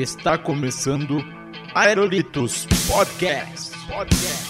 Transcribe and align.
Está 0.00 0.38
começando 0.38 1.18
Aerolitos 1.74 2.66
Podcast. 2.86 3.72
Podcast. 3.88 4.48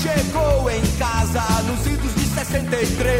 Chegou 0.00 0.70
em 0.70 0.80
casa 0.98 1.42
nos 1.64 1.86
idos 1.86 2.14
de 2.14 2.24
63 2.26 3.19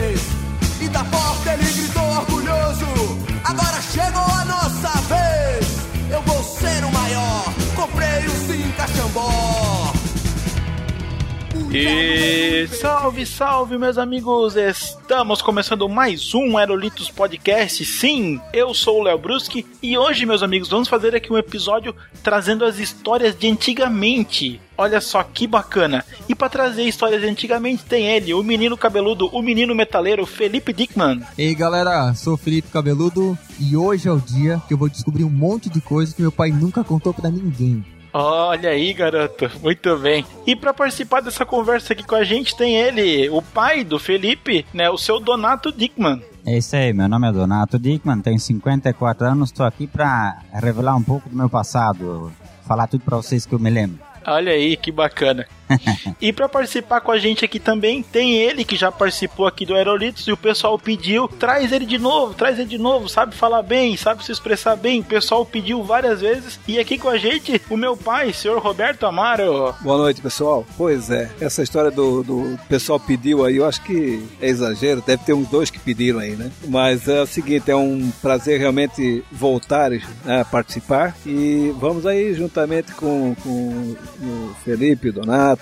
E 11.72 12.68
salve, 12.68 13.26
salve, 13.26 13.76
meus 13.76 13.98
amigos! 13.98 14.54
Estamos 14.54 15.42
começando 15.42 15.88
mais 15.88 16.32
um 16.32 16.56
Aerolitos 16.56 17.10
Podcast. 17.10 17.84
Sim, 17.84 18.40
eu 18.52 18.72
sou 18.72 19.00
o 19.00 19.02
Léo 19.02 19.18
Bruschi 19.18 19.66
e 19.82 19.98
hoje, 19.98 20.26
meus 20.26 20.44
amigos, 20.44 20.68
vamos 20.68 20.88
fazer 20.88 21.14
aqui 21.14 21.32
um 21.32 21.38
episódio 21.38 21.94
trazendo 22.22 22.64
as 22.64 22.78
histórias 22.78 23.36
de 23.36 23.48
antigamente. 23.48 24.60
Olha 24.78 25.00
só 25.00 25.24
que 25.24 25.46
bacana! 25.46 26.04
E 26.28 26.34
para 26.34 26.48
trazer 26.48 26.84
histórias 26.84 27.20
de 27.20 27.28
antigamente 27.28 27.84
tem 27.84 28.06
ele, 28.06 28.32
o 28.32 28.44
menino 28.44 28.76
cabeludo, 28.76 29.26
o 29.32 29.42
menino 29.42 29.74
metaleiro, 29.74 30.24
Felipe 30.26 30.72
Dickman. 30.72 31.20
E 31.36 31.48
aí 31.48 31.54
galera, 31.54 32.14
sou 32.14 32.34
o 32.34 32.38
Felipe 32.38 32.68
Cabeludo 32.70 33.36
e 33.58 33.76
hoje 33.76 34.08
é 34.08 34.12
o 34.12 34.20
dia 34.20 34.62
que 34.68 34.74
eu 34.74 34.78
vou 34.78 34.88
descobrir 34.88 35.24
um 35.24 35.30
monte 35.30 35.68
de 35.68 35.80
coisa 35.80 36.14
que 36.14 36.22
meu 36.22 36.32
pai 36.32 36.50
nunca 36.50 36.84
contou 36.84 37.12
pra 37.12 37.28
ninguém. 37.28 37.84
Olha 38.12 38.70
aí, 38.70 38.92
garoto, 38.92 39.50
muito 39.62 39.96
bem. 39.98 40.24
E 40.46 40.56
para 40.56 40.74
participar 40.74 41.20
dessa 41.20 41.46
conversa 41.46 41.92
aqui 41.92 42.02
com 42.02 42.16
a 42.16 42.24
gente 42.24 42.56
tem 42.56 42.76
ele, 42.76 43.28
o 43.30 43.40
pai 43.40 43.84
do 43.84 43.98
Felipe, 43.98 44.66
né, 44.74 44.90
o 44.90 44.98
seu 44.98 45.20
Donato 45.20 45.70
Dickman. 45.70 46.22
É 46.44 46.58
isso 46.58 46.74
aí, 46.74 46.92
meu 46.92 47.08
nome 47.08 47.28
é 47.28 47.32
Donato 47.32 47.78
Dickman, 47.78 48.20
tenho 48.20 48.38
54 48.38 49.26
anos, 49.26 49.50
estou 49.50 49.64
aqui 49.64 49.86
para 49.86 50.38
revelar 50.52 50.96
um 50.96 51.02
pouco 51.02 51.28
do 51.28 51.36
meu 51.36 51.48
passado, 51.48 52.32
falar 52.66 52.86
tudo 52.86 53.04
para 53.04 53.16
vocês 53.16 53.46
que 53.46 53.52
eu 53.54 53.58
me 53.58 53.70
lembro. 53.70 53.98
Olha 54.26 54.52
aí, 54.52 54.76
que 54.76 54.90
bacana. 54.90 55.46
e 56.20 56.32
para 56.32 56.48
participar 56.48 57.00
com 57.00 57.12
a 57.12 57.18
gente 57.18 57.44
aqui 57.44 57.58
também 57.58 58.02
tem 58.02 58.34
ele 58.34 58.64
que 58.64 58.76
já 58.76 58.90
participou 58.90 59.46
aqui 59.46 59.64
do 59.64 59.74
Aerolitos 59.74 60.26
e 60.26 60.32
o 60.32 60.36
pessoal 60.36 60.78
pediu, 60.78 61.28
traz 61.28 61.72
ele 61.72 61.86
de 61.86 61.98
novo, 61.98 62.34
traz 62.34 62.58
ele 62.58 62.68
de 62.68 62.78
novo, 62.78 63.08
sabe 63.08 63.34
falar 63.34 63.62
bem, 63.62 63.96
sabe 63.96 64.24
se 64.24 64.32
expressar 64.32 64.76
bem. 64.76 65.00
O 65.00 65.04
pessoal 65.04 65.44
pediu 65.44 65.82
várias 65.82 66.20
vezes 66.20 66.58
e 66.66 66.78
aqui 66.78 66.98
com 66.98 67.08
a 67.08 67.16
gente 67.16 67.60
o 67.68 67.76
meu 67.76 67.96
pai, 67.96 68.32
senhor 68.32 68.58
Roberto 68.60 69.06
Amaro. 69.06 69.74
Boa 69.80 69.98
noite, 69.98 70.20
pessoal. 70.20 70.64
Pois 70.76 71.10
é, 71.10 71.30
essa 71.40 71.62
história 71.62 71.90
do, 71.90 72.22
do 72.22 72.58
pessoal 72.68 72.98
pediu 72.98 73.44
aí, 73.44 73.56
eu 73.56 73.66
acho 73.66 73.82
que 73.82 74.22
é 74.40 74.48
exagero, 74.48 75.02
deve 75.06 75.24
ter 75.24 75.32
uns 75.32 75.48
dois 75.48 75.70
que 75.70 75.78
pediram 75.78 76.18
aí, 76.18 76.36
né? 76.36 76.50
Mas 76.68 77.08
é 77.08 77.22
o 77.22 77.26
seguinte, 77.26 77.70
é 77.70 77.76
um 77.76 78.10
prazer 78.22 78.58
realmente 78.58 79.24
voltar 79.30 79.90
né, 79.90 80.40
a 80.40 80.44
participar 80.44 81.16
e 81.24 81.74
vamos 81.78 82.06
aí 82.06 82.34
juntamente 82.34 82.92
com, 82.92 83.34
com 83.42 83.96
o 84.22 84.54
Felipe, 84.64 85.10
o 85.10 85.12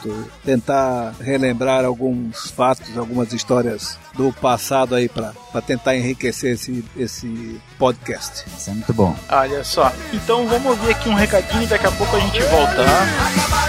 Donato, 0.02 0.30
tentar 0.44 1.14
relembrar 1.20 1.84
alguns 1.84 2.50
fatos, 2.50 2.96
algumas 2.96 3.32
histórias 3.32 3.98
do 4.14 4.32
passado 4.32 4.94
aí 4.94 5.08
para 5.08 5.32
tentar 5.66 5.96
enriquecer 5.96 6.54
esse, 6.54 6.84
esse 6.96 7.60
podcast. 7.78 8.44
Isso 8.56 8.70
é 8.70 8.72
muito 8.74 8.92
bom. 8.92 9.14
Olha 9.28 9.64
só. 9.64 9.92
Então 10.12 10.46
vamos 10.46 10.66
ouvir 10.66 10.92
aqui 10.92 11.08
um 11.08 11.14
recadinho 11.14 11.62
e 11.62 11.66
daqui 11.66 11.86
a 11.86 11.92
pouco 11.92 12.16
a 12.16 12.20
gente 12.20 12.40
volta. 12.42 12.84
tá? 12.84 13.67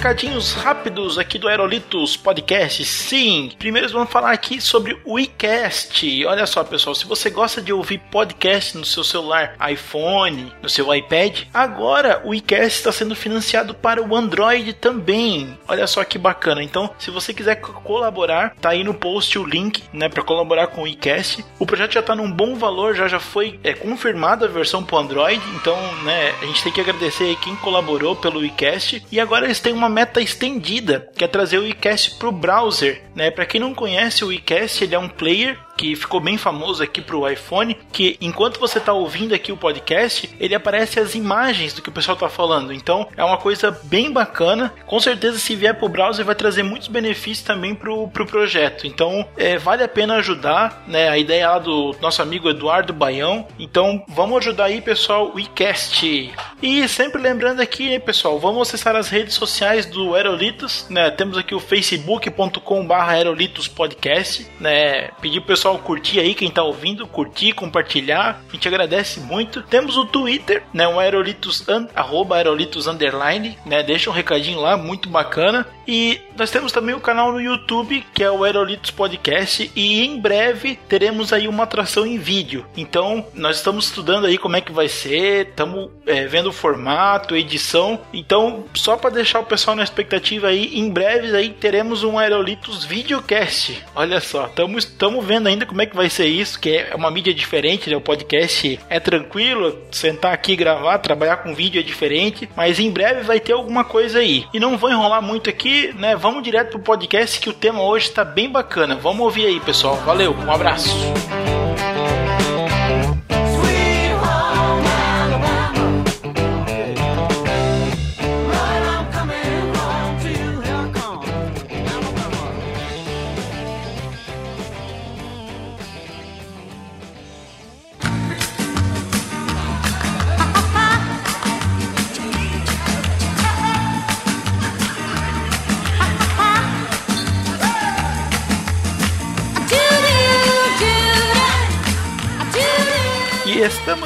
Recadinhos 0.00 0.54
rápidos 0.54 1.18
aqui 1.18 1.38
do 1.38 1.46
Aerolitos 1.46 2.16
Podcast. 2.16 2.82
Sim, 2.86 3.52
primeiro 3.58 3.86
vamos 3.90 4.10
falar 4.10 4.30
aqui 4.32 4.58
sobre 4.58 4.98
o 5.04 5.18
iCast. 5.18 6.24
Olha 6.24 6.46
só, 6.46 6.64
pessoal, 6.64 6.94
se 6.94 7.04
você 7.04 7.28
gosta 7.28 7.60
de 7.60 7.70
ouvir 7.70 7.98
podcast 8.10 8.78
no 8.78 8.84
seu 8.86 9.04
celular 9.04 9.54
iPhone, 9.70 10.54
no 10.62 10.70
seu 10.70 10.94
iPad, 10.94 11.40
agora 11.52 12.22
o 12.24 12.34
iCast 12.34 12.78
está 12.78 12.90
sendo 12.90 13.14
financiado 13.14 13.74
para 13.74 14.02
o 14.02 14.16
Android 14.16 14.72
também. 14.72 15.58
Olha 15.68 15.86
só 15.86 16.02
que 16.02 16.16
bacana. 16.16 16.62
Então, 16.62 16.88
se 16.98 17.10
você 17.10 17.34
quiser 17.34 17.56
co- 17.56 17.74
colaborar, 17.82 18.54
tá 18.58 18.70
aí 18.70 18.82
no 18.82 18.94
post 18.94 19.38
o 19.38 19.44
link, 19.44 19.82
né, 19.92 20.08
para 20.08 20.22
colaborar 20.22 20.68
com 20.68 20.84
o 20.84 20.88
iCast. 20.88 21.44
O 21.58 21.66
projeto 21.66 21.92
já 21.92 22.00
está 22.00 22.16
num 22.16 22.32
bom 22.32 22.54
valor, 22.54 22.94
já 22.94 23.06
já 23.06 23.20
foi 23.20 23.60
é, 23.62 23.74
confirmada 23.74 24.46
a 24.46 24.48
versão 24.48 24.82
para 24.82 24.96
Android. 24.96 25.42
Então, 25.56 25.76
né, 26.04 26.34
a 26.40 26.46
gente 26.46 26.62
tem 26.62 26.72
que 26.72 26.80
agradecer 26.80 27.36
quem 27.42 27.54
colaborou 27.56 28.16
pelo 28.16 28.42
iCast. 28.42 29.04
E 29.12 29.20
agora 29.20 29.44
eles 29.44 29.60
têm 29.60 29.74
uma 29.74 29.89
meta 29.90 30.20
estendida, 30.20 31.08
que 31.14 31.24
é 31.24 31.28
trazer 31.28 31.58
o 31.58 31.66
iCast 31.66 32.12
pro 32.12 32.32
browser, 32.32 33.02
né? 33.14 33.30
Para 33.30 33.44
quem 33.44 33.60
não 33.60 33.74
conhece 33.74 34.24
o 34.24 34.32
iCast, 34.32 34.82
ele 34.82 34.94
é 34.94 34.98
um 34.98 35.08
player 35.08 35.58
que 35.80 35.96
ficou 35.96 36.20
bem 36.20 36.36
famoso 36.36 36.82
aqui 36.82 37.00
pro 37.00 37.26
iPhone, 37.26 37.74
que 37.90 38.18
enquanto 38.20 38.60
você 38.60 38.78
tá 38.78 38.92
ouvindo 38.92 39.34
aqui 39.34 39.50
o 39.50 39.56
podcast, 39.56 40.28
ele 40.38 40.54
aparece 40.54 41.00
as 41.00 41.14
imagens 41.14 41.72
do 41.72 41.80
que 41.80 41.88
o 41.88 41.92
pessoal 41.92 42.18
tá 42.18 42.28
falando. 42.28 42.70
Então, 42.70 43.08
é 43.16 43.24
uma 43.24 43.38
coisa 43.38 43.70
bem 43.84 44.12
bacana. 44.12 44.74
Com 44.84 45.00
certeza, 45.00 45.38
se 45.38 45.56
vier 45.56 45.74
pro 45.74 45.88
browser, 45.88 46.22
vai 46.22 46.34
trazer 46.34 46.62
muitos 46.62 46.88
benefícios 46.88 47.46
também 47.46 47.74
pro, 47.74 48.06
pro 48.08 48.26
projeto. 48.26 48.86
Então, 48.86 49.26
é, 49.38 49.56
vale 49.56 49.82
a 49.82 49.88
pena 49.88 50.16
ajudar, 50.16 50.84
né? 50.86 51.08
A 51.08 51.16
ideia 51.16 51.48
lá 51.48 51.58
do 51.58 51.96
nosso 51.98 52.20
amigo 52.20 52.50
Eduardo 52.50 52.92
Baião. 52.92 53.48
Então, 53.58 54.04
vamos 54.06 54.36
ajudar 54.36 54.64
aí, 54.64 54.82
pessoal, 54.82 55.32
o 55.34 55.40
iCast. 55.40 56.30
E 56.60 56.86
sempre 56.88 57.22
lembrando 57.22 57.60
aqui, 57.60 57.98
pessoal, 58.00 58.38
vamos 58.38 58.68
acessar 58.68 58.94
as 58.96 59.08
redes 59.08 59.32
sociais 59.32 59.86
do 59.86 60.14
Aerolitos, 60.14 60.86
né? 60.90 61.10
Temos 61.10 61.38
aqui 61.38 61.54
o 61.54 61.60
facebook.com.br 61.60 62.92
Aerolitos 62.92 63.66
Podcast, 63.66 64.46
né? 64.60 65.08
Pedir 65.22 65.40
pro 65.40 65.48
pessoal 65.48 65.69
curtir 65.78 66.20
aí, 66.20 66.34
quem 66.34 66.50
tá 66.50 66.62
ouvindo, 66.62 67.06
curtir, 67.06 67.52
compartilhar. 67.52 68.42
A 68.48 68.52
gente 68.52 68.68
agradece 68.68 69.20
muito. 69.20 69.62
Temos 69.62 69.96
o 69.96 70.06
Twitter, 70.06 70.62
né? 70.72 70.86
O 70.88 70.98
Aerolitos, 70.98 71.64
arroba 71.94 72.36
Aerolitos 72.36 72.86
Underline, 72.86 73.58
né? 73.64 73.82
Deixa 73.82 74.10
um 74.10 74.12
recadinho 74.12 74.60
lá, 74.60 74.76
muito 74.76 75.08
bacana. 75.08 75.66
E 75.86 76.20
nós 76.36 76.50
temos 76.52 76.70
também 76.70 76.94
o 76.94 77.00
canal 77.00 77.32
no 77.32 77.40
YouTube, 77.40 78.06
que 78.14 78.22
é 78.22 78.30
o 78.30 78.44
Aerolitos 78.44 78.92
Podcast. 78.92 79.70
E 79.74 80.04
em 80.04 80.20
breve 80.20 80.78
teremos 80.88 81.32
aí 81.32 81.48
uma 81.48 81.64
atração 81.64 82.06
em 82.06 82.16
vídeo. 82.16 82.64
Então, 82.76 83.26
nós 83.34 83.56
estamos 83.56 83.86
estudando 83.86 84.26
aí 84.26 84.38
como 84.38 84.56
é 84.56 84.60
que 84.60 84.70
vai 84.70 84.88
ser, 84.88 85.48
estamos 85.48 85.90
é, 86.06 86.26
vendo 86.26 86.50
o 86.50 86.52
formato, 86.52 87.36
edição. 87.36 88.00
Então, 88.12 88.64
só 88.74 88.96
para 88.96 89.10
deixar 89.10 89.40
o 89.40 89.46
pessoal 89.46 89.76
na 89.76 89.82
expectativa 89.82 90.46
aí, 90.46 90.78
em 90.78 90.88
breve 90.88 91.36
aí 91.36 91.48
teremos 91.50 92.04
um 92.04 92.18
Aerolitos 92.18 92.84
Videocast. 92.84 93.82
Olha 93.94 94.20
só, 94.20 94.48
estamos 94.78 95.24
vendo 95.24 95.48
ainda 95.50 95.66
como 95.66 95.82
é 95.82 95.86
que 95.86 95.96
vai 95.96 96.08
ser 96.08 96.26
isso, 96.26 96.58
que 96.58 96.70
é 96.70 96.94
uma 96.94 97.10
mídia 97.10 97.34
diferente, 97.34 97.90
né? 97.90 97.96
O 97.96 98.00
podcast 98.00 98.80
é 98.88 99.00
tranquilo, 99.00 99.78
sentar 99.90 100.32
aqui 100.32 100.56
gravar, 100.56 100.98
trabalhar 100.98 101.38
com 101.38 101.54
vídeo 101.54 101.80
é 101.80 101.82
diferente, 101.82 102.48
mas 102.56 102.78
em 102.78 102.90
breve 102.90 103.22
vai 103.22 103.40
ter 103.40 103.52
alguma 103.52 103.84
coisa 103.84 104.18
aí. 104.18 104.46
E 104.52 104.60
não 104.60 104.78
vou 104.78 104.90
enrolar 104.90 105.22
muito 105.22 105.50
aqui, 105.50 105.92
né? 105.96 106.16
Vamos 106.16 106.42
direto 106.42 106.70
pro 106.70 106.80
podcast 106.80 107.40
que 107.40 107.50
o 107.50 107.54
tema 107.54 107.82
hoje 107.82 108.06
está 108.06 108.24
bem 108.24 108.50
bacana. 108.50 108.96
Vamos 108.96 109.20
ouvir 109.20 109.46
aí, 109.46 109.60
pessoal. 109.60 109.96
Valeu, 109.96 110.34
um 110.34 110.52
abraço. 110.52 110.90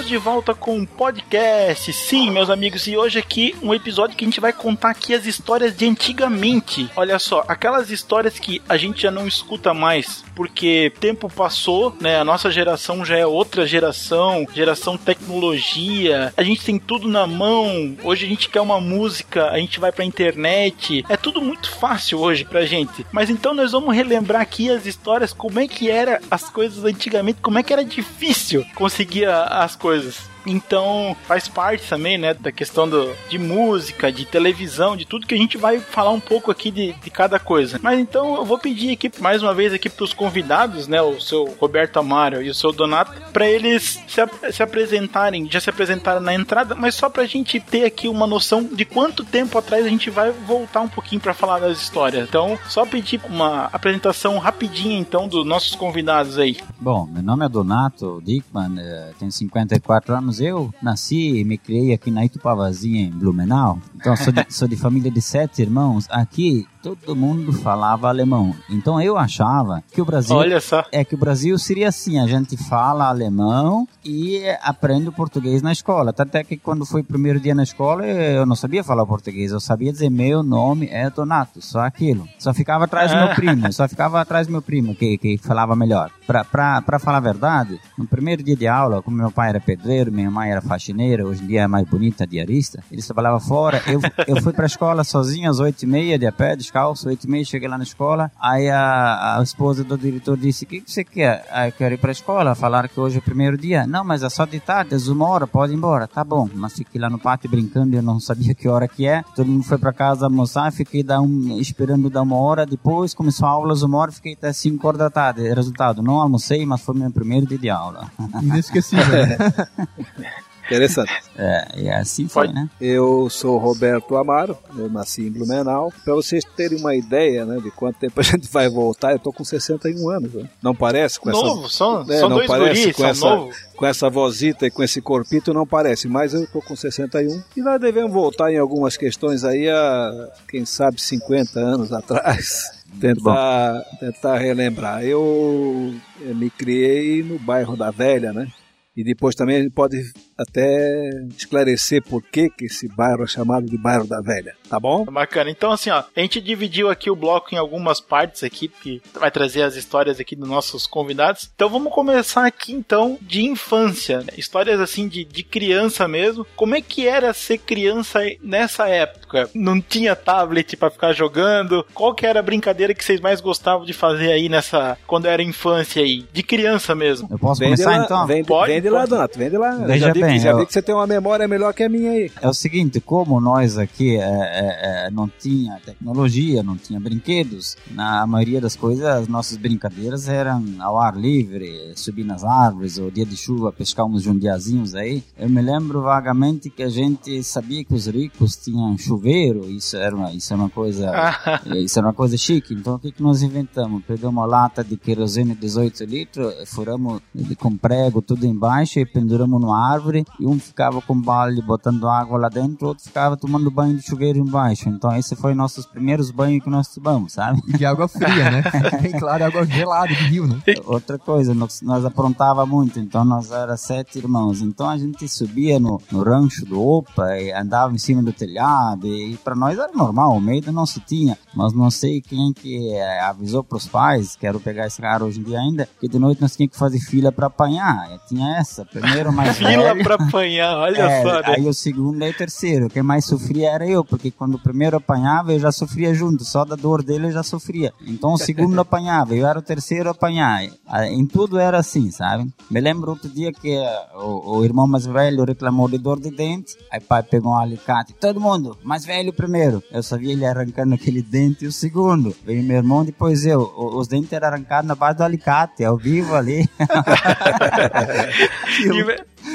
Estamos 0.04 0.08
de 0.08 0.16
volta 0.16 0.54
com 0.54 0.76
um 0.76 0.86
podcast. 0.86 1.92
Sim, 1.92 2.30
meus 2.30 2.50
amigos, 2.50 2.86
e 2.86 2.96
hoje 2.96 3.18
aqui 3.18 3.54
um 3.62 3.74
episódio 3.74 4.16
que 4.16 4.24
a 4.24 4.28
gente 4.28 4.40
vai 4.40 4.52
contar 4.52 4.90
aqui 4.90 5.14
as 5.14 5.26
histórias 5.26 5.76
de 5.76 5.86
antigamente. 5.86 6.90
Olha 6.96 7.18
só, 7.18 7.44
aquelas 7.48 7.90
histórias 7.90 8.38
que 8.38 8.60
a 8.68 8.76
gente 8.76 9.02
já 9.02 9.10
não 9.10 9.26
escuta 9.26 9.72
mais, 9.72 10.24
porque 10.34 10.92
tempo 11.00 11.30
passou, 11.30 11.96
né? 12.00 12.18
A 12.18 12.24
nossa 12.24 12.50
geração 12.50 13.04
já 13.04 13.16
é 13.16 13.26
outra 13.26 13.66
geração, 13.66 14.46
geração 14.54 14.96
tecnologia. 14.96 16.32
A 16.36 16.42
gente 16.42 16.64
tem 16.64 16.78
tudo 16.78 17.08
na 17.08 17.26
mão. 17.26 17.96
Hoje 18.02 18.26
a 18.26 18.28
gente 18.28 18.48
quer 18.48 18.60
uma 18.60 18.80
música, 18.80 19.50
a 19.50 19.58
gente 19.58 19.80
vai 19.80 19.92
pra 19.92 20.04
internet. 20.04 21.04
É 21.08 21.16
tudo 21.16 21.40
muito 21.40 21.70
fácil 21.70 22.20
hoje 22.20 22.44
pra 22.44 22.66
gente. 22.66 23.06
Mas 23.12 23.30
então 23.30 23.54
nós 23.54 23.72
vamos 23.72 23.94
relembrar 23.94 24.42
aqui 24.42 24.70
as 24.70 24.86
histórias, 24.86 25.32
como 25.32 25.58
é 25.58 25.68
que 25.68 25.90
era 25.90 26.20
as 26.30 26.50
coisas 26.50 26.84
antigamente, 26.84 27.40
como 27.40 27.58
é 27.58 27.62
que 27.62 27.72
era 27.72 27.84
difícil 27.84 28.64
conseguir 28.74 29.26
as 29.28 29.74
coisas. 29.76 29.93
coisas. 29.94 30.33
Então 30.46 31.16
faz 31.26 31.48
parte 31.48 31.88
também, 31.88 32.18
né, 32.18 32.34
da 32.34 32.52
questão 32.52 32.88
do, 32.88 33.12
de 33.28 33.38
música, 33.38 34.12
de 34.12 34.24
televisão, 34.24 34.96
de 34.96 35.04
tudo 35.04 35.26
que 35.26 35.34
a 35.34 35.38
gente 35.38 35.56
vai 35.56 35.78
falar 35.80 36.10
um 36.10 36.20
pouco 36.20 36.50
aqui 36.50 36.70
de, 36.70 36.92
de 36.92 37.10
cada 37.10 37.38
coisa. 37.38 37.78
Mas 37.82 37.98
então 37.98 38.36
eu 38.36 38.44
vou 38.44 38.58
pedir 38.58 38.92
aqui 38.92 39.10
mais 39.20 39.42
uma 39.42 39.54
vez 39.54 39.72
aqui 39.72 39.88
para 39.88 40.04
os 40.04 40.12
convidados, 40.12 40.86
né, 40.86 41.00
o 41.00 41.20
seu 41.20 41.44
Roberto 41.58 41.98
Amaro 41.98 42.42
e 42.42 42.50
o 42.50 42.54
seu 42.54 42.72
Donato, 42.72 43.12
para 43.32 43.48
eles 43.48 44.00
se, 44.06 44.52
se, 44.52 44.62
apresentarem, 44.62 45.50
já 45.50 45.60
se 45.60 45.70
apresentaram 45.70 46.20
na 46.20 46.34
entrada, 46.34 46.74
mas 46.74 46.94
só 46.94 47.08
para 47.08 47.22
a 47.22 47.26
gente 47.26 47.58
ter 47.60 47.84
aqui 47.84 48.08
uma 48.08 48.26
noção 48.26 48.64
de 48.64 48.84
quanto 48.84 49.24
tempo 49.24 49.56
atrás 49.58 49.84
a 49.86 49.88
gente 49.88 50.10
vai 50.10 50.30
voltar 50.30 50.80
um 50.80 50.88
pouquinho 50.88 51.20
para 51.20 51.34
falar 51.34 51.60
das 51.60 51.80
histórias. 51.80 52.28
Então 52.28 52.58
só 52.68 52.84
pedir 52.84 53.20
uma 53.28 53.68
apresentação 53.72 54.38
rapidinha 54.38 54.98
então 54.98 55.28
dos 55.28 55.46
nossos 55.46 55.74
convidados 55.74 56.38
aí. 56.38 56.56
Bom, 56.80 57.06
meu 57.06 57.22
nome 57.22 57.46
é 57.46 57.48
Donato 57.48 58.22
Dickman, 58.24 58.78
eh, 58.78 59.12
tenho 59.18 59.32
54 59.32 60.14
anos 60.14 60.33
eu 60.40 60.72
nasci 60.82 61.38
e 61.38 61.44
me 61.44 61.58
criei 61.58 61.92
aqui 61.92 62.10
na 62.10 62.24
Itupavazinha, 62.24 63.02
em 63.02 63.10
Blumenau. 63.10 63.78
Então, 63.94 64.16
sou 64.16 64.32
de, 64.32 64.46
sou 64.50 64.68
de 64.68 64.76
família 64.76 65.10
de 65.10 65.20
sete 65.20 65.62
irmãos. 65.62 66.06
Aqui, 66.10 66.66
todo 66.84 67.16
mundo 67.16 67.50
falava 67.50 68.08
alemão. 68.08 68.54
Então 68.68 69.00
eu 69.00 69.16
achava 69.16 69.82
que 69.90 70.02
o 70.02 70.04
Brasil 70.04 70.36
Olha 70.36 70.60
só. 70.60 70.84
é 70.92 71.02
que 71.02 71.14
o 71.14 71.18
Brasil 71.18 71.58
seria 71.58 71.88
assim, 71.88 72.20
a 72.20 72.26
gente 72.26 72.58
fala 72.58 73.08
alemão 73.08 73.88
e 74.04 74.42
aprende 74.60 75.08
o 75.08 75.12
português 75.12 75.62
na 75.62 75.72
escola. 75.72 76.14
Até 76.16 76.44
que 76.44 76.58
quando 76.58 76.84
foi 76.84 77.00
o 77.00 77.04
primeiro 77.04 77.40
dia 77.40 77.54
na 77.54 77.62
escola, 77.62 78.04
eu 78.04 78.44
não 78.44 78.54
sabia 78.54 78.84
falar 78.84 79.06
português, 79.06 79.50
eu 79.50 79.60
sabia 79.60 79.90
dizer 79.90 80.10
meu 80.10 80.42
nome 80.42 80.86
é 80.92 81.08
Donato, 81.08 81.62
só 81.62 81.80
aquilo. 81.80 82.28
Só 82.38 82.52
ficava 82.52 82.84
atrás 82.84 83.10
do 83.10 83.16
meu 83.16 83.28
ah. 83.28 83.34
primo, 83.34 83.72
só 83.72 83.88
ficava 83.88 84.20
atrás 84.20 84.46
do 84.46 84.50
meu 84.50 84.60
primo 84.60 84.94
que, 84.94 85.16
que 85.16 85.38
falava 85.38 85.74
melhor. 85.74 86.10
Pra, 86.26 86.44
pra, 86.44 86.82
pra 86.82 86.98
falar 86.98 87.16
a 87.16 87.20
verdade, 87.20 87.80
no 87.96 88.06
primeiro 88.06 88.42
dia 88.42 88.56
de 88.56 88.66
aula, 88.66 89.00
como 89.00 89.16
meu 89.16 89.30
pai 89.30 89.48
era 89.48 89.60
pedreiro, 89.60 90.12
minha 90.12 90.30
mãe 90.30 90.50
era 90.50 90.60
faxineira, 90.60 91.26
hoje 91.26 91.42
em 91.42 91.46
dia 91.46 91.62
é 91.62 91.66
mais 91.66 91.88
bonita, 91.88 92.26
diarista, 92.26 92.82
eles 92.92 93.06
trabalhavam 93.06 93.40
fora, 93.40 93.82
eu, 93.86 94.00
eu 94.26 94.42
fui 94.42 94.52
pra 94.52 94.66
escola 94.66 95.02
sozinho 95.02 95.50
às 95.50 95.60
oito 95.60 95.82
e 95.82 95.86
meia, 95.86 96.18
de 96.18 96.26
a 96.26 96.32
pé, 96.32 96.56
descalço, 96.74 97.08
oito 97.08 97.24
e 97.24 97.30
meia, 97.30 97.44
cheguei 97.44 97.68
lá 97.68 97.78
na 97.78 97.84
escola, 97.84 98.30
aí 98.40 98.68
a, 98.68 99.38
a 99.38 99.42
esposa 99.42 99.84
do 99.84 99.96
diretor 99.96 100.36
disse, 100.36 100.64
o 100.64 100.66
que, 100.66 100.82
você 100.84 101.04
quer? 101.04 101.46
Aí 101.50 101.68
eu 101.68 101.72
quero 101.72 101.94
ir 101.94 101.98
pra 101.98 102.10
escola, 102.10 102.54
falaram 102.56 102.88
que 102.88 102.98
hoje 102.98 103.16
é 103.16 103.18
o 103.20 103.22
primeiro 103.22 103.56
dia. 103.56 103.86
Não, 103.86 104.04
mas 104.04 104.24
é 104.24 104.28
só 104.28 104.44
de 104.44 104.58
tarde, 104.58 104.94
é 104.94 105.12
uma 105.12 105.28
hora, 105.28 105.46
pode 105.46 105.72
ir 105.72 105.76
embora. 105.76 106.08
Tá 106.08 106.24
bom, 106.24 106.48
mas 106.52 106.74
fiquei 106.74 107.00
lá 107.00 107.08
no 107.08 107.18
pátio 107.18 107.48
brincando, 107.48 107.94
eu 107.94 108.02
não 108.02 108.18
sabia 108.20 108.54
que 108.54 108.68
hora 108.68 108.88
que 108.88 109.06
é. 109.06 109.22
Todo 109.36 109.46
mundo 109.46 109.64
foi 109.64 109.78
pra 109.78 109.92
casa 109.92 110.26
almoçar, 110.26 110.72
fiquei 110.72 111.02
dar 111.04 111.20
um, 111.20 111.58
esperando 111.60 112.10
dar 112.10 112.22
uma 112.22 112.36
hora, 112.36 112.66
depois 112.66 113.14
começou 113.14 113.46
a 113.46 113.52
aula 113.52 113.72
às 113.72 113.82
uma 113.82 113.98
hora, 113.98 114.10
fiquei 114.10 114.32
até 114.32 114.52
cinco 114.52 114.86
horas 114.88 114.98
da 114.98 115.10
tarde. 115.10 115.42
Resultado, 115.54 116.02
não 116.02 116.20
almocei, 116.20 116.66
mas 116.66 116.80
foi 116.80 116.96
meu 116.96 117.10
primeiro 117.10 117.46
dia 117.46 117.58
de 117.58 117.70
aula. 117.70 118.10
Inesquecível. 118.42 119.04
Né? 120.70 120.76
Interessante. 120.76 121.12
É, 121.36 121.66
e 121.76 121.90
assim 121.90 122.28
foi, 122.28 122.46
né? 122.46 122.70
Eu 122.80 123.28
sou 123.28 123.58
Roberto 123.58 124.16
Amaro, 124.16 124.56
eu 124.78 124.88
nasci 124.88 125.22
em 125.22 125.32
Blumenau. 125.32 125.92
Para 126.04 126.14
vocês 126.14 126.44
terem 126.56 126.78
uma 126.78 126.94
ideia 126.94 127.44
né, 127.44 127.58
de 127.60 127.72
quanto 127.72 127.98
tempo 127.98 128.20
a 128.20 128.22
gente 128.22 128.48
vai 128.48 128.68
voltar, 128.68 129.10
eu 129.10 129.18
tô 129.18 129.32
com 129.32 129.42
61 129.42 130.08
anos. 130.10 130.32
Né? 130.32 130.48
Não 130.62 130.76
parece 130.76 131.18
com 131.18 131.30
novo, 131.30 131.66
essa... 131.66 131.74
são, 131.74 132.02
é, 132.02 132.20
são 132.20 132.28
não 132.28 132.36
dois 132.36 132.46
parece 132.46 132.82
guris, 132.82 132.96
com 132.96 133.04
essa, 133.04 133.28
novo. 133.28 133.52
Com 133.74 133.84
essa 133.84 134.08
vozita 134.08 134.64
e 134.64 134.70
com 134.70 134.84
esse 134.84 135.00
corpito 135.00 135.52
não 135.52 135.66
parece, 135.66 136.06
mas 136.06 136.34
eu 136.34 136.46
tô 136.46 136.62
com 136.62 136.76
61. 136.76 137.42
E 137.56 137.60
nós 137.60 137.80
devemos 137.80 138.12
voltar 138.12 138.52
em 138.52 138.58
algumas 138.58 138.96
questões 138.96 139.42
aí 139.42 139.68
a, 139.68 140.28
quem 140.48 140.64
sabe, 140.64 141.00
50 141.00 141.58
anos 141.58 141.92
atrás 141.92 142.84
tentar, 143.00 143.82
tentar 143.98 144.38
relembrar. 144.38 145.02
Eu, 145.02 145.94
eu, 146.20 146.34
me 146.34 146.50
criei 146.50 147.22
no 147.22 147.38
bairro 147.38 147.76
da 147.76 147.90
Velha, 147.90 148.32
né? 148.32 148.48
E 148.96 149.02
depois 149.02 149.34
também 149.34 149.56
a 149.56 149.62
gente 149.62 149.72
pode 149.72 149.96
até 150.38 151.10
esclarecer 151.36 152.02
por 152.02 152.22
que, 152.22 152.48
que 152.48 152.66
esse 152.66 152.88
bairro 152.88 153.24
é 153.24 153.26
chamado 153.26 153.66
de 153.66 153.76
bairro 153.76 154.06
da 154.06 154.20
Velha, 154.20 154.54
tá 154.68 154.78
bom? 154.78 155.04
Bacana. 155.04 155.50
Então, 155.50 155.72
assim, 155.72 155.90
ó, 155.90 156.04
a 156.14 156.20
gente 156.20 156.40
dividiu 156.40 156.88
aqui 156.88 157.10
o 157.10 157.16
bloco 157.16 157.54
em 157.54 157.58
algumas 157.58 158.00
partes 158.00 158.44
aqui, 158.44 158.68
que 158.68 159.02
vai 159.14 159.30
trazer 159.30 159.62
as 159.62 159.74
histórias 159.74 160.20
aqui 160.20 160.36
dos 160.36 160.48
nossos 160.48 160.86
convidados. 160.86 161.50
Então, 161.54 161.68
vamos 161.68 161.92
começar 161.92 162.46
aqui, 162.46 162.72
então, 162.72 163.18
de 163.20 163.44
infância, 163.44 164.24
histórias 164.36 164.80
assim 164.80 165.08
de, 165.08 165.24
de 165.24 165.42
criança 165.42 166.06
mesmo. 166.06 166.46
Como 166.56 166.74
é 166.74 166.80
que 166.80 167.06
era 167.06 167.32
ser 167.32 167.58
criança 167.58 168.20
nessa 168.42 168.88
época? 168.88 169.23
Não 169.54 169.80
tinha 169.80 170.16
tablet 170.16 170.76
para 170.76 170.90
ficar 170.90 171.12
jogando? 171.12 171.84
Qual 171.94 172.14
que 172.14 172.26
era 172.26 172.40
a 172.40 172.42
brincadeira 172.42 172.94
que 172.94 173.04
vocês 173.04 173.20
mais 173.20 173.40
gostavam 173.40 173.84
de 173.84 173.92
fazer 173.92 174.32
aí 174.32 174.48
nessa, 174.48 174.96
quando 175.06 175.26
era 175.26 175.42
infância 175.42 176.02
aí? 176.02 176.24
De 176.32 176.42
criança 176.42 176.94
mesmo. 176.94 177.28
Eu 177.30 177.38
posso 177.38 177.60
vende 177.60 177.76
começar 177.76 177.98
lá, 177.98 178.04
então? 178.04 178.26
Vende, 178.26 178.48
pode, 178.48 178.72
vende 178.72 178.88
pode. 178.88 178.94
lá, 178.94 179.06
Donato, 179.06 179.38
vende 179.38 179.56
lá. 179.56 179.70
Veja 179.76 180.12
bem, 180.12 180.22
bem, 180.22 180.38
já 180.38 180.50
eu... 180.50 180.58
vi 180.58 180.66
que 180.66 180.72
você 180.72 180.82
tem 180.82 180.94
uma 180.94 181.06
memória 181.06 181.46
melhor 181.48 181.72
que 181.72 181.82
a 181.82 181.88
minha 181.88 182.10
aí. 182.10 182.30
É 182.40 182.48
o 182.48 182.54
seguinte, 182.54 183.00
como 183.00 183.40
nós 183.40 183.78
aqui 183.78 184.16
é, 184.16 184.20
é, 184.20 185.06
é, 185.06 185.10
não 185.10 185.28
tinha 185.28 185.80
tecnologia, 185.84 186.62
não 186.62 186.76
tinha 186.76 187.00
brinquedos, 187.00 187.76
na 187.90 188.26
maioria 188.26 188.60
das 188.60 188.76
coisas 188.76 189.04
as 189.04 189.28
nossas 189.28 189.56
brincadeiras 189.56 190.28
eram 190.28 190.64
ao 190.80 190.98
ar 190.98 191.16
livre, 191.16 191.92
subir 191.96 192.24
nas 192.24 192.44
árvores, 192.44 192.98
ou 192.98 193.10
dia 193.10 193.26
de 193.26 193.36
chuva 193.36 193.72
pescar 193.72 194.06
uns 194.06 194.22
jundiazinhos 194.22 194.94
aí. 194.94 195.22
Eu 195.38 195.48
me 195.48 195.60
lembro 195.60 196.02
vagamente 196.02 196.70
que 196.70 196.82
a 196.82 196.88
gente 196.88 197.42
sabia 197.42 197.84
que 197.84 197.94
os 197.94 198.06
ricos 198.06 198.56
tinham 198.56 198.96
chuveiro, 198.98 199.23
isso 199.30 199.96
era 199.96 200.14
uma, 200.14 200.32
isso 200.32 200.52
era 200.52 200.62
uma 200.62 200.70
coisa, 200.70 201.10
isso 201.76 201.98
era 201.98 202.08
uma 202.08 202.14
coisa 202.14 202.36
chique. 202.36 202.74
Então 202.74 202.94
o 202.94 202.98
que, 202.98 203.12
que 203.12 203.22
nós 203.22 203.42
inventamos? 203.42 204.02
Pegamos 204.04 204.34
uma 204.34 204.46
lata 204.46 204.82
de 204.82 204.96
querosene 204.96 205.54
18 205.54 206.04
litros, 206.04 206.54
furamos 206.66 207.20
com 207.58 207.76
prego 207.76 208.20
tudo 208.22 208.46
embaixo 208.46 208.98
e 208.98 209.06
penduramos 209.06 209.60
numa 209.60 209.92
árvore 209.92 210.24
e 210.38 210.46
um 210.46 210.58
ficava 210.58 211.00
com 211.00 211.20
balde 211.20 211.60
botando 211.62 212.08
água 212.08 212.38
lá 212.38 212.48
dentro, 212.48 212.86
o 212.86 212.88
outro 212.88 213.04
ficava 213.04 213.36
tomando 213.36 213.70
banho 213.70 213.96
de 213.96 214.02
chuveiro 214.02 214.38
embaixo. 214.38 214.88
Então 214.88 215.14
esse 215.16 215.36
foi 215.36 215.54
nossos 215.54 215.86
primeiros 215.86 216.30
banhos 216.30 216.62
que 216.62 216.70
nós 216.70 216.88
tomamos, 216.88 217.32
sabe? 217.32 217.60
De 217.66 217.84
água 217.84 218.08
fria, 218.08 218.50
né? 218.50 218.62
Bem 219.00 219.12
claro, 219.12 219.44
água 219.44 219.66
gelada 219.66 220.08
de 220.08 220.14
rio, 220.14 220.46
né? 220.46 220.60
Outra 220.84 221.18
coisa, 221.18 221.54
nós, 221.54 221.80
nós 221.82 222.04
aprontava 222.04 222.64
muito, 222.66 222.98
então 222.98 223.24
nós 223.24 223.50
era 223.50 223.76
sete 223.76 224.18
irmãos. 224.18 224.60
Então 224.60 224.88
a 224.88 224.96
gente 224.96 225.28
subia 225.28 225.78
no, 225.78 226.00
no 226.10 226.22
rancho 226.22 226.64
do 226.64 226.80
Opa 226.80 227.36
e 227.38 227.52
andava 227.52 227.94
em 227.94 227.98
cima 227.98 228.22
do 228.22 228.32
telhado 228.32 229.03
e 229.06 229.36
para 229.38 229.54
nós 229.54 229.78
era 229.78 229.92
normal, 229.92 230.36
o 230.36 230.40
medo 230.40 230.72
não 230.72 230.86
se 230.86 231.00
tinha. 231.00 231.38
Mas 231.54 231.72
não 231.72 231.90
sei 231.90 232.20
quem 232.20 232.52
que 232.52 232.92
é, 232.92 233.20
avisou 233.20 233.62
para 233.62 233.78
os 233.78 233.86
pais, 233.86 234.36
quero 234.36 234.58
pegar 234.58 234.86
esse 234.86 235.00
cara 235.00 235.24
hoje 235.24 235.40
em 235.40 235.42
dia 235.42 235.58
ainda, 235.58 235.88
que 236.00 236.08
de 236.08 236.18
noite 236.18 236.40
nós 236.40 236.56
tínhamos 236.56 236.72
que 236.72 236.78
fazer 236.78 236.98
fila 237.00 237.30
para 237.30 237.46
apanhar. 237.46 238.10
E 238.12 238.28
tinha 238.28 238.56
essa, 238.56 238.84
primeiro 238.84 239.32
mais 239.32 239.56
velho, 239.58 240.02
pra 240.02 240.14
apanhar, 240.16 240.76
olha 240.78 241.02
é, 241.02 241.22
só. 241.22 241.40
Né? 241.40 241.54
Aí 241.56 241.68
o 241.68 241.74
segundo 241.74 242.22
e 242.24 242.30
o 242.30 242.36
terceiro. 242.36 242.88
Quem 242.88 243.02
mais 243.02 243.24
sofria 243.24 243.70
era 243.70 243.86
eu, 243.86 244.04
porque 244.04 244.30
quando 244.30 244.54
o 244.54 244.58
primeiro 244.58 244.96
apanhava, 244.96 245.52
eu 245.52 245.58
já 245.58 245.72
sofria 245.72 246.14
junto. 246.14 246.44
Só 246.44 246.64
da 246.64 246.76
dor 246.76 247.02
dele 247.02 247.26
eu 247.26 247.32
já 247.32 247.42
sofria. 247.42 247.92
Então 248.06 248.32
o 248.32 248.38
segundo 248.38 248.78
apanhava, 248.80 249.34
eu 249.34 249.46
era 249.46 249.58
o 249.58 249.62
terceiro 249.62 250.08
a 250.08 250.12
apanhar. 250.12 250.64
Em 251.10 251.26
tudo 251.26 251.58
era 251.58 251.78
assim, 251.78 252.10
sabe? 252.10 252.52
Me 252.70 252.80
lembro 252.80 253.10
outro 253.10 253.28
dia 253.28 253.52
que 253.52 253.74
eh, 253.74 254.06
o, 254.16 254.58
o 254.58 254.64
irmão 254.64 254.86
mais 254.86 255.06
velho 255.06 255.44
reclamou 255.44 255.88
de 255.88 255.98
dor 255.98 256.20
de 256.20 256.30
dente. 256.30 256.76
Aí 256.90 257.00
pai 257.00 257.22
pegou 257.22 257.52
um 257.52 257.56
alicate. 257.56 258.14
Todo 258.14 258.40
mundo, 258.40 258.76
mais 258.94 259.04
velho 259.04 259.32
primeiro. 259.32 259.82
Eu 259.90 260.04
só 260.04 260.16
vi 260.16 260.30
ele 260.30 260.46
arrancando 260.46 260.94
aquele 260.94 261.20
dente 261.20 261.64
e 261.64 261.66
o 261.68 261.72
segundo. 261.72 262.34
Veio 262.46 262.62
meu 262.62 262.76
irmão, 262.76 263.04
depois 263.04 263.44
eu. 263.44 263.60
Os 263.76 264.06
dentes 264.06 264.32
eram 264.32 264.46
arrancados 264.46 264.86
na 264.86 264.94
base 264.94 265.18
do 265.18 265.24
alicate, 265.24 265.84
ao 265.84 265.96
vivo 265.96 266.36
ali. 266.36 266.68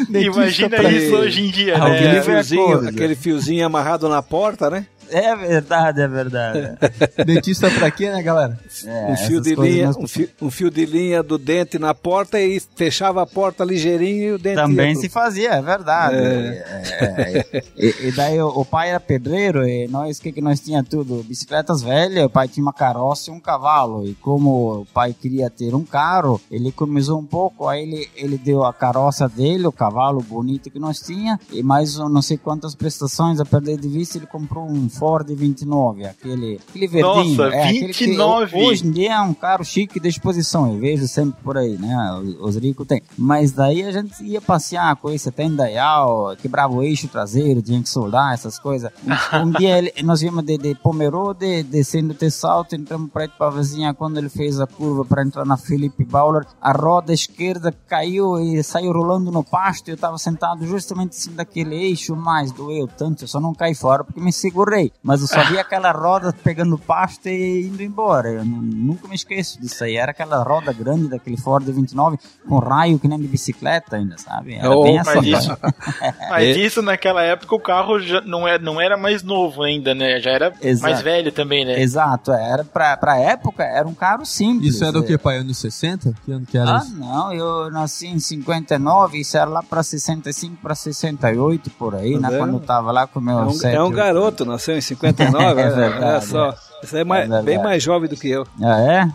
Imagina 0.10 0.84
isso 0.84 1.16
hoje 1.16 1.42
em 1.46 1.50
dia, 1.50 1.78
né? 1.78 1.86
Aquele 1.86 2.22
fiozinho, 2.22 2.90
aquele 2.90 3.16
fiozinho 3.16 3.66
amarrado 3.66 4.10
na 4.10 4.22
porta, 4.22 4.70
né? 4.70 4.86
É 5.12 5.36
verdade, 5.36 6.02
é 6.02 6.08
verdade. 6.08 6.78
Dentista 7.26 7.70
pra 7.72 7.92
quê, 7.92 8.10
né, 8.10 8.22
galera? 8.22 8.60
É, 8.86 9.12
um 9.12 9.18
fio 9.18 9.42
de 9.42 9.56
linha, 9.56 9.90
um 9.90 10.08
fio, 10.08 10.30
um 10.42 10.52
fio 10.52 10.70
de 10.70 10.86
linha 10.86 11.24
do 11.24 11.38
dente 11.38 11.78
na 11.80 11.94
porta 11.94 12.40
e 12.40 12.60
fechava 12.76 13.22
a 13.22 13.26
porta 13.26 13.64
ligeirinho 13.64 14.24
e 14.24 14.32
o 14.34 14.38
dente 14.38 14.56
Também 14.56 14.96
se 14.96 15.10
fazia, 15.10 15.52
é 15.54 15.62
verdade. 15.62 16.16
É, 16.16 17.46
é, 17.54 17.64
e, 17.78 18.08
e 18.08 18.12
daí 18.12 18.42
o, 18.42 18.48
o 18.48 18.66
pai 18.66 18.90
era 18.90 19.00
pedreiro 19.00 19.68
e 19.68 19.88
nós, 19.88 20.18
o 20.18 20.22
que 20.22 20.32
que 20.32 20.42
nós 20.42 20.60
tinha 20.60 20.84
tudo? 20.84 21.24
Bicicletas 21.24 21.82
velhas, 21.82 22.26
o 22.26 22.30
pai 22.30 22.48
tinha 22.48 22.64
uma 22.64 22.74
carroça 22.74 23.30
e 23.30 23.34
um 23.34 23.40
cavalo. 23.40 24.06
E 24.08 24.14
como 24.16 24.82
o 24.82 24.86
pai 24.86 25.14
queria 25.14 25.50
ter 25.50 25.74
um 25.74 25.84
carro, 25.84 26.40
ele 26.52 26.70
economizou 26.70 27.20
um 27.20 27.26
pouco, 27.26 27.68
aí 27.68 27.84
ele, 27.84 28.10
ele 28.16 28.38
deu 28.38 28.64
a 28.64 28.74
carroça 28.74 29.28
dele, 29.28 29.68
o 29.68 29.72
cavalo 29.72 30.22
bonito 30.22 30.70
que 30.70 30.80
nós 30.80 31.00
tinha, 31.00 31.40
e 31.52 31.64
mais 31.64 31.98
não 31.98 32.22
sei 32.22 32.38
quantas 32.38 32.76
prestações 32.76 33.40
a 33.40 33.46
perder 33.46 33.78
de 33.80 33.88
vista, 33.88 34.18
ele 34.18 34.28
comprou 34.28 34.66
um 34.66 34.90
Ford 35.00 35.28
29, 35.34 36.06
aquele, 36.06 36.60
aquele 36.70 36.88
verdinho. 36.88 37.36
Nossa, 37.38 37.56
é, 37.56 37.64
aquele 37.64 37.94
que 37.94 38.06
29. 38.06 38.58
hoje 38.62 38.86
em 38.88 38.92
dia 38.92 39.14
é 39.14 39.22
um 39.22 39.34
carro 39.34 39.64
chique 39.64 40.00
de 40.00 40.10
exposição, 40.10 40.72
eu 40.74 40.78
vejo 40.80 41.08
sempre 41.08 41.42
por 41.42 41.58
aí, 41.58 41.78
né? 41.78 42.20
Os, 42.22 42.56
os 42.56 42.62
ricos 42.62 42.86
têm. 42.86 43.02
Mas 43.18 43.52
daí 43.54 43.84
a 43.84 43.92
gente 43.92 44.22
ia 44.24 44.42
passear 44.42 44.96
com 44.98 45.10
esse 45.10 45.30
até 45.30 45.44
em 45.44 45.56
Dayal, 45.56 46.36
quebrava 46.42 46.74
o 46.74 46.84
eixo 46.84 47.08
traseiro, 47.08 47.62
tinha 47.62 47.82
que 47.82 47.90
soldar 47.90 48.34
essas 48.34 48.60
coisas. 48.60 48.92
Um, 49.34 49.40
um 49.48 49.52
dia 49.52 49.78
ele- 49.78 49.94
nós 50.04 50.20
vimos 50.22 50.44
de, 50.44 50.58
de 50.58 50.76
Pomerode, 50.76 51.64
descendo 51.64 52.14
de 52.14 52.30
salto, 52.30 52.76
entramos 52.76 53.10
para 53.10 53.28
para 53.30 53.48
a 53.48 53.52
vizinha 53.52 53.94
quando 53.94 54.18
ele 54.18 54.28
fez 54.30 54.60
a 54.60 54.68
curva 54.68 55.06
para 55.06 55.24
entrar 55.24 55.46
na 55.46 55.56
Felipe 55.56 56.04
Bauer, 56.04 56.46
a 56.62 56.72
roda 56.72 57.14
esquerda 57.14 57.74
caiu 57.88 58.40
e 58.40 58.62
saiu 58.64 58.92
rolando 58.92 59.32
no 59.32 59.44
pasto, 59.44 59.88
eu 59.90 59.96
estava 59.96 60.18
sentado 60.18 60.66
justamente 60.66 61.16
cima 61.16 61.38
daquele 61.38 61.76
eixo, 61.76 62.16
mas 62.16 62.52
doeu 62.52 62.88
tanto, 62.88 63.24
eu 63.24 63.28
só 63.28 63.40
não 63.40 63.54
caí 63.54 63.76
fora 63.76 64.04
porque 64.04 64.20
me 64.20 64.34
segurei. 64.34 64.89
Mas 65.04 65.22
eu 65.22 65.28
só 65.28 65.44
vi 65.46 65.58
aquela 65.58 65.92
roda 65.92 66.34
pegando 66.44 66.78
pasto 66.78 67.28
e 67.28 67.68
indo 67.68 67.82
embora. 67.84 68.30
Eu 68.30 68.46
nu- 68.46 68.62
nunca 68.62 69.08
me 69.08 69.16
esqueço 69.16 69.60
disso 69.62 69.84
aí. 69.84 69.96
Era 69.98 70.12
aquela 70.12 70.42
roda 70.44 70.72
grande 70.74 71.08
daquele 71.10 71.38
Ford 71.38 71.66
29 71.66 72.18
com 72.48 72.58
raio 72.60 73.00
que 73.00 73.08
nem 73.08 73.20
de 73.20 73.28
bicicleta 73.28 73.96
ainda, 73.98 74.18
sabe? 74.18 74.56
Era 74.56 74.70
Oh, 74.72 74.84
bem 74.84 74.96
Mas 74.98 75.08
essa 75.08 75.20
isso, 75.26 75.58
mas 76.30 76.58
isso 76.58 76.82
naquela 76.82 77.22
época 77.24 77.56
o 77.56 77.60
carro 77.60 78.00
já 78.00 78.22
não, 78.22 78.48
é, 78.48 78.58
não 78.60 78.80
era 78.80 78.98
mais 78.98 79.24
novo 79.24 79.64
ainda, 79.64 79.94
né? 79.96 80.20
Já 80.20 80.32
era 80.32 80.54
Exato. 80.62 80.92
mais 80.92 81.02
velho 81.04 81.32
também, 81.32 81.66
né? 81.66 81.80
Exato, 81.82 82.32
era 82.32 82.64
pra, 82.64 82.98
pra 82.98 83.18
época, 83.18 83.64
era 83.64 83.88
um 83.88 83.94
carro 83.94 84.26
simples. 84.26 84.76
Isso 84.76 84.84
era 84.86 84.98
o 85.00 85.04
que, 85.04 85.18
pai? 85.18 85.38
Anos 85.38 85.58
60? 85.58 86.14
Que 86.26 86.32
ano 86.32 86.46
que 86.46 86.58
era 86.58 86.78
Ah, 86.78 86.78
isso? 86.80 86.96
não, 86.96 87.34
eu 87.34 87.72
nasci 87.72 88.08
em 88.08 88.20
59, 88.20 89.20
isso 89.20 89.38
era 89.38 89.46
lá 89.50 89.62
pra 89.64 89.84
65 89.84 90.58
pra 90.62 90.76
68, 90.76 91.70
por 91.72 91.96
aí, 91.96 92.20
Tá 92.20 92.30
né? 92.30 92.38
Quando 92.38 92.54
eu 92.54 92.60
tava 92.60 92.92
lá 92.92 93.08
com 93.08 93.20
É 93.20 93.24
meus 93.24 93.48
um, 93.56 93.58
sete, 93.60 93.76
é 93.76 93.82
um 93.84 93.92
garoto, 93.92 94.46
nasceu 94.46 94.78
em 94.80 94.82
59, 94.82 95.62
É 95.62 95.70
verdade, 95.70 96.26
só. 96.26 96.56
Isso 96.84 96.96
é, 96.98 97.04
mais- 97.04 97.30
É 97.30 97.42
bem 97.44 97.58
mais 97.64 97.84
jovem 97.84 98.10
do 98.10 98.16
que 98.16 98.30
eu. 98.30 98.46
Ah, 98.62 98.82
é? 98.82 99.08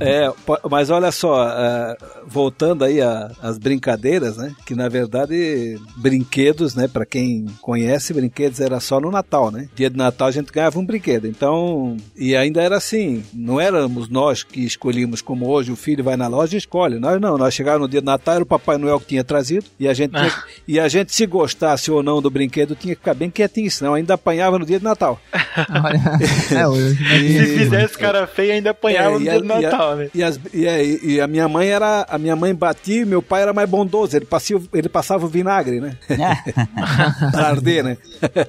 É, 0.00 0.32
mas 0.70 0.90
olha 0.90 1.10
só, 1.12 1.42
ah, 1.42 1.96
voltando 2.26 2.84
aí 2.84 3.00
às 3.00 3.58
brincadeiras, 3.58 4.36
né? 4.36 4.52
Que 4.64 4.74
na 4.74 4.88
verdade 4.88 5.78
brinquedos, 5.96 6.74
né? 6.74 6.88
Para 6.88 7.04
quem 7.06 7.46
conhece, 7.60 8.12
brinquedos 8.14 8.60
era 8.60 8.80
só 8.80 9.00
no 9.00 9.10
Natal, 9.10 9.50
né? 9.50 9.68
Dia 9.74 9.90
de 9.90 9.96
Natal 9.96 10.28
a 10.28 10.30
gente 10.30 10.52
ganhava 10.52 10.78
um 10.78 10.84
brinquedo. 10.86 11.26
Então, 11.26 11.96
e 12.16 12.34
ainda 12.36 12.62
era 12.62 12.76
assim, 12.76 13.22
não 13.34 13.60
éramos 13.60 14.08
nós 14.08 14.42
que 14.42 14.64
escolhíamos 14.64 15.20
como 15.22 15.48
hoje 15.48 15.70
o 15.72 15.76
filho 15.76 16.04
vai 16.04 16.16
na 16.16 16.28
loja 16.28 16.54
e 16.54 16.58
escolhe. 16.58 16.98
Nós 16.98 17.20
não, 17.20 17.36
nós 17.36 17.52
chegávamos 17.54 17.86
no 17.86 17.90
dia 17.90 18.00
de 18.00 18.06
Natal 18.06 18.34
era 18.36 18.42
o 18.44 18.46
Papai 18.46 18.76
Noel 18.78 19.00
que 19.00 19.06
tinha 19.06 19.24
trazido 19.24 19.64
e 19.78 19.86
a 19.88 19.94
gente 19.94 20.12
tinha- 20.12 20.34
e 20.66 20.80
a 20.80 20.88
gente 20.88 21.14
se 21.14 21.26
gostasse 21.26 21.90
ou 21.90 22.02
não 22.02 22.20
do 22.22 22.30
brinquedo 22.30 22.74
tinha 22.74 22.94
que 22.94 23.00
ficar 23.00 23.14
bem 23.14 23.30
quietinho, 23.30 23.70
senão 23.70 23.94
ainda 23.94 24.14
apanhava 24.14 24.58
no 24.58 24.66
dia 24.66 24.78
de 24.78 24.84
Natal. 24.84 25.20
Olha, 25.84 26.60
é, 26.60 26.66
hoje, 26.68 26.99
Se 27.08 27.46
fizesse 27.58 27.98
cara 27.98 28.26
feio, 28.26 28.52
ainda 28.52 28.70
apanhava 28.70 29.08
É, 29.08 29.12
no 29.14 29.20
e 29.20 29.24
dia 29.24 29.36
a- 29.36 29.42
Natal, 29.62 29.96
né? 29.96 30.10
E, 30.14 30.22
as- 30.22 30.40
e 30.52 30.68
a, 30.68 30.82
e 30.82 31.20
a 31.20 31.26
minha 31.26 31.48
mãe 31.48 31.68
era. 31.68 32.06
A 32.08 32.18
minha 32.18 32.36
mãe 32.36 32.54
batia 32.54 33.02
e 33.02 33.04
meu 33.04 33.22
pai 33.22 33.42
era 33.42 33.52
mais 33.52 33.68
bondoso. 33.68 34.16
Ele, 34.16 34.24
passia, 34.26 34.60
ele 34.74 34.88
passava 34.88 35.24
o 35.24 35.28
vinagre, 35.28 35.80
né? 35.80 35.96
pra 37.32 37.46
arder, 37.48 37.84
né? 37.84 37.96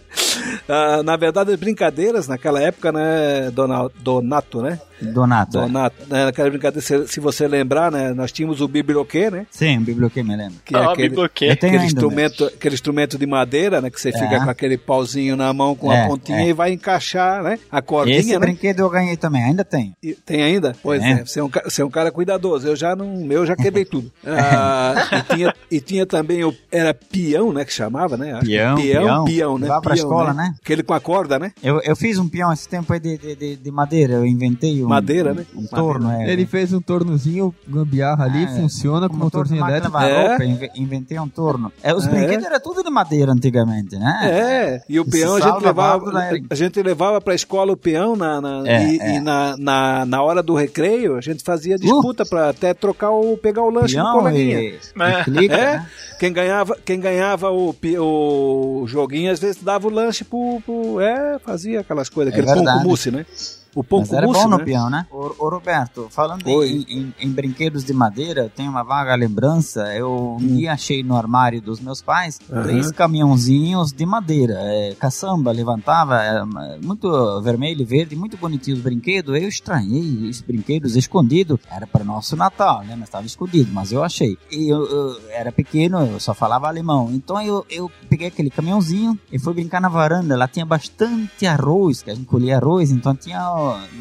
Ah, 0.67 1.01
na 1.03 1.17
verdade, 1.17 1.51
as 1.51 1.59
brincadeiras 1.59 2.27
naquela 2.27 2.61
época, 2.61 2.91
né, 2.91 3.51
Dona- 3.51 3.89
Donato, 3.99 4.61
né? 4.61 4.79
Donato. 5.05 5.57
é. 5.57 5.61
Donato, 5.61 5.95
né, 6.09 6.25
naquela 6.25 6.49
brincadeira, 6.49 6.81
se, 6.81 7.07
se 7.07 7.19
você 7.19 7.47
lembrar, 7.47 7.91
né? 7.91 8.13
Nós 8.13 8.31
tínhamos 8.31 8.61
o 8.61 8.67
biblioquê, 8.67 9.29
né? 9.31 9.45
Sim, 9.51 9.79
biblioteca, 9.79 10.27
me 10.27 10.35
lembro. 10.35 10.55
Que 10.65 10.75
é 10.75 10.79
Ah, 10.79 10.91
aquele, 10.91 11.09
biblioquê. 11.09 11.45
Aquele, 11.49 11.73
ainda, 11.73 11.85
instrumento, 11.85 12.45
aquele 12.45 12.75
instrumento 12.75 13.17
de 13.17 13.25
madeira, 13.25 13.81
né? 13.81 13.89
Que 13.89 13.99
você 13.99 14.09
É. 14.09 14.11
fica 14.13 14.43
com 14.43 14.49
aquele 14.49 14.77
pauzinho 14.77 15.35
na 15.35 15.51
mão 15.53 15.75
com 15.75 15.91
É, 15.91 16.03
a 16.03 16.07
pontinha 16.07 16.39
é. 16.41 16.49
e 16.49 16.53
vai 16.53 16.71
encaixar, 16.71 17.43
né? 17.43 17.59
A 17.71 17.81
cordinha, 17.81 18.19
Esse 18.19 18.31
né? 18.33 18.39
brinquedo 18.39 18.79
eu 18.79 18.89
ganhei 18.89 19.17
também, 19.17 19.43
ainda 19.43 19.63
tenho. 19.63 19.93
E- 20.03 20.13
Tem 20.13 20.43
ainda? 20.43 20.75
Pois 20.83 21.01
Tem. 21.01 21.13
é, 21.13 21.25
você 21.25 21.39
é, 21.39 21.43
um, 21.43 21.49
você 21.63 21.81
é 21.81 21.85
um 21.85 21.89
cara 21.89 22.11
cuidadoso. 22.11 22.67
Eu 22.67 22.75
já 22.75 22.95
não. 22.95 23.07
Meu 23.25 23.45
já 23.45 23.55
quebrei 23.55 23.85
tudo. 23.85 24.11
Ah, 24.25 24.95
e, 25.29 25.35
tinha, 25.35 25.53
e 25.71 25.79
tinha 25.81 26.05
também 26.05 26.43
o. 26.43 26.53
Era 26.71 26.93
peão, 26.93 27.51
né? 27.53 27.63
Que 27.65 27.73
chamava, 27.73 28.17
né? 28.17 28.33
Acho 28.33 28.41
que 28.45 28.51
Peão, 28.51 28.75
peão, 28.75 29.03
peão. 29.03 29.25
peão, 29.25 29.57
né? 29.57 29.61
Levava 29.63 29.81
pra 29.81 29.93
Peão, 29.95 30.05
escola, 30.05 30.33
né? 30.33 30.53
Aquele 30.63 30.83
com 30.83 30.93
a 30.93 30.99
corda, 30.99 31.37
né? 31.39 31.51
Eu, 31.63 31.79
eu 31.81 31.95
fiz 31.95 32.17
um 32.17 32.27
peão 32.27 32.51
esse 32.51 32.67
tempo 32.67 32.91
aí 32.93 32.99
de, 32.99 33.17
de, 33.17 33.35
de, 33.35 33.55
de 33.55 33.71
madeira, 33.71 34.13
eu 34.15 34.25
inventei 34.25 34.83
um. 34.83 34.87
Madeira, 34.95 35.31
um, 35.31 35.35
né? 35.35 35.45
Um 35.55 35.65
torno, 35.67 36.11
é. 36.11 36.31
Ele 36.31 36.45
fez 36.45 36.71
um 36.73 36.81
tornozinho, 36.81 37.53
gambiarra 37.67 38.25
ali, 38.25 38.43
É, 38.43 38.47
funciona 38.47 39.07
com 39.07 39.13
Como 39.13 39.23
motorzinho 39.25 39.61
máquina 39.61 39.87
elétrico. 40.07 40.63
É. 40.65 40.71
inventei 40.75 41.19
um 41.19 41.27
torno. 41.27 41.71
É, 41.83 41.93
os 41.93 42.05
É. 42.05 42.09
brinquedos 42.09 42.45
eram 42.45 42.59
tudo 42.59 42.83
de 42.83 42.89
madeira 42.89 43.31
antigamente, 43.31 43.97
né? 43.97 44.19
É, 44.23 44.81
e 44.87 44.99
o 44.99 45.03
Esse 45.03 45.11
peão 45.11 45.33
a 45.35 45.39
gente 45.39 45.49
salva 45.49 45.65
levava, 45.67 46.09
era- 46.25 46.39
a 46.49 46.55
gente 46.55 46.81
levava 46.81 47.21
pra 47.21 47.33
escola 47.35 47.73
o 47.73 47.77
peão 47.77 48.15
na, 48.15 48.39
na- 48.41 48.63
É, 48.67 48.83
e, 48.87 48.99
é. 48.99 49.15
e 49.15 49.19
na, 49.19 49.55
na, 49.57 50.05
na 50.05 50.21
hora 50.21 50.41
do 50.43 50.53
recreio 50.55 51.15
a 51.15 51.21
gente 51.21 51.43
fazia 51.43 51.77
disputa 51.77 52.25
pra 52.25 52.49
até 52.49 52.73
trocar 52.73 53.11
o 53.11 53.37
pegar 53.37 53.63
o 53.63 53.69
lanche 53.69 53.95
do 53.95 54.01
Peão 54.03 54.19
coleguinha. 54.19 54.59
e, 54.59 54.67
É. 54.99 55.19
e 55.19 55.23
clica, 55.23 55.55
É, 55.55 55.77
né? 55.77 55.87
quem 56.19 56.31
ganhava, 56.33 56.77
quem 56.85 56.99
ganhava 56.99 57.49
o, 57.51 57.73
o 57.99 58.87
joguinho 58.87 59.31
às 59.31 59.39
vezes 59.39 59.61
dava 59.61 59.87
o 59.87 59.91
lanche 59.91 60.23
pro, 60.23 60.61
pro- 60.65 60.99
é, 60.99 61.39
fazia 61.39 61.79
aquelas 61.81 62.09
coisas, 62.09 62.33
É 62.33 62.37
aquele 62.39 62.53
pão 62.53 62.63
com 62.65 62.83
mousse, 62.83 63.11
né? 63.11 63.25
O 63.73 63.83
pão 63.83 63.99
Mas 63.99 64.11
era 64.11 64.25
mousse, 64.25 64.43
bom 64.43 64.49
no 64.49 64.57
né? 64.57 64.63
peão, 64.65 64.89
né? 64.89 65.05
Ô, 65.11 65.33
ô, 65.39 65.49
Roberto, 65.49 66.07
falando 66.09 66.45
em, 66.47 66.85
em- 66.89 67.13
em 67.19 67.29
brinquedos 67.31 67.83
de 67.85 67.93
madeira, 67.93 68.41
eu 68.43 68.49
tenho 68.49 68.69
uma 68.69 68.83
vaga 68.83 69.15
lembrança. 69.15 69.93
Eu 69.95 70.37
um 70.39 70.45
dia 70.57 70.73
achei 70.73 71.01
no 71.03 71.15
armário 71.15 71.61
dos 71.61 71.79
meus 71.79 72.01
pais 72.01 72.39
Hum. 72.49 72.53
Aham. 72.55 72.63
três 72.63 72.91
caminhãozinhos 72.91 73.91
de 73.93 74.05
madeira. 74.05 74.55
É, 74.57 74.95
caçamba, 74.99 75.51
levantava, 75.51 76.21
é, 76.21 76.43
muito 76.83 77.41
vermelho 77.41 77.81
e 77.81 77.85
verde, 77.85 78.15
muito 78.15 78.35
bonitinho 78.37 78.75
os 78.77 78.83
brinquedos. 78.83 79.35
Eu 79.35 79.47
estranhei 79.47 80.27
esses 80.29 80.41
brinquedos 80.41 80.95
escondidos. 80.95 81.59
Era 81.69 81.87
para 81.87 82.03
nosso 82.03 82.35
Natal, 82.35 82.79
né? 82.83 82.95
Mas 82.95 83.07
estava 83.07 83.25
escondido, 83.25 83.71
mas 83.71 83.91
eu 83.91 84.03
achei. 84.03 84.37
E 84.51 84.67
eu, 84.69 84.83
eu 84.85 85.15
era 85.29 85.51
pequeno, 85.51 85.99
eu 86.05 86.19
só 86.19 86.33
falava 86.33 86.67
alemão. 86.67 87.09
Então 87.11 87.41
eu, 87.41 87.65
eu 87.69 87.89
peguei 88.09 88.27
aquele 88.27 88.49
caminhãozinho 88.49 89.17
e 89.31 89.39
fui 89.39 89.53
brincar 89.53 89.79
na 89.79 89.89
varanda. 89.89 90.35
Lá 90.35 90.47
tinha 90.47 90.65
bastante 90.65 91.45
arroz, 91.45 92.01
que 92.01 92.09
a 92.11 92.15
gente 92.15 92.25
colhia 92.27 92.57
arroz, 92.57 92.91
então 92.91 93.15
tinha 93.15 93.41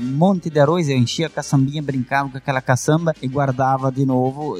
um 0.00 0.12
monte 0.17 0.49
de 0.50 0.59
arroz. 0.61 0.88
Eu 0.88 0.97
enchia 0.97 1.26
a 1.26 1.31
caçambinha, 1.31 1.83
brincava 1.83 2.29
com 2.31 2.38
aquela 2.38 2.61
caçamba 2.61 3.14
e 3.21 3.29
guardava 3.29 3.90
de 3.90 4.05
novo 4.07 4.57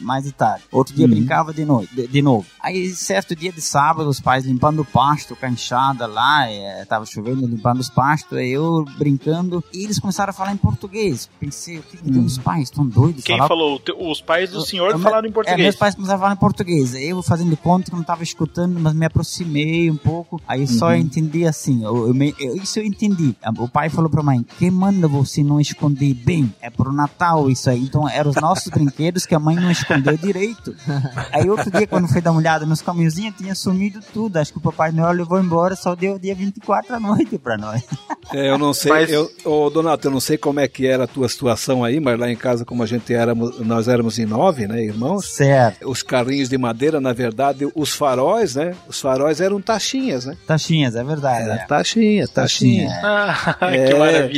mais 0.00 0.24
de 0.24 0.32
tarde. 0.32 0.64
Outro 0.70 0.94
dia 0.94 1.06
brincava 1.08 1.52
de 1.52 1.64
noite, 1.64 1.94
de, 1.94 2.06
de 2.06 2.22
novo. 2.22 2.46
Aí, 2.60 2.88
certo 2.90 3.34
dia 3.34 3.52
de 3.52 3.60
sábado, 3.60 4.08
os 4.08 4.20
pais 4.20 4.44
limpando 4.44 4.82
o 4.82 4.84
pasto 4.84 5.34
com 5.36 5.46
a 5.46 5.48
enxada 5.50 6.06
lá, 6.06 6.48
eh, 6.50 6.84
tava 6.88 7.04
chovendo, 7.06 7.46
limpando 7.46 7.80
os 7.80 7.90
pastos, 7.90 8.38
e 8.38 8.48
eu 8.50 8.84
brincando, 8.98 9.62
e 9.72 9.84
eles 9.84 9.98
começaram 9.98 10.30
a 10.30 10.32
falar 10.32 10.52
em 10.52 10.56
português. 10.56 11.28
Pensei, 11.40 11.78
o 11.78 11.82
que, 11.82 11.96
que 11.96 12.10
tem 12.10 12.24
os 12.24 12.38
pais? 12.38 12.64
Estão 12.64 12.86
doidos? 12.86 13.24
Quem 13.24 13.36
Falar 13.36 13.48
falou? 13.48 13.78
Te- 13.78 13.92
Os 13.98 14.20
pais 14.20 14.50
do 14.50 14.60
senhor 14.62 14.90
eu- 14.92 14.98
falaram 14.98 15.26
em 15.26 15.30
É, 15.30 15.34
português. 15.34 15.60
meus 15.62 15.76
pais 15.76 15.94
começaram 15.94 16.18
a 16.18 16.20
falar 16.22 16.34
em 16.34 16.38
português. 16.38 16.94
Eu 16.94 17.22
fazendo 17.22 17.56
conta 17.56 17.86
que 17.86 17.92
não 17.92 18.00
estava 18.02 18.22
escutando, 18.22 18.78
mas 18.80 18.94
me 18.94 19.06
aproximei 19.06 19.90
um 19.90 19.96
pouco. 19.96 20.40
Aí 20.46 20.66
só 20.66 20.86
Uhum. 20.86 20.92
eu 20.92 20.98
entendi 20.98 21.46
assim. 21.46 21.82
Eu, 21.84 22.08
eu 22.08 22.14
eu- 22.38 22.56
isso 22.56 22.78
eu 22.78 22.84
entendi. 22.84 23.34
O 23.58 23.68
pai 23.68 23.88
falou 23.88 24.10
pra 24.10 24.22
mãe: 24.22 24.41
quem 24.58 24.70
manda 24.70 25.06
você 25.08 25.42
não 25.42 25.60
esconder 25.60 26.14
bem? 26.14 26.52
É 26.60 26.70
pro 26.70 26.92
Natal 26.92 27.50
isso 27.50 27.68
aí. 27.70 27.82
Então 27.82 28.08
eram 28.08 28.30
os 28.30 28.36
nossos 28.36 28.68
brinquedos 28.72 29.26
que 29.26 29.34
a 29.34 29.38
mãe 29.38 29.56
não 29.56 29.70
escondeu 29.70 30.16
direito. 30.16 30.74
Aí 31.32 31.48
outro 31.48 31.70
dia, 31.70 31.86
quando 31.86 32.08
fui 32.08 32.20
dar 32.20 32.30
uma 32.32 32.40
olhada 32.40 32.64
nos 32.66 32.80
caminhozinhos, 32.82 33.34
tinha 33.36 33.54
sumido 33.54 34.00
tudo. 34.12 34.36
Acho 34.38 34.52
que 34.52 34.58
o 34.58 34.62
Papai 34.62 34.92
Noel 34.92 35.12
levou 35.12 35.40
embora, 35.40 35.74
só 35.76 35.94
deu 35.94 36.18
dia 36.18 36.34
24 36.34 36.94
à 36.96 37.00
noite 37.00 37.38
pra 37.38 37.56
nós. 37.56 37.82
É, 38.32 38.48
eu 38.48 38.56
não 38.56 38.72
sei, 38.72 38.90
Mas- 38.92 39.10
eu, 39.10 39.28
ô, 39.44 39.68
Donato, 39.68 40.06
eu 40.06 40.10
não 40.10 40.20
sei 40.20 40.38
como 40.38 40.58
é 40.60 40.66
que 40.68 40.86
era 40.86 41.04
a 41.04 41.06
tua 41.08 41.28
situação 41.28 41.84
aí, 41.84 41.98
mas 42.00 42.18
lá 42.18 42.30
em 42.30 42.36
casa, 42.36 42.64
como 42.64 42.82
a 42.82 42.86
gente 42.86 43.12
éramos, 43.12 43.58
nós 43.60 43.88
éramos 43.88 44.18
em 44.18 44.24
nove, 44.24 44.66
né, 44.66 44.82
irmãos? 44.82 45.26
Certo. 45.34 45.90
Os 45.90 46.02
carrinhos 46.02 46.48
de 46.48 46.56
madeira, 46.56 46.98
na 47.00 47.12
verdade, 47.12 47.68
os 47.74 47.92
faróis, 47.92 48.54
né? 48.54 48.74
Os 48.88 49.00
faróis 49.00 49.40
eram 49.40 49.60
taxinhas, 49.60 50.24
né? 50.24 50.36
Taxinhas, 50.46 50.94
é 50.94 51.02
verdade. 51.04 51.42
Era 51.42 51.54
é. 51.56 51.66
taxinha, 51.66 52.26
taxinha. 52.28 52.88
Taxinha, 52.88 53.00
Ah, 53.04 53.56
É. 53.72 53.86
que 53.88 53.94
maravilha. 53.98 54.31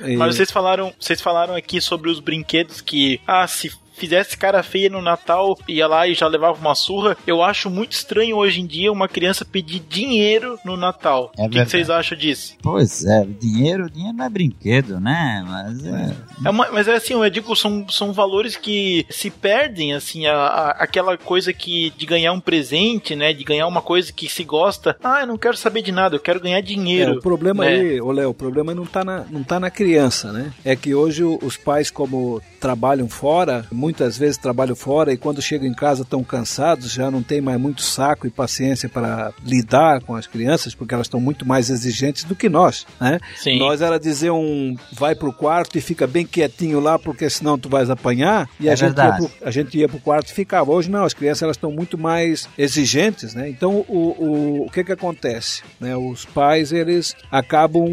E- 0.00 0.16
Mas 0.16 0.36
vocês 0.36 0.50
falaram, 0.50 0.92
vocês 0.98 1.20
falaram 1.20 1.54
aqui 1.54 1.80
sobre 1.80 2.10
os 2.10 2.20
brinquedos 2.20 2.80
que 2.80 3.20
ah, 3.26 3.46
se 3.46 3.70
fizesse 3.98 4.36
cara 4.36 4.62
feia 4.62 4.88
no 4.88 5.02
Natal, 5.02 5.58
ia 5.68 5.86
lá 5.86 6.06
e 6.06 6.14
já 6.14 6.26
levava 6.26 6.58
uma 6.58 6.74
surra. 6.74 7.16
Eu 7.26 7.42
acho 7.42 7.68
muito 7.70 7.92
estranho 7.92 8.36
hoje 8.36 8.60
em 8.60 8.66
dia 8.66 8.92
uma 8.92 9.08
criança 9.08 9.44
pedir 9.44 9.80
dinheiro 9.80 10.58
no 10.64 10.76
Natal. 10.76 11.32
É 11.36 11.46
o 11.46 11.50
que, 11.50 11.62
que 11.64 11.70
vocês 11.70 11.90
acham 11.90 12.16
disso? 12.16 12.54
Pois 12.62 13.04
é, 13.04 13.26
dinheiro, 13.40 13.90
dinheiro 13.90 14.16
não 14.16 14.24
é 14.24 14.28
brinquedo, 14.28 15.00
né? 15.00 15.44
Mas 15.46 15.84
é. 15.86 16.16
É 16.46 16.50
uma- 16.50 16.70
mas 16.70 16.88
é 16.88 16.94
assim, 16.94 17.14
eu 17.14 17.30
digo, 17.30 17.54
são, 17.56 17.86
são 17.88 18.12
valores 18.12 18.56
que 18.56 19.04
se 19.10 19.30
perdem, 19.30 19.92
assim, 19.94 20.26
a, 20.26 20.34
a- 20.36 20.70
aquela 20.78 21.16
coisa 21.18 21.52
que 21.52 21.90
de 21.96 22.06
ganhar 22.06 22.32
um 22.32 22.40
presente, 22.40 23.14
né? 23.16 23.32
De 23.32 23.44
ganhar 23.44 23.66
uma 23.66 23.82
coisa 23.82 24.12
que 24.12 24.28
se 24.28 24.44
gosta. 24.44 24.96
Ah, 25.02 25.20
eu 25.22 25.26
não 25.26 25.36
quero 25.38 25.56
saber 25.56 25.82
de 25.82 25.92
nada, 25.92 26.16
eu 26.16 26.20
quero 26.20 26.40
ganhar 26.40 26.58
É, 26.58 26.62
dinheiro. 26.62 27.14
o 27.18 27.20
problema 27.20 27.64
né? 27.64 27.70
aí, 27.72 28.00
ô 28.00 28.12
Léo, 28.12 28.30
o 28.30 28.34
problema 28.34 28.74
não 28.74 28.86
tá, 28.86 29.04
na, 29.04 29.24
não 29.30 29.42
tá 29.42 29.58
na 29.58 29.70
criança, 29.70 30.32
né? 30.32 30.52
É 30.64 30.76
que 30.76 30.94
hoje 30.94 31.24
os 31.24 31.56
pais, 31.56 31.90
como 31.90 32.40
trabalham 32.60 33.08
fora, 33.08 33.66
muitas 33.88 34.18
vezes 34.18 34.36
trabalham 34.36 34.76
fora 34.76 35.14
e 35.14 35.16
quando 35.16 35.40
chegam 35.40 35.66
em 35.66 35.72
casa 35.72 36.02
estão 36.02 36.22
cansados, 36.22 36.92
já 36.92 37.10
não 37.10 37.22
tem 37.22 37.40
mais 37.40 37.58
muito 37.58 37.80
saco 37.80 38.26
e 38.26 38.30
paciência 38.30 38.86
para 38.86 39.32
lidar 39.42 40.02
com 40.02 40.14
as 40.14 40.26
crianças, 40.26 40.74
porque 40.74 40.92
elas 40.92 41.06
estão 41.06 41.18
muito 41.18 41.48
mais 41.48 41.70
exigentes 41.70 42.24
do 42.24 42.36
que 42.36 42.50
nós, 42.50 42.86
né? 43.00 43.18
Sim. 43.34 43.58
Nós 43.58 43.80
era 43.80 43.98
dizer 43.98 44.30
um 44.30 44.76
vai 44.92 45.14
pro 45.14 45.32
quarto 45.32 45.78
e 45.78 45.80
fica 45.80 46.06
bem 46.06 46.26
quietinho 46.26 46.80
lá, 46.80 46.98
porque 46.98 47.30
senão 47.30 47.58
tu 47.58 47.70
vais 47.70 47.88
apanhar, 47.88 48.46
e 48.60 48.68
É 48.68 48.72
a, 48.72 48.74
gente 48.74 48.94
pro, 48.94 49.30
a 49.42 49.50
gente 49.50 49.78
ia 49.78 49.88
pro 49.88 50.00
quarto 50.00 50.28
e 50.28 50.34
ficava. 50.34 50.70
Hoje 50.70 50.90
não, 50.90 51.04
as 51.04 51.14
crianças 51.14 51.44
elas 51.44 51.56
estão 51.56 51.72
muito 51.72 51.96
mais 51.96 52.46
exigentes, 52.58 53.32
né? 53.32 53.48
Então 53.48 53.86
o, 53.88 54.14
o, 54.18 54.66
o 54.66 54.70
que 54.70 54.84
que 54.84 54.92
acontece? 54.92 55.62
Né? 55.80 55.96
Os 55.96 56.26
pais 56.26 56.72
eles 56.72 57.16
acabam 57.30 57.86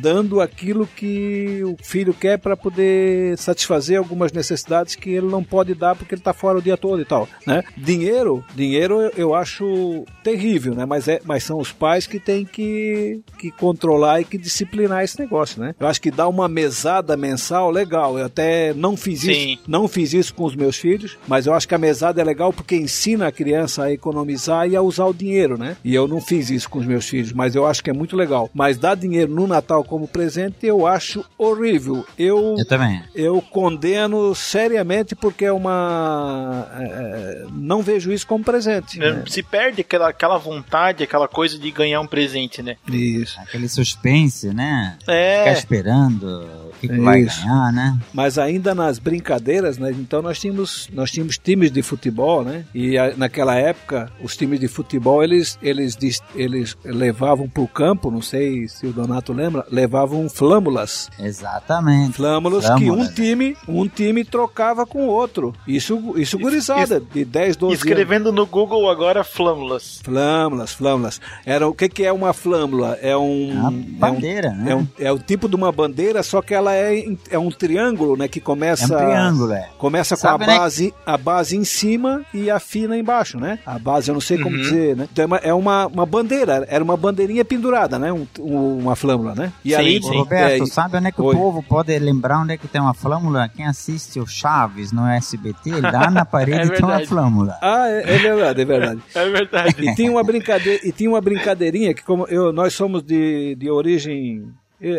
dando 0.00 0.40
aquilo 0.40 0.86
que 0.86 1.64
o 1.64 1.76
filho 1.82 2.14
quer 2.14 2.38
para 2.38 2.56
poder 2.56 3.36
satisfazer 3.38 3.98
algumas 3.98 4.30
necessidades 4.30 4.94
que 4.94 5.10
ele 5.16 5.26
não 5.26 5.42
pode 5.42 5.74
dar 5.74 5.94
porque 5.96 6.14
ele 6.14 6.20
está 6.20 6.32
fora 6.32 6.58
o 6.58 6.62
dia 6.62 6.76
todo 6.76 7.00
e 7.00 7.04
tal, 7.04 7.28
né? 7.46 7.62
Dinheiro, 7.76 8.44
dinheiro 8.54 9.00
eu- 9.00 9.12
eu 9.16 9.34
acho 9.34 10.04
terrível, 10.22 10.74
né? 10.74 10.84
Mas 10.84 11.08
é, 11.08 11.20
mas 11.24 11.44
são 11.44 11.58
os 11.58 11.72
pais 11.72 12.06
que 12.06 12.18
têm 12.20 12.44
que, 12.44 13.20
que 13.38 13.50
controlar 13.50 14.20
e 14.20 14.24
que 14.24 14.38
disciplinar 14.38 15.02
esse 15.04 15.18
negócio, 15.18 15.60
né? 15.60 15.74
Eu 15.78 15.86
acho 15.86 16.00
que 16.00 16.10
dar 16.10 16.28
uma 16.28 16.48
mesada 16.48 17.16
mensal 17.16 17.70
legal. 17.70 18.18
Eu 18.18 18.26
até 18.26 18.72
não 18.74 18.96
fiz 18.96 19.20
Sim. 19.20 19.30
isso, 19.54 19.62
não 19.66 19.88
fiz 19.88 20.12
isso 20.12 20.34
com 20.34 20.44
os 20.44 20.54
meus 20.56 20.76
filhos, 20.76 21.16
mas 21.26 21.46
eu 21.46 21.54
acho 21.54 21.66
que 21.68 21.74
a 21.74 21.78
mesada 21.78 22.20
é 22.20 22.24
legal 22.24 22.52
porque 22.52 22.76
ensina 22.76 23.28
a 23.28 23.32
criança 23.32 23.84
a 23.84 23.92
economizar 23.92 24.68
e 24.68 24.76
a 24.76 24.82
usar 24.82 25.06
o 25.06 25.14
dinheiro, 25.14 25.56
né? 25.58 25.76
E 25.84 25.94
eu 25.94 26.06
não 26.08 26.20
fiz 26.20 26.50
isso 26.50 26.68
com 26.68 26.78
os 26.78 26.86
meus 26.86 27.08
filhos, 27.08 27.32
mas 27.32 27.54
eu 27.54 27.66
acho 27.66 27.82
que 27.82 27.90
é 27.90 27.92
muito 27.92 28.16
legal. 28.16 28.50
Mas 28.54 28.76
dar 28.78 28.94
dinheiro 28.96 29.32
no 29.32 29.46
Natal 29.46 29.84
como 29.84 30.06
presente 30.08 30.66
eu 30.66 30.86
acho 30.86 31.24
horrível. 31.38 32.04
Eu 32.18 32.56
Eu 32.58 32.66
também. 32.66 33.02
eu 33.14 33.40
condeno 33.40 34.34
seriamente 34.34 35.05
porque 35.14 35.44
é 35.44 35.52
uma. 35.52 36.66
é, 36.78 36.84
é, 36.84 37.46
não 37.52 37.82
vejo 37.82 38.12
isso 38.12 38.26
como 38.26 38.44
presente. 38.44 38.98
Né? 38.98 39.12
né? 39.12 39.24
Se 39.28 39.42
perde 39.42 39.82
aquela, 39.82 40.08
aquela 40.08 40.38
vontade, 40.38 41.04
aquela 41.04 41.28
coisa 41.28 41.58
de 41.58 41.70
ganhar 41.70 42.00
um 42.00 42.06
presente, 42.06 42.62
né? 42.62 42.76
Isso. 42.88 43.38
Aquele 43.40 43.68
suspense, 43.68 44.52
né? 44.52 44.96
Ficar 45.00 45.12
É, 45.12 45.52
esperando 45.52 46.24
o 46.24 46.30
que, 46.38 46.65
que 46.65 46.65
vai 47.02 47.20
Isso. 47.20 47.40
ganhar, 47.42 47.72
né? 47.72 47.98
Mas 48.12 48.38
ainda 48.38 48.74
nas 48.74 48.98
brincadeiras, 48.98 49.78
né? 49.78 49.90
Então 49.92 50.20
nós 50.22 50.38
tínhamos, 50.38 50.88
nós 50.92 51.10
tínhamos 51.10 51.38
times 51.38 51.70
de 51.70 51.82
futebol, 51.82 52.44
né? 52.44 52.64
E 52.74 52.96
a- 52.98 53.14
naquela 53.16 53.54
época, 53.54 54.10
os 54.22 54.36
times 54.36 54.60
de 54.60 54.68
futebol, 54.68 55.22
eles, 55.22 55.58
eles, 55.62 55.96
eles 56.34 56.76
levavam 56.84 57.48
para 57.48 57.62
o 57.62 57.68
campo, 57.68 58.10
não 58.10 58.22
sei 58.22 58.68
se 58.68 58.86
o 58.86 58.92
Donato 58.92 59.32
lembra, 59.32 59.64
levavam 59.70 60.28
flâmulas. 60.28 61.08
Exatamente. 61.18 62.12
Flâmulas 62.14 62.64
que 62.66 62.72
um 62.72 62.78
Flâmulas. 62.78 63.14
time, 63.14 63.56
um 63.68 63.88
time 63.88 64.24
trocava 64.24 64.84
com 64.86 65.06
o 65.06 65.08
outro. 65.10 65.54
Isso, 65.66 66.14
isso 66.16 66.38
gurizada, 66.38 67.00
de 67.00 67.24
10, 67.24 67.56
12 67.56 67.74
anos. 67.74 67.84
escrevendo 67.86 68.32
no 68.32 68.46
Google 68.46 68.90
agora 68.90 69.22
flâmulas. 69.24 70.00
Flâmulas, 70.02 70.72
flâmulas. 70.72 71.20
Era, 71.44 71.66
o 71.68 71.74
que, 71.74 71.88
que 71.88 72.04
é 72.04 72.12
uma 72.12 72.32
flâmula? 72.32 72.98
É 73.00 73.16
um. 73.16 73.50
É 73.50 73.54
uma 73.54 73.68
é 73.68 73.70
um- 73.70 73.82
bandeira, 73.82 74.50
né? 74.52 74.72
É, 74.72 74.76
um, 74.76 74.86
é 74.98 75.12
o 75.12 75.18
tipo 75.18 75.48
de 75.48 75.54
uma 75.56 75.70
bandeira, 75.72 76.22
só 76.22 76.40
que 76.42 76.54
ela 76.54 76.65
é, 76.74 76.94
em- 76.98 77.18
é 77.30 77.38
um 77.38 77.50
triângulo, 77.50 78.16
né? 78.16 78.28
Que 78.28 78.40
começa. 78.40 78.92
É 78.94 78.96
um 78.96 79.00
triângulo, 79.00 79.52
é. 79.52 79.68
Começa 79.78 80.14
com 80.16 80.20
Sabe, 80.22 80.44
a 80.44 80.46
né? 80.46 80.58
base, 80.58 80.94
a 81.04 81.16
base 81.18 81.56
em 81.56 81.64
cima 81.64 82.22
e 82.32 82.50
a 82.50 82.58
fina 82.58 82.96
embaixo, 82.96 83.38
né? 83.38 83.58
A 83.66 83.78
base 83.78 84.10
eu 84.10 84.14
não 84.14 84.20
sei 84.20 84.38
como 84.38 84.56
dizer, 84.56 84.96
né? 84.96 85.08
Então 85.12 85.22
é 85.24 85.26
uma, 85.26 85.36
é 85.38 85.54
uma, 85.54 85.86
uma 85.86 86.06
bandeira, 86.06 86.64
era 86.68 86.82
uma 86.82 86.96
bandeirinha 86.96 87.44
pendurada, 87.44 87.98
né? 87.98 88.12
Um, 88.12 88.26
um- 88.40 88.78
uma 88.78 88.96
flâmula, 88.96 89.34
né? 89.34 89.52
E 89.64 89.74
Sim, 89.74 90.02
sim. 90.02 90.16
Roberto, 90.18 90.62
é, 90.62 90.66
sabe 90.66 90.96
onde 90.96 91.08
é 91.08 91.12
que 91.12 91.20
Oi. 91.22 91.34
o 91.34 91.38
povo 91.38 91.62
pode 91.62 91.96
lembrar 91.98 92.40
onde 92.40 92.52
é 92.52 92.56
que 92.56 92.68
tem 92.68 92.80
uma 92.80 92.94
flâmula? 92.94 93.48
Quem 93.48 93.66
assiste 93.66 94.18
o 94.20 94.26
Chaves 94.26 94.92
no 94.92 95.06
SBT, 95.06 95.70
ele 95.70 95.80
dá 95.82 96.10
na 96.10 96.24
parede 96.26 96.60
É 96.60 96.64
e 96.66 96.70
tem 96.70 96.84
uma 96.84 97.00
flâmula. 97.06 97.56
Ah, 97.62 97.88
é, 97.88 98.14
é 98.14 98.18
verdade, 98.18 98.60
é 98.60 98.64
verdade. 98.64 99.00
É 99.14 99.28
verdade. 99.30 99.74
E 99.84 99.94
tinha 99.94 100.10
uma 100.10 100.22
brincadeira, 100.22 100.80
e 100.86 100.92
tinha 100.92 101.08
uma 101.10 101.20
brincadeirinha 101.20 101.94
que 101.94 102.02
como 102.04 102.26
eu, 102.28 102.52
nós 102.52 102.74
somos 102.74 103.02
de, 103.02 103.54
de 103.56 103.70
origem 103.70 104.48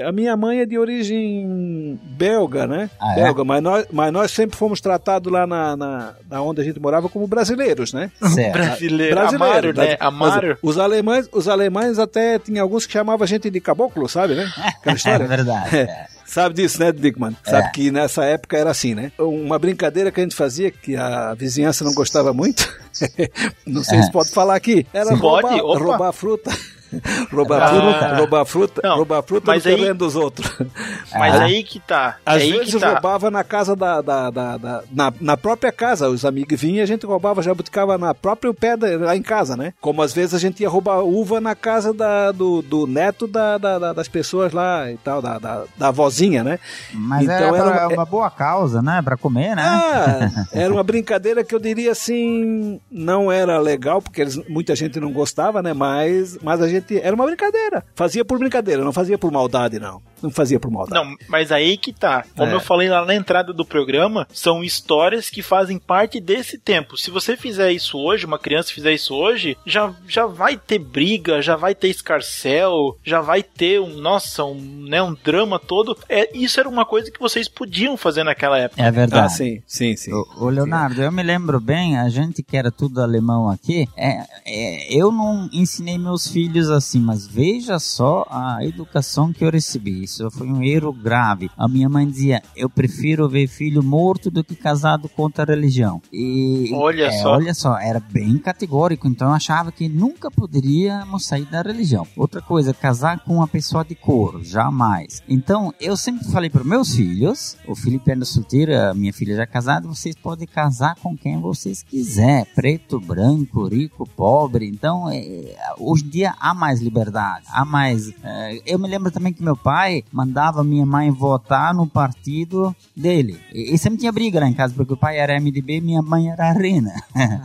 a 0.06 0.12
minha 0.12 0.36
mãe 0.36 0.60
é 0.62 0.66
de 0.66 0.78
origem 0.78 2.00
belga, 2.04 2.66
né? 2.66 2.90
Ah, 3.00 3.13
é? 3.13 3.24
belga, 3.24 3.44
mas 3.44 3.62
nós, 3.62 3.86
mas 3.92 4.12
nós 4.12 4.32
sempre 4.32 4.58
fomos 4.58 4.82
tratados 4.82 5.32
lá 5.32 5.46
na, 5.46 5.78
na, 5.78 6.13
na 6.30 6.42
onde 6.42 6.62
a 6.62 6.63
gente 6.63 6.80
morava 6.80 7.08
como 7.10 7.28
brasileiros, 7.28 7.94
né? 7.94 8.12
Certo. 8.34 8.54
Brasileiro. 8.54 9.20
Amaro, 9.20 9.74
né? 9.74 9.98
Mas 10.00 10.08
Amaro. 10.08 10.58
Os 10.62 10.78
alemães, 10.78 11.30
os 11.32 11.48
alemães 11.48 12.00
até 12.00 12.40
tinha 12.40 12.62
alguns 12.62 12.86
que 12.86 12.94
chamavam 12.94 13.24
a 13.24 13.28
gente 13.28 13.50
de 13.50 13.60
caboclo, 13.62 14.08
sabe, 14.10 14.36
né? 14.36 14.52
Aquela 14.86 15.24
É 15.24 15.28
verdade. 15.28 15.76
é. 15.76 16.06
Sabe 16.26 16.56
disso, 16.56 16.80
né, 16.82 16.92
Dickman? 16.92 17.38
Sabe 17.46 17.68
É. 17.68 17.72
que 17.72 17.90
nessa 17.90 18.26
época 18.26 18.58
era 18.58 18.70
assim, 18.70 18.94
né? 18.94 19.13
Uma 19.18 19.58
brincadeira 19.58 20.12
que 20.12 20.20
a 20.20 20.24
gente 20.24 20.36
fazia, 20.36 20.70
que 20.70 20.94
a 20.96 21.34
vizinhança 21.36 21.86
não 21.86 21.94
gostava 21.94 22.34
muito, 22.34 22.68
não 23.66 23.82
sei 23.82 24.00
É. 24.00 24.02
se 24.04 24.12
pode 24.12 24.32
falar 24.32 24.56
aqui, 24.56 24.86
era 24.94 25.06
Sim. 25.06 25.16
roubar 25.16 26.12
fruta. 26.12 26.52
roubar 27.32 27.62
Ah. 27.63 27.67
fruta, 27.69 28.15
roubar 28.15 28.45
fruta, 28.45 28.82
Não, 28.84 28.95
roubar 28.97 29.23
fruta 29.23 29.52
mas 29.52 29.63
no 29.65 29.71
aí- 29.71 29.78
terreno 29.78 29.95
dos 29.95 30.15
outros. 30.15 30.47
Mas 31.17 31.36
Ah. 31.36 31.43
aí 31.45 31.63
que 31.63 31.80
tá. 31.80 32.17
Às 32.26 32.41
aí 32.43 32.52
vezes 32.52 32.73
que 32.76 32.80
tá. 32.80 32.91
roubava 32.93 33.32
na 33.32 33.43
casa 33.43 33.76
da. 33.76 34.02
da, 34.02 34.30
da, 34.30 34.58
da- 34.58 34.84
na, 34.91 35.13
na 35.21 35.38
própria 35.38 35.71
casa. 35.71 36.10
Os 36.10 36.26
amigos 36.26 36.60
vinham 36.60 36.78
e 36.78 36.82
a 36.82 36.86
gente 36.86 37.06
roubava, 37.06 37.41
jabuticava 37.41 37.97
na 37.97 38.13
própria 38.13 38.54
pé 38.54 38.76
lá 39.00 39.15
em 39.15 39.21
casa, 39.21 39.56
né? 39.56 39.73
Como 39.82 40.02
às 40.02 40.13
vezes 40.13 40.34
a 40.36 40.39
gente 40.39 40.62
ia 40.62 40.69
roubar 40.69 41.00
uva 41.04 41.39
na 41.41 41.56
casa 41.56 41.93
da, 41.93 42.32
do, 42.32 42.62
do 42.62 42.86
neto 42.86 43.26
da, 43.26 43.58
da- 43.58 43.80
da- 43.80 43.93
das 43.93 44.08
pessoas 44.08 44.52
lá 44.54 44.91
e 44.91 44.97
tal, 44.97 45.21
da, 45.21 45.39
da, 45.39 45.63
da 45.78 45.91
vozinha, 45.91 46.43
né? 46.43 46.60
Mas 46.93 47.23
Então 47.23 47.36
é 47.36 47.43
era 47.43 47.52
pra 47.71 47.88
uma- 47.88 47.93
uma 47.95 48.06
boa 48.06 48.30
causa, 48.30 48.82
né? 48.82 49.02
Pra 49.02 49.15
comer, 49.17 49.56
né? 49.56 49.63
Ah, 49.65 50.30
era 50.52 50.71
uma 50.73 50.84
brincadeira 50.84 51.43
que 51.43 51.56
eu 51.56 51.60
diria 51.60 51.91
assim, 51.93 52.80
não 52.91 53.32
era 53.32 53.58
legal, 53.60 54.02
porque 54.02 54.21
eles- 54.21 54.39
muita 54.50 54.76
gente 54.76 55.00
não 55.00 55.12
gostava, 55.12 55.63
né? 55.63 55.73
Mas, 55.73 56.38
mas 56.43 56.62
a 56.62 56.67
gente. 56.67 56.77
Era 57.02 57.16
uma 57.16 57.26
brincadeira. 57.26 57.84
Fazia 57.96 58.24
por 58.26 58.40
brincadeira, 58.40 58.84
não 58.84 58.94
fazia 58.94 59.18
por 59.18 59.32
maldade, 59.32 59.80
não. 59.80 60.02
Não 60.22 60.32
fazia 60.32 60.60
por 60.60 60.72
maldade. 60.72 61.00
Não, 61.06 61.16
mas 61.30 61.52
aí 61.52 61.78
que 61.78 61.94
tá. 61.94 62.26
Como 62.36 62.52
É. 62.52 62.56
eu 62.56 62.60
falei 62.60 62.90
lá 62.90 63.06
na 63.06 63.13
entrada 63.13 63.54
do 63.54 63.63
programa, 63.63 64.28
são 64.34 64.63
histórias 64.63 65.30
que 65.30 65.44
fazem 65.44 65.78
parte 65.78 66.20
desse 66.20 66.58
tempo. 66.58 66.98
Se 66.98 67.12
você 67.12 67.38
fizer 67.38 67.72
isso 67.72 67.98
hoje, 68.00 68.26
uma 68.26 68.40
criança 68.40 68.74
fizer 68.74 68.94
isso 68.94 69.13
hoje, 69.13 69.56
já, 69.66 69.94
já 70.08 70.26
vai 70.26 70.58
ter 70.58 70.80
briga, 70.80 71.40
já 71.42 71.56
vai 71.56 71.76
ter 71.76 71.90
escarcel, 71.90 72.98
já 73.04 73.22
vai 73.22 73.44
ter 73.44 73.80
um, 73.80 73.98
nossa, 73.98 74.44
um, 74.44 74.86
né, 74.90 75.02
um 75.02 75.13
drama 75.24 75.60
todo. 75.60 75.98
É, 76.10 76.30
isso 76.36 76.60
era 76.60 76.68
uma 76.70 76.86
coisa 76.86 77.12
que 77.12 77.20
vocês 77.20 77.48
podiam 77.48 77.96
fazer 77.96 78.24
naquela 78.24 78.58
época. 78.58 78.82
É 78.82 78.92
verdade. 78.92 79.26
Ah, 79.26 79.30
sim, 79.30 79.62
sim, 79.68 79.96
sim. 79.96 80.12
Ô, 80.13 80.26
ô, 80.46 80.50
Leonardo, 80.50 81.02
eu 81.02 81.12
me 81.12 81.22
lembro 81.24 81.60
bem, 81.60 81.98
a 81.98 82.10
gente 82.10 82.42
que 82.44 82.58
era 82.58 82.72
tudo 82.72 83.02
alemão 83.02 83.50
aqui, 83.50 83.88
é, 83.96 84.24
é, 84.46 84.94
eu 84.94 85.12
não 85.12 85.50
ensinei 85.54 85.98
meus 85.98 86.28
filhos 86.28 86.66
assim, 86.69 86.99
mas 86.99 87.27
veja 87.27 87.80
só 87.80 88.25
a 88.30 88.63
educação 88.63 89.32
que 89.32 89.43
eu 89.43 89.51
recebi. 89.51 90.03
Isso 90.03 90.30
foi 90.32 90.47
um 90.47 90.63
erro 90.63 90.91
grave. 90.91 91.49
A 91.58 91.67
minha 91.67 91.89
mãe 91.89 92.08
dizia: 92.08 92.41
eu 92.56 92.69
prefiro 92.69 93.27
ver 93.30 93.47
filho 93.47 93.84
morto 93.84 94.30
do 94.30 94.43
que 94.43 94.56
casado 94.56 95.10
contra 95.10 95.43
a 95.43 95.56
religião. 95.56 96.01
E 96.12 96.71
Olha 96.73 97.06
é, 97.06 97.12
só. 97.12 97.32
olha 97.34 97.53
só, 97.53 97.77
era 97.77 97.99
bem 97.99 98.38
categórico. 98.38 99.08
Então 99.08 99.30
eu 99.30 99.34
achava 99.34 99.71
que 99.71 99.88
nunca 99.88 100.30
poderíamos 100.30 101.25
sair 101.25 101.45
da 101.45 101.62
religião. 101.62 102.06
Outra 102.15 102.41
coisa, 102.41 102.73
casar 102.73 103.19
com 103.19 103.36
uma 103.36 103.47
pessoa 103.47 103.84
de 103.84 103.95
couro, 103.95 104.43
jamais. 104.43 105.21
Então 105.27 105.73
eu 105.80 105.95
sempre 105.97 106.25
falei 106.32 106.49
para 106.49 106.63
meus 106.63 106.95
filhos, 106.95 107.58
o 107.67 107.75
Felipe 107.75 108.12
ainda 108.12 108.25
solteiro, 108.25 108.75
a 108.77 108.93
minha 108.93 109.13
filha 109.13 109.36
já 109.36 109.43
é 109.43 109.47
casada, 109.47 109.88
vocês 109.88 110.15
podem 110.15 110.47
casar 110.47 110.95
com 110.95 111.15
quem 111.17 111.39
vocês 111.39 111.84
quiser, 111.84 112.45
preto, 112.56 112.99
branco, 112.99 113.67
rico, 113.67 114.08
pobre. 114.15 114.67
Então 114.67 115.10
é, 115.10 115.56
hoje 115.77 116.06
em 116.06 116.10
dia 116.10 116.36
há 116.39 116.53
mais 116.58 116.82
liberdade, 116.82 117.46
há 117.52 117.63
mais. 117.63 118.10
eh, 118.24 118.62
eu 118.65 118.78
me 118.80 118.88
lembro 118.88 119.12
também 119.12 119.32
que 119.32 119.43
meu 119.43 119.56
pai 119.56 120.04
mandava 120.12 120.63
minha 120.63 120.86
mãe 120.86 121.12
votar 121.12 121.74
no 121.74 121.88
partido 121.88 122.76
dele. 122.96 123.39
E, 123.54 123.74
e 123.74 123.78
sempre 123.78 124.00
tinha 124.00 124.12
briga 124.12 124.39
lá 124.39 124.48
em 124.48 124.54
casa, 124.54 124.74
porque 124.76 124.93
o 124.93 124.98
pai 124.98 125.17
era 125.17 125.39
MDB 125.39 125.78
e 125.78 125.82
minha 125.82 126.02
mãe 126.02 126.30
era 126.30 126.50
Arena. 126.50 126.91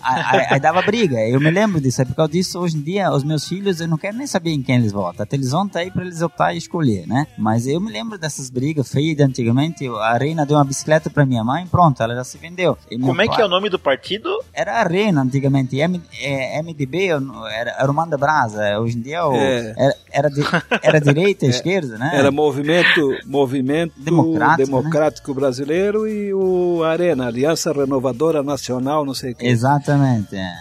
Aí, 0.50 0.60
dava 0.60 0.82
briga. 0.82 1.20
Eu 1.28 1.40
me 1.40 1.50
lembro 1.50 1.80
disso. 1.80 2.02
É 2.02 2.04
por 2.04 2.14
causa 2.14 2.32
disso, 2.32 2.58
hoje 2.58 2.76
em 2.76 2.82
dia, 2.82 3.10
os 3.10 3.24
meus 3.24 3.46
filhos, 3.48 3.80
eu 3.80 3.88
não 3.88 3.96
quero 3.98 4.16
nem 4.16 4.26
saber 4.26 4.50
em 4.50 4.62
quem 4.62 4.76
eles 4.76 4.92
votam. 4.92 5.22
A 5.22 5.26
televisão 5.26 5.68
tá 5.68 5.80
aí 5.80 5.90
para 5.90 6.02
eles 6.04 6.20
optar 6.22 6.54
e 6.54 6.58
escolher, 6.58 7.06
né? 7.06 7.26
Mas 7.38 7.66
eu 7.66 7.80
me 7.80 7.90
lembro 7.90 8.18
dessas 8.18 8.50
brigas 8.50 8.90
feias 8.90 9.16
de 9.16 9.22
antigamente. 9.22 9.86
A 9.88 10.12
Arena 10.12 10.44
deu 10.46 10.56
uma 10.56 10.64
bicicleta 10.64 11.08
para 11.10 11.24
minha 11.26 11.42
mãe, 11.44 11.66
pronto, 11.66 12.02
ela 12.02 12.14
já 12.14 12.24
se 12.24 12.38
vendeu. 12.38 12.76
E 12.90 12.98
Como 12.98 13.20
é 13.22 13.28
que 13.28 13.40
é 13.40 13.44
o 13.44 13.48
nome 13.48 13.68
do 13.68 13.78
partido? 13.78 14.30
era 14.52 14.78
Arena 14.80 15.22
antigamente, 15.22 15.76
M, 15.76 16.00
é, 16.20 16.62
MDB 16.62 17.08
era, 17.50 17.76
era 17.78 17.90
o 17.90 17.94
Manda 17.94 18.16
Brasa, 18.34 18.78
hoje 18.80 18.98
em 18.98 19.00
dia 19.00 19.18
é 19.18 19.22
o- 19.22 19.34
É. 19.34 19.74
era, 19.76 19.94
era, 20.12 20.28
di- 20.28 20.42
era 20.82 21.00
direita, 21.00 21.46
esquerda, 21.46 21.96
né? 21.98 22.10
Era 22.14 22.30
movimento, 22.30 23.16
movimento 23.26 23.92
Democrático, 23.96 24.66
democrático 24.66 25.34
brasileiro 25.34 26.06
e 26.08 26.34
o 26.34 26.82
Arena, 26.82 27.26
Aliança 27.28 27.72
Renovadora 27.72 28.42
Nacional, 28.42 29.04
não 29.04 29.14
sei 29.14 29.32
o 29.32 29.34
que. 29.36 29.46
Exatamente. 29.46 30.34
é. 30.36 30.52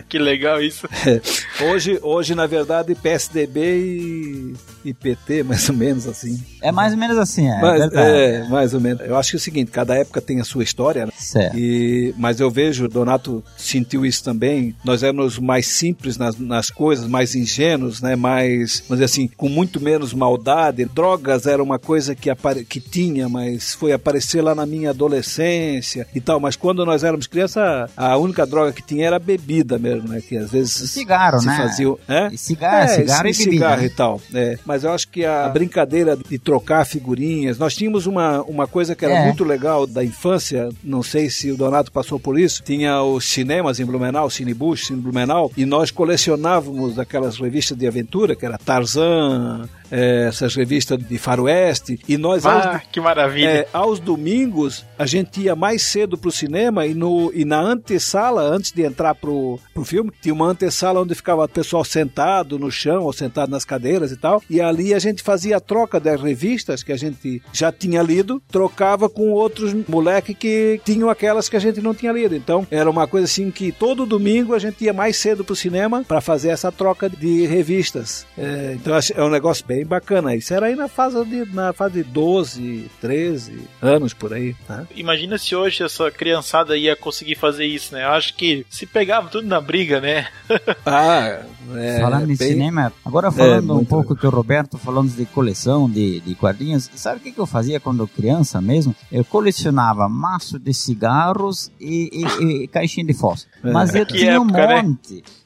que 0.08 0.18
legal 0.18 0.60
isso. 0.62 0.86
Hoje, 1.70 1.98
hoje, 2.02 2.34
na 2.34 2.46
verdade, 2.46 2.94
PSDB 2.94 3.60
e, 3.78 4.54
e 4.88 4.94
PT, 4.94 5.42
mais 5.44 5.68
ou 5.68 5.74
menos 5.74 6.06
assim. 6.06 6.42
É 6.62 6.72
mais 6.72 6.92
ou 6.92 6.98
menos 6.98 7.18
assim, 7.18 7.48
é, 7.48 7.60
Mas, 7.60 7.92
é, 7.92 8.48
mais 8.48 8.74
ou 8.74 8.80
menos. 8.80 9.00
Eu 9.06 9.16
acho 9.16 9.30
que 9.30 9.36
é 9.36 9.38
o 9.38 9.40
seguinte, 9.40 9.70
cada 9.70 9.94
época 9.96 10.20
tem 10.20 10.40
a 10.40 10.44
sua 10.44 10.62
história, 10.62 11.06
né? 11.06 11.12
Certo. 11.16 11.56
E, 11.56 12.14
mas 12.16 12.40
eu 12.40 12.50
vejo, 12.50 12.88
Donato 12.88 13.42
sentiu 13.56 14.04
isso 14.04 14.22
também. 14.22 14.74
Nós 14.84 15.02
éramos 15.02 15.38
mais 15.38 15.66
simples 15.66 16.16
nas, 16.16 16.38
nas 16.38 16.70
coisas, 16.70 17.06
mais 17.06 17.34
ingênuos, 17.34 18.00
né? 18.00 18.16
Mais, 18.16 18.80
vamos 18.80 18.96
dizer 18.96 19.04
assim, 19.04 19.28
com 19.36 19.48
muito 19.48 19.80
menos 19.80 20.12
maldade. 20.12 20.84
Drogas 20.84 21.46
era 21.46 21.62
uma 21.62 21.78
coisa 21.78 22.14
que, 22.14 22.30
apare, 22.30 22.64
que 22.64 22.80
tinha, 22.80 23.28
mas 23.28 23.74
foi 23.74 23.92
aparecer 23.92 24.42
lá 24.42 24.54
na 24.54 24.66
minha 24.66 24.90
adolescência 24.90 26.06
e 26.14 26.20
tal. 26.20 26.40
Mas 26.40 26.56
quando 26.56 26.84
nós 26.84 27.04
éramos 27.04 27.26
criança, 27.26 27.88
a 27.96 28.16
única 28.16 28.46
droga 28.46 28.72
que 28.72 28.82
tinha 28.82 29.06
era 29.06 29.18
bebida 29.18 29.78
mesmo, 29.78 30.08
né? 30.08 30.20
Que 30.20 30.36
às 30.36 30.50
vezes 30.50 30.80
E 30.80 30.88
cigarro, 30.88 31.40
se 31.40 31.46
né? 31.46 31.56
fazia. 31.56 31.94
É? 32.08 32.28
E 32.32 32.38
cigarro, 32.38 32.88
cigarro 32.88 33.28
e 33.28 33.32
bebida, 33.32 33.50
cigarro 33.50 33.80
né? 33.80 33.86
e 33.86 33.90
tal. 33.90 34.20
É. 34.34 34.58
Mas 34.64 34.75
eu 34.84 34.92
acho 34.92 35.08
que 35.08 35.24
a 35.24 35.48
brincadeira 35.48 36.16
de 36.16 36.38
trocar 36.38 36.84
figurinhas, 36.84 37.58
nós 37.58 37.74
tínhamos 37.74 38.06
uma, 38.06 38.42
uma 38.42 38.66
coisa 38.66 38.94
que 38.94 39.04
era 39.04 39.14
É. 39.14 39.24
muito 39.26 39.44
legal 39.44 39.86
da 39.86 40.04
infância, 40.04 40.68
não 40.82 41.02
sei 41.02 41.28
se 41.30 41.50
o 41.50 41.56
Donato 41.56 41.90
passou 41.92 42.18
por 42.18 42.38
isso, 42.38 42.62
tinha 42.62 43.02
os 43.02 43.24
cinemas 43.24 43.80
em 43.80 43.84
Blumenau, 43.84 44.28
Cine 44.30 44.52
Bush, 44.54 44.90
em 44.90 44.96
Blumenau, 44.96 45.50
e 45.56 45.64
nós 45.64 45.90
colecionávamos 45.90 46.98
aquelas 46.98 47.38
revistas 47.38 47.76
de 47.76 47.86
aventura, 47.86 48.34
que 48.34 48.44
era 48.44 48.58
Tarzan, 48.58 49.68
eh, 49.90 50.26
essas 50.28 50.54
revistas 50.54 50.98
de 50.98 51.18
faroeste, 51.18 51.98
e 52.08 52.16
nós 52.16 52.44
aos, 52.44 52.66
Ah, 52.66 52.82
que 52.90 53.00
maravilha. 53.00 53.48
é, 53.48 53.68
aos 53.72 54.00
domingos 54.00 54.84
a 54.98 55.06
gente 55.06 55.40
ia 55.40 55.54
mais 55.54 55.82
cedo 55.82 56.18
pro 56.18 56.30
cinema 56.32 56.86
e, 56.86 56.94
no, 56.94 57.30
e 57.34 57.44
na 57.44 57.60
antessala, 57.60 58.42
antes 58.42 58.72
de 58.72 58.82
entrar 58.82 59.14
pro, 59.14 59.58
pro 59.72 59.84
filme, 59.84 60.10
tinha 60.20 60.34
uma 60.34 60.46
antessala 60.48 61.00
onde 61.00 61.14
ficava 61.14 61.44
o 61.44 61.48
pessoal 61.48 61.84
sentado 61.84 62.58
no 62.58 62.70
chão 62.70 63.04
ou 63.04 63.12
sentado 63.12 63.50
nas 63.50 63.64
cadeiras 63.64 64.10
e 64.10 64.16
tal. 64.16 64.42
E 64.50 64.60
ali 64.66 64.92
a 64.94 64.98
gente 64.98 65.22
fazia 65.22 65.56
a 65.56 65.60
troca 65.60 65.98
das 66.00 66.20
revistas 66.20 66.82
que 66.82 66.92
a 66.92 66.96
gente 66.96 67.42
já 67.52 67.70
tinha 67.72 68.02
lido, 68.02 68.42
trocava 68.50 69.08
com 69.08 69.30
outros 69.30 69.74
moleques 69.88 70.36
que 70.38 70.80
tinham 70.84 71.08
aquelas 71.08 71.48
que 71.48 71.56
a 71.56 71.60
gente 71.60 71.80
não 71.80 71.94
tinha 71.94 72.12
lido. 72.12 72.34
Então 72.34 72.66
era 72.70 72.88
uma 72.90 73.06
coisa 73.06 73.24
assim 73.24 73.50
que 73.50 73.72
todo 73.72 74.06
domingo 74.06 74.54
a 74.54 74.58
gente 74.58 74.84
ia 74.84 74.92
mais 74.92 75.16
cedo 75.16 75.44
pro 75.44 75.56
cinema 75.56 76.04
para 76.06 76.20
fazer 76.20 76.48
essa 76.50 76.70
troca 76.72 77.08
de 77.08 77.46
revistas. 77.46 78.26
É, 78.36 78.72
então 78.74 78.94
é 79.14 79.22
um 79.22 79.30
negócio 79.30 79.64
bem 79.66 79.84
bacana. 79.84 80.34
Isso 80.34 80.52
era 80.52 80.66
aí 80.66 80.74
na 80.76 80.88
fase 80.88 81.24
de, 81.24 81.44
na 81.54 81.72
fase 81.72 81.94
de 81.94 82.02
12, 82.04 82.90
13 83.00 83.60
anos 83.80 84.12
por 84.12 84.32
aí. 84.32 84.54
Né? 84.68 84.86
Imagina 84.94 85.38
se 85.38 85.54
hoje 85.54 85.82
essa 85.82 86.10
criançada 86.10 86.76
ia 86.76 86.96
conseguir 86.96 87.34
fazer 87.36 87.64
isso, 87.66 87.94
né? 87.94 88.04
Eu 88.04 88.10
acho 88.10 88.34
que 88.34 88.64
se 88.70 88.86
pegava 88.86 89.28
tudo 89.28 89.46
na 89.46 89.60
briga, 89.60 90.00
né? 90.00 90.26
Ah, 90.84 91.40
é, 91.76 92.00
falando 92.00 92.30
em 92.30 92.36
bem- 92.36 92.48
cinema, 92.48 92.92
agora 93.04 93.30
falando 93.32 93.72
um 93.72 93.76
muito 93.76 93.88
pouco 93.88 94.14
que 94.14 94.26
o 94.26 94.30
Roberto 94.46 94.78
falando 94.78 95.10
de 95.10 95.26
coleção 95.26 95.90
de, 95.90 96.20
de 96.20 96.36
quadrinhos, 96.36 96.88
sabe 96.94 97.18
o 97.18 97.20
que, 97.20 97.32
que 97.32 97.40
eu 97.40 97.46
fazia 97.46 97.80
quando 97.80 98.06
criança 98.06 98.60
mesmo? 98.60 98.94
Eu 99.10 99.24
colecionava 99.24 100.08
maço 100.08 100.56
de 100.56 100.72
cigarros 100.72 101.68
e, 101.80 102.08
e- 102.40 102.62
e 102.62 102.68
caixinha 102.68 103.04
de 103.04 103.12
fósforo. 103.12 103.50
Mas 103.72 103.92
eu 103.96 104.06
Que 104.06 104.18
tinha 104.18 104.40
um 104.40 104.44
época, 104.44 104.58
né? 104.58 104.66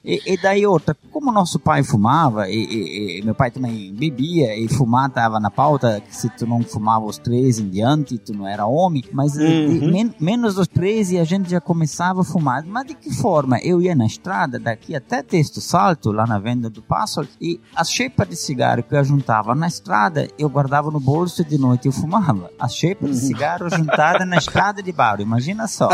E, 0.02 0.32
e 0.32 0.40
daí 0.40 0.66
outra, 0.66 0.96
como 1.12 1.30
nosso 1.30 1.58
pai 1.58 1.82
fumava, 1.82 2.48
e, 2.48 3.18
e- 3.18 3.22
meu 3.22 3.34
pai 3.34 3.50
também 3.50 3.92
bebia, 3.92 4.56
e 4.58 4.66
fumar 4.68 5.08
estava 5.10 5.38
na 5.38 5.50
pauta, 5.50 6.00
que 6.00 6.16
se 6.16 6.30
tu 6.30 6.46
não 6.46 6.62
fumava 6.62 7.04
os 7.04 7.18
três 7.18 7.58
em 7.58 7.68
diante, 7.68 8.16
tu 8.16 8.32
não 8.32 8.46
era 8.48 8.64
homem, 8.64 9.04
mas 9.12 9.36
Uhum. 9.36 9.90
men- 9.90 10.14
menos 10.18 10.54
dos 10.54 10.66
três 10.66 11.10
e 11.12 11.18
a 11.18 11.24
gente 11.24 11.50
já 11.50 11.60
começava 11.60 12.22
a 12.22 12.24
fumar. 12.24 12.64
Mas 12.64 12.86
de 12.86 12.94
que 12.94 13.12
forma? 13.14 13.58
Eu 13.62 13.82
ia 13.82 13.94
na 13.94 14.06
estrada, 14.06 14.58
daqui 14.58 14.96
até 14.96 15.22
Texto 15.22 15.60
Salto, 15.60 16.10
lá 16.12 16.26
na 16.26 16.38
venda 16.38 16.70
do 16.70 16.80
Passo, 16.80 17.26
e 17.40 17.60
as 17.76 17.90
chepas 17.90 18.26
de 18.26 18.36
cigarro 18.36 18.82
que 18.82 18.94
eu 18.96 19.04
juntava 19.04 19.54
na 19.54 19.66
estrada, 19.68 20.28
eu 20.38 20.48
guardava 20.48 20.90
no 20.90 20.98
bolso 21.00 21.42
e 21.42 21.44
de 21.44 21.58
noite 21.58 21.86
eu 21.86 21.92
fumava. 21.92 22.50
As 22.58 22.74
chepas 22.74 23.10
de 23.10 23.16
cigarro 23.26 23.68
juntadas 23.68 24.26
na 24.26 24.36
estrada 24.38 24.82
de 24.82 24.92
barro, 24.92 25.20
imagina 25.20 25.68
só. 25.68 25.90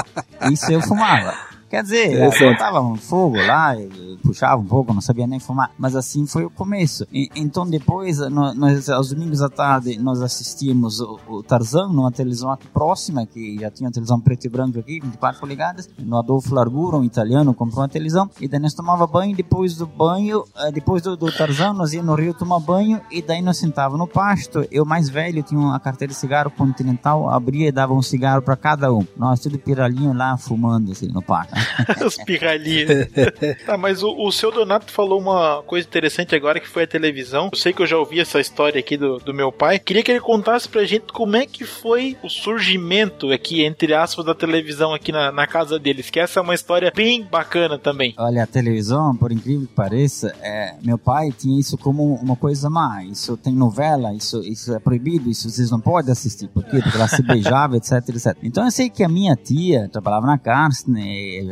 Isso 0.51 0.71
eu 0.71 0.81
fumava. 0.81 1.35
Quer 1.77 2.29
dizer, 2.31 2.53
botava 2.53 2.81
um 2.81 2.97
fogo 2.97 3.37
lá, 3.37 3.75
puxava 4.23 4.61
um 4.61 4.65
pouco, 4.65 4.93
não 4.95 5.01
sabia 5.01 5.27
nem 5.27 5.39
fumar, 5.39 5.71
mas 5.79 5.95
assim 5.95 6.27
foi 6.27 6.45
o 6.45 6.51
começo. 6.51 7.07
E- 7.13 7.29
então 7.37 7.67
depois, 7.69 8.19
nós, 8.31 8.89
aos 8.89 9.11
domingos 9.11 9.43
à 9.43 9.49
tarde, 9.49 9.99
nós 9.99 10.21
assistíamos 10.23 11.01
o, 11.01 11.19
o 11.29 11.43
Tarzan 11.43 11.89
numa 11.89 12.11
televisão 12.11 12.51
aqui 12.51 12.67
próxima, 12.69 13.27
que 13.27 13.59
já 13.61 13.71
tinha 13.71 13.87
uma 13.89 13.93
televisão 13.93 14.21
preto 14.21 14.45
e 14.47 14.49
branco 14.49 14.79
aqui, 14.79 15.01
24 15.01 15.41
polegadas, 15.41 15.89
no 15.99 16.17
Adolfo 16.19 16.55
Largura, 16.55 16.97
um 16.97 17.05
italiano, 17.05 17.55
comprou 17.55 17.83
uma 17.83 17.89
televisão, 17.89 18.29
e 18.41 18.49
daí 18.49 18.61
nós 18.61 18.75
tomava 18.75 19.07
banho, 19.07 19.35
depois 19.37 19.77
do 19.77 19.87
banho, 19.87 20.45
eh, 20.57 20.73
depois 20.73 21.03
do, 21.03 21.17
do 21.17 21.31
Tarzan, 21.31 21.73
nós 21.73 21.93
ia 21.93 22.03
no 22.03 22.15
rio 22.15 22.35
tomar 22.35 22.61
banho, 22.61 23.01
e 23.11 23.23
daí 23.23 23.43
nós 23.43 23.57
sentava 23.59 23.97
no 23.97 24.07
pasto, 24.07 24.67
eu 24.71 24.85
mais 24.85 25.09
velho, 25.09 25.43
tinha 25.43 25.61
uma 25.61 25.79
carteira 25.81 26.13
de 26.13 26.19
cigarro 26.19 26.51
continental, 26.51 27.29
abria 27.29 27.69
e 27.69 27.73
dava 27.73 27.93
um 27.95 28.03
cigarro 28.03 28.43
para 28.43 28.57
cada 28.57 28.93
um. 28.93 29.07
Nós 29.17 29.41
tudo 29.41 29.59
piralhinho 29.59 30.13
lá, 30.13 30.37
fumando 30.37 30.93
assim, 30.93 31.09
no 31.09 31.23
pasto. 31.23 31.55
Os 32.05 32.17
pirralhinhos. 32.17 32.91
tá, 33.65 33.77
mas 33.77 34.03
o, 34.03 34.15
o 34.17 34.31
seu 34.33 34.51
Donato 34.51 34.91
falou 34.93 35.21
uma 35.21 35.63
coisa 35.63 35.87
interessante 35.87 36.35
agora 36.35 36.61
que 36.61 36.69
foi 36.69 36.85
a 36.85 36.87
televisão. 36.87 37.51
Eu 37.53 37.59
sei 37.59 37.73
que 37.73 37.83
eu 37.83 37.87
já 37.87 37.97
ouvi 37.97 38.21
essa 38.21 38.41
história 38.41 38.79
aqui 38.79 38.97
do, 38.97 39.19
do 39.19 39.35
meu 39.35 39.51
pai. 39.53 39.79
Queria 39.79 40.03
que 40.03 40.11
ele 40.11 40.21
contasse 40.21 40.69
pra 40.69 40.85
gente 40.85 41.13
como 41.13 41.37
é 41.37 41.47
que 41.47 41.65
foi 41.65 42.17
o 42.23 42.29
surgimento 42.29 43.31
aqui, 43.33 43.65
entre 43.65 43.95
aspas, 43.95 44.25
da 44.25 44.35
televisão 44.35 44.95
aqui 44.95 45.13
na, 45.13 45.31
na 45.33 45.47
casa 45.47 45.79
deles. 45.79 46.11
Que 46.11 46.21
essa 46.21 46.41
é 46.41 46.43
uma 46.43 46.55
história 46.55 46.93
bem 46.95 47.23
bacana 47.25 47.79
também. 47.79 48.15
Olha, 48.19 48.43
a 48.43 48.47
televisão, 48.47 49.17
por 49.17 49.33
incrível 49.33 49.67
que 49.67 49.75
pareça, 49.75 50.35
é, 50.41 50.75
meu 50.83 50.99
pai 50.99 51.31
tinha 51.33 51.59
isso 51.59 51.77
como 51.79 52.15
uma 52.15 52.37
coisa 52.37 52.69
má. 52.71 53.05
Isso 53.05 53.37
tem 53.37 53.55
novela, 53.55 54.15
isso, 54.15 54.43
isso 54.43 54.75
é 54.75 54.79
proibido, 54.79 55.31
isso 55.31 55.49
vocês 55.51 55.71
não 55.71 55.81
podem 55.81 56.13
assistir. 56.13 56.49
Por 56.49 56.65
quê? 56.65 56.79
Porque 56.83 56.97
ela 56.97 57.09
se 57.09 57.23
beijava, 57.23 57.77
etc, 57.79 57.93
etc. 58.09 58.37
Então 58.43 58.65
eu 58.65 58.71
sei 58.71 58.91
que 58.91 59.03
a 59.03 59.09
minha 59.09 59.37
tia 59.37 59.89
trabalhava 59.89 60.27
na 60.27 60.39
Carsten, 60.39 60.97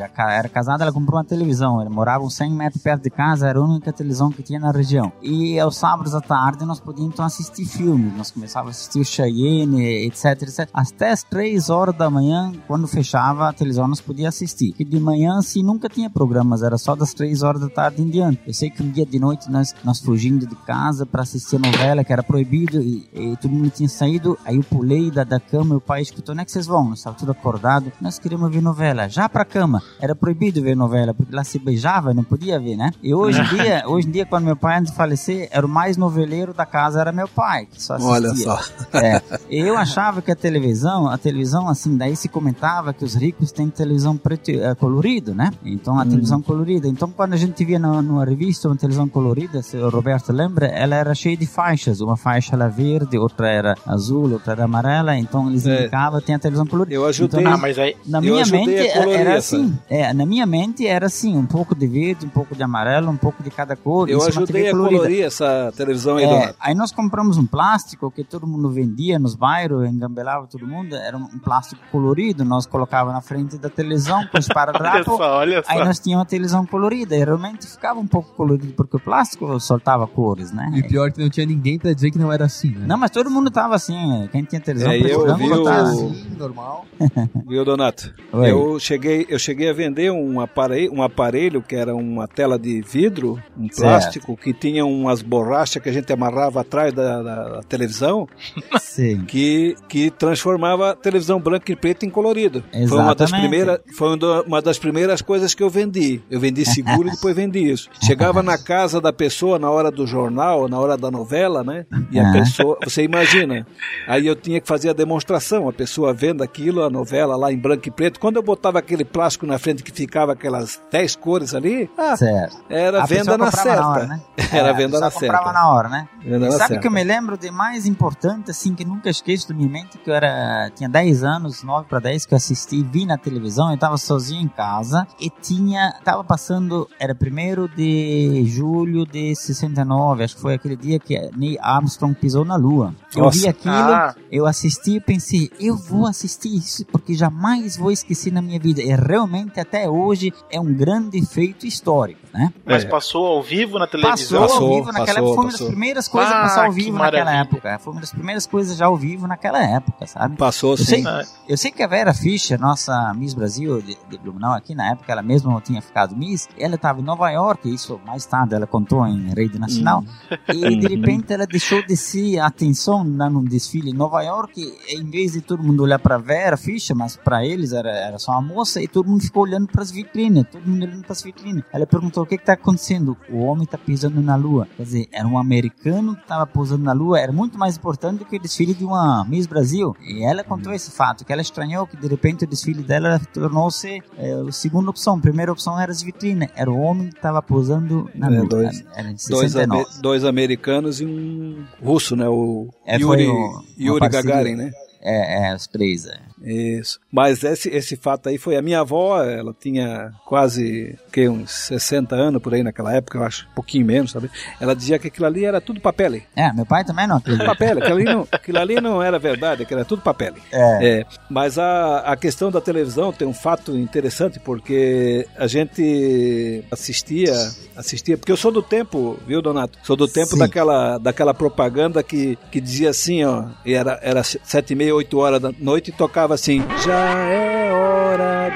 era 0.00 0.48
casada, 0.48 0.84
ela 0.84 0.92
comprou 0.92 1.18
uma 1.18 1.24
televisão. 1.24 1.80
Ela 1.80 1.90
morava 1.90 2.24
uns 2.24 2.34
100 2.34 2.52
metros 2.52 2.82
perto 2.82 3.02
de 3.02 3.10
casa, 3.10 3.48
era 3.48 3.58
a 3.58 3.62
única 3.62 3.92
televisão 3.92 4.30
que 4.30 4.42
tinha 4.42 4.58
na 4.58 4.70
região. 4.70 5.12
E 5.22 5.58
aos 5.58 5.76
sábados 5.76 6.14
à 6.14 6.20
tarde 6.20 6.64
nós 6.64 6.80
podíamos 6.80 7.14
então 7.14 7.24
assistir 7.24 7.66
filmes. 7.66 8.16
Nós 8.16 8.30
começávamos 8.30 8.76
a 8.76 8.78
assistir 8.78 9.00
o 9.00 9.04
Cheyenne, 9.04 10.06
etc, 10.06 10.42
etc. 10.42 10.68
Até 10.72 11.10
as 11.10 11.22
3 11.22 11.70
horas 11.70 11.94
da 11.96 12.08
manhã, 12.08 12.52
quando 12.66 12.86
fechava 12.86 13.48
a 13.48 13.52
televisão, 13.52 13.86
nós 13.86 14.00
podíamos 14.00 14.34
assistir. 14.34 14.74
E 14.78 14.84
de 14.84 14.98
manhã, 14.98 15.38
assim, 15.38 15.62
nunca 15.62 15.88
tinha 15.88 16.08
programas, 16.08 16.62
era 16.62 16.78
só 16.78 16.94
das 16.94 17.12
3 17.12 17.42
horas 17.42 17.60
da 17.60 17.68
tarde 17.68 18.02
em 18.02 18.08
diante. 18.08 18.40
Eu 18.46 18.54
sei 18.54 18.70
que 18.70 18.82
um 18.82 18.90
dia 18.90 19.04
de 19.04 19.18
noite 19.18 19.50
nós, 19.50 19.74
nós 19.84 20.00
fugindo 20.00 20.46
de 20.46 20.56
casa 20.56 21.04
para 21.04 21.22
assistir 21.22 21.58
novela, 21.58 22.02
que 22.02 22.12
era 22.12 22.22
proibido, 22.22 22.80
e, 22.80 23.08
e 23.12 23.36
todo 23.36 23.52
mundo 23.52 23.70
tinha 23.70 23.88
saído. 23.88 24.38
Aí 24.44 24.56
eu 24.56 24.64
pulei 24.64 25.10
da, 25.10 25.24
da 25.24 25.40
cama 25.40 25.74
o 25.76 25.80
pai 25.80 26.02
escutou: 26.02 26.32
onde 26.32 26.42
é 26.42 26.44
que 26.44 26.52
vocês 26.52 26.66
vão? 26.66 26.88
Nós 26.88 26.98
estávamos 26.98 27.20
tudo 27.20 27.32
acordado. 27.32 27.92
Nós 28.00 28.18
queríamos 28.18 28.50
ver 28.50 28.62
novela. 28.62 29.08
Já 29.08 29.28
pra 29.28 29.44
cama. 29.44 29.82
Era 30.00 30.14
proibido 30.14 30.60
ver 30.62 30.74
novela, 30.76 31.14
porque 31.14 31.34
lá 31.34 31.44
se 31.44 31.58
beijava 31.58 32.10
e 32.10 32.14
não 32.14 32.24
podia 32.24 32.58
ver, 32.58 32.76
né? 32.76 32.90
E 33.02 33.14
hoje 33.14 33.40
em 33.40 33.44
dia, 33.44 33.82
hoje 33.86 34.08
em 34.08 34.10
dia, 34.10 34.26
quando 34.26 34.44
meu 34.44 34.56
pai 34.56 34.78
antes 34.78 34.90
de 34.90 34.96
falecer, 34.96 35.48
era 35.50 35.64
o 35.64 35.68
mais 35.68 35.96
noveleiro 35.96 36.52
da 36.52 36.66
casa, 36.66 37.00
era 37.00 37.12
meu 37.12 37.28
pai, 37.28 37.66
que 37.66 37.82
só 37.82 37.94
assistia. 37.94 38.12
Olha 38.14 38.34
só. 38.34 38.60
É. 38.98 39.22
Eu 39.48 39.76
achava 39.78 40.20
que 40.20 40.30
a 40.30 40.36
televisão, 40.36 41.08
a 41.08 41.16
televisão 41.16 41.68
assim, 41.68 41.96
daí 41.96 42.16
se 42.16 42.28
comentava 42.28 42.92
que 42.92 43.04
os 43.04 43.14
ricos 43.14 43.52
têm 43.52 43.68
televisão 43.70 44.16
preto, 44.16 44.50
eh, 44.50 44.74
colorido, 44.74 45.34
né? 45.34 45.50
Então 45.64 45.98
a 45.98 46.04
televisão 46.04 46.42
colorida. 46.42 46.86
Então 46.88 47.08
quando 47.10 47.32
a 47.34 47.36
gente 47.36 47.64
via 47.64 47.78
na, 47.78 48.02
numa 48.02 48.24
revista 48.24 48.68
uma 48.68 48.76
televisão 48.76 49.08
colorida, 49.08 49.62
se 49.62 49.76
o 49.76 49.88
Roberto 49.88 50.32
lembra, 50.32 50.66
ela 50.66 50.96
era 50.96 51.14
cheia 51.14 51.36
de 51.36 51.46
faixas. 51.46 52.00
Uma 52.00 52.16
faixa 52.16 52.54
era 52.56 52.68
verde, 52.68 53.16
outra 53.18 53.48
era 53.48 53.74
azul, 53.86 54.32
outra 54.32 54.52
era 54.52 54.64
amarela. 54.64 55.16
Então 55.16 55.48
eles 55.48 55.66
É. 55.66 55.80
indicavam 55.80 56.20
tem 56.20 56.34
a 56.34 56.38
televisão 56.38 56.66
colorida. 56.66 56.94
Eu 56.94 57.06
ajudei. 57.06 57.40
Então, 57.40 57.52
Ah, 57.52 57.56
mas 57.56 57.78
aí. 57.78 57.96
na 58.06 58.20
minha 58.20 58.44
mente 58.46 58.74
era 58.74 59.36
assim. 59.38 59.73
É, 59.88 60.12
na 60.12 60.24
minha 60.26 60.46
mente 60.46 60.86
era 60.86 61.06
assim, 61.06 61.36
um 61.36 61.46
pouco 61.46 61.74
de 61.74 61.86
verde, 61.86 62.26
um 62.26 62.28
pouco 62.30 62.54
de 62.54 62.62
amarelo, 62.62 63.10
um 63.10 63.16
pouco 63.16 63.42
de 63.42 63.50
cada 63.50 63.76
cor. 63.76 64.08
Eu 64.08 64.22
é 64.22 64.28
ajudei 64.28 64.68
a 64.68 64.70
colorida. 64.72 64.96
colorir 64.98 65.24
essa 65.24 65.72
televisão 65.76 66.16
aí, 66.16 66.24
É, 66.24 66.54
aí 66.60 66.74
nós 66.74 66.90
compramos 66.92 67.36
um 67.38 67.46
plástico 67.46 68.10
que 68.10 68.24
todo 68.24 68.46
mundo 68.46 68.70
vendia 68.70 69.18
nos 69.18 69.34
bairros, 69.34 69.88
engambelava 69.88 70.46
todo 70.46 70.66
mundo. 70.66 70.94
Era 70.96 71.16
um 71.16 71.38
plástico 71.38 71.80
colorido, 71.90 72.44
nós 72.44 72.66
colocava 72.66 73.12
na 73.12 73.20
frente 73.20 73.56
da 73.58 73.68
televisão 73.68 74.22
com 74.26 74.30
Olha 74.34 74.40
esparadrapo. 74.40 75.16
só, 75.16 75.38
olha 75.38 75.62
só. 75.62 75.70
Aí 75.72 75.78
nós 75.84 75.98
tínhamos 75.98 76.22
uma 76.24 76.28
televisão 76.28 76.66
colorida 76.66 77.16
e 77.16 77.24
realmente 77.24 77.66
ficava 77.66 77.98
um 78.00 78.06
pouco 78.06 78.30
colorido 78.34 78.72
porque 78.74 78.96
o 78.96 79.00
plástico 79.00 79.58
soltava 79.60 80.06
cores, 80.06 80.52
né? 80.52 80.70
E 80.74 80.82
pior 80.82 81.10
que 81.12 81.20
não 81.20 81.28
tinha 81.30 81.46
ninguém 81.46 81.78
pra 81.78 81.92
dizer 81.92 82.10
que 82.10 82.18
não 82.18 82.32
era 82.32 82.44
assim, 82.44 82.70
né? 82.70 82.86
Não, 82.86 82.96
mas 82.98 83.10
todo 83.10 83.30
mundo 83.30 83.50
tava 83.50 83.74
assim, 83.74 84.28
quem 84.32 84.44
tinha 84.44 84.60
televisão 84.60 84.92
É, 84.92 84.96
eu 84.98 85.02
precisava 85.02 85.34
vi 85.38 85.48
botar 85.48 85.70
o- 85.82 85.82
assim. 85.86 86.10
assim, 86.10 86.36
normal. 86.36 86.84
Viu, 87.46 87.64
Donato? 87.64 88.12
Oi. 88.32 88.50
Eu 88.50 88.78
cheguei, 88.78 89.26
eu 89.28 89.38
cheguei 89.38 89.63
a 89.68 89.72
vender 89.72 90.10
um 90.10 90.40
aparelho, 90.40 90.92
um 90.92 91.02
aparelho 91.02 91.62
que 91.62 91.74
era 91.76 91.94
uma 91.94 92.26
tela 92.28 92.58
de 92.58 92.80
vidro, 92.82 93.38
um 93.58 93.68
Certo. 93.70 93.80
plástico, 93.80 94.36
que 94.36 94.52
tinha 94.52 94.84
umas 94.84 95.22
borrachas 95.22 95.82
que 95.82 95.88
a 95.88 95.92
gente 95.92 96.12
amarrava 96.12 96.60
atrás 96.60 96.92
da, 96.92 97.22
da- 97.22 97.48
da 97.54 97.60
televisão, 97.62 98.28
Sim. 98.80 99.24
que, 99.24 99.74
que 99.88 100.10
transformava 100.10 100.90
a 100.90 100.94
televisão 100.94 101.40
branca 101.40 101.70
e 101.72 101.76
preta 101.76 102.04
em 102.06 102.10
colorido. 102.10 102.62
Foi 102.88 102.98
uma 102.98 103.14
das, 103.14 103.30
Exatamente. 103.30 103.40
primeiras, 103.48 103.80
foi 103.96 104.08
um 104.08 104.14
uma 104.46 104.62
das 104.62 104.78
primeiras 104.78 105.20
coisas 105.22 105.54
que 105.54 105.62
eu 105.62 105.68
vendi. 105.70 106.20
Eu 106.30 106.40
vendi 106.40 106.64
seguro 106.64 107.08
e 107.08 107.10
depois 107.14 107.34
vendi 107.36 107.58
isso. 107.70 107.88
Chegava 108.02 108.42
na 108.42 108.56
casa 108.56 109.00
da 109.00 109.12
pessoa 109.12 109.58
na 109.58 109.70
hora 109.70 109.90
do 109.90 110.06
jornal, 110.06 110.68
na 110.68 110.78
hora 110.78 110.96
da 110.96 111.10
novela, 111.10 111.62
né? 111.64 111.84
E 112.10 112.18
a 112.18 112.32
pessoa, 112.32 112.78
você 112.82 113.02
imagina. 113.02 113.66
Aí 114.06 114.26
eu 114.26 114.34
tinha 114.36 114.60
que 114.60 114.66
fazer 114.68 114.90
a 114.90 114.92
demonstração, 114.92 115.68
a 115.68 115.72
pessoa 115.72 116.12
vendo 116.12 116.42
aquilo, 116.42 116.82
a 116.82 116.90
novela 116.90 117.36
lá 117.36 117.52
em 117.52 117.56
branco 117.58 117.86
e 117.88 117.90
preto. 117.90 118.18
Quando 118.20 118.36
eu 118.36 118.42
botava 118.42 118.78
aquele 118.78 119.04
plástico 119.04 119.46
na 119.46 119.53
frente 119.58 119.82
que 119.82 119.92
ficava 119.92 120.32
aquelas 120.32 120.80
10 120.90 121.16
cores 121.16 121.54
ali, 121.54 121.90
ah, 121.98 122.16
Certo. 122.16 122.56
era 122.68 123.02
A 123.02 123.06
venda 123.06 123.36
na 123.38 123.50
certa. 123.50 123.80
na 123.80 123.88
hora, 123.88 124.06
né? 124.06 124.20
Era 124.54 124.68
É, 124.68 124.72
venda 124.72 125.00
na 125.00 125.06
pessoa 125.10 125.20
comprava 125.22 125.44
certa. 125.44 125.52
na 125.52 125.68
hora, 125.70 125.88
né? 125.88 126.08
Venda 126.22 126.36
E 126.46 126.48
na 126.48 126.50
sabe 126.52 126.64
o 126.64 126.66
certa. 126.68 126.78
que 126.80 126.86
eu 126.86 126.90
me 126.92 127.02
lembro 127.02 127.36
de 127.36 127.50
mais 127.50 127.86
importante, 127.86 128.50
assim, 128.50 128.74
que 128.74 128.84
nunca 128.84 129.08
esqueço 129.10 129.48
da 129.48 129.54
minha 129.54 129.68
mente, 129.68 129.98
que 129.98 130.08
eu 130.08 130.14
era, 130.14 130.70
tinha 130.74 130.88
10 130.88 131.24
anos, 131.24 131.62
9 131.64 131.86
para 131.88 131.98
10, 131.98 132.24
que 132.26 132.34
eu 132.34 132.36
assisti, 132.36 132.82
vi 132.82 133.04
na 133.04 133.18
televisão, 133.18 133.70
eu 133.72 133.78
tava 133.78 133.96
sozinho 133.98 134.40
em 134.42 134.48
casa 134.48 135.06
e 135.20 135.28
tinha, 135.30 135.94
tava 136.04 136.22
passando, 136.22 136.88
era 137.00 137.14
1 137.20 137.68
de 137.74 138.44
julho 138.46 139.04
de 139.06 139.34
69, 139.34 140.24
acho 140.24 140.36
que 140.36 140.40
foi 140.42 140.54
aquele 140.54 140.76
dia 140.76 140.98
que 140.98 141.18
Neil 141.36 141.58
Armstrong 141.60 142.14
pisou 142.14 142.44
na 142.44 142.56
Lua. 142.56 142.94
Eu 143.14 143.24
Nossa. 143.24 143.38
vi 143.38 143.48
aquilo, 143.48 143.74
Ah. 143.74 144.14
eu 144.30 144.46
assisti 144.46 144.96
e 144.96 145.00
pensei, 145.00 145.50
eu 145.58 145.76
vou 145.76 146.06
assistir 146.06 146.54
isso 146.56 146.84
porque 146.86 147.14
jamais 147.14 147.76
vou 147.76 147.90
esquecer 147.90 148.32
na 148.32 148.40
minha 148.42 148.58
vida. 148.60 148.80
E 148.82 148.94
realmente 148.94 149.43
até 149.60 149.88
hoje 149.88 150.32
é 150.50 150.60
um 150.60 150.72
grande 150.72 151.24
feito 151.24 151.66
histórico, 151.66 152.20
né? 152.32 152.52
Mas 152.64 152.84
É. 152.84 152.88
passou 152.88 153.26
ao 153.26 153.42
vivo 153.42 153.78
na 153.78 153.86
televisão? 153.86 154.40
Passou, 154.40 154.40
Passou, 154.40 154.66
ao 154.68 154.74
vivo 154.76 154.86
naquela 154.92 155.06
passou, 155.06 155.22
época. 155.22 155.34
Foi 155.34 155.44
uma 155.44 155.50
das 155.52 155.60
primeiras 155.62 156.08
coisas 156.08 156.32
a 156.32 156.38
Ah, 156.38 156.42
passar 156.42 156.66
ao 156.66 156.72
vivo 156.72 156.98
naquela 156.98 157.34
época. 157.34 157.78
Foi 157.78 157.92
uma 157.92 158.00
das 158.00 158.10
primeiras 158.12 158.46
coisas 158.46 158.76
já 158.76 158.86
ao 158.86 158.96
vivo 158.96 159.26
naquela 159.26 159.62
época, 159.62 160.06
sabe? 160.06 160.36
Passou 160.36 160.72
Eu 160.72 160.76
sim. 160.78 160.84
sei, 160.84 161.06
Ah. 161.06 161.22
eu 161.48 161.56
sei 161.56 161.70
que 161.70 161.82
a 161.82 161.86
Vera 161.86 162.12
Fischer, 162.14 162.58
nossa 162.60 163.12
Miss 163.14 163.34
Brasil 163.34 163.80
de, 163.82 163.96
de 164.08 164.18
Blumenau 164.18 164.52
aqui 164.52 164.74
na 164.74 164.90
época, 164.90 165.10
ela 165.12 165.22
mesma 165.22 165.52
não 165.52 165.60
tinha 165.60 165.80
ficado 165.82 166.16
Miss, 166.16 166.48
ela 166.58 166.74
estava 166.76 167.00
em 167.00 167.04
Nova 167.04 167.30
York, 167.30 167.72
isso 167.72 168.00
mais 168.06 168.24
tarde 168.26 168.54
ela 168.54 168.66
contou 168.66 169.06
em 169.06 169.32
Rede 169.34 169.58
Nacional, 169.58 170.04
e 170.48 170.76
de 170.76 170.86
repente 170.94 171.32
ela 171.32 171.46
deixou 171.46 171.82
de 171.86 171.96
se 171.96 172.38
atenção 172.38 173.04
num 173.04 173.44
desfile 173.44 173.90
em 173.90 173.94
Nova 173.94 174.22
York, 174.22 174.60
e, 174.60 174.96
em 175.00 175.04
vez 175.04 175.32
de 175.32 175.40
todo 175.40 175.62
mundo 175.62 175.82
olhar 175.82 175.98
para 175.98 176.18
Vera 176.18 176.56
Fischer, 176.56 176.96
mas 176.96 177.16
para 177.16 177.44
eles 177.44 177.72
era, 177.72 177.90
era 177.90 178.18
só 178.18 178.32
uma 178.32 178.42
moça, 178.42 178.80
e 178.82 178.88
todo 178.88 179.08
mundo 179.08 179.22
ficou 179.34 179.42
olhando 179.42 179.66
para 179.66 179.82
as 179.82 179.90
vitrines, 179.90 180.44
todo 180.50 180.64
mundo 180.64 180.84
olhando 180.84 181.02
para 181.02 181.12
as 181.12 181.20
vitrines. 181.22 181.64
Ela 181.72 181.84
perguntou 181.86 182.22
o 182.22 182.26
que 182.26 182.36
está 182.36 182.52
acontecendo, 182.52 183.16
o 183.28 183.38
homem 183.38 183.64
está 183.64 183.76
pisando 183.76 184.20
na 184.22 184.36
lua, 184.36 184.68
quer 184.76 184.84
dizer, 184.84 185.08
era 185.12 185.26
um 185.26 185.36
americano 185.36 186.14
que 186.14 186.22
estava 186.22 186.46
pousando 186.46 186.84
na 186.84 186.92
lua, 186.92 187.18
era 187.18 187.32
muito 187.32 187.58
mais 187.58 187.76
importante 187.76 188.20
do 188.20 188.24
que 188.24 188.36
o 188.36 188.40
desfile 188.40 188.72
de 188.74 188.84
uma 188.84 189.24
Miss 189.24 189.46
Brasil, 189.48 189.96
e 190.00 190.22
ela 190.24 190.44
contou 190.44 190.72
esse 190.72 190.92
fato, 190.92 191.24
que 191.24 191.32
ela 191.32 191.42
estranhou 191.42 191.84
que 191.84 191.96
de 191.96 192.06
repente 192.06 192.44
o 192.44 192.46
desfile 192.46 192.82
dela 192.84 193.20
tornou-se 193.32 194.00
é, 194.16 194.32
a 194.48 194.52
segunda 194.52 194.90
opção, 194.90 195.16
a 195.16 195.20
primeira 195.20 195.50
opção 195.50 195.78
era 195.80 195.90
as 195.90 196.00
vitrines, 196.00 196.48
era 196.54 196.70
o 196.70 196.78
homem 196.78 197.08
que 197.08 197.16
estava 197.16 197.42
pousando 197.42 198.08
na 198.14 198.28
É, 198.28 198.38
lua, 198.38 198.48
dois- 198.48 198.84
era 198.94 199.08
Dois, 199.08 199.50
69. 199.52 199.82
ame- 199.82 200.00
dois 200.00 200.24
americanos 200.24 201.00
e 201.00 201.04
um 201.06 201.64
russo, 201.82 202.14
né? 202.14 202.28
O 202.28 202.68
É, 202.86 202.96
Yuri, 202.98 203.26
o- 203.26 203.62
Yuri. 203.78 204.08
Gagarin, 204.08 204.54
né? 204.54 204.70
É, 205.06 205.50
é, 205.50 205.54
os 205.54 205.66
três, 205.66 206.06
é. 206.06 206.18
Isso. 206.44 207.00
Mas 207.10 207.42
esse, 207.42 207.68
esse 207.70 207.96
fato 207.96 208.28
aí 208.28 208.38
foi 208.38 208.56
a 208.56 208.62
minha 208.62 208.80
avó, 208.80 209.22
ela 209.22 209.54
tinha 209.58 210.12
quase 210.26 210.98
que 211.12 211.28
uns 211.28 211.50
60 211.50 212.14
anos 212.14 212.42
por 212.42 212.54
aí 212.54 212.62
naquela 212.62 212.94
época, 212.94 213.18
eu 213.18 213.24
acho, 213.24 213.46
um 213.50 213.54
pouquinho 213.54 213.86
menos, 213.86 214.10
sabe? 214.10 214.30
Ela 214.60 214.74
dizia 214.74 214.98
que 214.98 215.08
aquilo 215.08 215.26
ali 215.26 215.44
era 215.44 215.60
tudo 215.60 215.80
papel. 215.80 216.04
É, 216.36 216.52
meu 216.52 216.66
pai 216.66 216.84
também 216.84 217.06
não 217.06 217.16
acredita. 217.16 217.46
Papel, 217.46 217.78
aquilo 217.78 217.94
ali 217.94 218.04
não, 218.04 218.28
aquilo 218.30 218.58
ali 218.58 218.80
não 218.80 219.02
era 219.02 219.18
verdade, 219.18 219.62
aquilo 219.62 219.80
era 219.80 219.88
tudo 219.88 220.02
papel. 220.02 220.34
É. 220.52 220.98
É, 221.00 221.06
mas 221.30 221.58
a, 221.58 222.00
a 222.00 222.16
questão 222.16 222.50
da 222.50 222.60
televisão 222.60 223.12
tem 223.12 223.26
um 223.26 223.32
fato 223.32 223.76
interessante 223.76 224.38
porque 224.38 225.26
a 225.36 225.46
gente 225.46 226.62
assistia, 226.70 227.34
assistia, 227.74 228.18
porque 228.18 228.32
eu 228.32 228.36
sou 228.36 228.52
do 228.52 228.62
tempo, 228.62 229.18
viu, 229.26 229.40
Donato? 229.40 229.78
Sou 229.82 229.96
do 229.96 230.06
tempo 230.06 230.32
Sim. 230.32 230.38
daquela, 230.38 230.98
daquela 230.98 231.32
propaganda 231.32 232.02
que, 232.02 232.36
que 232.50 232.60
dizia 232.60 232.90
assim, 232.90 233.24
ó, 233.24 233.46
e 233.64 233.72
era, 233.72 233.98
era 234.02 234.22
sete 234.22 234.72
e 234.72 234.76
meia, 234.76 234.94
oito 234.94 235.18
horas 235.18 235.40
da 235.40 235.52
noite 235.58 235.88
e 235.88 235.92
tocava 235.92 236.33
assim, 236.34 236.62
já 236.84 237.18
é 237.28 237.72
hora 237.72 238.52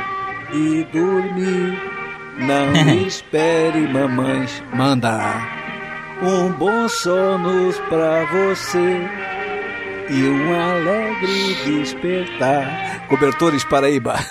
de 0.52 0.84
dormir, 0.84 1.78
não 2.38 3.02
espere 3.06 3.86
mamães 3.92 4.62
mandar. 4.74 5.56
Um 6.20 6.50
bom 6.52 6.88
sono 6.88 7.72
pra 7.88 8.24
você 8.24 9.06
e 10.10 10.28
um 10.28 10.54
alegre 10.54 11.54
despertar. 11.64 13.06
Cobertores 13.08 13.64
Paraíba. 13.64 14.16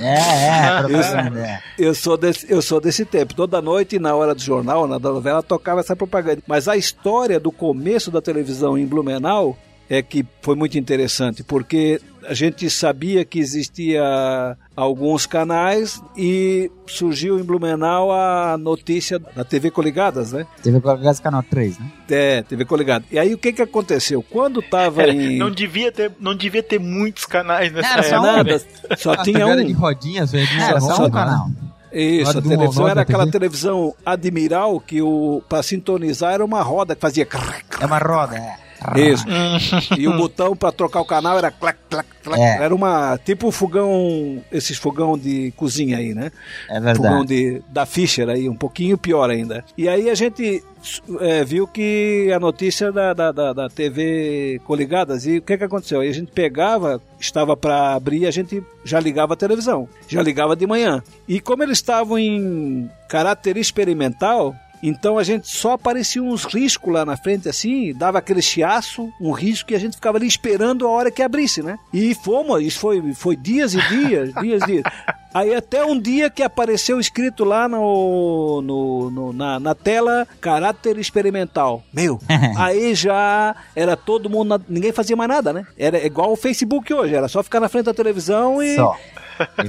É, 0.00 0.14
é, 0.56 0.82
propaganda, 0.82 1.40
é. 1.46 1.60
Eu 1.78 1.94
sou, 1.94 2.16
desse, 2.16 2.50
eu 2.50 2.62
sou 2.62 2.80
desse 2.80 3.04
tempo. 3.04 3.34
Toda 3.34 3.60
noite, 3.60 3.98
na 3.98 4.14
hora 4.14 4.34
do 4.34 4.40
jornal, 4.40 4.86
na 4.86 4.98
novela, 4.98 5.42
tocava 5.42 5.80
essa 5.80 5.94
propaganda. 5.94 6.42
Mas 6.46 6.66
a 6.66 6.76
história 6.76 7.38
do 7.38 7.52
começo 7.52 8.10
da 8.10 8.20
televisão 8.20 8.76
em 8.76 8.86
Blumenau 8.86 9.56
é 9.88 10.02
que 10.02 10.24
foi 10.40 10.56
muito 10.56 10.78
interessante, 10.78 11.44
porque 11.44 12.00
a 12.28 12.34
gente 12.34 12.68
sabia 12.70 13.24
que 13.24 13.38
existia 13.38 14.56
alguns 14.76 15.26
canais 15.26 16.00
e 16.16 16.70
surgiu 16.86 17.38
em 17.38 17.42
Blumenau 17.42 18.10
a 18.12 18.56
notícia 18.58 19.18
da 19.18 19.44
TV 19.44 19.70
Coligadas, 19.70 20.32
né? 20.32 20.46
Teve 20.62 20.80
Coligados 20.80 21.20
Canal 21.20 21.42
3, 21.42 21.78
né? 21.78 21.86
É, 22.10 22.42
TV 22.42 22.64
Coligado. 22.64 23.04
E 23.10 23.18
aí 23.18 23.32
o 23.34 23.38
que 23.38 23.52
que 23.52 23.62
aconteceu? 23.62 24.22
Quando 24.22 24.60
tava 24.62 25.02
Era, 25.02 25.12
em... 25.12 25.38
não, 25.38 25.50
devia 25.50 25.90
ter, 25.90 26.12
não 26.20 26.34
devia 26.34 26.62
ter 26.62 26.78
muitos 26.78 27.24
canais 27.26 27.72
nessa 27.72 27.94
Era 27.94 28.02
só 28.02 28.16
época. 28.16 28.20
um, 28.30 28.36
nada, 28.36 28.62
só 28.96 29.12
A 29.12 29.16
tinha 29.22 29.38
TV 29.38 29.50
era 29.50 29.64
de 29.64 29.72
um. 29.72 29.76
rodinhas, 29.76 30.32
velho. 30.32 30.48
Era 30.60 30.80
só 30.80 30.94
só 30.94 31.02
um 31.04 31.06
um 31.06 31.10
canal. 31.10 31.46
Isso, 31.92 32.38
a 32.38 32.42
televisão 32.42 32.88
era 32.88 33.02
aquela 33.02 33.24
TV. 33.24 33.32
televisão 33.32 33.94
Admiral 34.04 34.80
que 34.80 35.02
o 35.02 35.42
para 35.48 35.62
sintonizar 35.62 36.32
era 36.32 36.44
uma 36.44 36.62
roda 36.62 36.94
que 36.94 37.00
fazia 37.02 37.26
É 37.80 37.84
uma 37.86 37.98
roda, 37.98 38.36
é. 38.36 38.61
Isso. 38.96 39.24
E 39.98 40.08
o 40.08 40.16
botão 40.16 40.56
para 40.56 40.72
trocar 40.72 41.00
o 41.00 41.04
canal 41.04 41.38
era 41.38 41.50
clac, 41.50 41.78
clac, 41.88 42.08
clac. 42.22 42.40
É. 42.40 42.62
Era 42.62 42.74
uma 42.74 43.18
tipo 43.18 43.50
fogão, 43.50 44.42
esses 44.50 44.78
fogão 44.78 45.16
de 45.16 45.52
cozinha 45.56 45.98
aí, 45.98 46.14
né? 46.14 46.30
É 46.68 46.74
Fogão 46.94 47.24
verdade. 47.24 47.26
de, 47.26 47.62
da 47.68 47.86
Fischer 47.86 48.28
aí, 48.28 48.48
um 48.48 48.56
pouquinho 48.56 48.96
pior 48.96 49.30
ainda. 49.30 49.64
E 49.76 49.88
aí 49.88 50.08
a 50.08 50.14
gente 50.14 50.62
é, 51.20 51.44
viu 51.44 51.66
que 51.66 52.30
a 52.34 52.40
notícia 52.40 52.90
da, 52.90 53.12
da, 53.12 53.32
da, 53.32 53.52
da 53.52 53.68
TV 53.68 54.60
Coligadas, 54.64 55.26
e 55.26 55.38
o 55.38 55.42
que 55.42 55.56
que 55.56 55.64
aconteceu? 55.64 56.00
Aí 56.00 56.08
a 56.08 56.14
gente 56.14 56.32
pegava, 56.32 57.00
estava 57.20 57.56
para 57.56 57.94
abrir, 57.94 58.26
a 58.26 58.30
gente 58.30 58.62
já 58.84 58.98
ligava 58.98 59.34
a 59.34 59.36
televisão, 59.36 59.88
já 60.08 60.22
ligava 60.22 60.56
de 60.56 60.66
manhã. 60.66 61.02
E 61.28 61.40
como 61.40 61.62
eles 61.62 61.78
estavam 61.78 62.18
em 62.18 62.90
caráter 63.08 63.56
experimental, 63.56 64.54
então 64.82 65.16
a 65.18 65.22
gente 65.22 65.48
só 65.48 65.72
aparecia 65.72 66.22
uns 66.22 66.44
riscos 66.44 66.92
lá 66.92 67.04
na 67.04 67.16
frente 67.16 67.48
assim, 67.48 67.92
dava 67.94 68.18
aquele 68.18 68.42
chiaço, 68.42 69.08
um 69.20 69.30
risco 69.32 69.72
e 69.72 69.76
a 69.76 69.78
gente 69.78 69.96
ficava 69.96 70.18
ali 70.18 70.26
esperando 70.26 70.86
a 70.86 70.90
hora 70.90 71.10
que 71.10 71.22
abrisse, 71.22 71.62
né? 71.62 71.78
E 71.92 72.14
fomos, 72.14 72.62
isso 72.62 72.78
foi, 72.80 73.12
foi 73.14 73.36
dias 73.36 73.74
e 73.74 73.80
dias, 73.88 74.32
dias 74.40 74.62
e 74.62 74.66
dias. 74.66 74.82
Aí 75.34 75.54
até 75.54 75.82
um 75.84 75.98
dia 75.98 76.28
que 76.28 76.42
apareceu 76.42 77.00
escrito 77.00 77.42
lá 77.44 77.66
no, 77.68 78.60
no, 78.60 79.10
no- 79.10 79.32
na, 79.32 79.58
na 79.58 79.74
tela 79.74 80.26
caráter 80.40 80.98
experimental. 80.98 81.82
Meu, 81.92 82.20
aí 82.58 82.94
já 82.94 83.54
era 83.74 83.96
todo 83.96 84.28
mundo, 84.28 84.48
na- 84.48 84.60
ninguém 84.68 84.92
fazia 84.92 85.16
mais 85.16 85.28
nada, 85.30 85.52
né? 85.52 85.66
Era 85.78 86.04
igual 86.04 86.32
o 86.32 86.36
Facebook 86.36 86.92
hoje, 86.92 87.14
era 87.14 87.28
só 87.28 87.42
ficar 87.42 87.60
na 87.60 87.68
frente 87.68 87.86
da 87.86 87.94
televisão 87.94 88.62
e 88.62 88.76
Só. 88.76 88.94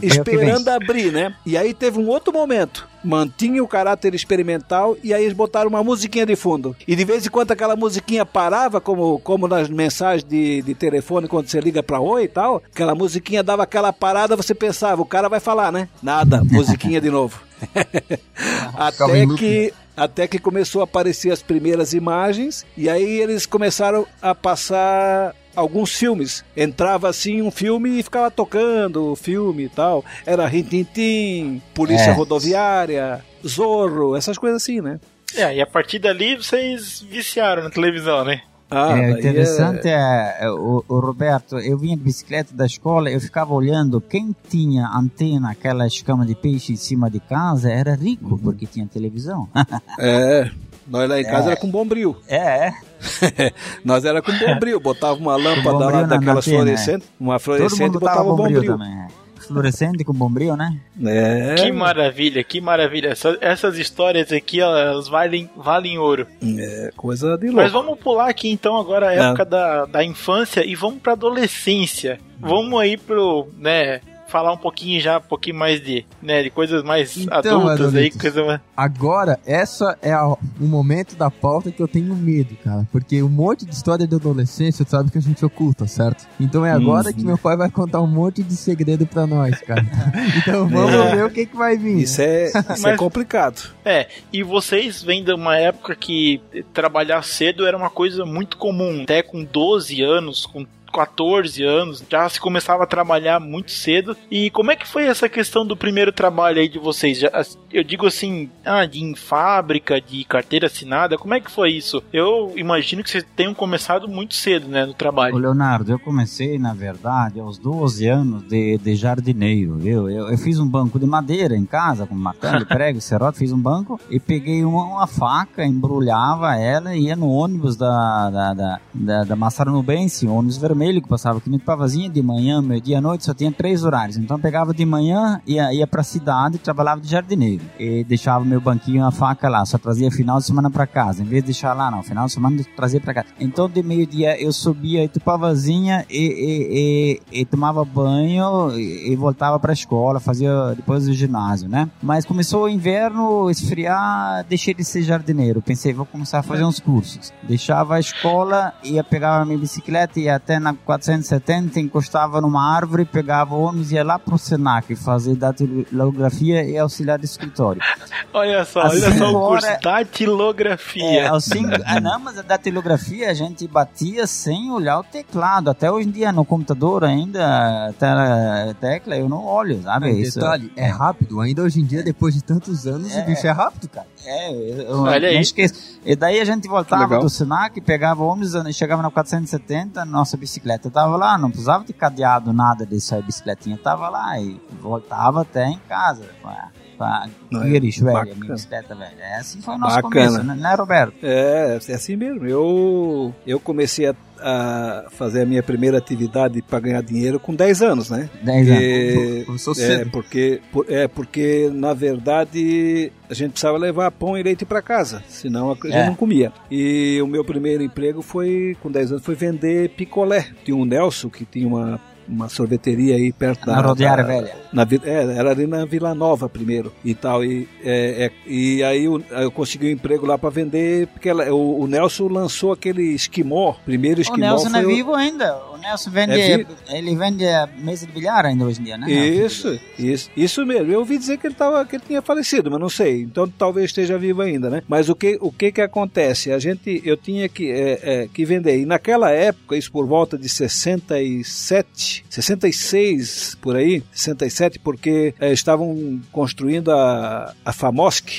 Esperando 0.02 0.68
abrir, 0.70 1.12
né? 1.12 1.34
E 1.46 1.58
aí 1.58 1.74
teve 1.74 1.98
um 2.00 2.08
outro 2.08 2.34
momento 2.34 2.88
mantinha 3.04 3.64
o 3.64 3.68
caráter 3.68 4.16
experimental 4.16 4.96
e 5.04 5.14
aí 5.14 5.24
eles 5.24 5.36
botaram 5.36 5.70
uma 5.70 5.84
musiquinha 5.84 6.26
de 6.26 6.36
fundo. 6.36 6.76
E 6.88 6.96
de 6.96 7.04
vez 7.04 7.26
em 7.26 7.30
quando 7.30 7.52
aquela 7.52 7.76
musiquinha 7.76 8.26
parava, 8.26 8.80
como, 8.80 9.20
como 9.20 9.48
nas 9.48 9.70
mensagens 9.70 10.24
de, 10.24 10.62
de 10.62 10.74
telefone 10.74 11.28
quando 11.28 11.48
você 11.48 11.60
liga 11.60 11.84
pra 11.84 12.00
oi 12.00 12.24
e 12.24 12.28
tal, 12.28 12.62
aquela 12.72 12.96
musiquinha 12.96 13.44
dava 13.44 13.64
aquela 13.64 13.92
parada, 13.92 14.36
você 14.36 14.54
pensava, 14.56 15.02
o 15.02 15.06
cara 15.06 15.28
vai 15.28 15.40
falar, 15.40 15.72
né? 15.72 15.90
Nada, 16.02 16.44
musiquinha 16.50 17.02
de 17.02 17.10
novo. 17.10 17.42
Até 18.76 19.26
que 19.38 19.74
até 19.96 20.28
que 20.28 20.40
começou 20.40 20.82
a 20.82 20.86
aparecer 20.86 21.32
as 21.32 21.44
primeiras 21.44 21.94
imagens 21.94 22.66
e 22.76 22.90
aí 22.90 23.22
eles 23.22 23.46
começaram 23.46 24.08
a 24.22 24.34
passar 24.34 25.36
alguns 25.56 25.94
filmes. 25.96 26.44
Entrava 26.56 27.10
assim 27.10 27.42
um 27.42 27.52
filme 27.52 28.00
e 28.00 28.04
ficava 28.04 28.30
tocando 28.32 29.12
o 29.12 29.16
filme 29.16 29.64
e 29.66 29.70
tal. 29.70 30.04
Era 30.26 30.48
Rintintim, 30.48 31.62
Polícia 31.74 32.12
É. 32.12 32.14
Rodoviária, 32.14 33.24
Zorro, 33.46 34.16
essas 34.16 34.38
coisas 34.38 34.62
assim, 34.62 34.82
né? 34.82 35.00
É, 35.36 35.56
e 35.56 35.62
a 35.62 35.66
partir 35.68 36.00
dali 36.00 36.36
vocês 36.36 37.02
viciaram 37.10 37.64
na 37.64 37.70
televisão, 37.70 38.24
né? 38.24 38.42
Ah, 38.76 38.98
é, 38.98 39.14
o 39.14 39.20
interessante 39.20 39.88
é, 39.88 40.38
é, 40.40 40.50
o, 40.50 40.84
o 40.88 41.00
Roberto, 41.00 41.60
eu 41.60 41.78
vinha 41.78 41.96
de 41.96 42.02
bicicleta 42.02 42.56
da 42.56 42.66
escola, 42.66 43.12
eu 43.12 43.20
ficava 43.20 43.54
olhando 43.54 44.02
quem 44.02 44.36
tinha 44.50 44.88
antena, 44.88 45.52
aquela 45.52 45.86
escama 45.86 46.26
de 46.26 46.34
peixe 46.34 46.74
em 46.74 46.76
cima 46.76 47.08
de 47.08 47.20
casa, 47.20 47.72
era 47.72 47.94
rico, 47.94 48.40
porque 48.40 48.66
tinha 48.66 48.88
televisão. 48.88 49.48
É, 50.00 50.50
nós 50.88 51.10
lá 51.10 51.20
em 51.20 51.24
casa 51.24 51.52
era 51.52 51.60
com 51.60 51.70
bombril. 51.70 52.16
é, 52.28 52.68
é. 52.68 52.74
nós 53.84 54.06
era 54.06 54.22
com 54.22 54.32
bombril, 54.32 54.80
botava 54.80 55.16
uma 55.16 55.36
lâmpada 55.36 55.78
lá 55.78 55.92
na 55.92 56.04
daquelas 56.04 56.48
antena, 56.48 56.58
fluorescentes, 56.64 57.10
uma 57.20 57.34
Todo 57.34 57.42
fluorescente 57.44 57.96
e 57.96 58.00
botava 58.00 58.24
bombril, 58.24 58.56
bombril. 58.62 58.72
também. 58.78 58.94
é. 58.94 59.08
Fluorescente 59.46 60.06
com 60.06 60.14
bombril, 60.14 60.56
né? 60.56 60.80
É, 61.06 61.56
Que 61.56 61.70
maravilha, 61.70 62.42
que 62.46 62.62
maravilha. 62.62 63.10
Essa- 63.10 63.38
essas 63.42 63.78
histórias 63.78 64.32
aqui, 64.32 64.62
elas 64.62 65.10
valem, 65.10 65.50
valem 65.58 65.98
ouro. 65.98 66.26
é 66.42 66.92
coisa 66.96 67.38
de 67.38 67.48
Mas 67.52 67.74
louco. 67.74 67.88
vamos 67.88 68.00
pular 68.02 68.30
aqui 68.30 68.50
então 68.50 68.78
agora 68.78 69.10
a 69.10 69.14
É. 69.14 69.18
época 69.20 69.44
da, 69.44 69.86
da 69.86 70.02
infância 70.02 70.66
e 70.66 70.76
vamos 70.76 71.02
pra 71.02 71.12
adolescência. 71.12 72.20
Vamos 72.40 72.80
aí 72.80 72.96
pro, 72.96 73.50
né, 73.58 74.00
falar 74.34 74.52
um 74.52 74.58
pouquinho 74.58 75.00
já, 75.00 75.20
um 75.20 75.22
pouquinho 75.22 75.56
mais 75.56 75.80
de, 75.80 76.04
né, 76.22 76.42
de 76.42 76.50
coisas 76.50 76.84
mais 76.84 77.16
Então, 77.16 77.68
adultas 77.70 77.94
aí, 77.96 78.10
coisa 78.10 78.44
mais... 78.44 78.60
Agora, 78.76 79.40
essa 79.46 79.96
é 80.02 80.12
a- 80.12 80.26
o 80.28 80.38
momento 80.66 81.16
da 81.16 81.30
pauta 81.30 81.72
que 81.72 81.80
eu 81.80 81.88
tenho 81.88 82.16
medo, 82.16 82.56
cara. 82.64 82.88
Porque 82.92 83.22
um 83.22 83.30
monte 83.30 83.64
de 83.64 83.76
história 83.76 84.08
de 84.08 84.16
adolescência, 84.16 84.84
tu 84.84 84.90
sabe 84.90 85.12
que 85.12 85.20
a 85.20 85.22
gente 85.22 85.46
oculta, 85.46 85.86
certo? 85.86 86.26
Então 86.40 86.66
é 86.66 86.72
agora 86.72 87.10
Uhum. 87.10 87.14
que 87.14 87.24
meu 87.24 87.38
pai 87.38 87.56
vai 87.56 87.70
contar 87.70 88.02
um 88.02 88.08
monte 88.08 88.42
de 88.42 88.56
segredo 88.56 89.06
pra 89.06 89.28
nós, 89.28 89.62
cara. 89.62 89.86
então 90.38 90.68
vamos 90.68 90.94
É. 90.96 91.16
ver 91.16 91.26
o 91.26 91.30
que, 91.30 91.46
que 91.46 91.56
vai 91.56 91.78
vir. 91.78 92.00
Isso 92.02 92.20
é, 92.20 92.46
isso 92.74 92.88
é 92.88 92.92
Mas- 92.92 92.98
complicado. 92.98 93.70
É, 93.86 94.08
e 94.32 94.42
vocês 94.42 95.04
vêm 95.04 95.24
de 95.24 95.32
uma 95.32 95.56
época 95.58 95.96
que 95.96 96.42
trabalhar 96.74 97.24
cedo 97.24 97.68
era 97.68 97.78
uma 97.78 97.92
coisa 97.92 98.26
muito 98.26 98.58
comum. 98.58 99.04
Até 99.04 99.22
com 99.22 99.44
12 99.44 100.02
anos, 100.02 100.48
com 100.48 100.66
14 100.94 101.64
anos, 101.64 102.04
já 102.10 102.28
se 102.30 102.40
começava 102.40 102.84
a 102.84 102.88
trabalhar 102.88 103.40
muito 103.40 103.72
cedo. 103.72 104.16
E 104.30 104.50
como 104.52 104.72
é 104.72 104.76
que 104.76 104.88
foi 104.88 105.06
essa 105.06 105.28
questão 105.28 105.66
do 105.66 105.76
primeiro 105.76 106.12
trabalho 106.12 106.60
aí 106.62 106.70
de 106.70 106.80
vocês? 106.80 107.20
Já- 107.20 107.32
eu 107.72 107.84
digo 107.84 108.06
assim, 108.06 108.50
ah, 108.64 108.86
de 108.86 109.02
em 109.04 109.16
fábrica, 109.16 110.00
de 110.00 110.24
carteira 110.24 110.68
assinada, 110.68 111.18
como 111.18 111.34
é 111.34 111.40
que 111.42 111.50
foi 111.52 111.72
isso? 111.72 112.04
Eu 112.14 112.54
imagino 112.56 113.04
que 113.04 113.10
vocês 113.10 113.26
tenham 113.36 113.54
começado 113.54 114.08
muito 114.08 114.36
cedo, 114.36 114.68
né, 114.68 114.86
no 114.86 114.92
Ô, 114.92 114.96
trabalho. 114.96 115.36
Leonardo, 115.38 115.92
eu 115.92 116.00
comecei, 116.00 116.60
na 116.60 116.74
verdade, 116.74 117.40
aos 117.40 117.58
12 117.58 118.08
anos 118.08 118.44
de, 118.48 118.78
de 118.78 118.96
jardineiro. 118.96 119.80
Eu, 119.84 120.10
eu, 120.10 120.30
eu 120.30 120.38
fiz 120.38 120.60
um 120.60 120.68
banco 120.68 121.00
de 121.00 121.06
madeira 121.06 121.56
em 121.56 121.66
casa, 121.66 122.06
com 122.06 122.14
martelo, 122.16 122.66
prego, 122.68 123.02
serrote, 123.02 123.40
fiz 123.40 123.52
um 123.52 123.60
banco 123.60 124.00
e 124.10 124.20
peguei 124.20 124.64
uma, 124.64 124.84
uma 124.84 125.08
faca, 125.08 125.66
embrulhava 125.66 126.56
ela 126.56 126.96
e 126.96 127.06
ia 127.08 127.16
no 127.16 127.30
ônibus 127.30 127.76
da, 127.76 128.30
da, 128.30 128.54
da, 128.54 128.80
da, 128.94 129.24
da 129.24 129.36
Massarandubense, 129.36 130.28
um 130.28 130.36
ônibus 130.38 130.58
vermelho 130.58 130.83
que 131.02 131.08
passava 131.08 131.38
aqui 131.38 131.50
no 131.50 131.60
Pavazinha 131.60 132.10
de 132.10 132.22
manhã, 132.22 132.62
meio 132.62 132.82
dia 132.82 132.98
à 132.98 133.02
noite, 133.02 133.24
só 133.24 133.34
tinha 133.34 133.52
três 133.52 133.84
horários. 133.84 134.18
Então 134.18 134.40
pegava 134.40 134.74
de 134.74 134.86
manhã, 134.86 135.42
ia, 135.46 135.74
ia 135.74 135.88
pra 135.88 136.04
cidade 136.04 136.58
trabalhava 136.58 137.02
de 137.02 137.10
jardineiro. 137.10 137.64
E 137.80 138.04
deixava 138.04 138.44
meu 138.44 138.60
banquinho, 138.60 139.06
a 139.06 139.12
faca 139.12 139.50
lá, 139.50 139.66
só 139.66 139.78
trazia 139.78 140.12
final 140.12 140.40
de 140.40 140.46
semana 140.46 140.70
pra 140.70 140.88
casa. 140.88 141.22
Em 141.22 141.26
vez 141.26 141.44
de 141.44 141.48
deixar 141.48 141.74
lá, 141.74 141.90
não, 141.92 142.04
final 142.04 142.26
de 142.26 142.32
semana 142.32 142.64
trazia 142.76 143.00
pra 143.00 143.14
casa. 143.14 143.28
Então 143.40 143.70
de 143.70 143.82
meio-dia 143.84 144.42
eu 144.42 144.52
subia 144.52 145.04
em 145.04 145.08
Tupavazinha 145.08 146.06
e, 146.10 147.20
e, 147.32 147.32
e, 147.32 147.42
e 147.42 147.46
tomava 147.46 147.84
banho 147.86 148.72
e, 148.78 149.12
e 149.12 149.16
voltava 149.16 149.60
pra 149.60 149.74
escola, 149.74 150.20
fazia 150.20 150.74
depois 150.76 151.08
o 151.08 151.14
ginásio, 151.14 151.70
né? 151.70 151.90
Mas 152.02 152.26
começou 152.26 152.64
o 152.64 152.70
inverno, 152.70 153.50
esfriar, 153.50 154.46
deixei 154.48 154.74
de 154.74 154.84
ser 154.84 155.04
jardineiro. 155.04 155.62
Pensei, 155.62 155.94
vou 155.94 156.06
começar 156.06 156.40
a 156.40 156.44
fazer 156.44 156.64
uns 156.64 156.80
cursos. 156.80 157.32
Deixava 157.44 157.96
a 157.96 158.00
escola, 158.00 158.74
ia 158.84 159.04
pegar 159.04 159.46
minha 159.46 159.58
bicicleta, 159.58 160.20
ia 160.20 160.36
até 160.36 160.60
na 160.60 160.73
470, 160.86 161.80
encostava 161.80 162.40
numa 162.42 162.76
árvore, 162.76 163.06
pegava 163.06 163.56
o 163.56 163.62
ônibus, 163.62 163.92
ia 163.92 164.04
lá 164.04 164.18
pro 164.20 164.38
Senac 164.38 164.96
fazer 164.96 165.36
datilografia 165.36 166.64
e 166.64 166.78
auxiliar 166.78 167.18
de 167.20 167.26
escritório. 167.26 167.82
Olha 168.34 168.66
só, 168.66 168.82
Assim, 168.82 169.04
olha 169.06 169.18
só 169.18 169.30
o 169.32 169.48
curso, 169.48 169.68
datilografia. 169.84 171.04
É, 171.22 171.28
aos 171.28 171.46
cinco, 171.46 171.70
ah, 171.86 172.00
não, 172.02 172.20
mas 172.20 172.38
a 172.40 172.42
datilografia 172.42 173.30
a 173.30 173.34
gente 173.34 173.68
batia 173.68 174.26
sem 174.26 174.72
olhar 174.72 175.00
o 175.00 175.04
teclado. 175.04 175.70
Até 175.70 175.92
hoje 175.92 176.08
em 176.08 176.12
dia 176.12 176.32
no 176.32 176.44
computador 176.44 177.04
ainda 177.04 177.94
tela, 178.00 178.76
tecla 178.80 179.16
eu 179.16 179.30
não 179.30 179.46
olho, 179.46 179.82
sabe? 179.84 180.10
Isso, 180.20 180.40
detalhe, 180.40 180.72
é 180.76 180.88
rápido. 180.88 181.40
Ainda 181.42 181.62
hoje 181.62 181.80
em 181.80 181.86
dia, 181.86 182.02
depois 182.04 182.34
de 182.34 182.44
tantos 182.44 182.88
anos, 182.88 183.16
É. 183.16 183.22
o 183.22 183.26
bicho 183.26 183.46
é 183.46 183.52
rápido, 183.52 183.88
cara. 183.90 184.08
É, 184.26 184.52
eu, 184.52 184.82
eu 184.84 185.02
Olha 185.02 185.28
aí. 185.28 185.36
não 185.36 185.42
esqueço. 185.42 186.00
E 186.06 186.16
daí 186.16 186.40
a 186.40 186.46
gente 186.46 186.68
voltava 186.68 187.20
do 187.20 187.30
Senac, 187.30 187.80
pegava 187.82 188.24
o 188.24 188.28
ônibus, 188.28 188.54
e 188.56 188.74
chegava 188.74 189.02
na 189.02 189.12
470, 189.12 190.04
nossa 190.06 190.36
bicicleta 190.38 190.63
tava 190.92 191.16
lá, 191.18 191.38
não 191.38 191.50
precisava 191.50 191.84
de 191.84 191.94
cadeado, 191.94 192.52
nada 192.54 192.86
disso 192.86 193.14
aí, 193.16 193.22
a 193.22 193.24
bicicletinha 193.24 193.78
tava 193.78 194.10
lá 194.10 194.40
e 194.40 194.60
voltava 194.82 195.42
até 195.42 195.66
em 195.68 195.78
casa. 195.90 196.24
Pra, 196.42 196.70
pra 196.98 197.28
Não, 197.52 197.64
é 197.64 197.70
Guirish, 197.70 198.00
velho, 198.00 198.14
bacana. 198.14 198.36
minha 198.36 198.54
bicicleta, 198.54 198.96
velho. 198.96 199.20
É 199.20 199.36
assim 199.38 199.62
foi 199.62 199.76
o 199.76 199.78
nosso 199.78 199.96
Bacana. 200.02 200.14
começo, 200.28 200.44
né, 200.44 200.56
né, 200.56 200.76
Roberto? 200.76 201.16
É, 201.24 201.80
é 201.88 201.94
assim 201.94 202.16
mesmo. 202.16 202.46
Eu, 202.48 203.34
eu 203.46 203.60
comecei 203.60 204.08
a, 204.08 204.16
a 204.44 205.06
fazer 205.12 205.42
a 205.42 205.46
minha 205.46 205.64
primeira 205.64 205.98
atividade 205.98 206.62
para 206.62 206.80
ganhar 206.80 207.02
dinheiro 207.02 207.40
com 207.40 207.56
10 207.56 207.82
anos, 207.82 208.10
né? 208.10 208.30
10 208.44 208.70
anos. 208.70 208.82
E- 208.84 209.46
é, 209.82 210.06
porque, 210.06 210.60
por- 210.72 210.86
é, 210.90 211.08
porque, 211.08 211.70
na 211.74 211.94
verdade, 211.94 213.12
a 213.30 213.34
gente 213.34 213.52
precisava 213.52 213.78
levar 213.78 214.12
pão 214.12 214.38
e 214.38 214.44
leite 214.44 214.66
para 214.66 214.82
casa, 214.82 215.24
senão 215.28 215.72
a 215.72 215.76
gente 215.76 215.94
É. 215.96 216.06
não 216.06 216.16
comia. 216.16 216.52
E 216.70 217.20
o 217.22 217.28
meu 217.28 217.44
primeiro 217.46 217.82
emprego 217.84 218.22
foi, 218.22 218.76
com 218.82 218.92
10 218.92 219.12
anos, 219.12 219.24
foi 219.26 219.36
vender 219.36 219.90
picolé. 219.92 220.48
Tinha 220.66 220.76
um 220.76 220.86
Nelson 220.86 221.30
que 221.30 221.46
tinha 221.46 221.68
uma, 221.68 222.00
uma 222.28 222.50
sorveteria 222.50 223.16
aí 223.16 223.32
perto 223.32 223.66
da... 223.66 223.74
Na 223.74 223.82
rodoviária 223.82 224.24
velha. 224.24 224.56
na, 224.72 224.84
é, 225.04 225.38
era 225.38 225.52
ali 225.52 225.68
na 225.68 225.86
Vila 225.86 226.14
Nova 226.16 226.48
primeiro 226.50 226.92
e 227.04 227.14
tal. 227.14 227.44
E, 227.44 227.68
é, 227.84 228.26
é, 228.26 228.32
e 228.50 228.84
aí 228.84 229.06
eu, 229.06 229.22
eu 229.32 229.52
consegui 229.52 229.88
um 229.88 229.92
emprego 229.92 230.26
lá 230.26 230.38
para 230.38 230.50
vender, 230.50 231.08
porque 231.08 231.30
ela- 231.30 231.52
o, 231.54 231.82
o 231.82 231.88
Nelson 231.88 232.28
lançou 232.28 232.72
aquele 232.72 233.04
esquimó, 233.14 233.74
primeiro 233.86 234.20
O 234.20 234.22
esquimó. 234.22 234.38
Nelson 234.46 234.70
foi 234.70 234.80
é 234.82 234.86
o- 234.86 234.88
vivo 234.88 235.14
ainda. 235.14 235.56
O 235.74 235.78
Nelson 235.78 236.10
vende, 236.12 236.40
É 236.40 236.58
vi- 236.58 236.68
ele 236.90 237.16
vende 237.16 237.46
a 237.48 237.68
mesa 237.78 238.06
de 238.06 238.12
bilhar 238.14 238.46
ainda 238.46 238.66
hoje 238.66 238.80
em 238.80 238.84
dia, 238.86 238.98
né? 238.98 239.12
Isso, 239.12 239.80
isso, 240.00 240.30
isso 240.36 240.66
mesmo. 240.66 240.92
Eu 240.92 241.00
ouvi 241.00 241.18
dizer 241.18 241.38
que 241.38 241.48
ele, 241.48 241.56
tava, 241.56 241.86
que 241.86 241.96
ele 241.98 242.04
tinha 242.08 242.22
falecido, 242.22 242.72
mas 242.72 242.80
não 242.80 242.90
sei. 242.90 243.22
Então 243.22 243.48
talvez 243.48 243.88
esteja 243.88 244.18
vivo 244.18 244.42
ainda, 244.42 244.70
né? 244.70 244.82
Mas 244.88 245.10
o 245.10 245.16
que, 245.16 245.38
o 245.42 245.52
que 245.52 245.72
que 245.72 245.82
acontece? 245.82 246.52
A 246.52 246.60
gente, 246.60 247.02
eu 247.06 247.18
tinha 247.18 247.50
que, 247.50 247.70
é, 247.72 248.00
é, 248.24 248.28
que 248.34 248.46
vender. 248.46 248.80
E 248.80 248.86
naquela 248.86 249.30
época, 249.32 249.76
isso 249.76 249.92
por 249.92 250.06
volta 250.08 250.38
de 250.38 250.48
67, 250.48 252.13
66, 252.30 253.58
por 253.62 253.76
aí, 253.76 254.04
67, 254.12 254.80
porque 254.80 255.34
é, 255.40 255.52
estavam 255.52 256.22
construindo 256.32 256.92
a, 256.92 257.54
a 257.64 257.74
Famosc. 257.74 258.30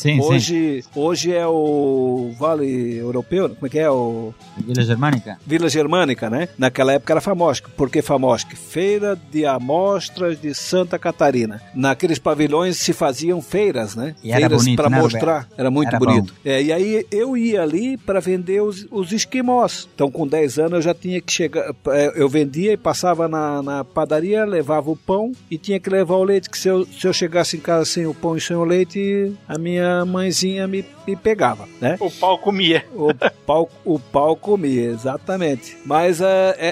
Sim, 0.00 0.14
sim. 0.14 0.20
Hoje, 0.22 0.84
hoje 0.94 1.32
é 1.34 1.46
o 1.46 2.32
Vale 2.38 2.96
Europeu, 2.96 3.50
como 3.50 3.66
é 3.66 3.68
que 3.68 3.78
é? 3.78 3.90
O 3.90 4.32
Vila 4.56 4.82
Germânica. 4.82 5.38
Vila 5.46 5.68
Germânica, 5.68 6.30
né? 6.30 6.48
Naquela 6.56 6.94
época 6.94 7.12
era 7.12 7.20
Famosc. 7.20 7.68
Por 7.76 7.90
que 7.90 8.00
Famosc? 8.00 8.48
Feira 8.56 9.14
de 9.30 9.44
Amostras 9.44 10.40
de 10.40 10.54
Santa 10.54 10.98
Catarina. 10.98 11.60
Naqueles 11.74 12.18
pavilhões 12.18 12.78
se 12.78 12.94
faziam 12.94 13.42
feiras, 13.42 13.94
né? 13.94 14.14
E 14.24 14.30
era 14.30 14.40
feiras 14.40 14.62
bonito, 14.62 14.76
para 14.78 14.88
né, 14.88 15.02
mostrar. 15.02 15.32
Roberto? 15.34 15.54
Era 15.58 15.70
muito 15.70 15.88
Era 15.88 15.98
bonito. 15.98 16.34
É, 16.42 16.62
e 16.62 16.72
aí 16.72 17.06
eu 17.10 17.36
ia 17.36 17.60
ali 17.60 17.98
para 17.98 18.20
vender 18.20 18.62
os, 18.62 18.86
os 18.90 19.12
esquimós. 19.12 19.86
Então 19.94 20.10
com 20.10 20.26
10 20.26 20.58
anos 20.60 20.72
eu 20.72 20.82
já 20.82 20.94
tinha 20.94 21.20
que 21.20 21.30
chegar. 21.30 21.74
é, 21.88 22.12
Eu 22.16 22.28
vendia 22.28 22.72
e 22.72 22.76
passava 22.78 23.28
na, 23.28 23.62
na 23.62 23.84
padaria, 23.84 24.46
levava 24.46 24.90
o 24.90 24.96
pão 24.96 25.32
e 25.50 25.58
tinha 25.58 25.78
que 25.78 25.90
levar 25.90 26.16
o 26.16 26.24
leite. 26.24 26.48
Que 26.48 26.58
se 26.58 26.68
eu, 26.68 26.86
se 26.86 27.06
eu 27.06 27.12
chegasse 27.12 27.58
em 27.58 27.60
casa 27.60 27.84
sem 27.84 28.06
o 28.06 28.14
pão 28.14 28.34
e 28.34 28.40
sem 28.40 28.56
o 28.56 28.64
leite, 28.64 29.34
a 29.46 29.58
minha 29.58 29.89
minha 29.90 30.04
mãezinha 30.04 30.66
me, 30.66 30.84
me 31.06 31.16
pegava, 31.16 31.68
né? 31.80 31.96
O 32.00 32.10
pau 32.10 32.38
comia. 32.38 32.84
O 32.94 33.10
pau, 33.46 33.68
o 33.84 33.98
pau 33.98 34.36
comia, 34.36 34.90
exatamente. 34.90 35.76
Mas 35.84 36.20
uh, 36.20 36.24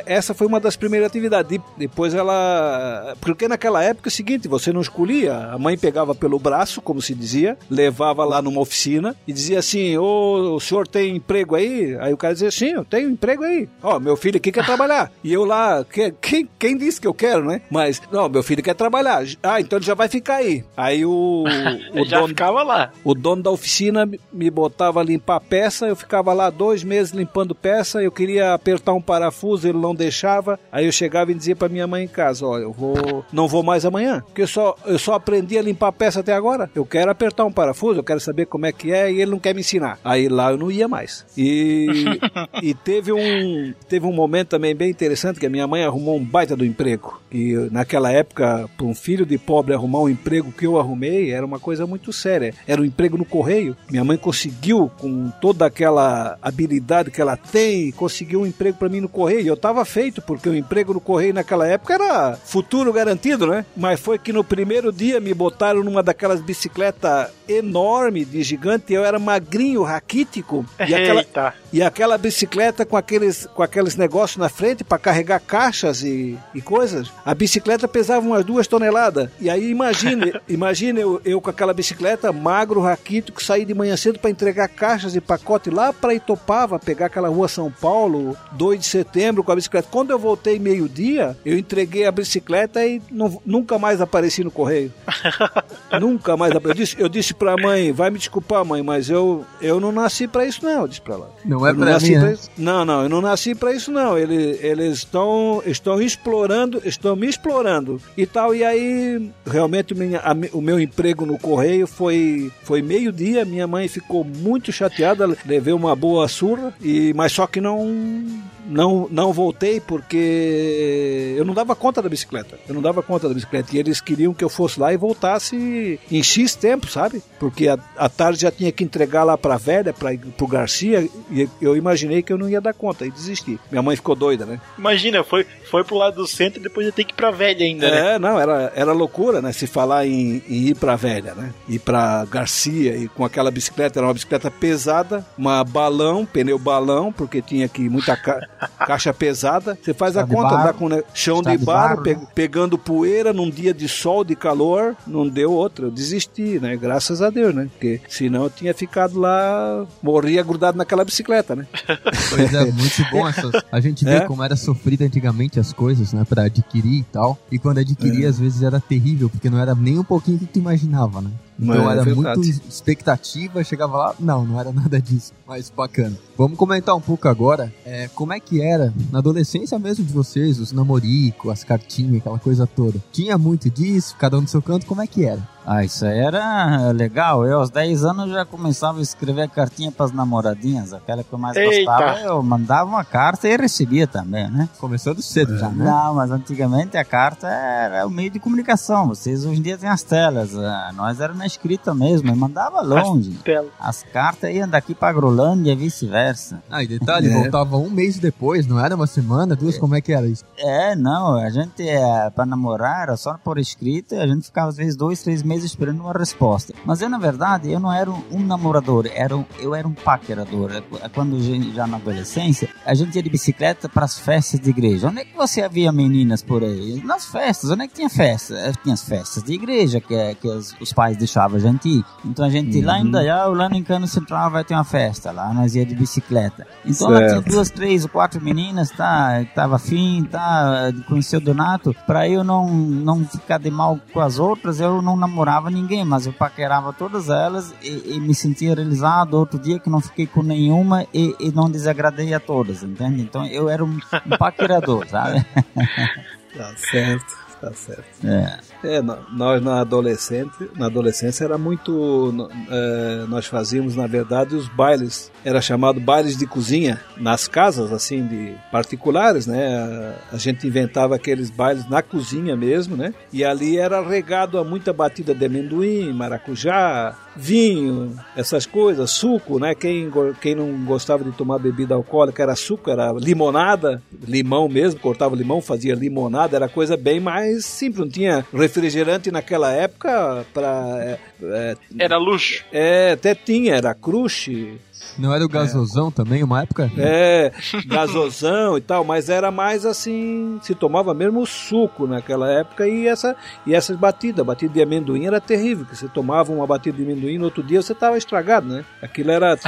essa 0.07 0.35
foi 0.35 0.47
uma 0.47 0.61
das 0.61 0.77
primeiras 0.77 1.09
atividades. 1.09 1.51
De, 1.51 1.61
depois 1.77 2.15
ela. 2.15 3.17
Porque 3.21 3.49
naquela 3.49 3.83
época 3.83 4.09
é 4.09 4.11
o 4.11 4.13
seguinte: 4.13 4.49
você 4.49 4.73
não 4.73 4.81
escolhia. 4.81 5.35
A 5.35 5.59
mãe 5.59 5.77
pegava 5.77 6.15
pelo 6.15 6.39
braço, 6.39 6.81
como 6.81 7.03
se 7.03 7.15
dizia, 7.15 7.59
levava 7.71 8.25
lá 8.25 8.41
numa 8.41 8.61
oficina 8.61 9.17
e 9.27 9.33
dizia 9.33 9.59
assim: 9.59 9.97
Ô, 9.97 10.55
o 10.55 10.61
senhor 10.61 10.87
tem 10.87 11.17
emprego 11.17 11.55
aí? 11.55 11.97
Aí 12.01 12.13
o 12.13 12.17
cara 12.17 12.35
dizia: 12.35 12.51
Sim, 12.51 12.73
eu 12.73 12.85
tenho 12.85 13.11
emprego 13.11 13.43
aí. 13.43 13.69
Ó, 13.83 13.99
meu 13.99 14.17
filho 14.17 14.37
aqui 14.37 14.53
quer 14.53 14.65
trabalhar. 14.65 15.11
E 15.29 15.33
eu 15.33 15.45
lá, 15.45 15.85
que, 15.85 16.13
quem, 16.23 16.49
quem 16.59 16.77
disse 16.77 17.01
que 17.01 17.07
eu 17.07 17.13
quero, 17.13 17.45
né? 17.45 17.61
Mas, 17.71 18.01
não, 18.11 18.29
meu 18.29 18.43
filho 18.43 18.63
quer 18.63 18.75
trabalhar. 18.75 19.25
Ah, 19.43 19.61
então 19.61 19.79
ele 19.79 19.85
já 19.85 19.95
vai 19.95 20.09
ficar 20.09 20.37
aí. 20.37 20.65
Aí 20.77 21.05
o. 21.05 21.45
o 21.93 22.05
já 22.05 22.19
dono, 22.19 22.29
ficava 22.29 22.63
lá. 22.63 22.93
O 23.09 23.15
dono 23.15 23.43
da 23.43 23.51
oficina 23.51 24.07
me 24.31 24.51
botava 24.51 25.01
a 25.01 25.03
limpar 25.03 25.41
peça, 25.41 25.87
eu 25.87 25.97
ficava 25.97 26.35
lá 26.35 26.51
dois 26.51 26.85
meses 26.85 27.15
limpando 27.15 27.55
peça, 27.55 28.03
eu 28.03 28.13
queria 28.13 28.53
apertar 28.53 28.93
um 28.93 29.01
parafuso, 29.01 29.67
ele 29.67 29.79
não 29.79 29.95
deixava. 29.95 30.61
Aí 30.71 30.85
eu 30.85 30.93
chegava 30.93 31.33
e 31.33 31.35
dizia 31.35 31.57
para 31.57 31.71
minha 31.71 31.87
mãe 31.87 32.05
em 32.05 32.09
casa: 32.09 32.45
Ó, 32.45 32.59
eu 32.59 32.71
vou. 32.71 33.25
Não 33.33 33.49
vou 33.49 33.63
mais 33.63 33.87
amanhã, 33.87 34.23
porque 34.27 34.43
eu 34.43 34.47
só, 34.47 34.77
eu 34.85 34.99
só 34.99 35.15
aprendi 35.15 35.57
a 35.57 35.63
limpar 35.63 35.91
peça 35.91 36.21
até 36.21 36.35
agora. 36.35 36.71
Eu 36.75 36.85
quero 36.85 37.11
apertar 37.11 37.47
um 37.47 37.51
parafuso, 37.51 38.01
eu 38.01 38.05
quero 38.05 38.21
saber 38.21 38.45
como 38.45 38.67
é 38.67 38.73
que 38.73 38.93
é 38.93 39.11
e 39.11 39.23
ele 39.23 39.31
não 39.31 39.39
quer 39.39 39.55
me 39.55 39.61
ensinar. 39.61 39.99
Aí 40.05 40.29
lá 40.29 40.51
eu 40.51 40.59
não 40.59 40.71
ia 40.71 40.87
mais. 40.87 41.25
E, 41.35 41.87
e 42.63 42.75
teve, 42.75 43.11
um, 43.11 43.73
teve 43.89 44.05
um 44.05 44.13
momento 44.13 44.49
também 44.49 44.75
bem 44.75 44.91
interessante 44.91 45.41
que 45.41 45.47
a 45.47 45.51
minha 45.51 45.67
mãe 45.67 45.83
arrumou 45.83 46.19
um 46.19 46.23
baita 46.23 46.55
do 46.55 46.63
emprego. 46.63 47.19
E 47.33 47.55
naquela 47.71 48.13
época, 48.13 48.69
para 48.77 48.85
um 48.85 48.95
filho 48.95 49.25
de 49.25 49.39
pobre 49.39 49.73
arrumar 49.73 50.01
um 50.01 50.11
emprego 50.11 50.53
que 50.53 50.67
eu 50.67 50.79
arrumei, 50.79 51.31
era 51.31 51.47
uma 51.47 51.59
coisa 51.59 51.87
muito 51.87 52.13
séria. 52.13 52.53
Era 52.67 52.83
um 52.83 52.85
emprego 52.89 53.17
no 53.17 53.25
correio. 53.25 53.77
Minha 53.91 54.05
mãe 54.05 54.17
conseguiu, 54.17 54.91
com 54.99 55.31
toda 55.41 55.67
aquela 55.67 56.39
habilidade 56.43 57.11
que 57.11 57.21
ela 57.21 57.37
tem, 57.37 57.93
conseguiu 57.93 58.41
um 58.41 58.47
emprego 58.47 58.79
para 58.79 58.89
mim 58.89 59.01
no 59.01 59.09
correio. 59.09 59.47
Eu 59.47 59.55
estava 59.55 59.85
feito, 59.85 60.21
porque 60.23 60.49
o 60.49 60.55
emprego 60.55 60.95
no 60.95 61.01
correio 61.01 61.35
naquela 61.35 61.67
época 61.67 61.95
era 61.95 62.37
futuro 62.37 62.93
garantido, 62.93 63.47
né? 63.47 63.65
Mas 63.77 64.01
foi 64.01 64.19
que 64.19 64.33
no 64.33 64.43
primeiro 64.43 64.93
dia 64.93 65.21
me 65.21 65.33
botaram 65.33 65.83
numa 65.83 66.03
daquelas 66.03 66.41
bicicletas 66.41 67.29
enorme 67.49 68.25
de 68.25 68.43
gigante. 68.43 68.93
Eu 68.93 69.05
era 69.05 69.19
magrinho, 69.19 69.83
raquítico. 69.83 70.65
E 70.79 70.95
aquela, 70.95 71.21
Eita. 71.21 71.55
e 71.73 71.83
aquela 71.83 72.19
bicicleta 72.19 72.85
com 72.85 72.97
aqueles, 72.97 73.47
com 73.47 73.63
aqueles 73.63 73.97
negócios 73.97 74.37
na 74.37 74.49
frente 74.49 74.85
para 74.85 74.99
carregar 74.99 75.41
caixas 75.41 76.03
e, 76.03 76.39
e 76.55 76.61
coisas. 76.61 77.11
A 77.25 77.35
bicicleta 77.35 77.89
pesava 77.89 78.27
umas 78.27 78.45
duas 78.45 78.67
toneladas. 78.67 79.31
E 79.41 79.49
aí 79.49 79.71
imagine, 79.71 80.35
imagine 80.49 81.01
eu, 81.01 81.21
eu 81.25 81.41
com 81.41 81.51
aquela 81.51 81.73
bicicleta, 81.73 82.33
magro, 82.33 82.78
raquítico, 82.81 83.43
sair 83.43 83.65
de 83.65 83.75
manhã 83.75 83.97
cedo 83.97 84.19
para 84.19 84.31
entregar 84.31 84.69
caixas 84.69 85.15
e 85.15 85.21
pacote 85.21 85.71
lá 85.71 85.93
para 85.93 86.15
Itopava, 86.15 86.79
pegar 86.79 87.07
aquela 87.07 87.29
rua 87.29 87.49
São 87.49 87.71
Paulo, 87.71 88.37
2 88.53 88.81
de 88.81 88.87
setembro 88.87 89.43
com 89.45 89.53
a 89.53 89.57
bicicleta. 89.57 89.89
Quando 89.91 90.11
eu 90.11 90.19
voltei 90.19 90.59
meio-dia, 90.59 91.37
eu 91.45 91.57
entreguei 91.59 92.07
a 92.07 92.13
bicicleta 92.13 92.85
e 92.85 93.01
não, 93.11 93.41
nunca 93.45 93.79
mais 93.79 94.01
apareci 94.01 94.43
no 94.43 94.51
correio. 94.51 94.93
nunca 96.01 96.37
mais 96.37 96.55
apareci. 96.55 96.69
Eu 96.79 96.85
disse, 96.85 96.97
eu 97.03 97.09
disse 97.09 97.35
pra 97.35 97.57
mãe, 97.57 97.93
vai 97.93 98.11
me 98.11 98.19
desculpar, 98.19 98.65
mãe, 98.65 98.83
mas 98.83 99.09
eu, 99.11 99.45
eu 99.61 99.81
não 99.81 99.93
nasci 99.93 100.27
para 100.27 100.45
isso, 100.45 100.65
não. 100.65 100.83
Eu 100.83 100.89
disse 100.89 101.01
pra 101.01 101.15
ela. 101.15 101.31
Não 101.45 101.67
é 101.67 101.71
Eu 101.71 101.77
pra 101.77 101.85
nasci 101.87 102.11
mim, 102.11 102.19
pra 102.19 102.29
né? 102.29 102.33
isso. 102.35 102.51
Não, 102.57 102.85
não, 102.85 103.03
eu 103.03 103.09
não 103.09 103.21
nasci 103.21 103.55
para 103.55 103.73
isso, 103.73 103.91
não. 103.91 104.17
Eles, 104.19 104.63
eles 104.63 104.99
estão, 104.99 105.63
estão 105.67 106.01
explorando, 106.01 106.81
estão 106.85 107.15
me 107.17 107.29
explorando 107.29 108.01
e 108.17 108.27
tal. 108.27 108.55
E 108.55 108.65
aí, 108.65 109.31
realmente, 109.47 109.95
minha, 109.95 110.21
a 110.21 110.35
o 110.53 110.61
meu 110.61 110.79
emprego 110.79 111.27
no 111.27 111.39
correio 111.39 111.87
foi, 111.87 112.51
foi 112.69 112.83
meio-dia. 112.83 113.47
Minha 113.47 113.67
mãe 113.67 113.89
ficou 113.89 114.23
muito 114.23 114.71
chateada, 114.71 115.27
levei 115.47 115.73
uma 115.73 115.97
boa 115.97 116.29
surra, 116.29 116.75
e, 116.83 117.15
mas 117.15 117.33
só 117.33 117.47
que 117.47 117.63
não. 117.63 118.27
Não, 118.69 119.09
não 119.11 119.33
voltei 119.33 119.81
porque 119.81 121.35
eu 121.37 121.45
não 121.45 121.55
dava 121.55 121.75
conta 121.75 122.03
da 122.03 122.09
bicicleta. 122.09 122.59
Eu 122.69 122.75
não 122.75 122.83
dava 122.83 123.03
conta 123.03 123.29
da 123.29 123.35
bicicleta. 123.35 123.75
E 123.75 123.79
eles 123.79 124.01
queriam 124.01 124.35
que 124.35 124.45
eu 124.45 124.49
fosse 124.49 124.79
lá 124.79 124.93
e 124.93 124.97
voltasse 124.97 125.99
em 126.11 126.23
X 126.23 126.55
tempo, 126.55 126.87
sabe? 126.87 127.23
Porque 127.39 127.69
a, 127.69 127.79
a 127.97 128.09
tarde 128.09 128.41
já 128.43 128.51
tinha 128.51 128.71
que 128.73 128.85
entregar 128.85 129.25
lá 129.25 129.37
pra 129.39 129.57
velha, 129.57 129.93
pra, 129.93 130.11
pro 130.37 130.47
Garcia. 130.47 131.09
E 131.31 131.49
eu 131.61 131.77
imaginei 131.77 132.23
que 132.23 132.33
eu 132.33 132.39
não 132.39 132.49
ia 132.49 132.61
dar 132.61 132.75
conta 132.75 133.07
e 133.07 133.11
desisti. 133.11 133.59
Minha 133.71 133.83
mãe 133.83 133.97
ficou 133.97 134.15
doida, 134.15 134.45
né? 134.45 134.61
Imagina, 134.79 135.25
foi, 135.25 135.47
foi 135.71 135.85
pro 135.85 135.97
lado 135.97 136.17
do 136.17 136.27
centro 136.27 136.61
e 136.61 136.63
depois 136.63 136.87
ia 136.87 136.93
ter 136.93 137.05
que 137.05 137.13
ir 137.13 137.17
pra 137.17 137.31
velha 137.31 137.65
ainda, 137.65 137.91
né? 137.91 138.15
É, 138.15 138.19
não, 138.19 138.39
era, 138.39 138.73
era 138.75 138.93
loucura, 138.93 139.41
né? 139.41 139.53
Se 139.53 139.67
falar 139.67 140.07
em, 140.07 140.43
em 140.49 140.69
ir 140.69 140.77
pra 140.77 140.97
velha, 140.97 141.35
né? 141.35 141.53
Ir 141.69 141.79
pra 141.79 142.25
Garcia 142.27 142.97
e 142.97 143.09
com 143.09 143.25
aquela 143.25 143.51
bicicleta, 143.51 143.99
era 143.99 144.07
uma 144.07 144.15
bicicleta 144.15 144.51
pesada, 144.51 145.25
uma 145.37 145.63
balão, 145.65 146.27
pneu 146.27 146.59
balão, 146.59 147.13
porque 147.13 147.41
tinha 147.43 147.67
aqui 147.67 147.89
muita 147.89 148.17
ca- 148.17 148.47
caixa 148.87 149.13
pesada. 149.15 149.79
Você 149.83 149.93
faz 149.95 150.17
a 150.17 150.23
de 150.23 150.31
conta, 150.35 150.49
barro. 150.51 150.61
andar 150.63 150.73
com 150.75 150.89
né, 150.89 151.03
chão 151.15 151.37
Estrada 151.39 151.57
de 151.57 151.61
de 151.61 151.67
barro, 151.67 151.89
barro, 151.89 152.03
pe- 152.03 152.15
né? 152.15 152.27
pegando 152.35 152.79
poeira 152.79 153.33
num 153.33 153.51
dia 153.51 153.73
de 153.75 153.89
sol, 153.89 154.25
de 154.25 154.35
calor, 154.37 154.97
não 155.07 155.29
deu 155.29 155.53
outra. 155.53 155.87
Eu 155.87 155.91
desisti, 155.91 156.59
né? 156.61 156.77
Graças 156.77 157.21
a 157.23 157.31
Deus, 157.31 157.55
né? 157.55 157.69
Porque 157.73 158.01
senão 158.09 158.45
eu 158.45 158.51
tinha 158.51 158.73
ficado 158.75 159.19
lá, 159.19 159.87
morria 160.03 160.43
grudado 160.43 160.77
naquela 160.79 161.05
bicicleta, 161.05 161.55
né? 161.57 161.67
Pois 162.31 162.53
é, 162.55 162.65
muito 162.73 163.05
bom 163.11 163.27
essas. 163.29 163.51
A 163.73 163.81
gente 163.81 164.05
vê 164.05 164.17
É? 164.17 164.21
como 164.21 164.43
era 164.43 164.57
sofrida 164.57 165.05
antigamente 165.05 165.59
as 165.59 165.73
coisas, 165.73 166.13
né? 166.13 166.25
Pra 166.29 166.43
adquirir 166.45 167.01
e 167.01 167.05
tal. 167.05 167.39
E 167.51 167.59
quando 167.59 167.79
adquiria, 167.79 168.27
É. 168.27 168.29
às 168.29 168.39
vezes 168.39 168.63
era 168.63 168.81
terrível, 168.81 169.29
porque 169.31 169.49
não 169.51 169.59
era 169.59 169.75
nem 169.75 169.99
um 169.99 170.05
pouquinho 170.05 170.37
o 170.37 170.41
que 170.41 170.47
tu 170.47 170.59
imaginava, 170.59 171.21
né? 171.21 171.31
Então 171.61 171.91
É, 171.91 171.93
era 171.95 172.05
verdade. 172.05 172.39
muito 172.39 172.69
expectativa, 172.69 173.65
chegava 173.65 173.97
lá, 173.97 174.15
não, 174.19 174.45
não 174.45 174.61
era 174.61 174.71
nada 174.73 175.01
disso. 175.01 175.33
Mas 175.47 175.71
bacana. 175.71 176.17
Vamos 176.37 176.57
comentar 176.59 176.95
um 176.95 177.01
pouco 177.01 177.27
agora 177.29 177.73
é, 177.85 178.09
como 178.15 178.33
é 178.33 178.39
que 178.41 178.63
era 178.63 178.93
na 179.11 179.19
adolescência 179.19 179.79
mesmo 179.79 180.05
de 180.05 180.13
vocês, 180.13 180.59
os 180.61 180.73
namoricos, 180.73 181.51
as 181.51 181.65
cartinhas, 181.65 182.21
aquela 182.21 182.39
coisa 182.39 182.67
toda. 182.67 183.03
Tinha 183.13 183.37
muito 183.37 183.69
disso, 183.71 184.15
cada 184.19 184.39
um 184.39 184.43
do 184.45 184.51
seu 184.51 184.63
canto, 184.63 184.87
como 184.87 185.03
é 185.03 185.07
que 185.07 185.25
era? 185.25 185.47
Ah, 185.71 185.85
isso 185.85 186.07
aí 186.07 186.19
era 186.19 186.91
legal. 186.93 187.45
Eu, 187.47 187.59
aos 187.59 187.69
10 187.69 188.03
anos, 188.03 188.31
já 188.31 188.43
começava 188.47 189.01
a 189.01 189.03
escrever 189.03 189.51
cartinha 189.51 189.93
pras 189.93 190.11
namoradinhas. 190.13 190.95
Aquela 190.95 191.23
que 191.23 191.31
eu 191.31 191.39
mais 191.39 191.59
Eita. 191.59 191.75
gostava, 191.93 192.21
eu 192.21 192.43
mandava 192.43 192.89
uma 192.89 193.05
carta 193.05 193.47
e 193.47 193.55
recebia 193.55 194.07
também, 194.07 194.51
né? 194.51 194.67
Começando 194.79 195.21
cedo 195.21 195.59
já, 195.59 195.69
né? 195.69 195.85
Não, 195.85 196.15
mas 196.15 196.31
antigamente 196.31 196.97
a 196.97 197.05
carta 197.05 197.47
era 197.49 198.07
o 198.07 198.11
meio 198.11 198.31
de 198.31 198.39
comunicação. 198.41 199.09
Vocês 199.09 199.45
hoje 199.45 199.59
em 199.59 199.63
dia 199.63 199.77
têm 199.77 199.91
as 199.91 200.03
telas. 200.03 200.57
Ah, 200.57 200.91
Nós 200.97 201.21
era 201.21 201.35
na 201.35 201.45
escrita 201.45 201.95
mesmo, 201.95 202.31
e 202.31 202.35
mandava 202.35 202.81
longe. 202.81 203.33
Tela. 203.45 203.69
As 203.79 204.03
cartas 204.03 204.51
iam 204.55 204.67
daqui 204.67 204.95
pra 204.95 205.13
Grolândia 205.13 205.73
e 205.73 205.77
vice-versa. 205.77 206.63
Ah, 206.71 206.83
e 206.83 206.87
detalhe, 206.87 207.29
É. 207.29 207.43
voltava 207.43 207.77
um 207.77 207.91
mês 207.91 208.19
depois, 208.19 208.67
não 208.67 208.81
era 208.83 208.97
uma 208.97 209.07
semana, 209.07 209.55
duas, 209.55 209.77
como 209.77 209.95
é 209.95 210.01
que 210.01 210.15
era 210.15 210.27
isso? 210.27 210.45
É, 210.57 210.97
não, 210.97 211.35
a 211.37 211.51
gente, 211.51 211.87
é, 211.87 212.31
pra 212.31 212.47
namorar, 212.47 213.03
era 213.03 213.17
só 213.19 213.35
por 213.37 213.59
escrita, 213.59 214.15
e 214.15 214.21
a 214.21 214.27
gente 214.27 214.47
ficava 214.47 214.71
às 214.71 214.77
vezes 214.79 214.97
dois, 214.97 215.23
três 215.23 215.43
meses 215.43 215.58
esperando 215.65 216.01
uma 216.01 216.13
resposta. 216.13 216.73
Mas 216.85 217.01
eu, 217.01 217.09
na 217.09 217.19
verdade, 217.19 217.71
eu 217.71 217.79
não 217.81 217.93
era 217.93 218.11
um, 218.11 218.41
namorador, 218.41 219.09
era 219.15 219.37
um- 219.37 219.45
eu 219.59 219.75
era 219.75 219.87
um 219.87 219.93
paquerador. 219.93 220.71
É 221.03 221.09
Quando 221.09 221.39
já- 221.75 221.87
na 221.87 221.97
adolescência, 221.97 222.69
a 222.85 222.95
gente 222.95 223.15
ia 223.17 223.23
de 223.23 223.31
bicicleta 223.31 223.89
pras 223.89 224.19
festas 224.19 224.61
de 224.61 224.71
igreja. 224.71 225.09
Onde 225.09 225.21
é 225.21 225.25
que 225.25 225.37
você 225.37 225.63
havia 225.63 225.91
meninas 225.93 226.43
por 226.43 226.63
aí? 226.63 227.03
Nas 227.05 227.27
festas, 227.27 227.71
onde 227.71 227.83
é 227.85 227.89
que 227.89 227.95
tinha 227.95 228.09
festa? 228.11 228.55
Eh, 228.55 228.73
Tinha 228.83 228.95
as 228.95 229.03
festas 229.03 229.43
de 229.43 229.53
igreja, 229.53 230.01
que, 230.01 230.15
é- 230.15 230.35
que 230.35 230.49
os, 230.49 230.75
os 230.81 230.93
pais 230.93 231.17
deixavam 231.17 231.57
a 231.57 231.61
gente 231.61 231.89
ir. 231.89 232.05
Então 232.25 232.45
a 232.45 232.51
gente, 232.51 232.81
lá 232.81 232.99
em 232.99 233.11
Dayal, 233.11 233.53
lá 233.55 233.69
no 233.69 233.77
Encano 233.77 234.07
Central, 234.07 234.51
vai 234.51 234.65
ter 234.65 234.75
uma 234.75 234.85
festa. 234.85 235.31
Lá 235.33 235.53
nós 235.53 235.75
ia 235.75 235.85
de 235.85 235.95
bicicleta. 235.95 236.67
Então 236.85 237.09
lá 237.11 237.19
tinha 237.19 237.29
Certo. 237.31 237.51
duas, 237.51 237.71
três 237.71 238.05
ou 238.05 238.09
quatro 238.11 238.41
meninas, 238.41 238.91
tá? 238.91 239.45
Tava 239.55 239.77
afim, 239.77 240.25
tá? 240.31 240.91
De 240.91 241.03
conhecer 241.05 241.37
o 241.37 241.41
Donato. 241.41 241.95
Pra 242.07 242.29
eu 242.29 242.43
não, 242.45 242.69
não 242.69 243.25
ficar 243.25 243.59
de 243.59 243.71
mal 243.71 243.99
com 244.13 244.21
as 244.21 244.39
outras, 244.39 244.81
eu 244.81 245.03
não 245.03 245.17
namorava 245.17 245.48
ninguém, 245.71 246.05
mas 246.05 246.27
eu 246.27 246.33
paquerava 246.33 246.93
todas 246.93 247.29
elas 247.29 247.75
e, 247.83 248.15
e 248.15 248.21
me 248.21 248.35
sentia 248.35 248.75
realizado. 248.75 249.35
Outro 249.35 249.59
dia 249.59 249.79
que 249.79 249.91
não 249.91 250.01
fiquei 250.01 250.27
com 250.27 250.43
nenhuma 250.43 251.07
e, 251.13 251.35
e 251.41 251.51
não 251.51 251.71
desagradei 251.71 252.35
a 252.35 252.41
todas, 252.41 252.83
entende? 252.83 253.23
Então 253.23 253.47
eu 253.47 253.69
era 253.69 253.85
um, 253.85 253.99
um 254.27 254.37
paquerador, 254.39 255.07
sabe? 255.09 255.45
Tá 256.57 256.73
certo, 256.77 257.37
tá 257.61 257.73
certo. 257.73 258.05
É. 258.25 258.59
É, 258.85 259.03
nó- 259.03 259.19
nós 259.33 259.63
na 259.63 259.81
adolescente, 259.81 260.71
na 260.77 260.87
adolescência 260.87 261.45
era 261.45 261.59
muito, 261.59 262.49
é, 262.71 263.25
nós 263.29 263.47
fazíamos 263.47 263.97
na 263.97 264.07
verdade 264.07 264.55
os 264.55 264.69
bailes, 264.69 265.31
era 265.45 265.61
chamado 265.61 265.99
bailes 266.01 266.37
de 266.37 266.47
cozinha 266.47 267.01
nas 267.17 267.49
casas 267.49 267.93
assim 267.93 268.27
de 268.27 268.55
particulares, 268.71 269.47
né? 269.47 270.15
A, 270.31 270.35
a 270.37 270.39
gente 270.39 270.67
inventava 270.67 271.15
aqueles 271.17 271.51
bailes 271.51 271.89
na 271.89 272.03
cozinha 272.03 272.57
mesmo, 272.57 272.97
né? 272.97 273.13
E 273.33 273.45
ali 273.45 273.79
era 273.79 274.01
regado 274.01 274.59
a 274.59 274.65
muita 274.65 274.93
batida 274.93 275.35
de 275.35 275.45
amendoim, 275.45 276.13
maracujá, 276.13 277.15
vinho, 277.39 278.19
essas 278.37 278.67
coisas, 278.67 279.11
suco, 279.11 279.59
né? 279.59 279.75
Quem, 279.75 280.11
quem 280.41 280.55
não 280.55 280.85
gostava 280.85 281.23
de 281.23 281.31
tomar 281.33 281.59
bebida 281.59 281.95
alcoólica 281.95 282.43
era 282.43 282.57
suco, 282.57 282.91
era 282.91 283.13
limonada, 283.13 284.03
limão 284.27 284.69
mesmo, 284.69 284.99
cortava 285.01 285.37
limão, 285.37 285.61
fazia 285.63 285.95
limonada, 285.95 286.57
era 286.57 286.69
coisa 286.69 286.97
bem 286.97 287.21
mais 287.21 287.65
simples. 287.65 288.01
Não 288.01 288.11
tinha 288.11 288.45
refrigerante 288.53 289.31
naquela 289.31 289.73
época 289.73 290.45
para. 290.53 290.97
É, 291.01 291.19
é, 291.43 291.77
Era 291.99 292.19
luxo. 292.19 292.65
é, 292.73 293.13
até 293.13 293.35
tinha, 293.35 293.75
era 293.77 293.95
crush, 293.95 294.77
Não 295.19 295.35
era 295.35 295.45
o 295.45 295.49
gasosão 295.49 296.11
também, 296.11 296.43
uma 296.43 296.63
época? 296.63 296.91
é, 296.97 297.53
gasosão 297.87 298.77
e 298.79 298.81
tal, 298.81 299.05
mas 299.05 299.29
era 299.29 299.51
mais 299.51 299.85
assim, 299.85 300.59
se 300.63 300.75
tomava 300.75 301.13
mesmo 301.15 301.45
suco 301.47 302.07
naquela 302.07 302.51
época 302.51 302.87
e 302.87 303.07
essa 303.07 303.35
e 303.67 303.75
essas 303.75 303.97
batidas, 303.97 304.45
batida 304.45 304.73
de 304.73 304.83
amendoim 304.83 305.27
era 305.27 305.41
terrível, 305.41 305.85
que 305.87 305.97
você 305.97 306.09
tomava 306.09 306.53
uma 306.53 306.67
batida 306.67 306.97
de 306.97 307.03
amendoim 307.03 307.39
no 307.39 307.45
outro 307.47 307.63
dia 307.63 307.83
você 307.83 307.93
estava 307.93 308.17
estragado, 308.19 308.69
né? 308.69 308.85
Aquilo 309.03 309.31
era, 309.31 309.59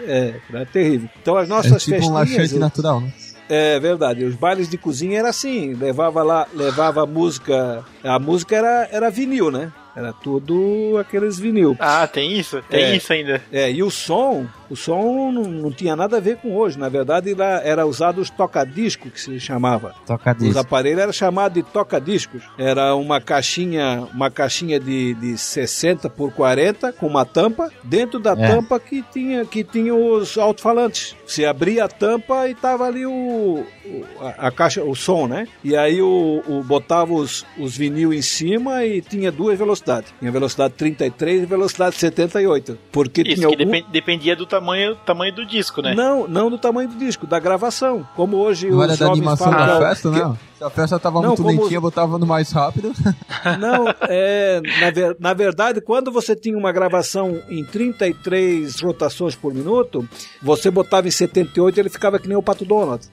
é, 0.00 0.34
era 0.52 0.66
terrível. 0.66 1.08
Então 1.20 1.36
as 1.36 1.46
É 1.46 1.50
nossas 1.50 1.82
tipo 1.82 1.96
um 1.96 2.00
festinhas, 2.00 2.30
laxante 2.30 2.58
natural, 2.58 3.00
né? 3.00 3.12
é 3.52 3.80
verdade, 3.80 4.24
os 4.24 4.36
bailes 4.36 4.68
de 4.68 4.78
cozinha 4.78 5.18
era 5.18 5.30
assim, 5.30 5.74
levava 5.74 6.22
lá, 6.22 6.46
levava 6.54 7.02
a 7.02 7.06
música, 7.06 7.84
a 8.04 8.16
música 8.18 8.54
era 8.56 8.88
era 8.92 9.10
vinil, 9.10 9.50
né? 9.50 9.72
Era 9.96 10.12
tudo 10.12 10.96
aqueles 11.00 11.38
vinil. 11.38 11.76
Ah, 11.80 12.06
tem 12.06 12.32
isso? 12.38 12.62
Tem 12.68 12.84
É. 12.84 12.96
isso 12.96 13.12
ainda. 13.12 13.42
É, 13.52 13.70
e 13.70 13.82
o 13.82 13.90
som, 13.90 14.46
o 14.70 14.76
som 14.76 15.32
não, 15.32 15.42
não 15.42 15.70
tinha 15.72 15.96
nada 15.96 16.16
a 16.18 16.20
ver 16.20 16.36
com 16.36 16.54
hoje. 16.56 16.78
Na 16.78 16.88
verdade, 16.88 17.34
lá 17.34 17.60
era 17.64 17.84
usado 17.86 18.20
os 18.20 18.30
toca-disco, 18.30 19.10
que 19.10 19.20
se 19.20 19.38
chamava. 19.40 19.94
Toca 20.06 20.32
Os 20.32 20.38
disco. 20.38 20.58
aparelhos 20.60 21.00
era 21.00 21.12
chamado 21.12 21.54
de 21.54 21.62
toca-discos. 21.62 22.42
Era 22.56 22.94
uma 22.94 23.20
caixinha, 23.20 24.06
uma 24.14 24.30
caixinha 24.30 24.78
de, 24.78 25.14
de 25.14 25.36
60 25.36 26.08
por 26.08 26.32
40 26.32 26.92
com 26.92 27.06
uma 27.06 27.24
tampa. 27.24 27.70
Dentro 27.82 28.20
da 28.20 28.32
É. 28.32 28.46
tampa 28.48 28.78
que 28.78 29.02
tinha, 29.12 29.44
que 29.44 29.64
tinha 29.64 29.94
os 29.94 30.38
alto-falantes. 30.38 31.16
Você 31.26 31.44
abria 31.44 31.84
a 31.84 31.88
tampa 31.88 32.48
e 32.48 32.54
tava 32.54 32.84
ali 32.86 33.04
o, 33.06 33.10
o- 33.12 34.04
a, 34.20 34.48
a 34.48 34.50
caixa, 34.52 34.82
o 34.84 34.94
som, 34.94 35.26
né? 35.26 35.48
E 35.64 35.76
aí 35.76 36.00
o, 36.00 36.42
o- 36.46 36.62
botava 36.62 37.12
os, 37.12 37.44
os 37.58 37.76
vinil 37.76 38.12
em 38.12 38.22
cima 38.22 38.84
e 38.84 39.00
tinha 39.00 39.32
duas 39.32 39.58
velocidades. 39.58 39.79
Tinha 40.18 40.30
velocidade 40.30 40.74
33 40.74 41.42
e 41.42 41.46
velocidade 41.46 41.96
78. 41.96 42.78
Porque 42.92 43.22
Isso 43.22 43.34
tinha 43.34 43.48
que 43.48 43.54
algum... 43.54 43.58
depen- 43.72 43.84
dependia 43.90 44.36
do 44.36 44.46
tamanho, 44.46 44.94
tamanho 44.96 45.34
do 45.34 45.44
disco, 45.46 45.80
né? 45.82 45.94
Não, 45.94 46.26
não 46.28 46.50
do 46.50 46.58
tamanho 46.58 46.88
do 46.88 46.96
disco, 46.96 47.26
da 47.26 47.38
gravação. 47.38 48.06
Como 48.16 48.36
hoje 48.36 48.68
Não 48.70 48.78
os 48.78 48.84
era 48.84 48.96
da 48.96 49.06
animação 49.06 49.50
falam 49.52 49.66
da 49.66 49.72
que- 49.78 49.84
festa, 49.84 50.10
não? 50.10 50.38
Se 50.60 50.64
a 50.64 50.68
festa 50.68 50.98
tava 50.98 51.22
Não, 51.22 51.28
muito 51.28 51.42
como- 51.42 51.62
lentinha, 51.62 51.80
botava 51.80 52.18
no 52.18 52.26
mais 52.26 52.52
rápido. 52.52 52.92
Não, 53.58 53.86
é, 54.02 54.60
na, 54.78 54.90
ver- 54.90 55.16
na 55.18 55.32
verdade, 55.32 55.80
quando 55.80 56.12
você 56.12 56.36
tinha 56.36 56.54
uma 56.58 56.70
gravação 56.70 57.40
em 57.48 57.64
33 57.64 58.78
rotações 58.82 59.34
por 59.34 59.54
minuto, 59.54 60.06
você 60.42 60.70
botava 60.70 61.08
em 61.08 61.10
78 61.10 61.80
ele 61.80 61.88
ficava 61.88 62.18
que 62.18 62.28
nem 62.28 62.36
o 62.36 62.42
Pato 62.42 62.66
Donald. 62.66 63.08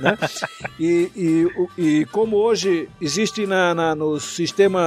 Né? 0.00 0.18
E, 0.78 1.10
e, 1.16 1.46
e 1.78 2.04
como 2.06 2.36
hoje 2.36 2.88
existe 3.00 3.46
na, 3.46 3.74
na- 3.74 3.94
no 3.94 4.20
sistema, 4.20 4.80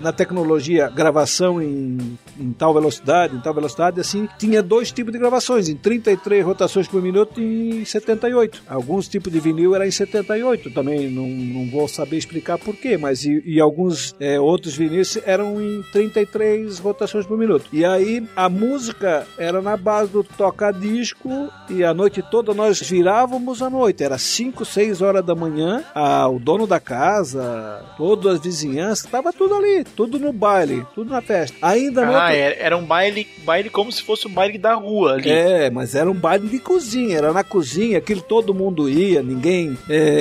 na 0.00 0.12
tecnologia, 0.12 0.88
gravação 0.88 1.62
em, 1.62 2.18
em 2.38 2.52
tal 2.52 2.74
velocidade, 2.74 3.36
em 3.36 3.40
tal 3.40 3.54
velocidade, 3.54 4.00
assim, 4.00 4.28
tinha 4.38 4.62
dois 4.62 4.90
tipos 4.90 5.12
de 5.12 5.18
gravações, 5.18 5.68
em 5.68 5.76
33 5.76 6.44
rotações 6.44 6.88
por 6.88 7.00
minuto 7.02 7.40
e 7.40 7.82
em 7.82 7.84
78. 7.84 8.62
Alguns 8.68 9.06
tipos 9.08 9.32
de 9.32 9.38
vinil 9.40 9.74
era 9.74 9.86
em 9.86 9.90
78 10.24 10.70
também, 10.70 11.08
não, 11.10 11.26
não 11.28 11.66
vou 11.70 11.86
saber 11.86 12.16
explicar 12.16 12.58
porquê, 12.58 12.96
mas 12.96 13.24
e, 13.24 13.42
e 13.44 13.60
alguns 13.60 14.14
é, 14.18 14.40
outros 14.40 14.74
vinis 14.76 15.18
eram 15.26 15.60
em 15.60 15.82
33 15.92 16.78
rotações 16.78 17.26
por 17.26 17.36
minuto. 17.38 17.66
E 17.72 17.84
aí 17.84 18.24
a 18.34 18.48
música 18.48 19.26
era 19.38 19.60
na 19.60 19.76
base 19.76 20.10
do 20.10 20.24
toca-disco 20.24 21.50
e 21.68 21.84
a 21.84 21.92
noite 21.92 22.22
toda 22.30 22.54
nós 22.54 22.80
virávamos 22.80 23.62
à 23.62 23.68
noite, 23.70 24.02
era 24.02 24.18
5, 24.18 24.64
6 24.64 25.02
horas 25.02 25.24
da 25.24 25.34
manhã, 25.34 25.84
a, 25.94 26.28
o 26.28 26.38
dono 26.38 26.66
da 26.66 26.80
casa, 26.80 27.84
todas 27.96 28.34
as 28.36 28.40
vizinhanças, 28.40 29.10
tava 29.10 29.32
tudo 29.32 29.54
ali, 29.54 29.84
tudo 29.84 30.18
no 30.18 30.32
baile, 30.32 30.84
tudo 30.94 31.10
na 31.10 31.20
festa. 31.20 31.56
Ainda 31.60 32.04
Ah, 32.24 32.32
era, 32.34 32.54
era 32.56 32.76
um 32.76 32.84
baile, 32.84 33.26
baile 33.44 33.68
como 33.70 33.90
se 33.92 34.02
fosse 34.02 34.26
um 34.26 34.30
baile 34.32 34.58
da 34.58 34.74
rua 34.74 35.14
ali. 35.14 35.30
é, 35.30 35.70
mas 35.70 35.94
era 35.94 36.10
um 36.10 36.14
baile 36.14 36.48
de 36.48 36.58
cozinha, 36.58 37.16
era 37.18 37.32
na 37.32 37.44
cozinha, 37.44 37.98
aquilo 37.98 38.20
todo 38.22 38.54
mundo 38.54 38.88
ia, 38.88 39.22
ninguém. 39.22 39.76
é, 39.88 40.13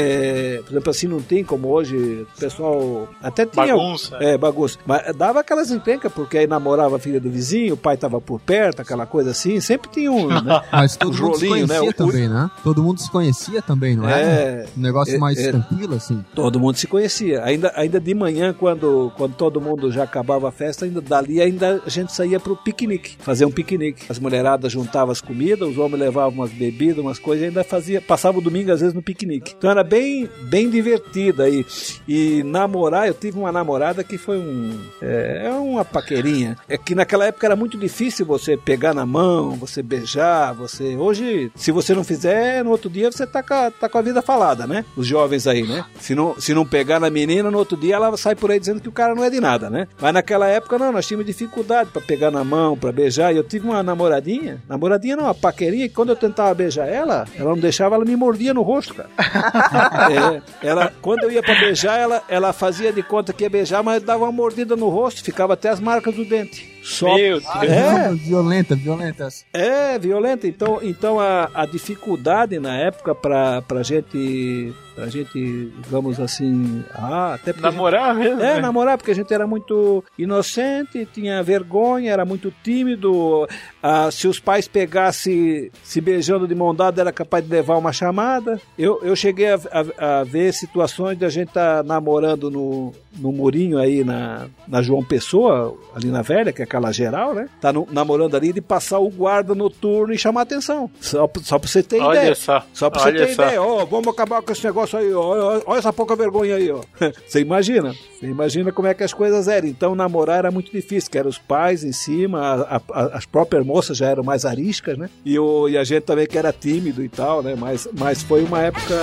por 0.63 0.71
exemplo, 0.73 0.89
assim, 0.89 1.07
não 1.07 1.21
tem 1.21 1.43
como 1.43 1.69
hoje, 1.69 1.95
o 2.35 2.39
pessoal. 2.39 3.07
Até 3.21 3.45
tinha. 3.45 3.67
Bagunça. 3.67 4.17
É, 4.19 4.37
bagunça. 4.37 4.77
Mas 4.85 5.15
dava 5.15 5.39
aquelas 5.39 5.71
encrencas, 5.71 6.11
porque 6.11 6.37
aí 6.37 6.47
namorava 6.47 6.95
a 6.95 6.99
filha 6.99 7.19
do 7.19 7.29
vizinho, 7.29 7.73
o 7.73 7.77
pai 7.77 7.97
tava 7.97 8.19
por 8.21 8.39
perto, 8.39 8.81
aquela 8.81 9.05
coisa 9.05 9.31
assim, 9.31 9.59
sempre 9.59 9.89
tinha 9.91 10.11
um, 10.11 10.27
né? 10.27 10.41
Mas 10.71 10.95
todo 10.95 11.11
Os 11.11 11.19
mundo 11.19 11.37
se 11.37 11.47
rolinhos, 11.47 11.69
né? 11.69 11.79
conhecia 11.79 11.89
O- 12.05 12.07
também, 12.07 12.29
né? 12.29 12.51
Todo 12.63 12.83
mundo 12.83 12.99
se 13.01 13.11
conhecia 13.11 13.61
também, 13.61 13.95
não 13.95 14.09
é? 14.09 14.21
É. 14.21 14.65
Um 14.77 14.81
negócio 14.81 15.15
É, 15.15 15.17
mais 15.17 15.37
é. 15.37 15.51
tranquilo, 15.51 15.95
assim. 15.95 16.23
Todo 16.35 16.59
mundo 16.59 16.77
se 16.77 16.87
conhecia. 16.87 17.43
Ainda, 17.43 17.71
ainda 17.75 17.99
de 17.99 18.13
manhã, 18.13 18.53
quando, 18.53 19.11
quando 19.17 19.33
todo 19.35 19.59
mundo 19.61 19.91
já 19.91 20.03
acabava 20.03 20.49
a 20.49 20.51
festa, 20.51 20.85
ainda 20.85 21.01
dali 21.01 21.41
ainda 21.41 21.81
a 21.85 21.89
gente 21.89 22.13
saía 22.13 22.39
pro 22.39 22.55
piquenique, 22.55 23.15
fazer 23.19 23.45
um 23.45 23.51
piquenique. 23.51 24.05
As 24.09 24.19
mulheradas 24.19 24.71
juntavam 24.71 25.11
as 25.11 25.21
comidas, 25.21 25.67
os 25.69 25.77
homens 25.77 25.99
levavam 25.99 26.29
umas 26.39 26.51
bebidas, 26.51 26.99
umas 26.99 27.19
coisas, 27.19 27.43
e 27.43 27.47
ainda 27.47 27.63
fazia, 27.63 28.01
passava 28.01 28.37
o 28.37 28.41
domingo 28.41 28.71
às 28.71 28.79
vezes 28.79 28.93
no 28.93 29.01
piquenique. 29.01 29.53
Então 29.57 29.69
era 29.69 29.82
bem, 29.83 30.29
bem 30.43 30.69
divertida 30.69 31.43
aí. 31.43 31.65
E 32.07 32.43
namorar, 32.43 33.07
eu 33.07 33.13
tive 33.13 33.37
uma 33.37 33.51
namorada 33.51 34.03
que 34.03 34.17
foi 34.17 34.37
um, 34.37 34.79
é, 35.01 35.43
é 35.45 35.51
uma 35.51 35.85
paquerinha. 35.85 36.57
É 36.67 36.77
que 36.77 36.95
naquela 36.95 37.25
época 37.25 37.45
era 37.45 37.55
muito 37.55 37.77
difícil 37.77 38.25
você 38.25 38.57
pegar 38.57 38.93
na 38.93 39.05
mão, 39.05 39.51
você 39.51 39.81
beijar, 39.81 40.53
você. 40.53 40.95
Hoje, 40.95 41.51
se 41.55 41.71
você 41.71 41.93
não 41.93 42.03
fizer, 42.03 42.63
no 42.63 42.71
outro 42.71 42.89
dia 42.89 43.11
você 43.11 43.25
tá 43.25 43.43
com 43.43 43.53
a, 43.53 43.71
tá 43.71 43.89
com 43.89 43.97
a 43.97 44.01
vida 44.01 44.21
falada, 44.21 44.65
né? 44.65 44.85
Os 44.95 45.05
jovens 45.05 45.47
aí, 45.47 45.63
né? 45.63 45.85
Se 45.99 46.15
não, 46.15 46.39
se 46.39 46.53
não 46.53 46.65
pegar 46.65 46.99
na 46.99 47.09
menina, 47.09 47.51
no 47.51 47.57
outro 47.57 47.77
dia 47.77 47.95
ela 47.95 48.15
sai 48.17 48.35
por 48.35 48.51
aí 48.51 48.59
dizendo 48.59 48.81
que 48.81 48.89
o 48.89 48.91
cara 48.91 49.13
não 49.15 49.23
é 49.23 49.29
de 49.29 49.39
nada, 49.39 49.69
né? 49.69 49.87
Mas 49.99 50.13
naquela 50.13 50.47
época 50.47 50.77
não, 50.77 50.91
nós 50.91 51.05
tínhamos 51.05 51.25
dificuldade 51.25 51.89
pra 51.91 52.01
pegar 52.01 52.31
na 52.31 52.43
mão, 52.43 52.77
pra 52.77 52.91
beijar. 52.91 53.33
E 53.33 53.37
eu 53.37 53.43
tive 53.43 53.67
uma 53.67 53.83
namoradinha, 53.83 54.61
namoradinha 54.67 55.15
não, 55.15 55.25
uma 55.25 55.35
paquerinha, 55.35 55.87
que 55.87 55.93
quando 55.93 56.09
eu 56.09 56.15
tentava 56.15 56.53
beijar 56.53 56.87
ela, 56.87 57.25
ela 57.35 57.49
não 57.49 57.59
deixava, 57.59 57.95
ela 57.95 58.05
me 58.05 58.15
mordia 58.15 58.53
no 58.53 58.61
rosto, 58.61 58.93
cara. 58.93 59.09
É, 59.73 60.67
ela, 60.67 60.93
quando 61.01 61.23
eu 61.23 61.31
ia 61.31 61.41
pra 61.41 61.55
beijar, 61.55 61.99
ela, 61.99 62.23
ela 62.27 62.53
fazia 62.53 62.91
de 62.91 63.03
conta 63.03 63.33
que 63.33 63.43
ia 63.43 63.49
beijar, 63.49 63.83
mas 63.83 64.01
dava 64.01 64.23
uma 64.23 64.31
mordida 64.31 64.75
no 64.75 64.89
rosto, 64.89 65.23
ficava 65.23 65.53
até 65.53 65.69
as 65.69 65.79
marcas 65.79 66.15
do 66.15 66.25
dente. 66.25 66.72
Só, 66.83 67.15
Meu 67.15 67.39
Deus. 67.39 67.43
É, 67.63 68.13
Violenta, 68.13 68.75
violenta. 68.75 69.29
é, 69.53 69.97
violenta. 69.97 70.45
Então, 70.47 70.79
então 70.83 71.19
a, 71.19 71.49
a 71.53 71.65
dificuldade 71.65 72.59
na 72.59 72.75
época 72.75 73.15
pra, 73.15 73.61
pra 73.61 73.81
gente, 73.83 74.73
pra 74.93 75.07
gente, 75.07 75.71
digamos 75.81 76.19
assim, 76.19 76.83
ah, 76.93 77.35
até 77.35 77.51
a 77.51 77.53
gente- 77.53 77.63
Namorar 77.63 78.13
mesmo? 78.13 78.41
é, 78.41 78.55
né? 78.55 78.59
namorar, 78.59 78.97
porque 78.97 79.11
a 79.11 79.15
gente 79.15 79.33
era 79.33 79.47
muito 79.47 80.03
inocente, 80.17 81.07
tinha 81.13 81.41
vergonha, 81.41 82.11
era 82.11 82.25
muito 82.25 82.53
tímido. 82.63 83.47
Ah, 83.81 84.09
se 84.11 84.27
os 84.27 84.39
pais 84.39 84.67
pegassem 84.67 85.71
se 85.83 86.01
beijando 86.01 86.47
de 86.47 86.53
mão 86.55 86.75
dada, 86.75 86.99
era 87.01 87.11
capaz 87.13 87.43
de 87.45 87.49
levar 87.49 87.77
uma 87.77 87.93
chamada. 87.93 88.59
Eu, 88.77 88.99
eu 89.03 89.15
cheguei 89.15 89.47
a, 89.53 89.55
a- 89.71 90.19
a 90.19 90.23
ver 90.25 90.53
situações 90.53 91.17
de 91.17 91.23
a 91.25 91.29
gente 91.29 91.47
estar 91.47 91.81
namorando 91.83 92.51
no, 92.51 92.93
no 93.17 93.31
murinho 93.31 93.77
aí 93.77 94.03
na, 94.03 94.47
na 94.67 94.81
João 94.81 95.03
Pessoa, 95.03 95.75
ali 95.95 96.07
na 96.07 96.21
velha, 96.21 96.51
que 96.51 96.61
é 96.61 96.65
aquela 96.65 96.91
geral, 96.91 97.33
né? 97.33 97.47
Tá 97.61 97.71
no- 97.73 97.87
namorando 97.91 98.35
ali 98.35 98.51
de 98.53 98.61
passar 98.61 98.99
o 98.99 99.09
guarda 99.09 99.53
noturno 99.55 100.13
e 100.13 100.17
chamar 100.17 100.41
atenção. 100.41 100.89
Só, 100.99 101.27
pra- 101.27 101.41
só 101.43 101.57
pra 101.59 101.67
você 101.69 101.83
ter 101.83 101.99
Olha 102.01 102.19
ideia. 102.19 102.35
só. 102.35 102.63
Só 102.73 102.89
pra 102.89 103.01
Olha 103.03 103.19
você 103.19 103.25
ter 103.27 103.33
só. 103.35 103.43
ideia, 103.43 103.61
ó, 103.61 103.85
vamos 103.85 104.07
acabar 104.07 104.41
com 104.41 104.51
esse 104.51 104.63
negócio 104.65 104.97
aí, 104.99 105.13
ó, 105.13 105.21
ó, 105.57 105.61
olha 105.65 105.79
essa 105.79 105.93
pouca 105.93 106.15
vergonha 106.15 106.55
aí, 106.55 106.71
ó. 106.71 106.81
Você 107.27 107.39
imagina? 107.41 107.93
Você 108.19 108.27
imagina 108.27 108.71
como 108.71 108.87
é 108.87 108.93
que 108.93 109.03
as 109.03 109.13
coisas 109.13 109.47
eram. 109.47 109.67
Então, 109.67 109.95
namorar 109.95 110.37
era 110.39 110.51
muito 110.51 110.71
difícil, 110.71 111.09
que 111.11 111.17
eram 111.17 111.29
os 111.29 111.37
pais 111.37 111.83
em 111.83 111.91
cima, 111.91 112.39
a- 112.69 112.81
a- 112.91 113.17
as 113.17 113.25
próprias 113.25 113.65
moças 113.65 113.97
já 113.97 114.07
eram 114.07 114.23
mais 114.23 114.45
ariscas, 114.45 114.97
né? 114.97 115.09
E, 115.25 115.37
o, 115.37 115.67
e 115.69 115.77
a 115.77 115.83
gente 115.83 116.03
também 116.03 116.25
que 116.27 116.37
era 116.37 116.51
tímido 116.53 117.03
e 117.03 117.09
tal, 117.09 117.41
né? 117.43 117.55
Mas, 117.57 117.87
mas 117.97 118.21
foi 118.23 118.43
uma 118.43 118.61
época, 118.61 118.95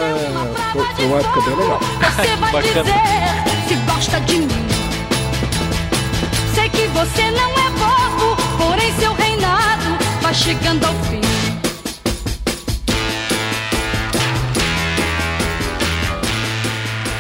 foi, 0.73 0.85
foi 0.97 1.05
uma 1.07 1.19
época 1.19 1.41
bem 1.43 1.57
legal. 1.57 1.79
Você 1.81 2.37
vai 2.37 2.53
Bacana. 2.53 2.83
dizer 2.85 3.50
gosta 4.01 4.19
de 4.21 4.39
mim. 4.39 4.49
Sei 6.55 6.71
que 6.71 6.87
você 6.87 7.31
não 7.33 7.51
é 7.53 7.71
bobo, 7.73 8.37
porém 8.57 8.91
seu 8.99 9.13
reinado 9.13 10.03
vai 10.23 10.33
chegando 10.33 10.87
ao 10.87 10.95
fim. 11.05 11.21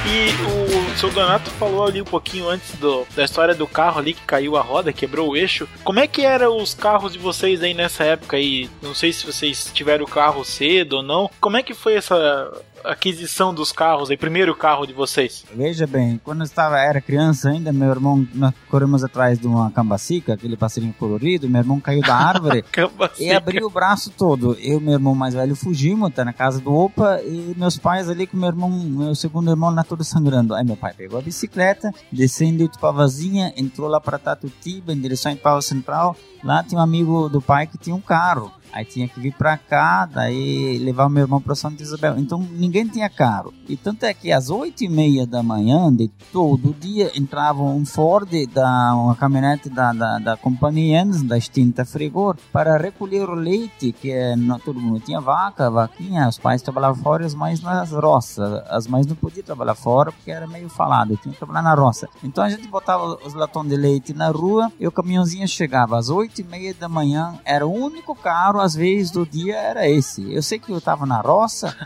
E 0.06 0.94
o 0.94 0.98
seu 0.98 1.10
Donato 1.10 1.50
falou 1.50 1.84
ali 1.84 2.00
um 2.00 2.04
pouquinho 2.06 2.48
antes 2.48 2.74
do, 2.76 3.06
da 3.14 3.24
história 3.24 3.54
do 3.54 3.66
carro 3.66 3.98
ali 3.98 4.14
que 4.14 4.22
caiu 4.22 4.56
a 4.56 4.62
roda, 4.62 4.90
quebrou 4.90 5.28
o 5.28 5.36
eixo. 5.36 5.68
Como 5.84 6.00
é 6.00 6.06
que 6.06 6.22
eram 6.22 6.56
os 6.56 6.72
carros 6.72 7.12
de 7.12 7.18
vocês 7.18 7.62
aí 7.62 7.74
nessa 7.74 8.04
época 8.04 8.38
aí? 8.38 8.70
Não 8.80 8.94
sei 8.94 9.12
se 9.12 9.26
vocês 9.26 9.70
tiveram 9.74 10.06
o 10.06 10.08
carro 10.08 10.42
cedo 10.46 10.94
ou 10.94 11.02
não. 11.02 11.30
Como 11.42 11.58
é 11.58 11.62
que 11.62 11.74
foi 11.74 11.94
essa 11.96 12.50
aquisição 12.84 13.52
dos 13.54 13.72
carros, 13.72 14.10
aí, 14.10 14.16
primeiro 14.16 14.54
carro 14.54 14.86
de 14.86 14.92
vocês? 14.92 15.44
Veja 15.54 15.86
bem, 15.86 16.20
quando 16.22 16.40
eu 16.40 16.44
estava, 16.44 16.78
era 16.78 17.00
criança 17.00 17.50
ainda, 17.50 17.72
meu 17.72 17.90
irmão, 17.90 18.26
nós 18.34 18.52
corremos 18.68 19.04
atrás 19.04 19.38
de 19.38 19.46
uma 19.46 19.70
cambacica, 19.70 20.34
aquele 20.34 20.56
passarinho 20.56 20.94
colorido, 20.98 21.48
meu 21.48 21.60
irmão 21.60 21.80
caiu 21.80 22.02
da 22.02 22.14
árvore 22.14 22.64
e 23.18 23.32
abriu 23.32 23.66
o 23.66 23.70
braço 23.70 24.10
todo. 24.10 24.56
Eu 24.60 24.78
e 24.78 24.82
meu 24.82 24.94
irmão 24.94 25.14
mais 25.14 25.34
velho 25.34 25.54
fugimos, 25.54 26.12
tá 26.12 26.24
na 26.24 26.32
casa 26.32 26.60
do 26.60 26.72
Opa, 26.72 27.20
e 27.22 27.54
meus 27.56 27.78
pais 27.78 28.08
ali 28.08 28.26
com 28.26 28.36
meu 28.36 28.48
irmão, 28.48 28.70
meu 28.70 29.14
segundo 29.14 29.50
irmão 29.50 29.70
lá 29.70 29.84
todo 29.84 30.04
sangrando. 30.04 30.54
Aí 30.54 30.64
meu 30.64 30.76
pai 30.76 30.92
pegou 30.94 31.18
a 31.18 31.22
bicicleta, 31.22 31.92
descendo 32.10 32.58
de 32.58 32.64
Itupavazinha, 32.64 33.52
entrou 33.56 33.88
lá 33.88 34.00
para 34.00 34.18
Tatutiba, 34.18 34.92
em 34.92 35.00
direção 35.00 35.32
a 35.32 35.36
Pau 35.36 35.62
Central. 35.62 36.16
Lá 36.42 36.62
tinha 36.62 36.80
um 36.80 36.82
amigo 36.82 37.28
do 37.28 37.40
pai 37.40 37.66
que 37.66 37.78
tinha 37.78 37.94
um 37.94 38.00
carro. 38.00 38.52
Aí 38.72 38.84
tinha 38.84 39.08
que 39.08 39.18
vir 39.20 39.34
pra 39.34 39.56
cá, 39.56 40.06
daí 40.06 40.78
levar 40.78 41.06
o 41.06 41.10
meu 41.10 41.22
irmão 41.22 41.40
pra 41.40 41.54
Santa 41.54 41.82
Isabel. 41.82 42.18
Então 42.18 42.38
ninguém 42.52 42.86
tinha 42.86 43.08
carro. 43.08 43.52
E 43.68 43.76
tanto 43.76 44.04
é 44.04 44.14
que 44.14 44.32
às 44.32 44.50
oito 44.50 44.84
e 44.84 44.88
meia 44.88 45.26
da 45.26 45.42
manhã 45.42 45.92
de 45.92 46.08
todo 46.32 46.74
dia 46.78 47.10
entrava 47.14 47.62
um 47.62 47.84
Ford, 47.84 48.30
da, 48.52 48.94
uma 48.94 49.14
caminhonete 49.14 49.68
da, 49.68 49.92
da, 49.92 50.18
da 50.18 50.36
companhia 50.36 51.00
Enz, 51.02 51.22
da 51.22 51.36
extinta 51.36 51.84
Frigor, 51.84 52.36
para 52.52 52.76
recolher 52.76 53.28
o 53.28 53.34
leite, 53.34 53.92
que 53.92 54.10
é, 54.10 54.36
não, 54.36 54.58
todo 54.58 54.80
mundo 54.80 55.00
tinha 55.00 55.20
vaca, 55.20 55.70
vaquinha, 55.70 56.28
os 56.28 56.38
pais 56.38 56.62
trabalhavam 56.62 57.02
fora 57.02 57.22
e 57.22 57.26
as 57.26 57.34
mães 57.34 57.60
nas 57.60 57.90
roças. 57.92 58.62
As 58.68 58.86
mães 58.86 59.06
não 59.06 59.16
podiam 59.16 59.44
trabalhar 59.44 59.74
fora 59.74 60.12
porque 60.12 60.30
era 60.30 60.46
meio 60.46 60.68
falado, 60.68 61.16
tinha 61.16 61.32
que 61.32 61.38
trabalhar 61.38 61.62
na 61.62 61.74
roça. 61.74 62.08
Então 62.22 62.44
a 62.44 62.48
gente 62.48 62.68
botava 62.68 63.18
os 63.24 63.34
latões 63.34 63.68
de 63.68 63.76
leite 63.76 64.12
na 64.12 64.28
rua 64.28 64.70
e 64.78 64.86
o 64.86 64.92
caminhãozinho 64.92 65.46
chegava 65.48 65.98
às 65.98 66.08
oito 66.08 66.40
e 66.40 66.44
meia 66.44 66.74
da 66.74 66.88
manhã, 66.88 67.38
era 67.44 67.66
o 67.66 67.72
único 67.72 68.14
carro 68.14 68.59
às 68.60 68.74
vezes 68.74 69.10
do 69.10 69.26
dia 69.26 69.56
era 69.56 69.88
esse. 69.88 70.32
Eu 70.32 70.42
sei 70.42 70.58
que 70.58 70.70
eu 70.70 70.78
estava 70.78 71.06
na 71.06 71.20
roça, 71.20 71.76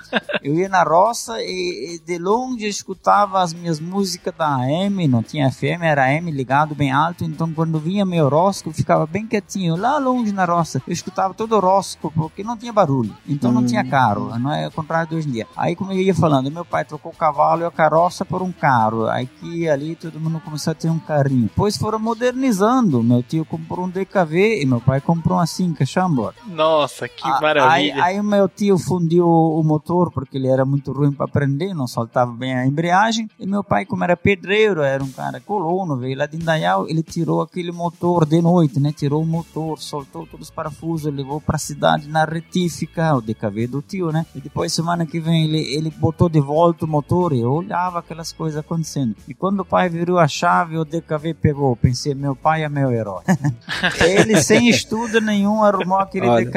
eu 0.42 0.54
ia 0.54 0.68
na 0.68 0.82
roça 0.82 1.40
e, 1.40 1.96
e, 1.96 1.98
de 2.04 2.18
longe 2.18 2.64
eu 2.64 2.70
escutava 2.70 3.40
as 3.40 3.54
minhas 3.54 3.80
músicas 3.80 4.34
da 4.36 4.56
AM, 4.56 5.06
não 5.08 5.22
tinha 5.22 5.50
FM, 5.50 5.82
era 5.82 6.04
AM 6.04 6.30
ligado 6.30 6.74
bem 6.74 6.92
alto, 6.92 7.24
então 7.24 7.52
quando 7.52 7.78
vinha 7.78 8.04
meu 8.04 8.26
horóscopo 8.26 8.74
ficava 8.74 9.06
bem 9.06 9.26
quietinho, 9.26 9.76
lá 9.76 9.98
longe 9.98 10.32
na 10.32 10.44
roça. 10.44 10.82
Eu 10.86 10.92
escutava 10.92 11.34
todo 11.34 11.52
o 11.52 11.56
horóscopo 11.56 12.12
porque 12.14 12.42
não 12.42 12.56
tinha 12.56 12.72
barulho, 12.72 13.14
então 13.26 13.52
não 13.52 13.64
tinha 13.64 13.84
carro, 13.84 14.38
não 14.38 14.52
é 14.52 14.68
o 14.68 14.72
contrário 14.72 15.08
de 15.08 15.16
hoje 15.16 15.28
em 15.28 15.32
dia. 15.32 15.46
Aí 15.56 15.74
como 15.74 15.92
eu 15.92 15.98
ia 15.98 16.14
falando, 16.14 16.50
meu 16.50 16.64
pai 16.64 16.84
trocou 16.84 17.12
o 17.12 17.16
cavalo 17.16 17.62
e 17.62 17.64
a 17.64 17.70
carroça 17.70 18.24
por 18.24 18.42
um 18.42 18.52
carro, 18.52 19.06
aí 19.06 19.26
que 19.26 19.68
ali 19.68 19.94
todo 19.96 20.20
mundo 20.20 20.40
começou 20.40 20.72
a 20.72 20.74
ter 20.74 20.90
um 20.90 20.98
carrinho. 20.98 21.44
Depois 21.44 21.76
foram 21.76 21.98
modernizando, 21.98 23.02
meu 23.02 23.22
tio 23.22 23.44
comprou 23.44 23.86
um 23.86 23.90
DKV 23.90 24.62
e 24.62 24.66
meu 24.66 24.80
pai 24.80 25.00
comprou 25.00 25.38
uma 25.38 25.46
Cinca 25.46 25.86
Chambord. 25.86 26.36
Nossa, 26.64 27.06
que 27.08 27.28
A- 27.28 27.40
maravilha. 27.40 27.94
Aí, 27.94 28.14
aí 28.14 28.20
o 28.20 28.24
meu 28.24 28.48
tio 28.48 28.78
fundiu 28.78 29.28
o 29.28 29.62
motor 29.62 30.10
porque 30.10 30.38
ele 30.38 30.48
era 30.48 30.64
muito 30.64 30.92
ruim 30.92 31.12
para 31.12 31.26
aprender, 31.26 31.74
não 31.74 31.86
soltava 31.86 32.32
bem 32.32 32.54
a 32.54 32.66
embreagem. 32.66 33.28
E 33.38 33.46
meu 33.46 33.62
pai, 33.62 33.84
como 33.84 34.02
era 34.02 34.16
pedreiro, 34.16 34.80
era 34.80 35.04
um 35.04 35.10
cara 35.10 35.40
colono, 35.40 35.96
veio 35.96 36.16
lá 36.16 36.26
de 36.26 36.36
Indaial, 36.36 36.88
ele 36.88 37.02
tirou 37.02 37.42
aquele 37.42 37.70
motor 37.70 38.24
de 38.24 38.40
noite, 38.40 38.80
né? 38.80 38.92
Tirou 38.92 39.22
o 39.22 39.26
motor, 39.26 39.78
soltou 39.78 40.26
todos 40.26 40.48
os 40.48 40.54
parafusos, 40.54 41.12
levou 41.12 41.40
para 41.40 41.56
a 41.56 41.58
cidade 41.58 42.08
na 42.08 42.24
retífica, 42.24 43.14
o 43.14 43.20
DKV 43.20 43.66
do 43.66 43.82
tio, 43.82 44.10
né? 44.10 44.24
E 44.34 44.40
depois, 44.40 44.72
semana 44.72 45.04
que 45.04 45.20
vem, 45.20 45.44
ele, 45.44 45.60
ele 45.74 45.90
botou 45.90 46.28
de 46.28 46.40
volta 46.40 46.86
o 46.86 46.88
motor 46.88 47.32
e 47.34 47.40
eu 47.40 47.52
olhava 47.52 47.98
aquelas 47.98 48.32
coisas 48.32 48.58
acontecendo. 48.58 49.14
E 49.28 49.34
quando 49.34 49.60
o 49.60 49.64
pai 49.64 49.88
virou 49.90 50.18
a 50.18 50.26
chave, 50.26 50.78
o 50.78 50.84
DKV 50.84 51.34
pegou. 51.34 51.76
Pensei, 51.76 52.14
meu 52.14 52.34
pai 52.34 52.64
é 52.64 52.68
meu 52.68 52.90
herói. 52.90 53.22
ele, 54.00 54.40
sem 54.42 54.68
estudo 54.68 55.20
nenhum, 55.20 55.62
arrumou 55.62 55.98
aquele 55.98 56.26
Olha. 56.26 56.44
DKV. 56.44 56.53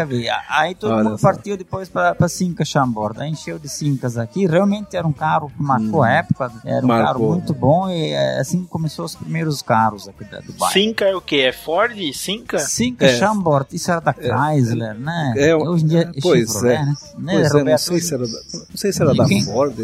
Aí 0.50 0.76
todo 0.76 0.94
Olha 0.94 1.04
mundo 1.04 1.18
só. 1.18 1.28
partiu 1.32 1.58
depois 1.58 1.90
para 1.90 2.28
Cinca 2.28 2.64
Chambord. 2.66 3.20
Aí 3.22 3.30
encheu 3.32 3.58
de 3.60 3.70
Cincas 3.70 4.18
aqui. 4.18 4.46
Realmente 4.46 4.96
era 4.96 5.08
um 5.08 5.14
carro 5.14 5.50
que 5.56 5.62
marcou 5.62 6.04
a 6.04 6.10
época. 6.12 6.52
Era 6.64 6.84
um 6.86 6.88
Marcou. 6.88 7.06
carro 7.14 7.30
muito 7.32 7.54
bom 7.54 7.90
e 7.90 8.12
é, 8.12 8.40
assim 8.40 8.64
começou 8.66 9.06
os 9.06 9.16
primeiros 9.16 9.62
carros 9.62 10.08
aqui 10.08 10.24
da, 10.26 10.40
do 10.40 10.54
bairro. 10.54 10.74
Cinca 10.74 11.06
é 11.06 11.16
o 11.16 11.22
que? 11.22 11.42
É 11.42 11.52
Ford? 11.52 11.98
Cinca? 12.14 12.60
Cinca 12.60 13.06
É. 13.06 13.18
Chambord, 13.18 13.68
isso 13.74 13.90
era 13.92 14.00
da 14.00 14.14
Chrysler, 14.14 14.94
né? 15.00 15.34
é, 15.38 15.56
Hoje 15.56 15.84
em 15.84 15.88
dia 15.88 16.12
é 16.16 16.22
pois 16.22 16.52
Chevrolet, 16.52 16.76
é. 16.76 16.86
né? 16.86 16.96
Né, 17.18 17.36
é, 17.42 17.64
não 17.64 17.78
sei 17.78 18.00
se 18.00 18.14
era 18.14 18.24
da, 18.28 18.34
não 18.70 18.76
sei 18.78 18.92
se 18.94 19.02
era 19.02 19.14
da 19.14 19.26
Quem? 19.26 19.44
Ford. 19.44 19.76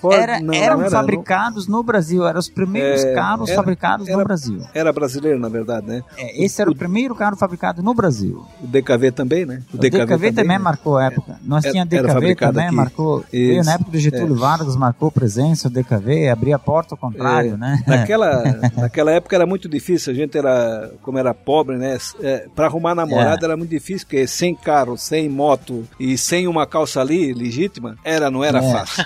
Ford 0.00 0.18
Era- 0.18 0.40
não, 0.40 0.54
eram 0.54 0.76
não 0.78 0.82
era, 0.86 0.90
fabricados 0.90 1.66
no 1.66 1.82
Brasil, 1.82 2.26
eram 2.26 2.38
os 2.38 2.48
primeiros 2.48 3.02
É, 3.04 3.14
carros 3.14 3.48
era- 3.48 3.56
fabricados 3.56 4.06
no 4.06 4.12
era- 4.14 4.24
Brasil. 4.24 4.58
não. 4.58 4.68
Era 4.74 4.92
brasileiro, 4.92 5.38
na 5.38 5.48
verdade, 5.48 5.86
né? 5.86 6.02
É, 6.16 6.44
esse 6.44 6.60
era 6.60 6.70
o 6.70 6.74
primeiro 6.74 7.14
carro 7.14 7.36
fabricado 7.36 7.82
no 7.82 7.94
Brasil. 7.94 8.44
O 8.62 8.66
DKV 8.66 9.12
também, 9.12 9.44
né? 9.46 9.61
O 9.72 9.78
DKV, 9.78 10.32
também, 10.32 10.58
marcou 10.58 10.96
a 10.98 11.04
época. 11.06 11.38
Nós 11.44 11.64
Era- 11.64 11.72
tínhamos 11.72 11.92
era 11.92 12.02
DKV 12.08 12.34
também, 12.36 12.66
aqui. 12.66 12.74
marcou. 12.74 13.24
Veio 13.32 13.64
na 13.64 13.72
época 13.74 13.90
do 13.90 13.98
Getúlio 13.98 14.34
Vargas, 14.36 14.76
marcou 14.76 15.10
presença, 15.10 15.68
o 15.68 15.70
DKV, 15.70 16.28
abria 16.28 16.56
a 16.56 16.58
porta 16.58 16.94
ao 16.94 16.98
contrário, 16.98 17.54
É, 17.54 17.56
né? 17.56 17.82
Naquela, 17.86 18.42
naquela 18.76 19.10
época 19.12 19.36
era 19.36 19.46
muito 19.46 19.68
difícil, 19.68 20.12
a 20.12 20.16
gente 20.16 20.36
era, 20.36 20.90
como 21.02 21.18
era 21.18 21.32
pobre, 21.34 21.76
né? 21.76 21.98
É, 22.20 22.46
para 22.54 22.66
arrumar 22.66 22.94
namorada 22.94 23.44
É. 23.44 23.48
era 23.48 23.56
muito 23.56 23.70
difícil, 23.70 24.06
porque 24.06 24.26
sem 24.26 24.54
carro, 24.54 24.96
sem 24.96 25.28
moto 25.28 25.86
e 25.98 26.16
sem 26.18 26.46
uma 26.46 26.66
calça 26.66 27.00
ali 27.00 27.32
legítima, 27.32 27.96
era, 28.04 28.30
não 28.30 28.42
era 28.44 28.58
É. 28.58 28.72
fácil. 28.72 29.04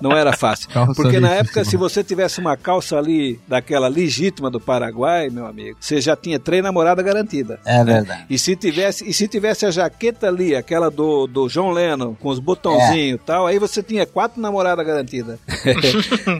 Não 0.00 0.12
era 0.12 0.32
fácil. 0.32 0.68
Calça 0.72 0.94
Porque 0.94 1.18
na 1.18 1.28
legítima. 1.30 1.34
época, 1.48 1.64
se 1.64 1.76
você 1.76 2.04
tivesse 2.04 2.38
uma 2.40 2.56
calça 2.56 2.96
ali, 2.96 3.40
daquela 3.48 3.88
legítima 3.88 4.48
do 4.48 4.60
Paraguai, 4.60 5.28
meu 5.30 5.44
amigo, 5.46 5.76
você 5.80 6.00
já 6.00 6.14
tinha 6.14 6.38
três 6.38 6.62
namoradas 6.62 7.04
garantidas. 7.04 7.58
É 7.64 7.82
verdade. 7.82 8.24
E 8.30 8.38
se 8.38 8.54
tivesse, 8.54 9.08
e 9.08 9.12
se 9.12 9.26
tivesse 9.26 9.66
a 9.70 9.72
jaqueta 9.72 10.28
ali, 10.28 10.54
aquela 10.54 10.90
do, 10.90 11.26
do 11.26 11.48
John 11.48 11.70
Lennon, 11.70 12.14
com 12.14 12.28
os 12.28 12.38
botãozinhos 12.38 13.20
e 13.20 13.24
tal, 13.24 13.46
aí 13.46 13.58
você 13.58 13.82
tinha 13.82 14.04
quatro 14.06 14.40
namoradas 14.40 14.86
garantidas. 14.86 15.38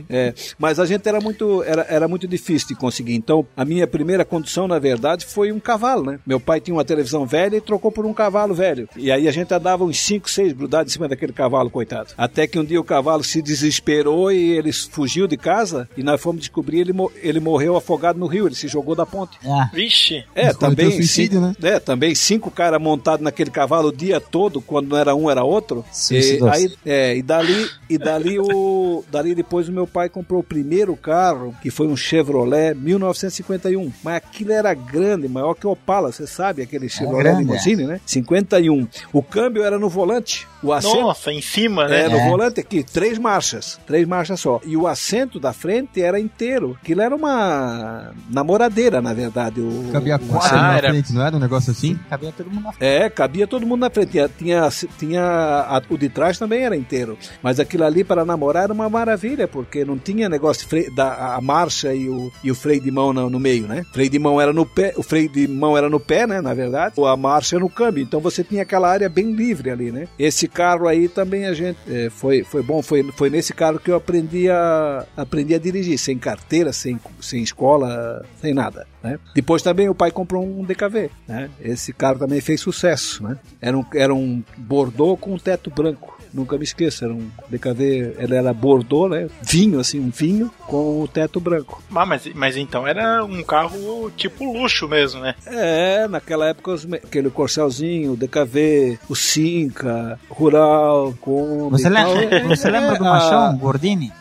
É, 0.09 0.35
mas 0.59 0.79
a 0.81 0.87
gente 0.87 1.09
era 1.09 1.21
muito, 1.21 1.63
era, 1.63 1.87
era 1.89 2.09
muito 2.09 2.27
difícil 2.27 2.69
de 2.69 2.75
conseguir. 2.75 3.15
Então, 3.15 3.47
a 3.57 3.65
minha 3.65 3.87
primeira 3.87 4.25
condução, 4.25 4.67
na 4.67 4.79
verdade, 4.79 5.25
foi 5.25 5.53
um 5.53 5.61
cavalo, 5.61 6.05
né? 6.05 6.19
Meu 6.27 6.41
pai 6.41 6.61
tinha 6.61 6.75
uma 6.75 6.85
televisão 6.85 7.25
velha 7.27 7.57
e 7.57 7.61
trocou 7.61 7.93
por 7.93 8.05
um 8.05 8.13
cavalo 8.13 8.55
velho. 8.55 8.89
E 8.97 9.11
aí 9.13 9.29
a 9.29 9.31
gente 9.33 9.53
andava 9.55 9.85
uns 9.85 9.99
5, 10.01 10.29
6 10.29 10.53
grudados 10.53 10.93
em 10.93 10.95
cima 10.95 11.09
daquele 11.09 11.33
cavalo, 11.33 11.71
coitado. 11.71 12.09
Até 12.19 12.47
que 12.47 12.59
um 12.59 12.65
dia 12.65 12.81
o 12.81 12.85
cavalo 12.85 13.23
se 13.23 13.41
desesperou 13.41 14.33
e 14.33 14.51
ele 14.53 14.73
fugiu 14.73 15.27
de 15.27 15.37
casa 15.37 15.89
e 15.97 16.03
nós 16.03 16.21
fomos 16.21 16.41
descobrir 16.41 16.81
ele, 16.81 16.93
mo- 16.93 17.13
ele 17.23 17.39
morreu 17.41 17.77
afogado 17.77 18.19
no 18.19 18.27
rio, 18.27 18.47
ele 18.47 18.55
se 18.55 18.67
jogou 18.69 18.95
da 18.97 19.07
ponte. 19.07 19.39
Ah, 19.45 19.71
Vixe. 19.73 20.25
É, 20.35 20.53
também, 20.53 20.91
suicídio, 20.91 21.41
né? 21.41 21.55
é, 21.63 21.79
também 21.79 22.15
cinco 22.15 22.51
caras 22.51 22.81
montados 22.81 23.20
naquele 23.21 23.51
cavalo 23.51 23.89
o 23.89 23.93
dia 23.97 24.21
todo, 24.21 24.61
quando 24.61 24.89
não 24.89 24.97
era 24.97 25.15
um, 25.15 25.31
era 25.31 25.45
outro. 25.45 25.85
E, 25.91 25.97
Suicidou-se. 25.97 26.57
aí, 26.57 26.73
é, 26.85 27.17
e 27.17 27.23
dali, 27.23 27.69
e 27.89 27.99
dali, 27.99 28.39
o, 28.39 29.05
dali 29.11 29.35
depois 29.35 29.69
o 29.69 29.73
meu 29.73 29.87
pai 29.87 30.09
comprou 30.09 30.41
o 30.41 30.45
primeiro 30.45 30.97
carro, 30.97 31.55
que 31.63 31.71
foi 31.71 31.87
um 31.87 31.97
Chevrolet 31.97 32.75
1951. 32.75 33.93
Mas 34.03 34.17
aquilo 34.17 34.53
era 34.53 34.73
grande, 34.75 35.29
maior 35.29 35.55
que 35.55 35.67
o 35.67 35.71
Opala, 35.71 36.11
você 36.13 36.27
sabe, 36.27 36.63
aquele 36.63 36.89
Chevrolet 36.89 37.23
grande, 37.25 37.41
limousine, 37.45 37.85
né? 37.85 38.01
51. 38.07 38.87
O 39.13 39.23
câmbio 39.23 39.63
era 39.63 39.79
no 39.79 39.89
volante, 39.89 40.47
o 40.63 40.73
assento... 40.73 41.01
Nossa, 41.01 41.33
em 41.33 41.41
cima, 41.43 41.87
né? 41.89 42.05
É, 42.05 42.09
no 42.09 42.17
É. 42.19 42.29
volante 42.29 42.61
aqui, 42.61 42.83
três 42.83 43.19
marchas, 43.19 43.79
três 43.87 44.07
marchas 44.07 44.41
só. 44.41 44.61
E 44.65 44.77
o 44.77 44.87
assento 44.87 45.39
da 45.41 45.53
frente 45.53 46.01
era 46.03 46.19
inteiro. 46.19 46.77
Aquilo 46.83 47.01
era 47.03 47.15
uma 47.15 48.13
namoradeira, 48.31 49.01
na 49.03 49.13
verdade. 49.13 49.61
O, 49.61 49.91
Cabia 49.93 50.19
quatro 50.19 50.57
Ah, 50.57 50.63
na 50.63 50.77
era- 50.79 50.89
frente, 50.91 51.13
não 51.13 51.27
era 51.27 51.37
um 51.37 51.41
negócio 51.41 51.71
assim? 51.71 51.99
cabia 52.09 52.33
todo 52.37 52.51
mundo 52.51 52.65
na 52.65 52.73
frente. 52.73 52.85
é, 52.91 53.10
cabia 53.11 53.47
todo 53.47 53.67
mundo 53.67 53.81
na 53.81 53.91
frente. 53.91 54.11
Tinha, 54.13 54.29
tinha, 54.29 54.69
tinha 54.99 55.23
a- 55.23 55.83
o 55.91 55.99
de 55.99 56.09
trás 56.09 56.39
também 56.39 56.63
era 56.65 56.77
inteiro. 56.77 57.19
Mas 57.43 57.61
aquilo 57.61 57.85
ali 57.85 58.05
para 58.05 58.25
namorar 58.25 58.65
era 58.65 58.73
uma 58.73 58.89
maravilha, 58.89 59.47
porque 59.49 59.85
não 59.85 59.99
tinha 59.99 60.29
negócio 60.29 60.67
freio, 60.69 60.95
da 60.95 61.35
a 61.37 61.41
marcha 61.41 61.93
e 61.95 62.09
o, 62.09 62.31
e 62.43 62.51
o 62.51 62.55
freio 62.55 62.81
de 62.81 62.91
mão 62.91 63.13
no, 63.13 63.29
no 63.31 63.39
meio, 63.41 63.67
né? 63.67 63.85
Freio 63.93 64.11
de 64.11 64.19
mão 64.19 64.41
era 64.41 64.53
no 64.53 64.65
pé, 64.67 64.93
o 64.97 65.03
freio 65.03 65.29
de 65.29 65.47
mão 65.49 65.77
era 65.77 65.89
no 65.89 66.01
pé, 66.01 66.27
né? 66.27 66.41
Na 66.41 66.55
verdade, 66.55 66.95
ou 66.97 67.07
a 67.07 67.17
marcha 67.17 67.59
no 67.59 67.69
câmbio. 67.69 68.03
Então 68.03 68.21
você 68.21 68.43
tinha 68.45 68.63
aquela 68.63 68.89
área 68.89 69.09
bem 69.09 69.33
livre 69.33 69.71
ali, 69.71 69.91
né? 69.93 70.09
Esse 70.19 70.49
carro 70.49 70.87
aí 70.89 71.09
também 71.09 71.47
a 71.47 71.53
gente 71.55 71.79
é, 71.89 72.09
foi, 72.11 72.43
foi 72.45 72.63
bom. 72.63 72.83
Foi, 72.83 73.03
foi 73.13 73.31
nesse 73.31 73.53
carro 73.53 73.79
que 73.79 73.91
eu 73.91 73.97
aprendi 73.97 74.49
a, 74.51 75.05
aprendi 75.17 75.55
a 75.55 75.59
dirigir, 75.59 75.99
sem 75.99 76.19
carteira, 76.19 76.73
sem, 76.73 76.99
sem 77.21 77.43
escola, 77.43 78.25
sem 78.41 78.55
nada. 78.55 78.87
Né? 79.03 79.19
Depois 79.35 79.63
também 79.63 79.89
o 79.89 79.95
pai 79.95 80.11
comprou 80.11 80.45
um 80.45 80.65
DKV. 80.65 81.11
Né? 81.27 81.49
Esse 81.61 81.93
carro 81.93 82.19
também 82.19 82.41
fez 82.41 82.61
sucesso. 82.61 83.23
Né? 83.25 83.37
Era, 83.61 83.77
um, 83.79 83.85
era 83.95 84.15
um 84.15 84.43
Bordeaux 84.57 85.19
com 85.21 85.33
um 85.35 85.39
teto 85.39 85.71
branco. 85.71 86.19
Nunca 86.33 86.57
me 86.57 86.63
esqueço, 86.63 87.05
era 87.05 87.13
um 87.13 87.29
DKV, 87.49 88.15
ele 88.19 88.37
era 88.37 88.53
Bordeaux, 88.55 89.11
né? 89.11 89.29
Vinho, 89.43 89.81
assim, 89.81 89.99
um 89.99 90.11
vinho 90.11 90.49
com 90.65 91.01
o 91.03 91.09
teto 91.09 91.41
branco. 91.41 91.83
Ah, 91.93 92.07
mas, 92.07 92.25
mas 92.37 92.57
então 92.57 92.87
era 92.87 93.25
um 93.25 93.43
carro 93.43 94.09
tipo 94.17 94.45
luxo 94.53 94.87
mesmo, 94.87 95.21
né? 95.21 95.35
É, 95.45 96.07
naquela 96.07 96.47
época, 96.47 96.71
os 96.71 96.87
aquele 96.93 97.31
Corcelzinho, 97.31 98.13
o 98.13 98.17
DKV, 98.17 99.01
o 99.09 99.17
Cinca, 99.17 100.21
Rural, 100.29 101.13
Kombi 101.21 101.73
Você 101.83 101.91
tal. 101.91 102.15
lembra, 102.15 102.57
você 102.57 102.71
lembra 102.71 102.97
do 102.97 103.05
É, 103.05 103.09
Machão, 103.09 103.41
a- 103.47 103.53
Gordini? 103.55 104.13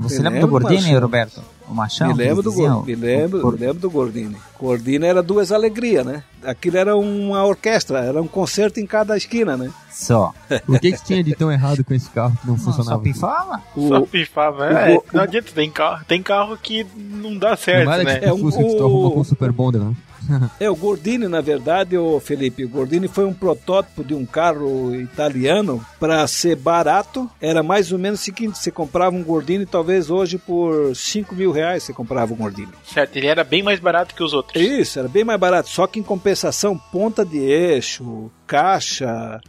Você 0.00 0.20
lembra 0.22 0.40
do 0.40 0.48
Gordini. 0.48 0.94
Roberto? 0.94 1.42
O 1.68 1.74
Machão? 1.74 2.08
Me 2.08 2.14
lembro, 2.14 2.42
do, 2.42 2.50
diziam? 2.50 2.82
Me, 2.82 2.94
lembro, 2.94 3.40
Por- 3.40 3.52
me 3.54 3.58
lembro 3.60 3.78
do 3.80 3.90
Gordini. 3.90 4.36
Gordini 4.60 5.06
era 5.06 5.22
duas 5.22 5.50
alegrias, 5.50 6.04
né? 6.04 6.22
Aquilo 6.44 6.76
era 6.76 6.94
uma 6.94 7.42
orquestra, 7.44 8.00
era 8.00 8.20
um 8.20 8.26
concerto 8.28 8.78
em 8.80 8.86
cada 8.86 9.16
esquina, 9.16 9.56
né? 9.56 9.70
Só. 9.90 10.34
O 10.68 10.78
que, 10.78 10.92
que 10.92 11.02
tinha 11.04 11.24
de 11.24 11.34
tão 11.34 11.50
errado 11.50 11.82
com 11.82 11.94
esse 11.94 12.10
carro 12.10 12.36
que 12.38 12.46
não 12.46 12.54
Não, 12.54 12.58
só 12.62 12.72
funcionava? 12.72 13.02
pifava? 13.02 13.62
Só 13.74 13.98
O, 14.00 14.06
pifava. 14.06 14.64
o 14.64 14.76
É, 14.76 14.94
go- 14.94 15.04
não 15.12 15.20
o- 15.20 15.24
adianta, 15.24 15.52
tem 15.54 15.70
carro, 15.70 16.04
tem 16.06 16.22
carro 16.22 16.58
que 16.58 16.86
não 16.94 17.36
dá 17.38 17.56
certo, 17.56 17.88
não 17.88 18.04
né? 18.04 18.18
É, 18.22 18.30
o 18.30 18.36
um- 18.36 18.50
que 18.50 18.56
tu 18.58 18.82
o- 18.82 18.86
arruma 18.86 19.10
com 19.12 19.20
o 19.20 19.24
Super 19.24 19.50
Bonder, 19.50 19.80
né? 19.80 19.94
é, 20.60 20.70
o 20.70 20.76
Gordini, 20.76 21.28
na 21.28 21.40
verdade, 21.40 21.96
o 21.96 22.20
Felipe, 22.20 22.64
o 22.64 22.68
Gordini 22.68 23.08
foi 23.08 23.24
um 23.24 23.34
protótipo 23.34 24.04
de 24.04 24.14
um 24.14 24.24
carro 24.24 24.94
italiano 24.94 25.84
para 25.98 26.26
ser 26.26 26.56
barato. 26.56 27.30
Era 27.40 27.62
mais 27.62 27.92
ou 27.92 27.98
menos 27.98 28.20
o 28.20 28.24
seguinte: 28.24 28.58
você 28.58 28.70
comprava 28.70 29.14
um 29.14 29.22
Gordini, 29.22 29.66
talvez 29.66 30.10
hoje 30.10 30.38
por 30.38 30.94
5 30.94 31.34
mil 31.34 31.52
reais 31.52 31.82
você 31.82 31.92
comprava 31.92 32.32
um 32.32 32.36
Gordini. 32.36 32.72
Certo, 32.84 33.16
ele 33.16 33.26
era 33.26 33.44
bem 33.44 33.62
mais 33.62 33.80
barato 33.80 34.14
que 34.14 34.22
os 34.22 34.32
outros. 34.32 34.60
Isso, 34.62 34.98
era 34.98 35.08
bem 35.08 35.24
mais 35.24 35.38
barato. 35.38 35.68
Só 35.68 35.86
que 35.86 35.98
em 35.98 36.02
compensação, 36.02 36.78
ponta 36.78 37.24
de 37.24 37.38
eixo, 37.38 38.30
caixa. 38.46 39.40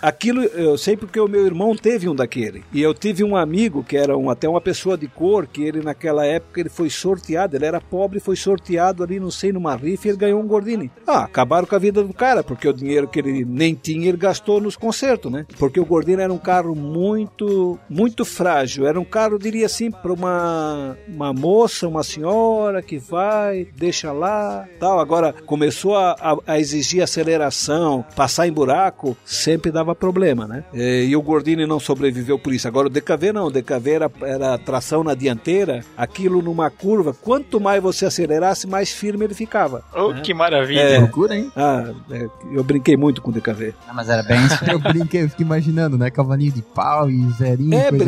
Aquilo 0.00 0.42
eu 0.42 0.76
sei 0.76 0.96
porque 0.96 1.18
o 1.20 1.28
meu 1.28 1.46
irmão 1.46 1.76
teve 1.76 2.08
um 2.08 2.14
daquele. 2.14 2.64
E 2.72 2.82
eu 2.82 2.92
tive 2.94 3.22
um 3.24 3.36
amigo 3.36 3.84
que 3.84 3.96
era 3.96 4.16
um, 4.16 4.30
até 4.30 4.48
uma 4.48 4.60
pessoa 4.60 4.96
de 4.96 5.06
cor, 5.08 5.46
que 5.46 5.62
ele 5.62 5.80
naquela 5.82 6.24
época 6.26 6.60
ele 6.60 6.68
foi 6.68 6.90
sorteado. 6.90 7.56
Ele 7.56 7.64
era 7.66 7.80
pobre, 7.80 8.20
foi 8.20 8.36
sorteado 8.36 9.02
ali, 9.02 9.20
não 9.20 9.30
sei, 9.30 9.52
numa 9.52 9.76
rifa 9.76 10.06
e 10.08 10.10
ele 10.10 10.18
ganhou 10.18 10.40
um 10.40 10.46
Gordini. 10.46 10.90
Ah, 11.06 11.24
acabaram 11.24 11.66
com 11.66 11.74
a 11.74 11.78
vida 11.78 12.02
do 12.02 12.12
cara, 12.12 12.42
porque 12.42 12.68
o 12.68 12.72
dinheiro 12.72 13.08
que 13.08 13.18
ele 13.18 13.44
nem 13.44 13.74
tinha 13.74 14.08
ele 14.08 14.16
gastou 14.16 14.60
nos 14.60 14.76
concertos, 14.76 15.30
né? 15.30 15.46
Porque 15.58 15.78
o 15.78 15.84
Gordini 15.86 16.22
era 16.22 16.32
um 16.32 16.38
carro 16.38 16.74
muito, 16.74 17.78
muito 17.88 18.24
frágil. 18.24 18.86
Era 18.86 18.98
um 18.98 19.04
carro, 19.04 19.38
diria 19.38 19.66
assim, 19.66 19.90
para 19.90 20.12
uma, 20.12 20.96
uma 21.08 21.32
moça, 21.32 21.86
uma 21.88 22.02
senhora 22.02 22.82
que 22.82 22.98
vai, 22.98 23.68
deixa 23.76 24.12
lá, 24.12 24.66
tal. 24.80 24.98
Agora 24.98 25.32
começou 25.46 25.96
a, 25.96 26.12
a- 26.20 26.38
a 26.46 26.58
exigir 26.58 27.02
aceleração, 27.02 28.04
passar 28.22 28.46
em 28.46 28.52
buraco, 28.52 29.16
sempre 29.24 29.72
dava 29.72 29.96
problema, 29.96 30.46
né? 30.46 30.62
E, 30.72 31.06
e 31.08 31.16
o 31.16 31.20
Gordini 31.22 31.66
não 31.66 31.80
sobreviveu 31.80 32.38
por 32.38 32.52
isso. 32.54 32.68
Agora 32.68 32.86
o 32.86 32.90
DKV 32.90 33.32
não, 33.32 33.46
o 33.46 33.50
DKV 33.50 33.90
era, 33.90 34.10
era 34.22 34.56
tração 34.58 35.02
na 35.02 35.12
dianteira, 35.12 35.84
aquilo 35.96 36.40
numa 36.40 36.70
curva, 36.70 37.12
quanto 37.12 37.60
mais 37.60 37.82
você 37.82 38.06
acelerasse, 38.06 38.68
mais 38.68 38.92
firme 38.92 39.24
ele 39.24 39.34
ficava. 39.34 39.82
Oh, 39.92 40.14
que 40.14 40.32
maravilha. 40.32 40.80
É. 40.82 40.98
Loucura, 41.00 41.34
hein? 41.36 41.50
Ah, 41.56 41.92
é, 42.12 42.28
eu 42.52 42.62
brinquei 42.62 42.96
muito 42.96 43.20
com 43.20 43.30
o 43.30 43.34
DKV. 43.34 43.74
Não, 43.88 43.94
mas 43.94 44.08
era 44.08 44.22
bem 44.22 44.38
isso. 44.46 44.62
Eu 44.70 44.78
brinquei, 44.78 45.24
eu 45.24 45.28
fiquei 45.28 45.44
imaginando, 45.44 45.98
né? 45.98 46.08
Cavalinho 46.08 46.52
de 46.52 46.62
pau 46.62 47.10
e 47.10 47.28
zerinho, 47.32 47.74
É, 47.74 47.90
coisa 47.90 48.04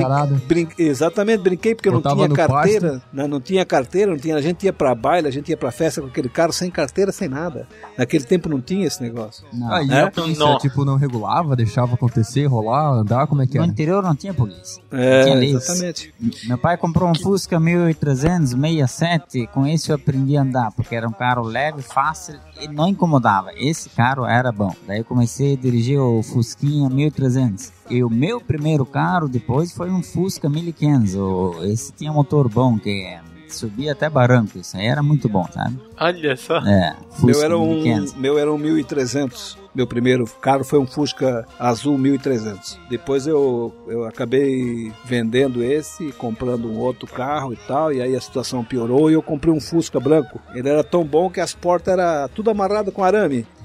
brin- 0.47 0.65
brin- 0.67 0.69
exatamente, 0.79 1.43
brinquei 1.43 1.75
porque 1.75 1.89
eu 1.89 1.93
não 1.95 2.03
tinha 2.03 2.29
carteira, 2.29 3.03
não, 3.13 3.27
não 3.27 3.41
tinha 3.41 3.65
carteira, 3.65 4.13
não 4.13 4.19
tinha, 4.19 4.37
a 4.37 4.41
gente 4.41 4.65
ia 4.65 4.73
pra 4.73 4.95
baile, 4.95 5.27
a 5.27 5.31
gente 5.33 5.49
ia 5.51 5.57
pra 5.57 5.73
festa 5.73 6.01
com 6.01 6.07
aquele 6.07 6.29
carro 6.29 6.53
sem 6.53 6.71
carteira, 6.71 7.11
sem 7.11 7.29
nada. 7.29 7.67
Naquele 7.99 8.23
tempo 8.25 8.49
não 8.49 8.61
tinha 8.61 8.87
esse 8.87 9.03
negócio. 9.03 9.45
Não. 9.53 9.73
Aí 9.73 9.91
É? 9.91 10.04
A 10.05 10.11
polícia, 10.11 10.45
Não. 10.45 10.59
tipo, 10.59 10.85
não 10.85 10.97
regulava, 10.97 11.55
deixava 11.57 11.95
acontecer, 11.95 12.47
rolar, 12.47 12.91
andar, 12.93 13.27
como 13.27 13.43
é 13.43 13.47
que 13.47 13.57
No 13.57 13.65
era? 13.65 13.73
interior 13.73 14.03
não 14.03 14.15
tinha 14.15 14.33
polícia. 14.35 14.83
É, 14.91 15.25
Tinha 15.25 15.35
leis. 15.37 15.55
exatamente. 15.55 16.15
Meu 16.47 16.59
pai 16.59 16.77
comprou 16.77 17.09
um 17.11 17.15
Fusca 17.15 17.59
1300, 17.61 18.51
67, 18.51 19.47
com 19.53 19.67
esse 19.67 19.91
eu 19.91 19.97
aprendi 19.97 20.37
a 20.37 20.43
andar, 20.43 20.73
porque 20.73 20.95
era 20.95 21.09
um 21.09 21.13
carro 21.13 21.43
leve, 21.43 21.83
fácil 21.83 22.37
e 22.61 22.69
não 22.69 22.89
incomodava. 22.89 23.51
Esse 23.57 23.89
carro 23.91 24.25
era 24.27 24.51
bom. 24.53 24.75
Daí 24.87 24.99
eu 24.99 25.05
comecei 25.05 25.55
a 25.55 25.57
dirigir 25.57 25.99
o 26.01 26.23
Fusquinha 26.23 26.89
1300. 26.89 27.73
E 27.91 28.03
o 28.03 28.11
meu 28.11 28.41
primeiro 28.41 28.87
carro 28.87 29.29
depois 29.29 29.73
foi 29.73 29.91
um 29.91 30.03
Fusca 30.03 30.49
1500. 30.49 31.15
O- 31.17 31.65
Esse 31.65 31.93
tinha 31.93 32.13
motor 32.13 32.49
bom, 32.49 32.79
que 32.79 33.19
subia 33.49 33.93
até 33.93 34.09
barranco. 34.11 34.59
Isso 34.59 34.77
aí 34.77 34.87
era 34.87 35.03
muito 35.03 35.29
bom, 35.29 35.47
sabe? 35.53 35.79
Olha 35.99 36.37
só. 36.37 36.59
É, 36.59 36.97
Fusca 37.11 37.27
Meu 37.27 37.43
era, 37.43 37.59
um, 37.59 37.83
1500. 37.83 38.15
meu 38.15 38.39
era 38.39 38.53
um 38.53 38.59
1300. 38.59 39.65
Meu 39.75 39.89
primeiro 39.89 40.25
carro 40.41 40.63
foi 40.63 40.79
um 40.79 40.87
Fusca 40.87 41.45
azul 41.59 41.99
1300. 41.99 42.79
Depois 42.89 43.27
eu, 43.27 43.75
eu 43.89 44.05
acabei 44.05 44.93
vendendo 45.05 45.65
esse, 45.65 46.13
comprando 46.13 46.71
um 46.71 46.79
outro 46.79 47.09
carro 47.09 47.53
e 47.53 47.57
tal, 47.57 47.93
e 47.93 48.01
aí 48.01 48.15
a 48.15 48.21
situação 48.21 48.63
piorou 48.63 49.11
e 49.11 49.15
eu 49.15 49.23
comprei 49.23 49.53
um 49.53 49.61
Fusca 49.61 49.99
branco. 49.99 50.41
Ele 50.55 50.69
era 50.69 50.85
tão 50.85 51.05
bom 51.05 51.29
que 51.29 51.41
as 51.41 51.53
portas 51.53 51.99
eram 51.99 52.29
tudo 52.29 52.51
amarrado 52.51 52.93
com 52.93 53.03
arame. 53.03 53.45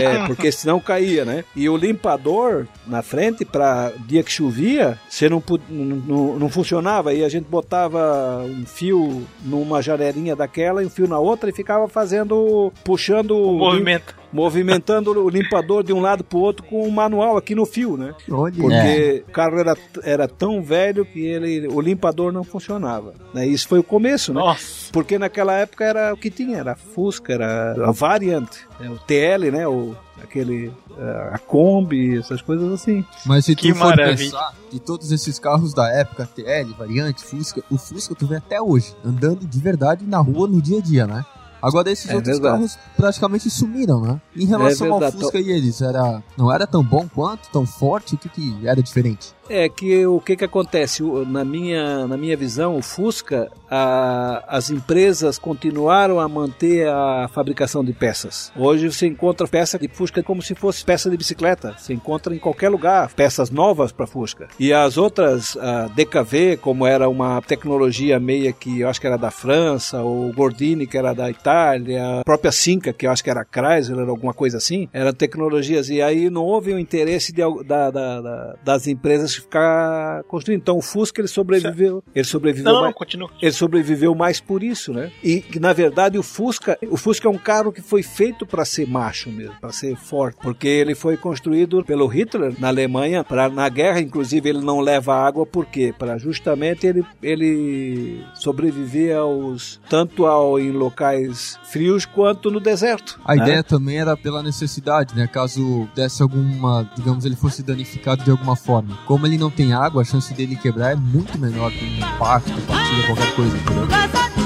é, 0.00 0.26
porque 0.26 0.52
senão 0.52 0.78
caía, 0.78 1.24
né? 1.24 1.44
E 1.56 1.68
o 1.68 1.76
limpador 1.76 2.66
na 2.86 3.02
frente, 3.02 3.44
para 3.44 3.92
dia 4.06 4.22
que 4.22 4.30
chovia, 4.30 4.98
você 5.08 5.28
não, 5.28 5.42
não, 5.68 6.38
não 6.38 6.48
funcionava. 6.48 7.12
E 7.12 7.24
a 7.24 7.28
gente 7.28 7.46
botava 7.48 8.44
um 8.44 8.64
fio 8.66 9.26
numa 9.42 9.82
janelinha 9.82 10.36
daquela 10.36 10.82
e 10.82 10.86
um 10.86 10.90
fio 10.90 11.08
na 11.08 11.18
outra 11.18 11.27
e 11.48 11.52
ficava 11.52 11.88
fazendo, 11.88 12.72
puxando 12.84 13.32
o 13.36 13.52
lim- 13.52 13.58
Movimento. 13.58 14.14
movimentando 14.32 15.10
o 15.24 15.28
limpador 15.28 15.82
de 15.82 15.92
um 15.92 16.00
lado 16.00 16.22
pro 16.24 16.38
outro 16.38 16.64
com 16.66 16.82
um 16.86 16.90
manual 16.90 17.36
aqui 17.36 17.54
no 17.54 17.66
fio, 17.66 17.96
né? 17.96 18.14
Olha, 18.30 18.54
Porque 18.54 19.24
o 19.28 19.30
carro 19.32 19.58
era, 19.58 19.76
era 20.02 20.28
tão 20.28 20.62
velho 20.62 21.04
que 21.04 21.24
ele, 21.24 21.68
o 21.68 21.80
limpador 21.80 22.32
não 22.32 22.44
funcionava. 22.44 23.12
Né? 23.34 23.46
Isso 23.46 23.68
foi 23.68 23.78
o 23.78 23.84
começo, 23.84 24.32
né? 24.32 24.40
Nossa. 24.40 24.90
Porque 24.92 25.18
naquela 25.18 25.54
época 25.54 25.84
era 25.84 26.12
o 26.12 26.16
que 26.16 26.30
tinha, 26.30 26.58
era 26.58 26.72
a 26.72 26.76
Fusca, 26.76 27.32
era 27.32 27.72
a 27.86 27.90
Variant, 27.90 28.48
né? 28.80 28.88
o 28.90 28.98
TL, 28.98 29.50
né? 29.50 29.66
O, 29.68 29.94
aquele, 30.22 30.72
eh, 30.96 31.30
a 31.32 31.38
Kombi, 31.38 32.18
essas 32.18 32.40
coisas 32.42 32.72
assim. 32.72 33.04
Mas 33.26 33.44
se 33.44 33.54
Que 33.56 33.72
tu 33.72 33.78
for 33.78 33.86
maravilha. 33.88 34.16
pensar, 34.16 34.54
de 34.70 34.80
todos 34.80 35.10
esses 35.12 35.38
carros 35.38 35.72
da 35.74 35.88
época, 35.90 36.26
TL, 36.26 36.74
Variante, 36.78 37.24
Fusca, 37.24 37.62
o 37.70 37.78
Fusca 37.78 38.14
tu 38.14 38.26
vê 38.26 38.36
até 38.36 38.60
hoje, 38.60 38.94
andando 39.04 39.46
de 39.46 39.60
verdade 39.60 40.04
na 40.04 40.18
rua 40.18 40.46
no 40.48 40.60
dia 40.60 40.78
a 40.78 40.82
dia, 40.82 41.06
né? 41.06 41.24
Agora 41.60 41.90
esses 41.90 42.08
É 42.08 42.14
outros 42.14 42.38
verdade. 42.38 42.54
carros 42.56 42.78
praticamente 42.96 43.50
sumiram, 43.50 44.00
né? 44.00 44.20
Em 44.36 44.46
relação 44.46 44.92
ao 44.92 45.00
verdade. 45.00 45.20
Fusca 45.20 45.40
e 45.40 45.50
eles, 45.50 45.80
era, 45.82 46.22
não 46.36 46.52
era 46.52 46.66
tão 46.68 46.84
bom 46.84 47.08
quanto, 47.12 47.48
tão 47.50 47.66
forte, 47.66 48.14
o 48.14 48.18
que 48.18 48.28
que 48.28 48.66
era 48.66 48.80
diferente? 48.80 49.34
É 49.50 49.68
que 49.68 50.06
o 50.06 50.20
que 50.20 50.36
que 50.36 50.44
acontece 50.44 51.02
na 51.26 51.42
minha 51.44 52.06
na 52.06 52.16
minha 52.18 52.36
visão 52.36 52.76
o 52.76 52.82
Fusca 52.82 53.50
a- 53.70 54.44
as 54.48 54.70
empresas 54.70 55.38
continuaram 55.38 56.20
a 56.20 56.28
manter 56.28 56.86
a 56.88 57.28
fabricação 57.32 57.82
de 57.84 57.92
peças. 57.92 58.52
Hoje 58.56 58.90
você 58.90 59.06
encontra 59.06 59.46
peça 59.48 59.78
de 59.78 59.88
Fusca 59.88 60.22
como 60.22 60.42
se 60.42 60.54
fosse 60.54 60.84
peça 60.84 61.08
de 61.10 61.16
bicicleta. 61.16 61.74
Você 61.78 61.92
encontra 61.94 62.34
em 62.34 62.38
qualquer 62.38 62.68
lugar 62.70 63.10
peças 63.14 63.50
novas 63.50 63.90
para 63.92 64.06
Fusca. 64.06 64.48
E 64.58 64.72
as 64.72 64.96
outras 64.98 65.56
a 65.56 65.88
DKV 65.88 66.58
como 66.58 66.86
era 66.86 67.08
uma 67.08 67.40
tecnologia 67.42 68.18
meia 68.20 68.52
que 68.52 68.80
eu 68.80 68.88
acho 68.88 69.00
que 69.00 69.06
era 69.06 69.16
da 69.16 69.30
França, 69.30 70.02
o 70.02 70.30
Gordini 70.34 70.86
que 70.86 70.96
era 70.98 71.14
da 71.14 71.30
Itália, 71.30 72.20
a 72.20 72.24
própria 72.24 72.52
Cinca 72.52 72.92
que 72.92 73.06
eu 73.06 73.10
acho 73.10 73.24
que 73.24 73.30
era 73.30 73.46
Chrysler 73.50 74.08
alguma 74.08 74.34
coisa 74.34 74.58
assim, 74.58 74.88
eram 74.92 75.12
tecnologias 75.12 75.88
e 75.88 76.02
aí 76.02 76.28
não 76.28 76.42
houve 76.44 76.72
o 76.72 76.78
interesse 76.78 77.32
de 77.32 77.42
da- 77.64 77.90
da- 77.90 78.20
da- 78.20 78.54
das 78.64 78.86
empresas 78.86 79.37
ficar 79.40 80.22
construindo. 80.24 80.60
Então 80.60 80.76
o 80.76 80.82
Fusca 80.82 81.20
ele 81.20 81.28
sobreviveu, 81.28 82.02
ele 82.14 82.24
sobreviveu 82.24 82.72
Não, 82.72 82.82
mais, 82.82 82.94
continua. 82.94 83.30
ele 83.40 83.52
sobreviveu 83.52 84.14
mais 84.14 84.40
por 84.40 84.62
isso, 84.62 84.92
né? 84.92 85.10
E 85.22 85.40
que, 85.40 85.58
na 85.58 85.72
verdade 85.72 86.18
o 86.18 86.22
Fusca, 86.22 86.78
o 86.90 86.96
Fusca 86.96 87.28
é 87.28 87.30
um 87.30 87.38
carro 87.38 87.72
que 87.72 87.82
foi 87.82 88.02
feito 88.02 88.46
para 88.46 88.64
ser 88.64 88.86
macho 88.88 89.30
mesmo, 89.30 89.54
para 89.60 89.72
ser 89.72 89.96
forte, 89.96 90.38
porque 90.42 90.68
ele 90.68 90.94
foi 90.94 91.16
construído 91.16 91.84
pelo 91.84 92.06
Hitler 92.06 92.54
na 92.58 92.68
Alemanha 92.68 93.24
para 93.24 93.48
na 93.48 93.68
guerra, 93.68 94.00
inclusive 94.00 94.48
ele 94.48 94.60
não 94.60 94.80
leva 94.80 95.14
água 95.14 95.46
por 95.46 95.66
quê? 95.66 95.94
Para 95.96 96.18
justamente 96.18 96.86
ele 96.86 97.04
ele 97.22 98.24
sobreviver 98.34 99.16
aos 99.16 99.80
tanto 99.88 100.26
ao 100.26 100.58
em 100.58 100.70
locais 100.70 101.58
frios 101.64 102.04
quanto 102.04 102.50
no 102.50 102.60
deserto. 102.60 103.20
A 103.24 103.34
né? 103.34 103.42
ideia 103.42 103.62
também 103.62 103.98
era 103.98 104.16
pela 104.16 104.42
necessidade, 104.42 105.14
né? 105.14 105.26
Caso 105.26 105.88
desse 105.94 106.22
alguma, 106.22 106.90
digamos, 106.96 107.24
ele 107.24 107.36
fosse 107.36 107.62
danificado 107.62 108.24
de 108.24 108.30
alguma 108.30 108.56
forma. 108.56 108.98
Como 109.06 109.26
ele 109.28 109.38
não 109.38 109.50
tem 109.50 109.72
água, 109.72 110.02
a 110.02 110.04
chance 110.04 110.32
dele 110.34 110.56
quebrar 110.56 110.92
é 110.92 110.96
muito 110.96 111.38
menor 111.38 111.70
que 111.70 111.84
um 111.84 111.98
impacto, 111.98 112.60
partida, 112.66 113.06
qualquer 113.06 113.34
coisa, 113.34 113.56
entendeu? 113.56 114.37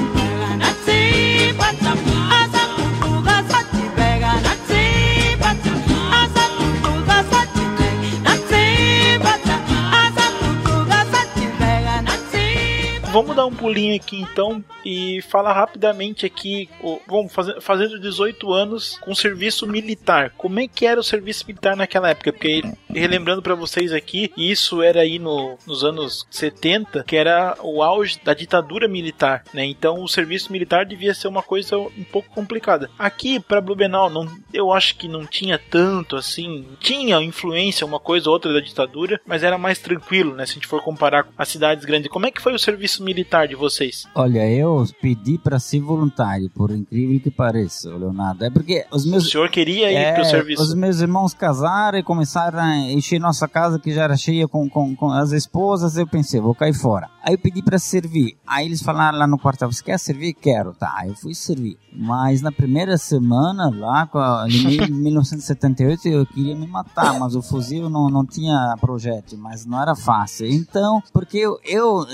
Vamos 13.12 13.36
dar 13.36 13.44
um 13.44 13.54
pulinho 13.54 13.94
aqui 13.94 14.16
então 14.16 14.64
e 14.82 15.20
falar 15.20 15.52
rapidamente 15.52 16.24
aqui. 16.24 16.70
Vamos 17.06 17.30
fazendo 17.60 18.00
18 18.00 18.50
anos 18.50 18.96
com 19.02 19.14
serviço 19.14 19.66
militar. 19.66 20.30
Como 20.30 20.58
é 20.58 20.66
que 20.66 20.86
era 20.86 20.98
o 20.98 21.04
serviço 21.04 21.46
militar 21.46 21.76
naquela 21.76 22.08
época? 22.08 22.32
Porque 22.32 22.62
relembrando 22.88 23.42
pra 23.42 23.54
vocês 23.54 23.92
aqui, 23.92 24.32
isso 24.34 24.80
era 24.80 25.02
aí 25.02 25.18
no, 25.18 25.58
nos 25.66 25.84
anos 25.84 26.26
70, 26.30 27.04
que 27.04 27.14
era 27.14 27.54
o 27.60 27.82
auge 27.82 28.18
da 28.24 28.32
ditadura 28.32 28.88
militar, 28.88 29.44
né? 29.52 29.66
Então 29.66 30.02
o 30.02 30.08
serviço 30.08 30.50
militar 30.50 30.86
devia 30.86 31.12
ser 31.12 31.28
uma 31.28 31.42
coisa 31.42 31.76
um 31.76 32.04
pouco 32.10 32.30
complicada. 32.30 32.88
Aqui 32.98 33.38
pra 33.38 33.60
Blumenau, 33.60 34.08
não, 34.08 34.26
eu 34.54 34.72
acho 34.72 34.96
que 34.96 35.06
não 35.06 35.26
tinha 35.26 35.58
tanto 35.58 36.16
assim, 36.16 36.66
tinha 36.80 37.20
influência 37.20 37.86
uma 37.86 38.00
coisa 38.00 38.30
ou 38.30 38.32
outra 38.32 38.54
da 38.54 38.60
ditadura, 38.60 39.20
mas 39.26 39.42
era 39.42 39.58
mais 39.58 39.78
tranquilo, 39.78 40.34
né? 40.34 40.46
Se 40.46 40.52
a 40.52 40.54
gente 40.54 40.66
for 40.66 40.82
comparar 40.82 41.24
com 41.24 41.32
as 41.36 41.48
cidades 41.48 41.84
grandes. 41.84 42.10
Como 42.10 42.24
é 42.26 42.30
que 42.30 42.40
foi 42.40 42.54
o 42.54 42.58
serviço 42.58 43.01
serviço 43.02 43.04
militar 43.04 43.48
de 43.48 43.54
vocês? 43.54 44.06
Olha, 44.14 44.48
eu 44.50 44.84
pedi 45.00 45.38
para 45.38 45.58
ser 45.58 45.80
voluntário, 45.80 46.48
por 46.50 46.70
incrível 46.70 47.20
que 47.20 47.30
pareça, 47.30 47.90
Leonardo. 47.90 48.44
É 48.44 48.50
porque 48.50 48.84
os 48.90 49.04
meus. 49.04 49.26
O 49.26 49.30
senhor 49.30 49.48
queria 49.50 49.90
ir 49.90 49.96
É, 49.96 50.12
pro 50.12 50.24
serviço? 50.24 50.62
Os 50.62 50.74
meus 50.74 51.00
irmãos 51.00 51.34
casaram 51.34 51.98
e 51.98 52.02
começaram 52.02 52.58
a 52.58 52.76
encher 52.76 53.18
nossa 53.20 53.46
casa, 53.48 53.78
que 53.78 53.92
já 53.92 54.04
era 54.04 54.16
cheia 54.16 54.46
com, 54.48 54.68
com, 54.68 54.94
com 54.96 55.10
as 55.10 55.32
esposas. 55.32 55.96
Eu 55.96 56.06
pensei, 56.06 56.40
vou 56.40 56.54
cair 56.54 56.74
fora. 56.74 57.08
Aí 57.24 57.34
eu 57.34 57.38
pedi 57.38 57.62
para 57.62 57.78
servir. 57.78 58.36
Aí 58.46 58.66
eles 58.66 58.82
falaram 58.82 59.18
lá 59.18 59.26
no 59.26 59.38
quartel: 59.38 59.70
Você 59.70 59.82
quer 59.82 59.98
servir? 59.98 60.34
Quero. 60.34 60.72
Tá, 60.74 61.02
eu 61.06 61.14
fui 61.14 61.34
servir. 61.34 61.76
Mas 61.94 62.40
na 62.40 62.50
primeira 62.50 62.96
semana, 62.96 63.70
lá 63.70 64.08
em 64.48 64.64
mil- 64.66 64.88
1978, 65.02 66.08
eu 66.08 66.26
queria 66.26 66.56
me 66.56 66.66
matar, 66.66 67.18
mas 67.18 67.34
o 67.34 67.42
fuzil 67.42 67.88
não, 67.90 68.08
não 68.08 68.24
tinha 68.24 68.74
projétil, 68.80 69.38
mas 69.38 69.66
não 69.66 69.80
era 69.80 69.94
fácil. 69.94 70.46
Então, 70.46 71.02
porque 71.12 71.36
eu, 71.38 71.58
eu 71.64 72.06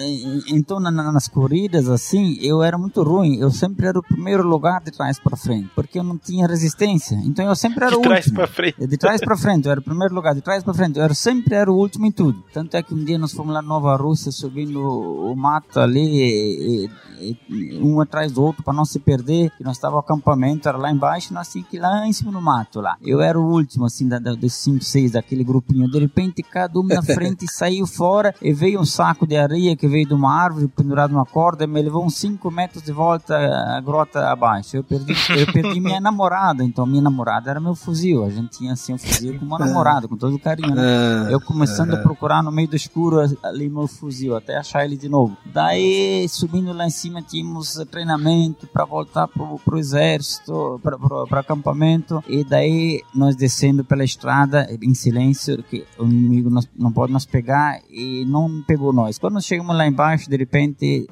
então 0.48 0.77
na- 0.80 0.90
na- 0.90 1.12
nas 1.12 1.28
corridas 1.28 1.88
assim, 1.88 2.36
eu 2.40 2.62
era 2.62 2.76
muito 2.78 3.02
ruim. 3.02 3.36
Eu 3.36 3.50
sempre 3.50 3.86
era 3.86 3.98
o 3.98 4.02
primeiro 4.02 4.46
lugar 4.46 4.80
de 4.82 4.90
trás 4.90 5.18
para 5.18 5.36
frente, 5.36 5.70
porque 5.74 5.98
eu 5.98 6.04
não 6.04 6.16
tinha 6.18 6.46
resistência. 6.46 7.16
Então 7.24 7.44
eu 7.46 7.54
sempre 7.56 7.84
era 7.84 7.92
De 7.92 7.98
o 7.98 8.02
trás 8.02 8.18
último. 8.26 8.36
pra 8.36 8.46
frente. 8.46 8.86
De 8.86 8.96
trás 8.96 9.20
para 9.20 9.36
frente, 9.36 9.66
eu 9.66 9.72
era 9.72 9.80
o 9.80 9.84
primeiro 9.84 10.14
lugar, 10.14 10.34
de 10.34 10.40
trás 10.40 10.62
para 10.62 10.74
frente, 10.74 10.98
eu 10.98 11.04
era, 11.04 11.14
sempre 11.14 11.54
era 11.54 11.70
o 11.70 11.76
último 11.76 12.06
em 12.06 12.12
tudo. 12.12 12.42
Tanto 12.52 12.76
é 12.76 12.82
que 12.82 12.94
um 12.94 13.04
dia 13.04 13.18
nós 13.18 13.32
fomos 13.32 13.52
lá 13.52 13.62
em 13.62 13.66
Nova 13.66 13.96
Rússia, 13.96 14.30
subindo 14.32 14.80
o, 14.80 15.34
mato 15.36 15.80
ali, 15.80 16.00
e- 16.00 16.90
e- 17.20 17.36
e- 17.48 17.78
um 17.82 18.00
atrás 18.00 18.32
do 18.32 18.42
outro, 18.42 18.62
para 18.62 18.72
não 18.74 18.84
se 18.84 18.98
perder, 18.98 19.50
que 19.56 19.64
nós 19.64 19.76
estava 19.76 19.96
o 19.96 19.98
acampamento, 19.98 20.68
era 20.68 20.78
lá 20.78 20.90
embaixo, 20.90 21.32
e 21.32 21.34
nós 21.34 21.48
tínhamos 21.48 21.70
que 21.70 21.76
ir 21.76 21.80
lá 21.80 22.06
em 22.06 22.12
cima 22.12 22.30
no 22.30 22.40
mato 22.40 22.80
lá. 22.80 22.96
Eu 23.02 23.20
era 23.20 23.38
o 23.38 23.44
último, 23.50 23.84
assim, 23.86 24.06
da, 24.08 24.18
da, 24.18 24.34
dos 24.34 24.52
cinco, 24.52 24.84
seis 24.84 25.12
daquele 25.12 25.42
grupinho. 25.44 25.90
De 25.90 25.98
repente, 25.98 26.42
cada 26.42 26.78
um 26.78 26.84
na 26.84 27.02
frente 27.02 27.46
saiu 27.50 27.86
fora, 27.86 28.34
e 28.40 28.52
veio 28.52 28.80
um 28.80 28.84
saco 28.84 29.26
de 29.26 29.36
areia 29.36 29.76
que 29.76 29.88
veio 29.88 30.06
de 30.06 30.14
uma 30.14 30.32
árvore, 30.32 30.67
pendurado 30.68 31.12
numa 31.12 31.24
corda, 31.26 31.66
me 31.66 31.80
levou 31.82 32.04
uns 32.04 32.16
cinco 32.16 32.50
metros 32.50 32.82
de 32.82 32.92
volta 32.92 33.36
a 33.36 33.80
grota 33.80 34.30
abaixo. 34.30 34.76
Eu 34.76 34.84
perdi, 34.84 35.14
eu 35.36 35.52
perdi 35.52 35.80
minha 35.80 36.00
namorada, 36.00 36.64
então 36.64 36.86
minha 36.86 37.02
namorada 37.02 37.50
era 37.50 37.60
meu 37.60 37.74
fuzil. 37.74 38.24
A 38.24 38.30
gente 38.30 38.58
tinha 38.58 38.72
assim 38.72 38.94
um 38.94 38.98
fuzil 38.98 39.38
com 39.38 39.44
uma 39.44 39.58
namorada, 39.58 40.08
com 40.08 40.16
todo 40.16 40.38
carinho, 40.38 40.74
né? 40.74 40.82
Ah, 40.82 41.30
Eu 41.30 41.40
começando 41.40 41.94
a 41.94 41.98
procurar 41.98 42.42
no 42.42 42.50
meio 42.52 42.68
do 42.68 42.76
escuro 42.76 43.20
ali 43.42 43.68
meu 43.68 43.86
fuzil, 43.86 44.36
até 44.36 44.56
achar 44.56 44.84
ele 44.84 44.96
de 44.96 45.08
novo. 45.08 45.36
Daí, 45.46 46.26
subindo 46.28 46.72
lá 46.72 46.86
em 46.86 46.90
cima, 46.90 47.22
tínhamos 47.22 47.74
treinamento 47.90 48.66
para 48.66 48.84
voltar 48.84 49.28
pro, 49.28 49.58
pro 49.58 49.78
exército, 49.78 50.80
para 51.28 51.40
acampamento. 51.40 52.22
E 52.28 52.44
daí, 52.44 53.02
nós 53.14 53.36
descendo 53.36 53.84
pela 53.84 54.04
estrada 54.04 54.68
em 54.82 54.94
silêncio, 54.94 55.62
que 55.62 55.84
o 55.98 56.04
inimigo 56.04 56.50
não 56.76 56.92
pode 56.92 57.12
nos 57.12 57.24
pegar 57.26 57.80
e 57.90 58.24
não 58.26 58.62
pegou 58.66 58.92
nós. 58.92 59.18
Quando 59.18 59.34
nós 59.34 59.44
chegamos 59.44 59.76
lá 59.76 59.86
embaixo, 59.86 60.28
de 60.28 60.36
repente, 60.36 60.57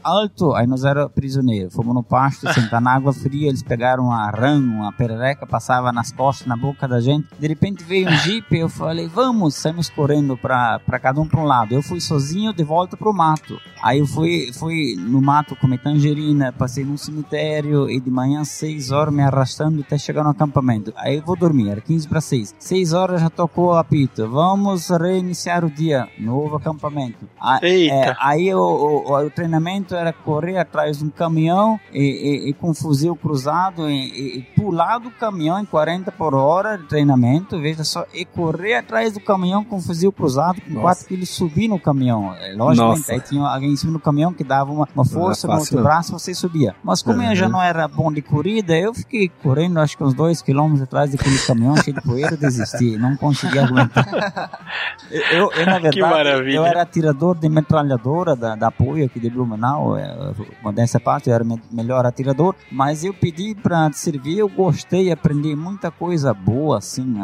alto, 0.03 0.55
aí 0.55 0.66
nós 0.66 0.84
era 0.84 1.09
prisioneiro. 1.09 1.70
Fomos 1.70 1.94
no 1.94 2.03
pasto, 2.03 2.47
sentar 2.53 2.80
na 2.80 2.92
água 2.94 3.12
fria, 3.12 3.49
eles 3.49 3.62
pegaram 3.62 4.05
uma 4.05 4.30
rã, 4.30 4.59
uma 4.59 4.92
perereca, 4.92 5.47
passava 5.47 5.92
nas 5.92 6.12
costas, 6.12 6.47
na 6.47 6.57
boca 6.57 6.86
da 6.88 7.01
gente. 7.01 7.28
De 7.38 7.47
repente 7.47 7.84
veio 7.84 8.09
um 8.09 8.12
jipe, 8.18 8.59
eu 8.59 8.68
falei, 8.68 9.07
vamos, 9.09 9.55
saímos 9.55 9.88
correndo 9.88 10.36
pra, 10.36 10.78
pra 10.80 10.99
cada 10.99 11.20
um 11.20 11.26
pra 11.28 11.40
um 11.40 11.44
lado. 11.44 11.74
Eu 11.74 11.82
fui 11.82 12.01
sozinho 12.01 12.53
de 12.53 12.64
volta 12.64 12.97
pro 12.97 13.12
mato. 13.12 13.59
Aí 13.82 13.99
eu 13.99 14.07
fui, 14.07 14.51
fui 14.53 14.94
no 14.99 15.20
mato 15.20 15.55
comer 15.57 15.78
tangerina, 15.78 16.53
passei 16.53 16.84
num 16.84 16.97
cemitério 16.97 17.88
e 17.90 18.01
de 18.01 18.11
manhã, 18.11 18.42
seis 18.44 18.90
horas, 18.90 19.12
me 19.14 19.22
arrastando 19.22 19.80
até 19.80 19.99
chegar 19.99 20.24
no 20.24 20.30
acampamento. 20.30 20.92
Aí 20.97 21.16
eu 21.16 21.22
vou 21.22 21.36
dormir, 21.36 21.68
era 21.70 21.80
15 21.80 22.09
para 22.09 22.20
6. 22.20 22.55
6 22.59 22.92
horas 22.92 23.20
já 23.20 23.30
tocou 23.30 23.66
o 23.68 23.74
apito. 23.74 24.28
Vamos 24.28 24.88
reiniciar 24.88 25.64
o 25.64 25.70
dia, 25.70 26.09
novo 26.18 26.57
acampamento. 26.57 27.28
A- 27.40 27.59
Eita. 27.62 27.94
é, 27.94 28.16
aí 28.20 28.53
o 28.55 29.12
treinamento 29.37 29.95
era 29.95 30.12
correr 30.12 30.59
atrás 30.59 30.99
de 30.99 31.05
um 31.05 31.11
caminhão 31.11 31.78
e, 31.93 32.01
e- 32.03 32.49
e 32.51 32.53
com 32.55 32.70
um 32.70 32.74
fuzil 32.74 33.14
cruzado 33.14 33.89
e, 33.89 34.39
e- 34.39 34.43
pular 34.57 34.99
do 34.99 35.11
caminhão 35.11 35.61
em 35.61 35.64
40 35.64 36.11
por 36.11 36.34
hora 36.34 36.76
de 36.78 36.84
treinamento, 36.84 37.61
veja 37.61 37.84
só, 37.84 38.05
e 38.14 38.24
correr 38.24 38.74
atrás 38.74 39.12
do 39.12 39.20
caminhão 39.20 39.62
com 39.62 39.76
um 39.76 39.80
fuzil 39.80 40.11
cruzado 40.11 40.61
com 40.62 40.70
Nossa. 40.70 40.80
4 40.82 41.07
quilos 41.09 41.28
subir 41.28 41.68
no 41.68 41.78
caminhão. 41.78 42.34
É, 42.34 42.55
Logicamente, 42.55 42.99
Nossa. 42.99 43.12
aí 43.12 43.20
tinha 43.20 43.43
alguém 43.47 43.70
em 43.72 43.76
cima 43.76 43.93
do 43.93 44.01
caminhão 44.01 44.32
que 44.32 44.43
dava 44.43 44.72
uma, 44.72 44.89
uma 44.95 45.05
força 45.05 45.47
no 45.47 45.55
outro 45.59 45.82
braço 45.82 46.12
você 46.12 46.34
subia. 46.34 46.74
Mas 46.82 47.03
como 47.03 47.22
eu 47.22 47.34
já 47.37 47.47
Uhum. 47.47 47.53
não 47.53 47.62
era 47.62 47.87
bom 47.87 48.11
de 48.12 48.22
corrida, 48.22 48.76
eu 48.76 48.93
fiquei 48.95 49.28
correndo 49.43 49.78
acho 49.78 49.97
que 49.97 50.03
uns 50.03 50.14
2 50.14 50.41
quilômetros 50.43 50.82
atrás 50.82 51.12
daquele 51.12 51.39
caminhão 51.39 51.76
cheio 51.82 51.95
de 51.97 52.03
poeira 52.03 52.37
desisti, 52.37 52.97
não 52.97 53.16
consegui 53.16 53.59
aguentar. 53.59 54.07
Eu, 55.11 55.20
eu, 55.20 55.53
eu, 55.53 55.66
na 55.66 55.78
verdade, 55.78 56.53
eu 56.55 56.64
era 56.64 56.82
atirador 56.82 57.37
de 57.39 57.49
metralhadora 57.49 58.34
da, 58.34 58.57
da 58.57 58.68
apoio 58.68 59.07
aqui 59.07 59.20
de 59.29 59.37
Blumenau, 59.37 59.97
é, 59.97 60.33
modéstia 60.62 60.99
à 60.99 61.01
parte, 61.01 61.29
eu 61.29 61.35
era 61.35 61.45
me- 61.45 61.61
melhor 61.70 62.05
atirador, 62.07 62.55
mas 62.70 63.05
eu 63.05 63.12
pedi 63.14 63.55
para 63.55 63.91
servir, 63.93 64.39
eu 64.39 64.49
gostei, 64.49 65.11
aprendi 65.11 65.55
muita 65.57 65.91
coisa 65.91 66.33
boa, 66.35 66.79
assim, 66.79 67.16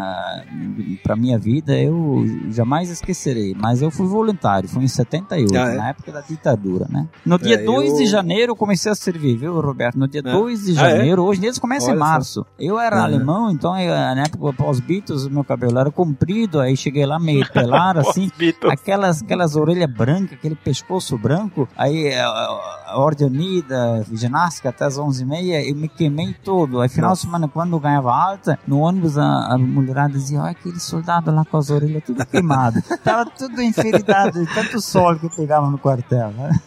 para 1.02 1.16
minha 1.16 1.38
vida, 1.38 1.78
eu 1.78 2.24
jamais 2.50 2.90
esquecerei, 2.90 3.54
mas 3.58 3.82
eu 3.82 3.90
fui 3.90 4.06
voluntário, 4.06 4.68
foi 4.68 4.82
em 4.84 4.88
78, 4.88 5.56
Ah, 5.56 5.72
é? 5.72 5.76
na 5.76 5.88
época 5.88 6.12
da 6.12 6.20
ditadura, 6.20 6.86
né? 6.88 7.08
No 7.24 7.38
dia 7.38 7.56
É, 7.56 7.64
2 7.64 7.90
eu- 7.92 7.96
de 7.98 8.06
janeiro 8.06 8.52
eu 8.52 8.56
comecei 8.56 8.90
a 8.90 8.94
servir, 8.94 9.36
viu, 9.36 9.60
Roberto? 9.60 9.98
No 9.98 10.08
dia 10.08 10.22
É. 10.24 10.32
2 10.32 10.64
de 10.64 10.78
Ah, 10.78 10.88
é? 10.88 10.96
janeiro, 10.96 11.22
hoje 11.22 11.44
eles 11.44 11.58
começam 11.58 11.90
em 11.90 11.92
Olha 11.92 12.00
só. 12.00 12.10
março. 12.10 12.46
Eu 12.58 12.78
era 12.78 12.96
Uhum. 12.98 13.02
alemão, 13.04 13.50
então 13.50 13.78
eu, 13.78 13.92
na 13.92 14.22
época 14.22 14.50
após 14.50 14.80
Beatles, 14.80 15.24
o 15.24 15.30
meu 15.30 15.44
cabelo 15.44 15.78
era 15.78 15.90
comprido, 15.90 16.60
aí 16.60 16.76
cheguei 16.76 17.04
lá 17.06 17.18
meio 17.18 17.44
pelado, 17.52 18.00
assim, 18.00 18.30
Beatles. 18.36 18.72
aquelas, 18.72 19.22
aquelas 19.22 19.56
orelhas 19.56 19.90
brancas, 19.90 20.32
aquele 20.34 20.54
pescoço 20.54 21.16
branco, 21.18 21.68
aí 21.82 22.14
a, 22.14 22.26
a- 22.28 22.78
a 22.92 22.98
Ordem 22.98 23.26
Unida, 23.26 24.04
ginástica 24.12 24.68
até 24.68 24.84
as 24.84 24.98
11h30, 24.98 25.66
eu 25.66 25.74
me 25.74 25.88
queimei 25.88 26.34
todo. 26.44 26.80
Aí 26.82 26.90
final 26.90 27.14
de 27.14 27.20
semana, 27.20 27.48
quando 27.48 27.74
eu 27.74 27.80
ganhava 27.80 28.12
alta, 28.14 28.58
no 28.68 28.80
ônibus 28.80 29.16
a, 29.16 29.54
a 29.54 29.56
mulherada 29.56 30.12
dizia, 30.12 30.40
olha 30.42 30.50
aquele 30.50 30.78
soldado 30.78 31.30
lá 31.34 31.42
com 31.44 31.56
as 31.56 31.70
orelhas 31.70 32.02
tudo 32.04 32.24
queimado. 32.26 32.82
Tava 33.02 33.30
tudo 33.30 33.62
enferidado, 33.62 34.46
tanto 34.54 34.78
sol 34.80 35.16
que 35.16 35.34
pegava 35.34 35.70
no 35.70 35.78
quartel, 35.78 36.32
né? 36.32 36.60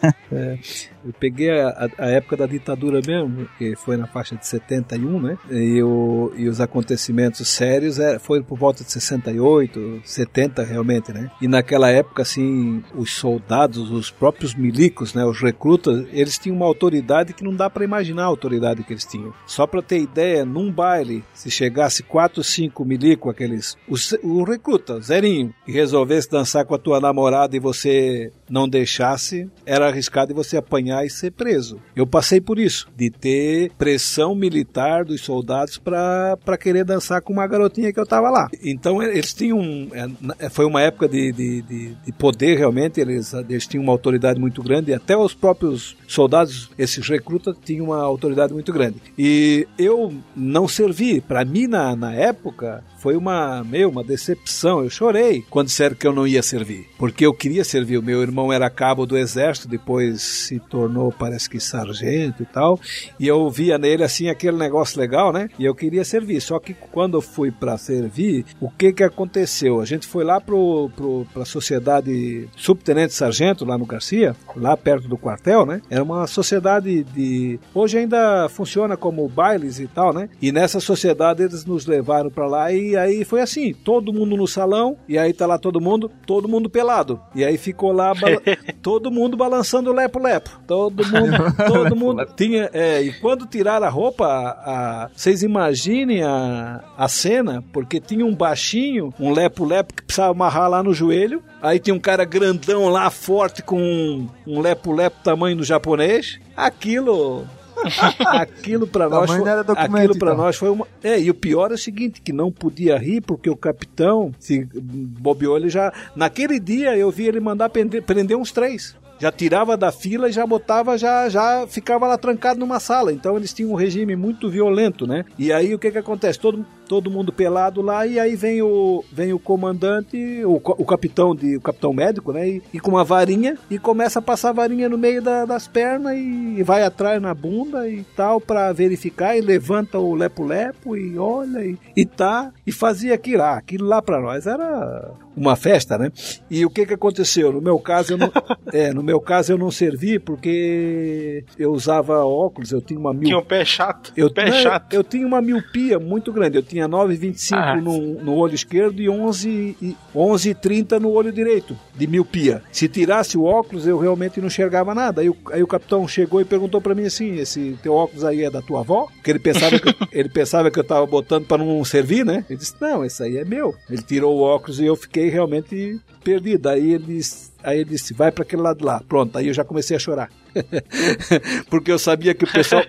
Eu 1.06 1.14
peguei 1.20 1.52
a, 1.62 1.88
a- 2.00 2.08
época 2.08 2.36
da 2.38 2.48
ditadura 2.48 3.00
mesmo, 3.06 3.48
que 3.60 3.76
foi 3.76 3.96
na 3.98 4.08
faixa 4.08 4.36
de 4.36 4.48
71, 4.48 5.22
né? 5.22 5.38
E, 5.52 5.84
o, 5.84 6.34
e 6.36 6.48
os 6.50 6.60
acontecimentos 6.60 7.48
sérios 7.48 8.00
é, 8.00 8.18
foi 8.18 8.42
por 8.42 8.58
volta 8.58 8.84
de 8.84 8.92
68, 8.92 10.02
70 10.04 10.64
realmente, 10.64 11.14
né? 11.14 11.30
E 11.40 11.48
naquela 11.48 11.90
época, 11.92 12.24
assim, 12.24 12.84
os 12.96 13.14
soldados, 13.14 13.92
os 13.92 14.10
próprios 14.10 14.56
milicos, 14.56 15.05
né? 15.14 15.26
Os 15.26 15.42
recrutas, 15.42 16.06
eles 16.12 16.38
tinham 16.38 16.56
uma 16.56 16.66
autoridade 16.66 17.34
que 17.34 17.44
não 17.44 17.54
dá 17.56 17.70
para 17.70 17.84
imaginar 17.84 18.24
a 18.24 18.28
autoridade 18.28 18.84
que 18.84 18.94
eles 18.94 19.06
tinham. 19.06 19.34
Só 19.46 19.66
para 19.68 19.82
ter 19.82 20.00
ideia, 20.00 20.46
num 20.46 20.72
baile, 20.72 21.24
se 21.34 21.50
chegasse 21.52 22.04
4, 22.04 22.44
5 22.44 22.84
milico, 22.86 23.30
aqueles. 23.30 23.78
O, 23.88 23.96
o 24.28 24.44
recruta, 24.44 25.00
zerinho, 25.00 25.54
e 25.68 25.72
resolvesse 25.72 26.30
dançar 26.30 26.66
com 26.66 26.76
a 26.76 26.80
tua 26.80 27.00
namorada 27.00 27.56
e 27.56 27.60
você 27.60 28.32
não 28.50 28.68
deixasse, 28.68 29.50
era 29.66 29.88
arriscado 29.88 30.34
você 30.34 30.58
apanhar 30.58 31.06
e 31.06 31.10
ser 31.10 31.32
preso. 31.32 31.80
Eu 31.96 32.06
passei 32.08 32.40
por 32.40 32.60
isso, 32.60 32.88
de 32.96 33.10
ter 33.10 33.72
pressão 33.78 34.36
militar 34.36 35.04
dos 35.06 35.22
soldados 35.22 35.78
para 35.78 36.58
querer 36.60 36.84
dançar 36.86 37.22
com 37.22 37.34
uma 37.34 37.48
garotinha 37.48 37.92
que 37.92 38.00
eu 38.00 38.06
tava 38.06 38.30
lá. 38.30 38.50
Então 38.64 39.02
eles 39.02 39.34
tinham. 39.34 39.60
é, 39.94 40.08
na- 40.22 40.50
Foi 40.50 40.66
uma 40.66 40.82
época 40.82 41.08
de, 41.08 41.32
de, 41.32 41.62
de, 41.64 41.96
de 42.06 42.12
poder 42.14 42.58
realmente, 42.58 43.00
eles, 43.00 43.34
eles 43.34 43.68
tinham 43.68 43.84
uma 43.84 43.92
autoridade 43.92 44.40
muito 44.40 44.62
grande, 44.64 44.94
até 44.96 45.16
os 45.16 45.34
próprios 45.34 45.96
soldados, 46.08 46.70
esses 46.78 47.08
recrutas, 47.08 47.56
tinham 47.64 47.86
uma 47.86 48.02
autoridade 48.02 48.54
muito 48.54 48.72
grande. 48.72 49.02
E 49.18 49.68
eu 49.78 50.14
não 50.36 50.68
servi. 50.68 51.22
Para 51.22 51.46
mim, 51.46 51.68
na, 51.68 51.96
na 51.96 52.14
época, 52.14 52.84
foi 53.06 53.16
uma, 53.16 53.64
meu, 53.64 53.92
uma 53.92 54.04
decepção. 54.04 54.84
Eu 54.84 54.90
chorei 54.90 55.46
quando 55.48 55.68
disseram 55.68 55.96
que 55.96 56.08
eu 56.08 56.12
não 56.12 56.26
ia 56.26 56.42
servir, 56.42 56.88
porque 56.98 57.24
eu 57.24 57.36
queria 57.36 57.64
servir. 57.64 58.00
O 58.00 58.04
meu 58.04 58.20
irmão 58.20 58.52
era 58.52 58.68
cabo 58.68 59.06
do 59.06 59.16
exército, 59.16 59.68
depois 59.68 60.24
se 60.24 60.60
tornou, 60.60 61.12
parece 61.12 61.48
que 61.48 61.60
sargento 61.60 62.42
e 62.42 62.48
tal, 62.48 62.80
e 63.20 63.28
eu 63.28 63.48
via 63.48 63.78
nele 63.78 64.04
assim 64.04 64.28
aquele 64.28 64.58
negócio 64.58 65.00
legal, 65.00 65.32
né? 65.32 65.52
E 65.60 65.66
eu 65.66 65.76
queria 65.76 66.04
servir. 66.04 66.42
Só 66.42 66.58
que 66.58 66.74
quando 66.74 67.16
eu 67.16 67.22
fui 67.22 67.52
para 67.52 67.78
servir, 67.78 68.44
o 68.60 68.72
que 68.72 68.92
que 68.92 69.04
aconteceu? 69.04 69.80
A 69.80 69.86
gente 69.86 70.08
foi 70.08 70.24
lá 70.24 70.42
pro, 70.42 70.90
pro 70.96 71.28
pra 71.32 71.46
sociedade 71.46 72.50
subtenente 72.56 73.14
sargento 73.14 73.66
lá 73.66 73.78
no 73.78 73.86
Garcia, 73.86 74.36
lá 74.56 74.76
perto 74.76 75.08
do 75.08 75.16
quartel, 75.16 75.64
né? 75.64 75.80
Era 75.92 76.02
uma 76.02 76.26
sociedade 76.26 77.04
de 77.04 77.60
hoje 77.72 78.00
ainda 78.00 78.50
funciona 78.50 78.98
como 78.98 79.30
bailes 79.30 79.80
e 79.80 79.86
tal, 79.86 80.12
né? 80.12 80.28
E 80.42 80.52
nessa 80.52 80.80
sociedade 80.80 81.44
eles 81.44 81.66
nos 81.66 81.86
levaram 81.86 82.32
para 82.32 82.48
lá 82.48 82.74
e 82.74 82.95
aí 82.98 83.24
foi 83.26 83.42
assim, 83.42 83.74
todo 83.74 84.14
mundo 84.14 84.36
no 84.38 84.48
salão 84.48 84.98
e 85.08 85.18
aí 85.18 85.34
tá 85.34 85.46
lá 85.46 85.58
todo 85.58 85.80
mundo, 85.82 86.12
todo 86.26 86.48
mundo 86.48 86.70
pelado. 86.70 87.20
E 87.34 87.44
aí 87.44 87.58
ficou 87.58 87.92
lá 87.92 88.14
todo 88.82 89.12
mundo 89.12 89.36
balançando 89.38 89.92
lepo-lepo. 89.92 90.50
Todo 90.68 91.06
mundo, 91.06 91.38
todo 91.68 91.96
mundo 91.96 92.26
tinha, 92.36 92.70
é, 92.74 93.02
e 93.02 93.14
quando 93.20 93.46
tiraram 93.46 93.86
a 93.86 93.90
roupa, 93.90 94.26
a, 94.26 95.04
a- 95.06 95.10
vocês 95.16 95.44
imaginem 95.44 96.24
a, 96.24 96.84
a 96.98 97.08
cena, 97.08 97.64
porque 97.74 98.00
tinha 98.00 98.26
um 98.26 98.36
baixinho, 98.36 99.14
um 99.20 99.32
lepo-lepo 99.32 99.94
que 99.94 100.04
precisava 100.04 100.32
amarrar 100.32 100.70
lá 100.70 100.84
no 100.84 100.94
joelho, 100.94 101.42
aí 101.62 101.80
tinha 101.80 101.94
um 101.94 102.00
cara 102.00 102.26
grandão 102.26 102.88
lá, 102.90 103.10
forte, 103.10 103.62
com 103.64 103.80
um, 103.82 104.28
um 104.46 104.60
lepo-lepo 104.60 105.18
tamanho 105.24 105.58
do 105.58 105.64
japonês. 105.64 106.40
Aquilo 106.56 107.46
aquilo 108.28 108.88
para 108.88 109.10
nós 109.10 109.30
foi, 109.30 109.50
aquilo 109.50 110.18
para 110.18 110.34
então. 110.34 110.44
nós 110.44 110.56
foi 110.56 110.70
uma 110.70 110.88
é 111.04 111.20
e 111.20 111.30
o 111.30 111.34
pior 111.34 111.72
é 111.72 111.76
o 111.76 111.78
seguinte 111.78 112.22
que 112.22 112.32
não 112.32 112.52
podia 112.52 112.98
rir 112.98 113.22
porque 113.22 113.50
o 113.50 113.56
capitão 113.56 114.32
se 114.40 114.68
bobeou 114.74 115.58
ele 115.58 115.70
já 115.70 115.94
naquele 116.16 116.60
dia 116.60 116.98
eu 116.98 117.12
vi 117.12 117.28
ele 117.28 117.40
mandar 117.40 117.70
prender, 117.70 118.02
prender 118.04 118.38
uns 118.38 118.52
três 118.52 118.96
já 119.20 119.32
tirava 119.32 119.78
da 119.78 119.92
fila 119.92 120.28
e 120.28 120.32
já 120.32 120.46
botava, 120.46 120.98
já, 120.98 121.30
já 121.30 121.66
ficava 121.68 122.08
lá 122.08 122.18
trancado 122.18 122.60
numa 122.60 122.80
sala. 122.80 123.14
Então 123.14 123.38
eles 123.38 123.54
tinham 123.54 123.72
um 123.72 123.76
regime 123.76 124.16
muito 124.16 124.50
violento, 124.50 125.08
né? 125.08 125.24
E 125.38 125.54
aí 125.54 125.74
o 125.74 125.80
que 125.80 125.92
que 125.92 125.98
acontece? 125.98 126.40
Todo, 126.40 126.66
todo 126.88 127.10
mundo 127.12 127.32
pelado 127.34 127.82
lá 127.82 128.06
e 128.06 128.20
aí 128.20 128.36
vem 128.36 128.62
o, 128.62 129.04
vem 129.12 129.34
o 129.34 129.40
comandante, 129.40 130.44
o, 130.46 130.56
o 130.56 130.86
capitão 130.86 131.36
de, 131.36 131.58
o 131.58 131.62
capitão 131.62 131.94
médico, 131.94 132.32
né? 132.32 132.48
E, 132.48 132.64
e 132.74 132.80
com 132.80 132.92
uma 132.92 133.04
varinha 133.04 133.58
e 133.70 133.78
começa 133.80 134.20
a 134.20 134.22
passar 134.22 134.50
a 134.50 134.54
varinha 134.54 134.88
no 134.90 134.98
meio 134.98 135.22
da- 135.22 135.46
das 135.46 135.68
pernas 135.68 136.16
e, 136.18 136.62
vai 136.64 136.84
atrás 136.84 137.22
na 137.22 137.34
bunda 137.34 137.88
e 137.90 138.04
tal 138.16 138.40
para 138.42 138.72
verificar 138.74 139.38
e 139.38 139.42
levanta 139.42 139.98
o 140.00 140.16
lepo-lepo 140.16 140.96
e 140.96 141.18
olha 141.18 141.66
e, 141.66 141.78
e 141.96 142.06
tá 142.06 142.52
e 142.66 142.72
fazia 142.72 143.14
aquilo 143.14 143.40
lá. 143.40 143.58
Aquilo 143.58 143.86
lá 143.88 144.02
para 144.02 144.20
nós 144.22 144.46
era 144.48 145.12
uma 145.36 145.56
festa, 145.56 145.98
né? 145.98 146.12
E 146.50 146.66
o 146.66 146.70
que 146.70 146.86
que 146.86 146.94
aconteceu? 146.94 147.52
No 147.52 147.62
meu 147.62 147.78
caso, 147.80 148.14
eu 148.14 148.18
não, 148.18 148.32
é, 148.72 148.94
no 148.94 149.04
meu 149.04 149.20
caso 149.20 149.52
eu 149.52 149.58
não 149.58 149.70
servi 149.72 150.18
porque 150.20 151.44
eu 151.58 151.72
usava 151.72 152.24
óculos, 152.26 152.72
eu 152.72 152.82
tinha 152.82 153.00
uma 153.00 153.14
mil 153.14 153.24
Tinha 153.24 153.38
um 153.38 153.44
pé 153.44 153.64
chato. 153.66 154.14
eu, 154.16 154.32
pé 154.32 154.50
não, 154.50 154.58
chato. 154.58 154.94
eu 154.94 155.04
tinha 155.04 155.26
uma 155.26 155.42
miopia 155.42 156.00
muito 156.00 156.32
grande. 156.32 156.58
Eu 156.58 156.64
tinha 156.64 156.75
9,25 156.84 157.54
Ah. 157.58 157.76
no, 157.76 158.22
no 158.24 158.34
olho 158.36 158.54
esquerdo 158.56 159.02
e 159.02 159.10
11 159.10 159.78
e 159.82 159.96
11,30 160.14 161.00
no 161.00 161.10
olho 161.12 161.32
direito, 161.32 161.78
de 161.96 162.08
miopia. 162.08 162.62
Se 162.72 162.88
tirasse 162.88 163.38
o 163.38 163.44
óculos, 163.44 163.88
eu 163.88 163.98
realmente 163.98 164.40
não 164.40 164.48
enxergava 164.48 164.94
nada. 164.94 165.22
Aí, 165.22 165.30
o- 165.30 165.38
aí 165.52 165.64
o 165.64 165.68
capitão 165.68 166.08
chegou 166.08 166.42
e 166.42 166.46
perguntou 166.46 166.82
pra 166.82 166.94
mim 166.96 167.06
assim: 167.06 167.36
esse 167.38 167.78
teu 167.82 167.94
óculos 167.94 168.24
aí 168.24 168.44
é 168.44 168.50
da 168.50 168.62
tua 168.62 168.82
avó? 168.82 169.08
Porque 169.16 169.32
ele 169.32 169.40
pensava 169.40 169.80
que, 169.80 169.96
ele 170.12 170.30
pensava 170.30 170.70
que 170.70 170.80
eu 170.80 170.84
tava 170.84 171.06
botando 171.06 171.46
pra 171.46 171.58
não 171.58 171.84
servir, 171.86 172.26
né? 172.26 172.46
Ele 172.50 172.60
disse: 172.60 172.74
não, 172.80 173.04
esse 173.06 173.22
aí 173.24 173.38
é 173.38 173.46
meu. 173.46 173.74
Ele 173.90 174.02
tirou 174.02 174.36
o 174.38 174.42
óculos 174.42 174.80
e 174.80 174.86
eu 174.86 174.96
fiquei 174.96 175.30
realmente 175.30 176.00
perdido. 176.24 176.68
Aí 176.70 176.94
ele 176.94 177.06
disse. 177.06 177.54
Aí 177.64 177.80
ele 177.80 177.90
disse, 177.90 178.14
vai 178.14 178.32
para 178.32 178.44
aquele 178.44 178.62
lado 178.62 178.86
lá. 178.86 179.02
Pronto, 179.08 179.36
aí 179.38 179.48
eu 179.48 179.54
já 179.54 179.64
comecei 179.64 179.96
a 179.96 180.00
chorar. 180.00 180.30
Porque 181.70 181.92
eu 181.92 182.00
sabia 182.00 182.34
que 182.34 182.46
o 182.46 182.52
pessoal 182.52 182.84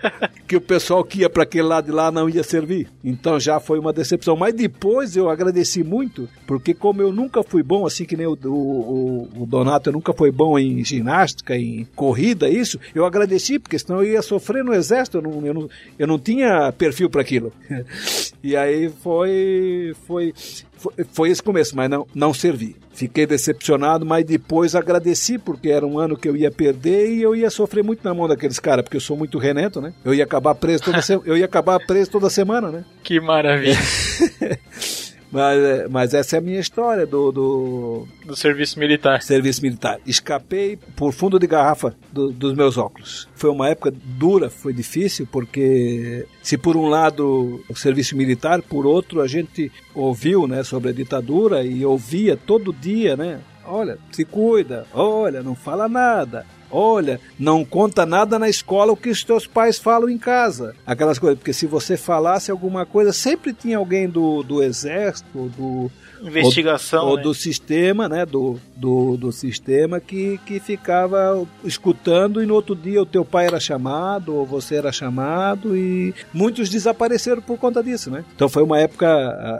que 0.46 0.56
o 0.56 0.60
pessoal 0.60 1.02
que 1.04 1.20
ia 1.20 1.30
para 1.30 1.42
aquele 1.42 1.64
lado 1.66 1.86
de 1.86 1.90
lá 1.92 2.10
não 2.10 2.28
ia 2.28 2.42
servir. 2.42 2.88
Então 3.04 3.38
já 3.40 3.58
foi 3.58 3.78
uma 3.78 3.92
decepção. 3.92 4.36
Mas 4.36 4.54
depois 4.54 5.16
eu 5.16 5.28
agradeci 5.28 5.82
muito, 5.82 6.28
porque 6.46 6.72
como 6.72 7.02
eu 7.02 7.12
nunca 7.12 7.42
fui 7.42 7.62
bom, 7.62 7.84
assim 7.86 8.04
que 8.04 8.16
nem 8.16 8.26
o, 8.26 8.38
o, 8.44 9.28
o- 9.42 9.46
Donato, 9.46 9.90
nunca 9.92 10.12
foi 10.12 10.30
bom 10.30 10.58
em 10.58 10.84
ginástica, 10.84 11.56
em 11.56 11.86
corrida, 11.96 12.48
isso, 12.48 12.78
eu 12.94 13.04
agradeci, 13.04 13.58
porque 13.58 13.78
senão 13.78 14.02
eu 14.02 14.12
ia 14.12 14.22
sofrer 14.22 14.62
no 14.64 14.74
exército, 14.74 15.18
eu 15.18 15.22
não, 15.22 15.46
eu 15.46 15.54
não, 15.54 15.70
eu 15.98 16.06
não 16.06 16.18
tinha 16.18 16.72
perfil 16.72 17.08
para 17.10 17.20
aquilo. 17.20 17.52
E 18.42 18.54
aí 18.54 18.88
foi, 19.02 19.92
foi, 20.06 20.32
foi, 20.76 20.92
foi 21.12 21.30
esse 21.30 21.42
começo, 21.42 21.74
mas 21.74 21.90
não, 21.90 22.06
não 22.14 22.32
servi. 22.32 22.76
Fiquei 22.96 23.26
decepcionado, 23.26 24.06
mas 24.06 24.24
depois 24.24 24.74
agradeci, 24.74 25.36
porque 25.36 25.68
era 25.68 25.86
um 25.86 25.98
ano 25.98 26.16
que 26.16 26.26
eu 26.26 26.34
ia 26.34 26.50
perder 26.50 27.10
e 27.10 27.20
eu 27.20 27.36
ia 27.36 27.50
sofrer 27.50 27.84
muito 27.84 28.02
na 28.02 28.14
mão 28.14 28.26
daqueles 28.26 28.58
caras, 28.58 28.82
porque 28.82 28.96
eu 28.96 29.00
sou 29.02 29.18
muito 29.18 29.36
renento, 29.36 29.82
né? 29.82 29.92
Eu 30.02 30.14
ia 30.14 30.24
acabar 30.24 30.54
preso 30.54 30.84
toda, 30.84 31.02
se... 31.02 31.12
eu 31.12 31.36
ia 31.36 31.44
acabar 31.44 31.78
preso 31.78 32.10
toda 32.10 32.30
semana, 32.30 32.70
né? 32.70 32.84
Que 33.02 33.20
maravilha. 33.20 33.76
Mas, 35.36 35.62
é, 35.62 35.88
mas 35.88 36.14
essa 36.14 36.36
é 36.36 36.38
a 36.38 36.42
minha 36.42 36.58
história 36.58 37.04
do, 37.06 37.30
do 37.30 38.08
Do 38.24 38.34
serviço 38.34 38.78
militar. 38.78 39.20
serviço 39.22 39.60
militar. 39.62 39.98
Escapei 40.06 40.78
por 40.96 41.12
fundo 41.12 41.38
de 41.38 41.46
garrafa 41.46 41.94
do- 42.12 42.30
dos 42.32 42.54
meus 42.54 42.78
óculos. 42.78 43.28
Foi 43.34 43.50
uma 43.50 43.68
época 43.68 43.92
dura, 43.92 44.48
foi 44.48 44.72
difícil, 44.72 45.28
porque 45.30 46.26
se 46.42 46.56
por 46.56 46.76
um 46.76 46.86
lado 46.88 47.62
o 47.68 47.76
serviço 47.76 48.16
militar, 48.16 48.62
por 48.62 48.86
outro 48.86 49.20
a 49.20 49.26
gente 49.26 49.70
ouviu 49.94 50.46
né, 50.46 50.62
sobre 50.64 50.88
a 50.90 50.92
ditadura 50.92 51.62
e 51.62 51.84
ouvia 51.84 52.36
todo 52.36 52.72
dia, 52.72 53.16
né? 53.16 53.40
Olha, 53.68 53.98
se 54.12 54.24
cuida, 54.24 54.86
olha, 54.94 55.42
não 55.42 55.54
fala 55.54 55.88
nada. 55.88 56.46
Olha, 56.78 57.18
não 57.38 57.64
conta 57.64 58.04
nada 58.04 58.38
na 58.38 58.50
escola 58.50 58.92
o 58.92 58.96
que 58.96 59.08
os 59.08 59.24
teus 59.24 59.46
pais 59.46 59.78
falam 59.78 60.10
em 60.10 60.18
casa. 60.18 60.76
Aquelas 60.86 61.18
coisas, 61.18 61.38
porque 61.38 61.54
se 61.54 61.66
você 61.66 61.96
falasse 61.96 62.50
alguma 62.50 62.84
coisa, 62.84 63.14
sempre 63.14 63.54
tinha 63.54 63.78
alguém 63.78 64.06
do, 64.06 64.42
do 64.42 64.62
exército, 64.62 65.50
do, 65.56 65.90
Investigação. 66.20 67.06
ou 67.06 67.16
né? 67.16 67.22
do 67.22 67.32
sistema, 67.32 68.10
né, 68.10 68.26
do, 68.26 68.60
do, 68.76 69.16
do 69.16 69.32
sistema 69.32 69.98
que, 70.00 70.38
que 70.44 70.60
ficava 70.60 71.46
escutando 71.64 72.42
e 72.42 72.46
no 72.46 72.54
outro 72.54 72.76
dia 72.76 73.00
o 73.00 73.06
teu 73.06 73.24
pai 73.24 73.46
era 73.46 73.58
chamado 73.58 74.34
ou 74.34 74.44
você 74.44 74.76
era 74.76 74.92
chamado 74.92 75.76
e 75.76 76.14
muitos 76.32 76.68
desapareceram 76.68 77.42
por 77.42 77.58
conta 77.58 77.82
disso, 77.82 78.10
né? 78.10 78.24
Então 78.34 78.48
foi 78.48 78.62
uma 78.62 78.78
época, 78.78 79.06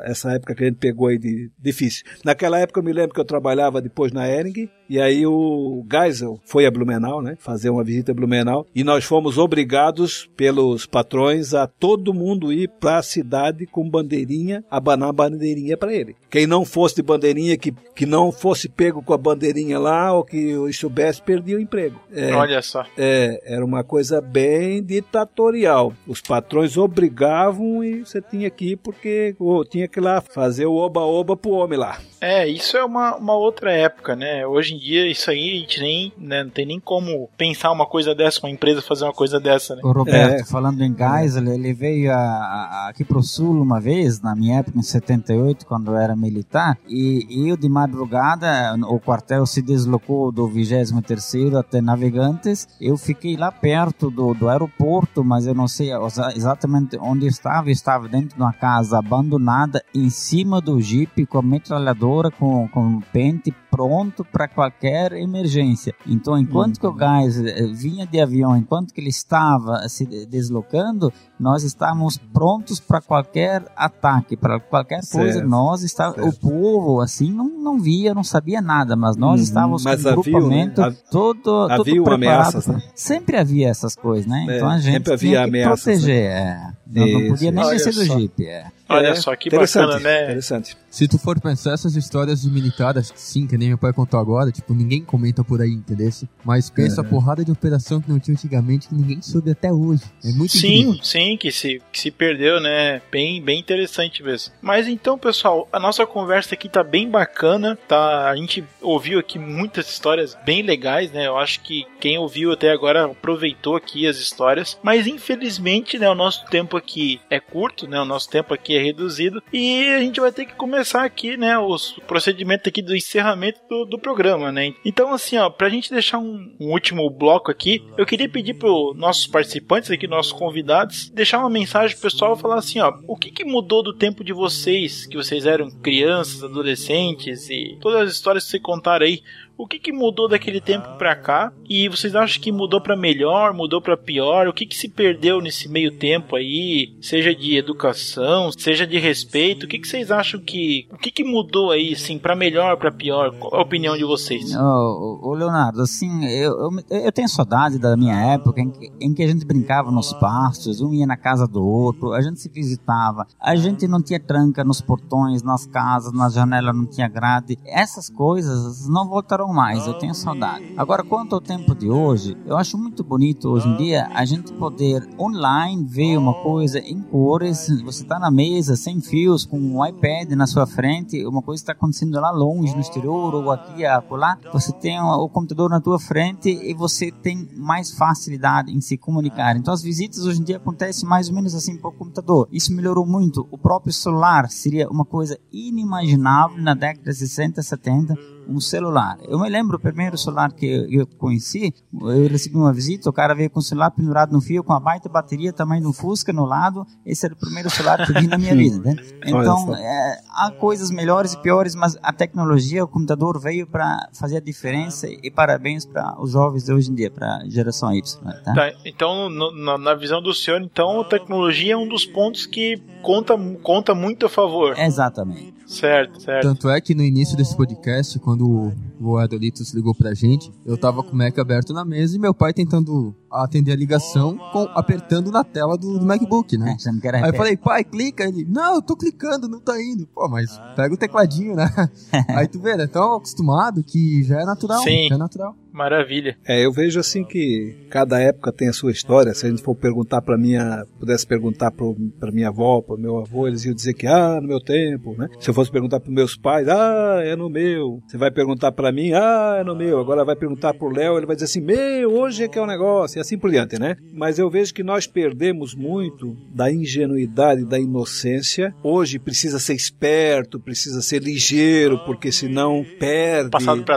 essa 0.04 0.32
época 0.32 0.54
que 0.54 0.64
a 0.64 0.66
gente 0.66 0.78
pegou 0.78 1.08
aí 1.08 1.18
de 1.18 1.50
difícil. 1.58 2.04
Naquela 2.24 2.58
época 2.58 2.80
eu 2.80 2.84
me 2.84 2.92
lembro 2.92 3.14
que 3.14 3.20
eu 3.20 3.24
trabalhava 3.24 3.80
depois 3.80 4.12
na 4.12 4.28
Ering 4.28 4.68
e 4.88 5.00
aí 5.00 5.26
o 5.26 5.84
Geisel 5.90 6.38
foi 6.44 6.66
a 6.66 6.70
Blumenau, 6.70 7.20
né, 7.20 7.36
fazer 7.38 7.70
uma 7.70 7.82
visita 7.82 8.12
a 8.12 8.14
Blumenau 8.14 8.66
e 8.74 8.84
nós 8.84 9.04
fomos 9.04 9.38
obrigados 9.38 10.28
pelos 10.36 10.86
patrões 10.86 11.54
a 11.54 11.66
todo 11.66 12.14
mundo 12.14 12.52
ir 12.52 12.68
para 12.80 12.98
a 12.98 13.02
cidade 13.02 13.66
com 13.66 13.88
bandeirinha, 13.88 14.64
abanar 14.70 15.12
bandeirinha 15.12 15.76
para 15.76 15.94
ele. 15.94 16.14
Quem 16.30 16.46
não 16.46 16.64
fosse 16.64 16.96
de 16.96 17.02
bandeirinha, 17.02 17.56
que, 17.56 17.72
que 17.94 18.06
não 18.06 18.30
fosse 18.30 18.68
pego 18.68 19.02
com 19.06 19.14
a 19.14 19.18
bandeirinha 19.18 19.78
lá 19.78 20.12
ou 20.12 20.24
que 20.24 20.54
soubesse, 20.72 21.22
perdia 21.22 21.56
o 21.56 21.60
emprego. 21.60 21.98
É, 22.12 22.34
Olha 22.34 22.60
só. 22.60 22.84
é, 22.98 23.40
era 23.46 23.64
uma 23.64 23.82
coisa 23.82 24.20
bem 24.20 24.82
ditatorial. 24.82 25.92
Os 26.06 26.20
patrões 26.20 26.76
obrigavam 26.76 27.82
e 27.82 28.00
você 28.04 28.20
tinha 28.20 28.50
que 28.50 28.72
ir 28.72 28.76
porque 28.76 29.34
tinha 29.70 29.88
que 29.88 29.98
ir 29.98 30.02
lá 30.02 30.20
fazer 30.20 30.66
o 30.66 30.74
oba-oba 30.74 31.36
pro 31.36 31.52
homem 31.52 31.78
lá. 31.78 31.98
É, 32.20 32.48
isso 32.48 32.76
é 32.76 32.84
uma, 32.84 33.16
uma 33.16 33.34
outra 33.34 33.70
época, 33.72 34.16
né? 34.16 34.46
Hoje 34.46 34.74
em 34.74 34.78
dia, 34.78 35.06
isso 35.06 35.30
aí 35.30 35.52
a 35.52 35.60
gente 35.60 35.80
nem, 35.80 36.12
né, 36.18 36.42
não 36.42 36.50
tem 36.50 36.66
nem 36.66 36.80
como 36.80 37.28
pensar 37.36 37.70
uma 37.70 37.86
coisa 37.86 38.14
dessa, 38.14 38.40
uma 38.42 38.50
empresa 38.50 38.80
fazer 38.82 39.04
uma 39.04 39.12
coisa 39.12 39.38
dessa, 39.38 39.76
né? 39.76 39.82
O 39.84 39.92
Roberto, 39.92 40.40
É. 40.40 40.44
falando 40.44 40.82
em 40.82 40.94
Geisel, 40.96 41.46
ele 41.52 41.72
veio 41.74 42.10
a- 42.10 42.16
a- 42.16 42.88
aqui 42.88 43.04
pro 43.04 43.22
sul 43.22 43.60
uma 43.60 43.80
vez, 43.80 44.20
na 44.20 44.34
minha 44.34 44.58
época, 44.60 44.78
em 44.78 44.82
78, 44.82 45.66
quando 45.66 45.92
eu 45.92 45.96
era 45.96 46.16
militar, 46.16 46.76
e 46.88 47.48
eu 47.50 47.56
de 47.56 47.68
madrugada, 47.68 48.74
o 48.96 49.00
quartel 49.00 49.46
se 49.46 49.62
deslocou 49.62 50.32
do 50.32 50.48
23º 50.48 51.58
até 51.58 51.80
Navegantes, 51.80 52.66
eu 52.80 52.96
fiquei 52.96 53.36
lá 53.36 53.50
perto 53.52 54.10
do, 54.10 54.34
do 54.34 54.48
aeroporto, 54.48 55.24
mas 55.24 55.46
eu 55.46 55.54
não 55.54 55.68
sei 55.68 55.92
exa- 55.92 56.32
exatamente 56.34 56.96
onde 57.00 57.26
estava, 57.26 57.68
eu 57.68 57.72
estava 57.72 58.08
dentro 58.08 58.36
de 58.36 58.42
uma 58.42 58.52
casa 58.52 58.98
abandonada, 58.98 59.82
em 59.94 60.10
cima 60.10 60.60
do 60.60 60.80
jipe, 60.80 61.26
com 61.26 61.38
a 61.38 61.42
metralhadora, 61.42 62.30
com, 62.30 62.66
com 62.68 63.00
pente, 63.12 63.52
pronto 63.70 64.24
para 64.24 64.48
qualquer 64.48 65.12
emergência. 65.12 65.94
Então, 66.06 66.38
enquanto 66.38 66.80
que 66.80 66.86
o 66.86 66.92
gás 66.92 67.38
eh, 67.38 67.66
vinha 67.72 68.06
de 68.06 68.18
avião, 68.20 68.56
enquanto 68.56 68.94
que 68.94 69.00
ele 69.00 69.10
estava 69.10 69.86
se 69.88 70.06
de- 70.06 70.24
deslocando, 70.26 71.12
nós 71.38 71.62
estávamos 71.62 72.16
prontos 72.16 72.80
para 72.80 73.00
qualquer 73.00 73.62
ataque, 73.76 74.36
para 74.36 74.58
qualquer 74.58 75.00
coisa. 75.12 75.34
Certo, 75.34 75.48
Nós 75.48 75.82
estávamos, 75.82 76.34
o 76.34 76.40
povo 76.40 77.00
assim 77.00 77.30
não, 77.32 77.46
não 77.48 77.78
via, 77.78 78.14
não 78.14 78.24
sabia 78.24 78.60
nada, 78.60 78.96
mas 78.96 79.16
nós 79.16 79.36
Uhum, 79.40 79.44
estávamos 79.44 79.84
mas 79.84 80.02
com 80.02 80.08
um 80.08 80.12
né? 80.12 80.16
grupamento 80.22 80.82
todo, 81.10 81.62
havia 81.70 81.76
todo 81.76 82.04
preparado. 82.04 82.14
ameaças, 82.14 82.66
né? 82.66 82.82
Sempre 82.94 83.36
havia 83.36 83.68
essas 83.68 83.94
coisas, 83.94 84.26
né? 84.26 84.46
É, 84.48 84.56
então 84.56 84.68
a 84.68 84.78
gente 84.78 84.92
sempre 84.94 85.12
havia 85.12 85.28
tinha 85.30 85.42
que 85.42 85.48
ameaças, 85.48 85.82
proteger. 85.84 86.30
é. 86.30 86.72
Não, 86.86 87.06
não 87.06 87.20
Isso, 87.20 87.28
podia 87.30 87.50
nem 87.52 87.68
descer 87.70 87.92
do 87.94 88.04
jipe. 88.04 88.46
É. 88.46 88.66
Olha 88.88 89.08
É, 89.08 89.14
só 89.16 89.34
que 89.34 89.48
interessante, 89.48 89.86
bacana, 89.86 90.00
né? 90.08 90.24
Interessante. 90.24 90.76
Se 90.90 91.06
tu 91.08 91.18
for 91.18 91.40
pensar 91.40 91.72
essas 91.74 91.96
histórias 91.96 92.42
de 92.42 92.50
militar, 92.50 92.96
acho 92.96 93.12
que 93.12 93.20
sim, 93.20 93.46
que 93.46 93.58
nem 93.58 93.68
meu 93.68 93.78
pai 93.78 93.92
contou 93.92 94.18
agora, 94.18 94.50
tipo, 94.50 94.72
ninguém 94.72 95.02
comenta 95.04 95.42
por 95.44 95.60
aí, 95.60 95.70
entendeu? 95.72 96.06
Mas 96.44 96.70
pensa 96.70 97.00
a 97.00 97.04
porrada 97.04 97.44
de 97.44 97.50
operação 97.50 98.00
que 98.00 98.08
não 98.08 98.20
tinha 98.20 98.34
antigamente 98.34 98.88
que 98.88 98.94
ninguém 98.94 99.20
soube 99.20 99.50
até 99.50 99.72
hoje. 99.72 100.02
É 100.24 100.30
muito 100.32 100.52
Sim, 100.52 100.80
incrível. 100.80 101.04
sim, 101.04 101.36
que 101.36 101.50
se, 101.50 101.82
que 101.90 102.00
se 102.00 102.10
perdeu, 102.10 102.60
né? 102.60 103.02
Bem, 103.10 103.42
bem 103.42 103.58
interessante 103.58 104.22
mesmo. 104.22 104.52
Mas 104.62 104.86
então, 104.86 105.18
pessoal, 105.18 105.68
a 105.72 105.80
nossa 105.80 106.06
conversa 106.06 106.54
aqui 106.54 106.68
tá 106.68 106.84
bem 106.84 107.10
bacana, 107.10 107.76
tá? 107.88 108.30
A 108.30 108.36
gente 108.36 108.64
ouviu 108.80 109.18
aqui 109.18 109.38
muitas 109.38 109.88
histórias 109.88 110.36
bem 110.44 110.62
legais, 110.62 111.10
né? 111.10 111.26
Eu 111.26 111.36
acho 111.36 111.60
que 111.60 111.84
quem 112.00 112.18
ouviu 112.18 112.52
até 112.52 112.70
agora 112.70 113.06
aproveitou 113.06 113.74
aqui 113.74 114.06
as 114.06 114.18
histórias. 114.18 114.78
Mas 114.82 115.06
infelizmente, 115.06 115.98
né, 115.98 116.08
o 116.08 116.14
nosso 116.14 116.44
tempo 116.46 116.76
aqui 116.76 117.20
é 117.28 117.40
curto, 117.40 117.88
né? 117.88 118.00
O 118.00 118.04
nosso 118.04 118.28
tempo 118.30 118.54
aqui 118.54 118.75
é 118.76 118.82
reduzido 118.82 119.42
e 119.52 119.88
a 119.88 120.00
gente 120.00 120.20
vai 120.20 120.32
ter 120.32 120.46
que 120.46 120.54
começar 120.54 121.04
aqui, 121.04 121.36
né, 121.36 121.58
os 121.58 121.92
procedimentos 122.06 122.66
aqui 122.66 122.82
do 122.82 122.94
encerramento 122.94 123.60
do, 123.68 123.84
do 123.84 123.98
programa, 123.98 124.50
né? 124.52 124.74
Então, 124.84 125.12
assim, 125.12 125.36
ó, 125.36 125.48
pra 125.50 125.68
gente 125.68 125.90
deixar 125.90 126.18
um, 126.18 126.54
um 126.60 126.70
último 126.70 127.08
bloco 127.10 127.50
aqui, 127.50 127.82
eu 127.96 128.06
queria 128.06 128.28
pedir 128.28 128.54
pro 128.54 128.94
nossos 128.96 129.26
participantes 129.26 129.90
aqui, 129.90 130.06
nossos 130.06 130.32
convidados, 130.32 131.08
deixar 131.10 131.38
uma 131.38 131.50
mensagem 131.50 131.96
pro 131.96 132.10
pessoal 132.10 132.36
falar 132.36 132.56
assim, 132.56 132.80
ó, 132.80 132.92
o 133.06 133.16
que, 133.16 133.30
que 133.30 133.44
mudou 133.44 133.82
do 133.82 133.94
tempo 133.94 134.24
de 134.24 134.32
vocês, 134.32 135.06
que 135.06 135.16
vocês 135.16 135.46
eram 135.46 135.70
crianças, 135.70 136.42
adolescentes 136.42 137.48
e 137.50 137.78
todas 137.80 138.08
as 138.08 138.14
histórias 138.14 138.44
que 138.44 138.50
vocês 138.50 138.62
contaram 138.62 139.06
aí, 139.06 139.22
O 139.58 139.66
que, 139.66 139.78
que 139.78 139.92
mudou 139.92 140.28
daquele 140.28 140.60
tempo 140.60 140.86
pra 140.98 141.16
cá? 141.16 141.50
E 141.68 141.88
vocês 141.88 142.14
acham 142.14 142.42
que 142.42 142.52
mudou 142.52 142.80
para 142.80 142.94
melhor, 142.94 143.54
mudou 143.54 143.80
para 143.80 143.96
pior? 143.96 144.46
O 144.46 144.52
que, 144.52 144.66
que 144.66 144.76
se 144.76 144.88
perdeu 144.88 145.40
nesse 145.40 145.68
meio 145.68 145.96
tempo 145.96 146.36
aí? 146.36 146.94
Seja 147.00 147.34
de 147.34 147.56
educação, 147.56 148.50
seja 148.52 148.86
de 148.86 148.98
respeito? 148.98 149.64
O 149.64 149.68
que, 149.68 149.78
que 149.78 149.88
vocês 149.88 150.10
acham 150.10 150.38
que. 150.40 150.86
O 150.92 150.98
que, 150.98 151.10
que 151.10 151.24
mudou 151.24 151.70
aí, 151.70 151.94
assim, 151.94 152.18
para 152.18 152.36
melhor, 152.36 152.76
para 152.76 152.92
pior? 152.92 153.34
Qual 153.38 153.54
a 153.54 153.62
opinião 153.62 153.96
de 153.96 154.04
vocês? 154.04 154.54
Ô, 154.54 155.20
ô, 155.22 155.34
Leonardo, 155.34 155.80
assim, 155.80 156.26
eu, 156.26 156.52
eu, 156.52 156.70
eu, 156.90 157.12
tenho 157.12 157.28
saudade 157.28 157.78
da 157.78 157.96
minha 157.96 158.14
época 158.34 158.60
em 158.60 158.70
que, 158.70 158.92
em 159.00 159.14
que 159.14 159.22
a 159.22 159.26
gente 159.26 159.46
brincava 159.46 159.90
nos 159.90 160.12
pastos, 160.12 160.82
um 160.82 160.92
ia 160.92 161.06
na 161.06 161.16
casa 161.16 161.46
do 161.46 161.64
outro, 161.64 162.12
a 162.12 162.20
gente 162.20 162.40
se 162.40 162.50
visitava, 162.50 163.26
a 163.40 163.56
gente 163.56 163.88
não 163.88 164.02
tinha 164.02 164.20
tranca 164.20 164.62
nos 164.62 164.82
portões, 164.82 165.42
nas 165.42 165.66
casas, 165.66 166.12
na 166.12 166.28
janela 166.28 166.72
não 166.72 166.84
tinha 166.84 167.08
grade. 167.08 167.58
Essas 167.64 168.10
coisas 168.10 168.86
não 168.88 169.08
mais, 169.52 169.86
eu 169.86 169.94
tenho 169.94 170.14
saudade. 170.14 170.72
Agora, 170.76 171.02
quanto 171.02 171.34
ao 171.34 171.40
tempo 171.40 171.74
de 171.74 171.90
hoje, 171.90 172.36
eu 172.46 172.56
acho 172.56 172.76
muito 172.78 173.02
bonito 173.02 173.48
hoje 173.48 173.68
em 173.68 173.76
dia 173.76 174.08
a 174.14 174.24
gente 174.24 174.52
poder 174.52 175.08
online 175.18 175.84
ver 175.84 176.16
uma 176.16 176.34
coisa 176.34 176.78
em 176.78 177.00
cores, 177.00 177.68
você 177.82 178.02
está 178.02 178.18
na 178.18 178.30
mesa, 178.30 178.76
sem 178.76 179.00
fios, 179.00 179.44
com 179.44 179.58
um 179.58 179.84
iPad 179.84 180.30
na 180.32 180.46
sua 180.46 180.66
frente, 180.66 181.24
uma 181.26 181.42
coisa 181.42 181.62
está 181.62 181.72
acontecendo 181.72 182.20
lá 182.20 182.30
longe, 182.30 182.74
no 182.74 182.80
exterior, 182.80 183.34
ou 183.34 183.50
aqui, 183.50 183.84
acolá, 183.84 184.38
você 184.52 184.72
tem 184.72 185.00
o 185.00 185.28
computador 185.28 185.70
na 185.70 185.80
tua 185.80 185.98
frente 185.98 186.50
e 186.50 186.74
você 186.74 187.10
tem 187.10 187.48
mais 187.56 187.90
facilidade 187.90 188.72
em 188.72 188.80
se 188.80 188.96
comunicar. 188.96 189.56
Então 189.56 189.72
as 189.72 189.82
visitas 189.82 190.24
hoje 190.24 190.40
em 190.40 190.44
dia 190.44 190.56
acontecem 190.56 191.08
mais 191.08 191.28
ou 191.28 191.34
menos 191.34 191.54
assim 191.54 191.76
por 191.76 191.92
computador. 191.92 192.48
Isso 192.52 192.74
melhorou 192.74 193.06
muito. 193.06 193.46
O 193.50 193.58
próprio 193.58 193.92
celular 193.92 194.50
seria 194.50 194.88
uma 194.88 195.04
coisa 195.04 195.38
inimaginável 195.52 196.58
na 196.58 196.74
década 196.74 197.10
de 197.10 197.16
60, 197.16 197.62
70 197.62 198.35
um 198.48 198.60
celular. 198.60 199.18
Eu 199.22 199.38
me 199.38 199.48
lembro 199.48 199.76
o 199.76 199.80
primeiro 199.80 200.16
celular 200.16 200.52
que 200.52 200.86
eu 200.90 201.06
conheci, 201.06 201.74
eu 201.92 202.28
recebi 202.28 202.56
uma 202.56 202.72
visita, 202.72 203.08
o 203.10 203.12
cara 203.12 203.34
veio 203.34 203.50
com 203.50 203.58
o 203.58 203.62
celular 203.62 203.90
pendurado 203.90 204.32
no 204.32 204.40
fio, 204.40 204.62
com 204.62 204.72
a 204.72 204.80
baita 204.80 205.08
bateria, 205.08 205.52
tamanho 205.52 205.82
de 205.82 205.88
um 205.88 205.92
Fusca 205.92 206.32
no 206.32 206.44
lado. 206.44 206.86
Esse 207.04 207.26
era 207.26 207.34
o 207.34 207.38
primeiro 207.38 207.70
celular 207.70 208.04
que 208.04 208.12
eu 208.12 208.20
vi 208.20 208.26
na 208.26 208.38
minha 208.38 208.54
vida. 208.56 208.78
Né? 208.78 208.96
Então, 209.24 209.74
é, 209.74 210.20
há 210.30 210.50
coisas 210.50 210.90
melhores 210.90 211.34
e 211.34 211.38
piores, 211.38 211.74
mas 211.74 211.96
a 212.02 212.12
tecnologia, 212.12 212.84
o 212.84 212.88
computador 212.88 213.40
veio 213.40 213.66
para 213.66 214.08
fazer 214.12 214.36
a 214.36 214.40
diferença 214.40 215.08
e 215.08 215.30
parabéns 215.30 215.84
para 215.84 216.20
os 216.20 216.32
jovens 216.32 216.64
de 216.64 216.72
hoje 216.72 216.90
em 216.90 216.94
dia, 216.94 217.10
para 217.10 217.38
a 217.38 217.48
geração 217.48 217.92
Y. 217.94 218.20
Tá? 218.44 218.54
Tá, 218.54 218.72
então, 218.84 219.28
no, 219.28 219.52
na, 219.52 219.78
na, 219.78 219.94
visão 219.94 220.22
do 220.22 220.32
senhor, 220.32 220.60
então, 220.60 221.00
a 221.00 221.04
tecnologia 221.04 221.74
é 221.74 221.76
um 221.76 221.88
dos 221.88 222.04
pontos 222.04 222.46
que 222.46 222.80
conta, 223.02 223.36
conta 223.62 223.94
muito 223.94 224.26
a 224.26 224.28
favor. 224.28 224.78
Exatamente. 224.78 225.55
Certo, 225.66 226.22
certo. 226.22 226.42
Tanto 226.42 226.70
é 226.70 226.80
que 226.80 226.94
no 226.94 227.02
início 227.02 227.36
desse 227.36 227.56
podcast, 227.56 228.18
quando 228.20 228.72
o 229.00 229.16
Adolitos 229.16 229.74
ligou 229.74 229.94
pra 229.94 230.14
gente, 230.14 230.50
eu 230.64 230.78
tava 230.78 231.02
com 231.02 231.12
o 231.12 231.16
Mac 231.16 231.36
aberto 231.38 231.72
na 231.72 231.84
mesa 231.84 232.16
e 232.16 232.20
meu 232.20 232.32
pai 232.32 232.52
tentando 232.52 233.14
atender 233.30 233.72
a 233.72 233.76
ligação 233.76 234.36
com, 234.52 234.62
apertando 234.74 235.30
na 235.30 235.44
tela 235.44 235.76
do, 235.76 235.98
do 235.98 236.06
MacBook, 236.06 236.56
né? 236.56 236.76
É, 237.04 237.16
Aí 237.16 237.30
eu 237.30 237.34
falei, 237.34 237.56
pai, 237.56 237.84
clica. 237.84 238.24
Ele, 238.24 238.44
não, 238.44 238.76
eu 238.76 238.82
tô 238.82 238.96
clicando, 238.96 239.48
não 239.48 239.60
tá 239.60 239.80
indo. 239.80 240.06
Pô, 240.06 240.28
mas 240.28 240.58
pega 240.74 240.94
o 240.94 240.98
tecladinho, 240.98 241.54
né? 241.54 241.68
Aí 242.30 242.48
tu 242.48 242.60
vê, 242.60 242.76
né? 242.76 242.86
Tão 242.86 243.14
acostumado 243.14 243.82
que 243.82 244.22
já 244.24 244.40
é 244.40 244.44
natural. 244.44 244.82
Sim. 244.82 245.08
Já 245.08 245.14
é 245.14 245.18
natural. 245.18 245.56
Maravilha. 245.76 246.38
É, 246.48 246.64
eu 246.64 246.72
vejo 246.72 246.98
assim 246.98 247.22
que 247.22 247.86
cada 247.90 248.18
época 248.18 248.50
tem 248.50 248.66
a 248.66 248.72
sua 248.72 248.90
história. 248.90 249.34
Se 249.34 249.44
a 249.44 249.50
gente 249.50 249.62
for 249.62 249.74
perguntar 249.74 250.22
para 250.22 250.38
minha, 250.38 250.86
pudesse 250.98 251.26
perguntar 251.26 251.70
para 251.70 252.32
minha 252.32 252.48
avó, 252.48 252.80
para 252.80 252.96
meu 252.96 253.18
avô, 253.18 253.46
eles 253.46 253.66
iam 253.66 253.74
dizer 253.74 253.92
que 253.92 254.06
ah, 254.06 254.40
no 254.40 254.48
meu 254.48 254.58
tempo, 254.58 255.14
né? 255.18 255.28
Se 255.38 255.50
eu 255.50 255.54
fosse 255.54 255.70
perguntar 255.70 256.00
para 256.00 256.10
meus 256.10 256.34
pais, 256.34 256.66
ah, 256.66 257.20
é 257.22 257.36
no 257.36 257.50
meu. 257.50 258.00
Você 258.06 258.16
vai 258.16 258.30
perguntar 258.30 258.72
para 258.72 258.90
mim, 258.90 259.12
ah, 259.12 259.56
é 259.60 259.64
no 259.64 259.76
meu. 259.76 260.00
Agora 260.00 260.24
vai 260.24 260.34
perguntar 260.34 260.72
pro 260.72 260.88
Léo, 260.88 261.18
ele 261.18 261.26
vai 261.26 261.36
dizer 261.36 261.44
assim, 261.44 261.60
meu, 261.60 262.10
hoje 262.10 262.44
é 262.44 262.48
que 262.48 262.58
é 262.58 262.62
o 262.62 262.66
negócio, 262.66 263.18
e 263.18 263.20
assim 263.26 263.38
por 263.38 263.50
diante, 263.50 263.78
né? 263.78 263.96
Mas 264.12 264.38
eu 264.38 264.48
vejo 264.48 264.72
que 264.72 264.82
nós 264.82 265.06
perdemos 265.06 265.74
muito 265.74 266.36
da 266.54 266.70
ingenuidade, 266.70 267.64
da 267.64 267.78
inocência. 267.78 268.74
Hoje 268.82 269.18
precisa 269.18 269.58
ser 269.58 269.74
esperto, 269.74 270.58
precisa 270.58 271.02
ser 271.02 271.22
ligeiro, 271.22 271.98
porque 272.04 272.32
senão 272.32 272.84
perde 272.98 273.50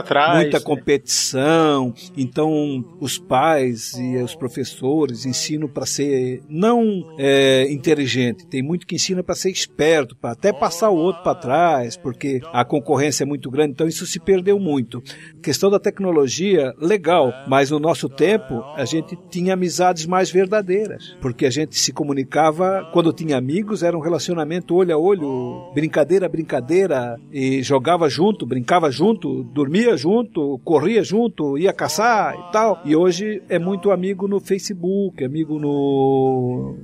trás, 0.06 0.42
muita 0.42 0.58
né? 0.58 0.64
competição 0.64 1.70
então, 2.16 2.84
os 3.00 3.18
pais 3.18 3.92
e 3.94 4.16
os 4.16 4.34
professores 4.34 5.24
ensinam 5.26 5.68
para 5.68 5.86
ser 5.86 6.42
não 6.48 7.14
é, 7.18 7.70
inteligente, 7.70 8.46
tem 8.46 8.62
muito 8.62 8.86
que 8.86 8.94
ensina 8.94 9.22
para 9.22 9.34
ser 9.34 9.50
esperto, 9.50 10.16
para 10.16 10.32
até 10.32 10.52
passar 10.52 10.90
o 10.90 10.96
outro 10.96 11.22
para 11.22 11.34
trás, 11.34 11.96
porque 11.96 12.40
a 12.52 12.64
concorrência 12.64 13.24
é 13.24 13.26
muito 13.26 13.50
grande. 13.50 13.72
Então, 13.72 13.86
isso 13.86 14.06
se 14.06 14.18
perdeu 14.18 14.58
muito. 14.58 15.02
questão 15.42 15.70
da 15.70 15.78
tecnologia, 15.78 16.74
legal, 16.78 17.32
mas 17.48 17.70
no 17.70 17.78
nosso 17.78 18.08
tempo 18.08 18.62
a 18.76 18.84
gente 18.84 19.09
tinha 19.16 19.54
amizades 19.54 20.06
mais 20.06 20.30
verdadeiras, 20.30 21.16
porque 21.20 21.46
a 21.46 21.50
gente 21.50 21.78
se 21.78 21.92
comunicava 21.92 22.88
quando 22.92 23.12
tinha 23.12 23.36
amigos, 23.36 23.82
era 23.82 23.96
um 23.96 24.00
relacionamento 24.00 24.74
olho 24.74 24.94
a 24.94 24.98
olho, 24.98 25.70
brincadeira, 25.74 26.28
brincadeira, 26.28 27.18
e 27.32 27.62
jogava 27.62 28.08
junto, 28.08 28.46
brincava 28.46 28.90
junto, 28.90 29.44
dormia 29.44 29.96
junto, 29.96 30.60
corria 30.64 31.02
junto, 31.02 31.58
ia 31.58 31.72
caçar 31.72 32.34
e 32.34 32.52
tal. 32.52 32.80
E 32.84 32.94
hoje 32.96 33.42
é 33.48 33.58
muito 33.58 33.90
amigo 33.90 34.26
no 34.28 34.40
Facebook, 34.40 35.24
amigo 35.24 35.58
no 35.58 36.76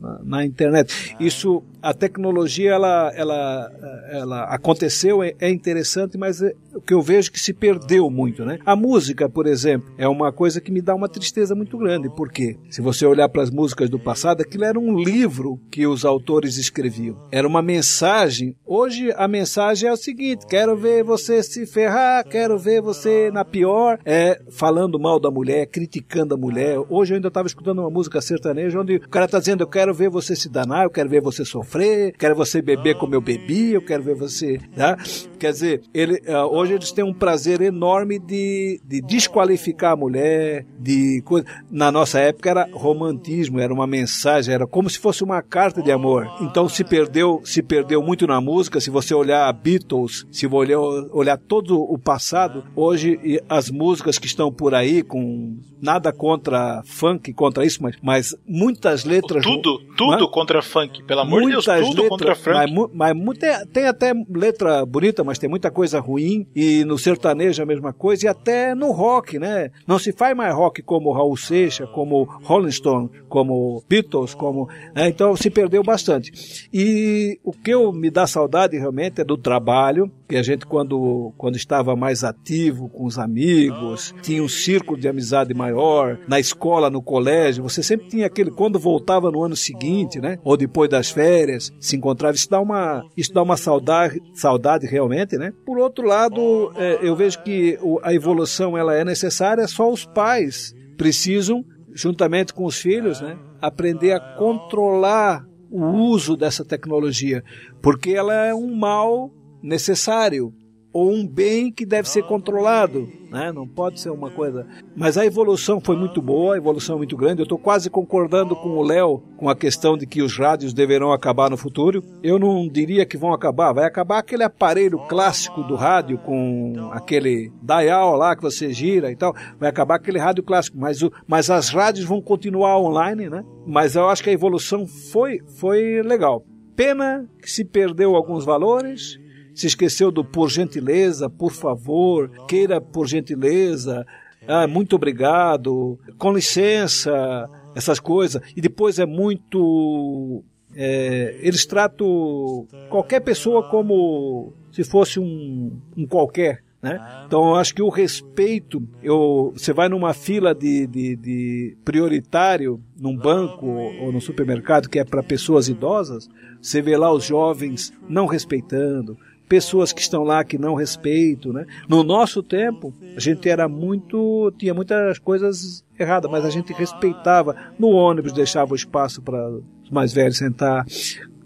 na, 0.00 0.20
na 0.24 0.44
internet. 0.44 1.16
Isso 1.20 1.62
a 1.82 1.92
tecnologia 1.92 2.72
ela, 2.72 3.12
ela, 3.14 3.72
ela 4.10 4.44
aconteceu, 4.44 5.22
é, 5.22 5.34
é 5.38 5.50
interessante, 5.50 6.16
mas 6.16 6.42
é, 6.42 6.52
que 6.80 6.94
eu 6.94 7.02
vejo 7.02 7.32
que 7.32 7.40
se 7.40 7.52
perdeu 7.52 8.10
muito, 8.10 8.44
né? 8.44 8.58
A 8.64 8.76
música, 8.76 9.28
por 9.28 9.46
exemplo, 9.46 9.92
é 9.96 10.08
uma 10.08 10.32
coisa 10.32 10.60
que 10.60 10.72
me 10.72 10.80
dá 10.80 10.94
uma 10.94 11.08
tristeza 11.08 11.54
muito 11.54 11.76
grande, 11.78 12.08
porque 12.14 12.56
se 12.70 12.80
você 12.80 13.06
olhar 13.06 13.28
para 13.28 13.42
as 13.42 13.50
músicas 13.50 13.88
do 13.88 13.98
passado, 13.98 14.40
aquilo 14.40 14.64
era 14.64 14.78
um 14.78 14.98
livro 14.98 15.60
que 15.70 15.86
os 15.86 16.04
autores 16.04 16.56
escreviam, 16.56 17.16
era 17.30 17.46
uma 17.46 17.62
mensagem. 17.62 18.54
Hoje 18.66 19.12
a 19.16 19.26
mensagem 19.26 19.88
é 19.88 19.92
o 19.92 19.96
seguinte: 19.96 20.46
quero 20.46 20.76
ver 20.76 21.02
você 21.02 21.42
se 21.42 21.66
ferrar, 21.66 22.24
quero 22.26 22.58
ver 22.58 22.80
você 22.80 23.30
na 23.30 23.44
pior, 23.44 23.98
é 24.04 24.40
falando 24.50 24.98
mal 24.98 25.18
da 25.18 25.30
mulher, 25.30 25.66
criticando 25.66 26.34
a 26.34 26.38
mulher. 26.38 26.78
Hoje 26.88 27.12
eu 27.12 27.16
ainda 27.16 27.28
estava 27.28 27.48
escutando 27.48 27.80
uma 27.80 27.90
música 27.90 28.20
sertaneja 28.20 28.80
onde 28.80 28.96
o 28.96 29.08
cara 29.08 29.24
está 29.24 29.38
dizendo: 29.38 29.62
eu 29.62 29.68
quero 29.68 29.94
ver 29.94 30.10
você 30.10 30.36
se 30.36 30.48
danar, 30.48 30.84
eu 30.84 30.90
quero 30.90 31.08
ver 31.08 31.20
você 31.20 31.44
sofrer 31.44 31.98
quero 32.18 32.34
você 32.34 32.60
beber 32.60 32.96
como 32.96 33.14
eu 33.14 33.20
bebi, 33.20 33.72
eu 33.72 33.82
quero 33.82 34.02
ver 34.02 34.14
você. 34.14 34.58
Tá? 34.74 34.96
Quer 35.38 35.52
dizer, 35.52 35.82
ele, 35.94 36.20
uh, 36.26 36.48
hoje 36.68 36.74
eles 36.74 36.92
têm 36.92 37.04
um 37.04 37.14
prazer 37.14 37.60
enorme 37.60 38.18
de, 38.18 38.80
de 38.84 39.00
desqualificar 39.00 39.92
a 39.92 39.96
mulher, 39.96 40.66
de 40.78 41.22
coisa. 41.24 41.46
Na 41.70 41.90
nossa 41.90 42.20
época 42.20 42.50
era 42.50 42.68
romantismo, 42.72 43.58
era 43.58 43.72
uma 43.72 43.86
mensagem, 43.86 44.54
era 44.54 44.66
como 44.66 44.88
se 44.90 44.98
fosse 44.98 45.24
uma 45.24 45.42
carta 45.42 45.82
de 45.82 45.90
amor. 45.90 46.28
Então 46.40 46.68
se 46.68 46.84
perdeu, 46.84 47.40
se 47.44 47.62
perdeu 47.62 48.02
muito 48.02 48.26
na 48.26 48.40
música. 48.40 48.80
Se 48.80 48.90
você 48.90 49.14
olhar 49.14 49.50
Beatles, 49.52 50.26
se 50.30 50.46
você 50.46 50.58
olhar, 50.58 50.80
olhar 51.12 51.38
todo 51.38 51.80
o 51.80 51.98
passado, 51.98 52.64
hoje 52.74 53.40
as 53.48 53.70
músicas 53.70 54.18
que 54.18 54.26
estão 54.26 54.52
por 54.52 54.74
aí 54.74 55.02
com 55.02 55.56
nada 55.80 56.12
contra 56.12 56.82
funk, 56.84 57.32
contra 57.32 57.64
isso, 57.64 57.82
mas, 57.82 57.96
mas 58.02 58.36
muitas 58.46 59.04
letras. 59.04 59.44
Tudo, 59.44 59.78
tudo 59.96 60.28
contra 60.30 60.60
funk, 60.60 61.02
pelo 61.04 61.20
amor 61.20 61.42
de 61.42 61.50
Deus, 61.50 61.64
tudo 61.64 62.02
letras, 62.02 62.08
contra 62.08 62.34
funk. 62.34 62.72
Mas, 62.92 63.14
mas 63.14 63.38
tem, 63.38 63.66
tem, 63.66 63.86
até 63.86 64.12
letra 64.28 64.84
bonita, 64.84 65.22
mas 65.22 65.38
tem 65.38 65.48
muita 65.48 65.70
coisa 65.70 66.00
ruim, 66.00 66.46
e 66.54 66.84
no 66.84 66.98
sertanejo 66.98 67.62
a 67.62 67.66
mesma 67.66 67.92
coisa, 67.92 68.26
e 68.26 68.28
até 68.28 68.74
no 68.74 68.90
rock, 68.90 69.38
né? 69.38 69.70
Não 69.86 69.98
se 69.98 70.12
faz 70.12 70.36
mais 70.36 70.54
rock 70.54 70.82
como 70.82 71.12
Raul 71.12 71.36
Seixas, 71.36 71.88
como 71.90 72.24
Rolling 72.42 72.70
Stone, 72.70 73.10
como 73.28 73.82
Beatles, 73.88 74.34
como. 74.34 74.68
Né? 74.94 75.08
Então 75.08 75.36
se 75.36 75.50
perdeu 75.50 75.82
bastante. 75.82 76.68
E 76.72 77.38
o 77.44 77.52
que 77.52 77.70
eu 77.70 77.92
me 77.92 78.10
dá 78.10 78.26
saudade 78.26 78.76
realmente 78.76 79.20
é 79.20 79.24
do 79.24 79.36
trabalho, 79.36 80.10
que 80.28 80.36
a 80.36 80.42
gente, 80.42 80.66
quando, 80.66 81.32
quando 81.36 81.56
estava 81.56 81.96
mais 81.96 82.22
ativo 82.22 82.88
com 82.88 83.04
os 83.04 83.18
amigos, 83.18 84.14
tinha 84.22 84.42
um 84.42 84.48
círculo 84.48 84.98
de 84.98 85.08
amizade 85.08 85.54
maior, 85.54 86.18
na 86.28 86.38
escola, 86.38 86.90
no 86.90 87.02
colégio, 87.02 87.62
você 87.62 87.82
sempre 87.82 88.08
tinha 88.08 88.26
aquele, 88.26 88.50
quando 88.50 88.78
voltava 88.78 89.30
no 89.30 89.42
ano 89.42 89.56
seguinte, 89.56 90.20
né? 90.20 90.38
Ou 90.44 90.56
depois 90.56 90.90
das 90.90 91.10
férias, 91.10 91.72
se 91.80 91.96
encontrava. 91.96 92.34
Isso 92.34 92.50
dá 92.50 92.60
uma, 92.60 93.04
isso 93.16 93.32
dá 93.32 93.42
uma 93.42 93.56
saudade, 93.56 94.20
saudade 94.34 94.86
realmente, 94.86 95.36
né? 95.36 95.52
Por 95.64 95.78
outro 95.78 96.06
lado, 96.06 96.37
é, 96.76 96.98
eu 97.02 97.14
vejo 97.14 97.42
que 97.42 97.78
a 98.02 98.12
evolução 98.12 98.76
ela 98.76 98.94
é 98.94 99.04
necessária, 99.04 99.66
só 99.66 99.90
os 99.90 100.04
pais 100.04 100.74
precisam, 100.96 101.64
juntamente 101.92 102.52
com 102.52 102.64
os 102.64 102.78
filhos, 102.78 103.20
né? 103.20 103.38
Aprender 103.60 104.12
a 104.12 104.20
controlar 104.36 105.44
o 105.70 105.84
uso 105.84 106.36
dessa 106.36 106.64
tecnologia, 106.64 107.42
porque 107.82 108.10
ela 108.10 108.34
é 108.34 108.54
um 108.54 108.74
mal 108.74 109.30
necessário. 109.62 110.52
Ou 110.92 111.12
um 111.12 111.26
bem 111.26 111.70
que 111.70 111.84
deve 111.84 112.08
ser 112.08 112.22
controlado, 112.22 113.08
né? 113.30 113.52
Não 113.52 113.66
pode 113.66 114.00
ser 114.00 114.10
uma 114.10 114.30
coisa. 114.30 114.66
Mas 114.96 115.18
a 115.18 115.26
evolução 115.26 115.80
foi 115.80 115.96
muito 115.96 116.22
boa, 116.22 116.54
a 116.54 116.58
evolução 116.58 116.94
é 116.96 116.98
muito 116.98 117.16
grande. 117.16 117.40
Eu 117.40 117.44
estou 117.44 117.58
quase 117.58 117.90
concordando 117.90 118.56
com 118.56 118.70
o 118.70 118.82
Léo 118.82 119.22
com 119.36 119.48
a 119.48 119.56
questão 119.56 119.96
de 119.96 120.06
que 120.06 120.22
os 120.22 120.36
rádios 120.36 120.72
deverão 120.72 121.12
acabar 121.12 121.50
no 121.50 121.56
futuro. 121.56 122.02
Eu 122.22 122.38
não 122.38 122.66
diria 122.66 123.04
que 123.04 123.16
vão 123.16 123.32
acabar, 123.32 123.72
vai 123.72 123.84
acabar 123.84 124.18
aquele 124.18 124.42
aparelho 124.42 124.98
clássico 125.08 125.62
do 125.62 125.74
rádio 125.74 126.18
com 126.18 126.90
aquele 126.92 127.52
dial 127.62 128.16
lá 128.16 128.34
que 128.34 128.42
você 128.42 128.72
gira 128.72 129.10
e 129.10 129.16
tal. 129.16 129.34
Vai 129.58 129.68
acabar 129.68 129.96
aquele 129.96 130.18
rádio 130.18 130.42
clássico, 130.42 130.78
mas, 130.78 131.02
o, 131.02 131.12
mas 131.26 131.50
as 131.50 131.68
rádios 131.68 132.06
vão 132.06 132.20
continuar 132.20 132.78
online, 132.78 133.28
né? 133.28 133.44
Mas 133.66 133.94
eu 133.94 134.08
acho 134.08 134.22
que 134.22 134.30
a 134.30 134.32
evolução 134.32 134.86
foi, 134.86 135.40
foi 135.58 136.02
legal. 136.02 136.44
Pena 136.74 137.28
que 137.42 137.50
se 137.50 137.64
perdeu 137.64 138.14
alguns 138.14 138.44
valores, 138.44 139.18
se 139.58 139.66
esqueceu 139.66 140.10
do 140.12 140.24
por 140.24 140.48
gentileza, 140.48 141.28
por 141.28 141.50
favor, 141.50 142.30
queira 142.46 142.80
por 142.80 143.08
gentileza, 143.08 144.06
ah, 144.46 144.68
muito 144.68 144.94
obrigado, 144.94 145.98
com 146.16 146.32
licença, 146.32 147.50
essas 147.74 147.98
coisas. 147.98 148.40
E 148.56 148.60
depois 148.60 148.98
é 148.98 149.06
muito. 149.06 150.44
É, 150.76 151.38
eles 151.40 151.66
tratam 151.66 152.66
qualquer 152.88 153.20
pessoa 153.20 153.68
como 153.68 154.52
se 154.70 154.84
fosse 154.84 155.18
um, 155.18 155.72
um 155.96 156.06
qualquer. 156.06 156.62
Né? 156.80 157.24
Então 157.26 157.48
eu 157.48 157.54
acho 157.56 157.74
que 157.74 157.82
o 157.82 157.88
respeito, 157.88 158.80
eu, 159.02 159.52
você 159.56 159.72
vai 159.72 159.88
numa 159.88 160.14
fila 160.14 160.54
de, 160.54 160.86
de, 160.86 161.16
de 161.16 161.76
prioritário 161.84 162.80
num 162.96 163.16
banco 163.16 163.66
ou 163.66 164.12
no 164.12 164.20
supermercado 164.20 164.88
que 164.88 165.00
é 165.00 165.04
para 165.04 165.20
pessoas 165.20 165.68
idosas, 165.68 166.28
você 166.62 166.80
vê 166.80 166.96
lá 166.96 167.12
os 167.12 167.24
jovens 167.24 167.92
não 168.08 168.26
respeitando, 168.26 169.18
pessoas 169.48 169.92
que 169.92 170.00
estão 170.00 170.22
lá 170.22 170.44
que 170.44 170.58
não 170.58 170.74
respeitam, 170.74 171.52
né? 171.52 171.64
No 171.88 172.02
nosso 172.02 172.42
tempo, 172.42 172.92
a 173.16 173.20
gente 173.20 173.48
era 173.48 173.68
muito, 173.68 174.52
tinha 174.58 174.74
muitas 174.74 175.18
coisas 175.18 175.84
erradas, 175.98 176.30
mas 176.30 176.44
a 176.44 176.50
gente 176.50 176.72
respeitava. 176.72 177.56
No 177.78 177.88
ônibus 177.88 178.32
deixava 178.32 178.72
o 178.72 178.76
espaço 178.76 179.22
para 179.22 179.50
os 179.50 179.90
mais 179.90 180.12
velhos 180.12 180.36
sentar. 180.36 180.84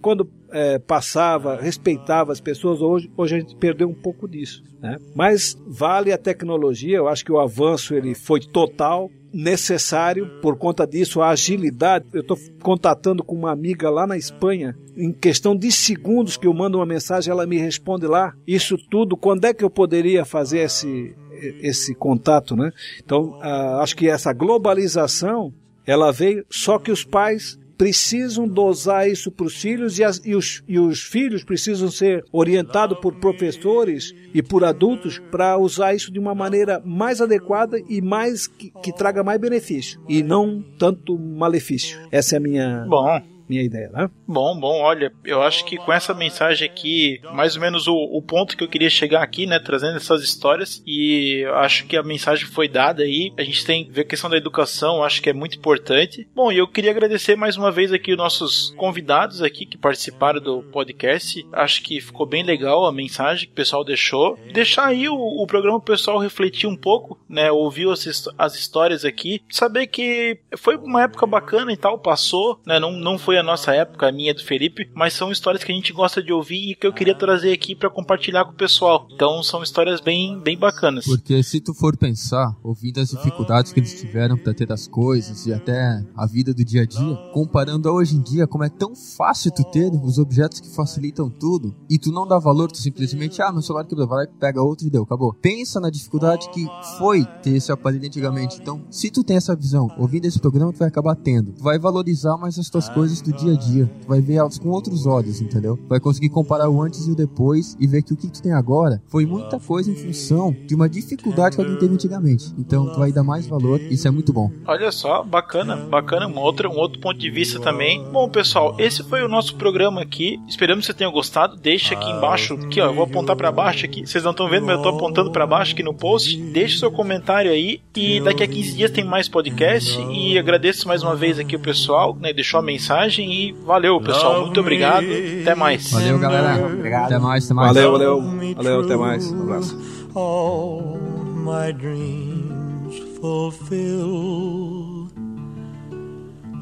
Quando 0.00 0.28
é, 0.52 0.78
passava, 0.78 1.56
respeitava 1.56 2.32
as 2.32 2.40
pessoas, 2.40 2.80
hoje, 2.80 3.10
hoje 3.16 3.36
a 3.36 3.40
gente 3.40 3.56
perdeu 3.56 3.88
um 3.88 3.94
pouco 3.94 4.28
disso. 4.28 4.62
Né? 4.80 4.98
Mas 5.14 5.56
vale 5.66 6.12
a 6.12 6.18
tecnologia, 6.18 6.98
eu 6.98 7.08
acho 7.08 7.24
que 7.24 7.32
o 7.32 7.40
avanço 7.40 7.94
ele 7.94 8.14
foi 8.14 8.40
total, 8.40 9.10
necessário, 9.32 10.28
por 10.42 10.58
conta 10.58 10.86
disso, 10.86 11.22
a 11.22 11.30
agilidade. 11.30 12.04
Eu 12.12 12.20
estou 12.20 12.36
contatando 12.62 13.24
com 13.24 13.34
uma 13.34 13.50
amiga 13.50 13.88
lá 13.88 14.06
na 14.06 14.16
Espanha, 14.16 14.76
em 14.96 15.10
questão 15.10 15.56
de 15.56 15.72
segundos 15.72 16.36
que 16.36 16.46
eu 16.46 16.52
mando 16.52 16.78
uma 16.78 16.86
mensagem, 16.86 17.30
ela 17.30 17.46
me 17.46 17.56
responde 17.56 18.06
lá. 18.06 18.34
Isso 18.46 18.76
tudo, 18.90 19.16
quando 19.16 19.46
é 19.46 19.54
que 19.54 19.64
eu 19.64 19.70
poderia 19.70 20.24
fazer 20.24 20.58
esse, 20.58 21.14
esse 21.60 21.94
contato, 21.94 22.54
né? 22.54 22.70
Então, 23.02 23.38
uh, 23.38 23.80
acho 23.80 23.96
que 23.96 24.08
essa 24.08 24.32
globalização, 24.32 25.52
ela 25.86 26.12
veio, 26.12 26.44
só 26.50 26.78
que 26.78 26.90
os 26.90 27.04
pais 27.04 27.58
precisam 27.76 28.46
dosar 28.46 29.08
isso 29.08 29.30
para 29.30 29.46
os 29.46 29.54
filhos 29.54 29.98
e, 29.98 30.04
as, 30.04 30.20
e, 30.24 30.34
os, 30.34 30.62
e 30.68 30.78
os 30.78 31.02
filhos 31.02 31.44
precisam 31.44 31.90
ser 31.90 32.24
orientados 32.32 32.98
por 32.98 33.14
professores 33.16 34.14
e 34.34 34.42
por 34.42 34.64
adultos 34.64 35.18
para 35.30 35.58
usar 35.58 35.94
isso 35.94 36.12
de 36.12 36.18
uma 36.18 36.34
maneira 36.34 36.80
mais 36.84 37.20
adequada 37.20 37.78
e 37.88 38.00
mais 38.00 38.46
que, 38.46 38.70
que 38.82 38.92
traga 38.92 39.22
mais 39.22 39.40
benefício 39.40 40.00
e 40.08 40.22
não 40.22 40.62
tanto 40.78 41.18
malefício. 41.18 41.98
Essa 42.10 42.36
é 42.36 42.38
a 42.38 42.40
minha. 42.40 42.86
Bom, 42.88 43.31
minha 43.52 43.62
ideia, 43.62 43.90
né? 43.90 44.10
Bom, 44.26 44.58
bom, 44.58 44.80
olha, 44.80 45.12
eu 45.24 45.42
acho 45.42 45.64
que 45.66 45.76
com 45.76 45.92
essa 45.92 46.14
mensagem 46.14 46.66
aqui, 46.66 47.20
mais 47.32 47.54
ou 47.54 47.60
menos 47.60 47.86
o, 47.86 47.94
o 47.94 48.22
ponto 48.22 48.56
que 48.56 48.64
eu 48.64 48.68
queria 48.68 48.88
chegar 48.88 49.22
aqui, 49.22 49.46
né, 49.46 49.58
trazendo 49.58 49.96
essas 49.96 50.22
histórias, 50.22 50.82
e 50.86 51.44
acho 51.56 51.86
que 51.86 51.96
a 51.96 52.02
mensagem 52.02 52.46
foi 52.46 52.66
dada 52.66 53.02
aí. 53.02 53.32
A 53.36 53.44
gente 53.44 53.64
tem 53.64 53.90
ver 53.90 54.02
a 54.02 54.04
questão 54.04 54.30
da 54.30 54.36
educação, 54.36 55.04
acho 55.04 55.20
que 55.20 55.28
é 55.28 55.32
muito 55.32 55.58
importante. 55.58 56.26
Bom, 56.34 56.50
e 56.50 56.58
eu 56.58 56.66
queria 56.66 56.90
agradecer 56.90 57.36
mais 57.36 57.56
uma 57.56 57.70
vez 57.70 57.92
aqui 57.92 58.12
os 58.12 58.18
nossos 58.18 58.70
convidados 58.76 59.42
aqui 59.42 59.66
que 59.66 59.76
participaram 59.76 60.40
do 60.40 60.62
podcast. 60.62 61.46
Acho 61.52 61.82
que 61.82 62.00
ficou 62.00 62.26
bem 62.26 62.42
legal 62.42 62.86
a 62.86 62.92
mensagem 62.92 63.46
que 63.46 63.52
o 63.52 63.56
pessoal 63.56 63.84
deixou. 63.84 64.38
Deixar 64.52 64.86
aí 64.86 65.08
o, 65.08 65.14
o 65.14 65.46
programa 65.46 65.76
o 65.76 65.82
pessoal 65.82 66.18
refletir 66.18 66.66
um 66.66 66.76
pouco, 66.76 67.18
né, 67.28 67.50
ouvir 67.50 67.88
as, 67.88 68.28
as 68.38 68.54
histórias 68.54 69.04
aqui, 69.04 69.42
saber 69.50 69.88
que 69.88 70.38
foi 70.56 70.76
uma 70.76 71.02
época 71.02 71.26
bacana 71.26 71.72
e 71.72 71.76
tal, 71.76 71.98
passou, 71.98 72.60
né, 72.64 72.78
não, 72.78 72.92
não 72.92 73.18
foi 73.18 73.36
a 73.36 73.41
nossa 73.42 73.72
época, 73.74 74.08
a 74.08 74.12
minha 74.12 74.30
e 74.30 74.34
do 74.34 74.42
Felipe, 74.42 74.90
mas 74.94 75.14
são 75.14 75.30
histórias 75.30 75.64
que 75.64 75.72
a 75.72 75.74
gente 75.74 75.92
gosta 75.92 76.22
de 76.22 76.32
ouvir 76.32 76.72
e 76.72 76.74
que 76.74 76.86
eu 76.86 76.92
queria 76.92 77.14
trazer 77.14 77.52
aqui 77.52 77.74
para 77.74 77.90
compartilhar 77.90 78.44
com 78.44 78.52
o 78.52 78.56
pessoal. 78.56 79.06
Então 79.12 79.42
são 79.42 79.62
histórias 79.62 80.00
bem, 80.00 80.40
bem 80.40 80.56
bacanas. 80.56 81.04
Porque 81.04 81.42
se 81.42 81.60
tu 81.60 81.74
for 81.74 81.96
pensar, 81.96 82.56
ouvindo 82.62 83.00
as 83.00 83.10
dificuldades 83.10 83.72
que 83.72 83.80
eles 83.80 83.98
tiveram 83.98 84.36
para 84.36 84.54
ter 84.54 84.72
as 84.72 84.86
coisas 84.86 85.46
e 85.46 85.52
até 85.52 86.02
a 86.16 86.26
vida 86.26 86.52
do 86.54 86.64
dia 86.64 86.82
a 86.82 86.86
dia, 86.86 87.16
comparando 87.32 87.88
a 87.88 87.92
hoje 87.92 88.16
em 88.16 88.22
dia, 88.22 88.46
como 88.46 88.64
é 88.64 88.68
tão 88.68 88.94
fácil 88.94 89.50
tu 89.52 89.64
ter 89.64 89.90
os 89.92 90.18
objetos 90.18 90.60
que 90.60 90.74
facilitam 90.74 91.30
tudo 91.30 91.74
e 91.88 91.98
tu 91.98 92.10
não 92.10 92.26
dá 92.26 92.38
valor, 92.38 92.70
tu 92.70 92.78
simplesmente, 92.78 93.40
ah, 93.42 93.52
meu 93.52 93.62
celular 93.62 93.84
quebrou, 93.84 94.06
vai 94.06 94.26
lá, 94.26 94.32
pega 94.38 94.62
outro 94.62 94.86
e 94.86 94.90
deu, 94.90 95.02
acabou. 95.02 95.32
Pensa 95.34 95.80
na 95.80 95.90
dificuldade 95.90 96.48
que 96.50 96.66
foi 96.98 97.24
ter 97.42 97.50
esse 97.50 97.70
aparelho 97.72 98.06
antigamente. 98.06 98.58
Então, 98.60 98.84
se 98.90 99.10
tu 99.10 99.22
tem 99.22 99.36
essa 99.36 99.54
visão, 99.54 99.88
ouvindo 99.98 100.26
esse 100.26 100.38
programa, 100.38 100.72
tu 100.72 100.78
vai 100.78 100.88
acabar 100.88 101.14
tendo. 101.14 101.52
Tu 101.52 101.62
vai 101.62 101.78
valorizar 101.78 102.36
mais 102.36 102.58
as 102.58 102.68
tuas 102.68 102.88
coisas 102.88 103.20
do 103.20 103.31
dia 103.32 103.52
a 103.52 103.56
dia. 103.56 103.90
Tu 104.00 104.08
vai 104.08 104.20
ver 104.20 104.34
elas 104.34 104.58
com 104.58 104.68
outros 104.68 105.06
olhos, 105.06 105.40
entendeu? 105.40 105.78
Vai 105.88 106.00
conseguir 106.00 106.28
comparar 106.28 106.68
o 106.68 106.82
antes 106.82 107.06
e 107.06 107.10
o 107.10 107.14
depois 107.14 107.76
e 107.80 107.86
ver 107.86 108.02
que 108.02 108.12
o 108.12 108.16
que 108.16 108.28
tu 108.28 108.42
tem 108.42 108.52
agora 108.52 109.02
foi 109.08 109.26
muita 109.26 109.58
coisa 109.58 109.90
em 109.90 109.94
função 109.94 110.54
de 110.66 110.74
uma 110.74 110.88
dificuldade 110.88 111.56
que 111.56 111.62
alguém 111.62 111.78
teve 111.78 111.94
antigamente. 111.94 112.52
Então 112.58 112.92
tu 112.92 112.98
vai 112.98 113.12
dar 113.12 113.22
mais 113.22 113.46
valor, 113.46 113.80
isso 113.80 114.06
é 114.06 114.10
muito 114.10 114.32
bom. 114.32 114.50
Olha 114.66 114.92
só, 114.92 115.22
bacana, 115.22 115.76
bacana, 115.76 116.26
um 116.26 116.38
outro, 116.38 116.70
um 116.70 116.76
outro 116.76 117.00
ponto 117.00 117.18
de 117.18 117.30
vista 117.30 117.58
também. 117.60 118.04
Bom, 118.12 118.28
pessoal, 118.28 118.76
esse 118.78 119.02
foi 119.02 119.22
o 119.22 119.28
nosso 119.28 119.56
programa 119.56 120.02
aqui. 120.02 120.40
Esperamos 120.48 120.86
que 120.86 120.92
você 120.92 120.98
tenha 120.98 121.10
gostado. 121.10 121.56
Deixa 121.56 121.94
aqui 121.94 122.10
embaixo, 122.10 122.54
aqui 122.54 122.80
ó, 122.80 122.86
eu 122.86 122.94
vou 122.94 123.04
apontar 123.04 123.36
para 123.36 123.50
baixo 123.50 123.84
aqui. 123.84 124.06
Vocês 124.06 124.24
não 124.24 124.32
estão 124.32 124.48
vendo, 124.48 124.66
mas 124.66 124.76
eu 124.76 124.82
tô 124.82 124.90
apontando 124.90 125.30
para 125.30 125.46
baixo 125.46 125.72
aqui 125.72 125.82
no 125.82 125.94
post. 125.94 126.36
Deixe 126.36 126.78
seu 126.78 126.90
comentário 126.90 127.50
aí 127.50 127.80
e 127.96 128.20
daqui 128.20 128.42
a 128.42 128.48
15 128.48 128.76
dias 128.76 128.90
tem 128.90 129.04
mais 129.04 129.28
podcast 129.28 130.00
e 130.10 130.38
agradeço 130.38 130.88
mais 130.88 131.02
uma 131.02 131.14
vez 131.14 131.38
aqui 131.38 131.56
o 131.56 131.60
pessoal, 131.60 132.16
né, 132.20 132.32
deixou 132.32 132.58
a 132.58 132.62
mensagem 132.62 133.11
e 133.18 133.52
valeu, 133.64 134.00
pessoal. 134.00 134.46
Muito 134.46 134.60
obrigado. 134.60 135.04
Até 135.42 135.54
mais. 135.54 135.90
Valeu, 135.90 136.18
galera. 136.18 136.66
Obrigado. 136.66 137.06
Até 137.06 137.18
mais, 137.18 137.44
até 137.44 137.54
mais. 137.54 137.74
Valeu, 137.74 137.92
valeu. 137.92 138.22
Valeu, 138.56 138.80
até 138.84 138.96
mais. 138.96 139.30
Um 139.30 139.42
abraço. 139.42 140.02
all 140.14 140.98
my 140.98 141.72
dreams 141.72 142.98
fulfill 143.18 145.08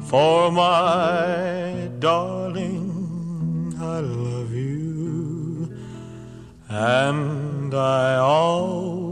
for 0.03 0.51
my 0.51 1.89
darling 1.99 3.75
I 3.79 3.99
love 3.99 4.53
you 4.53 5.75
and 6.69 7.73
I 7.73 8.15
always 8.15 9.10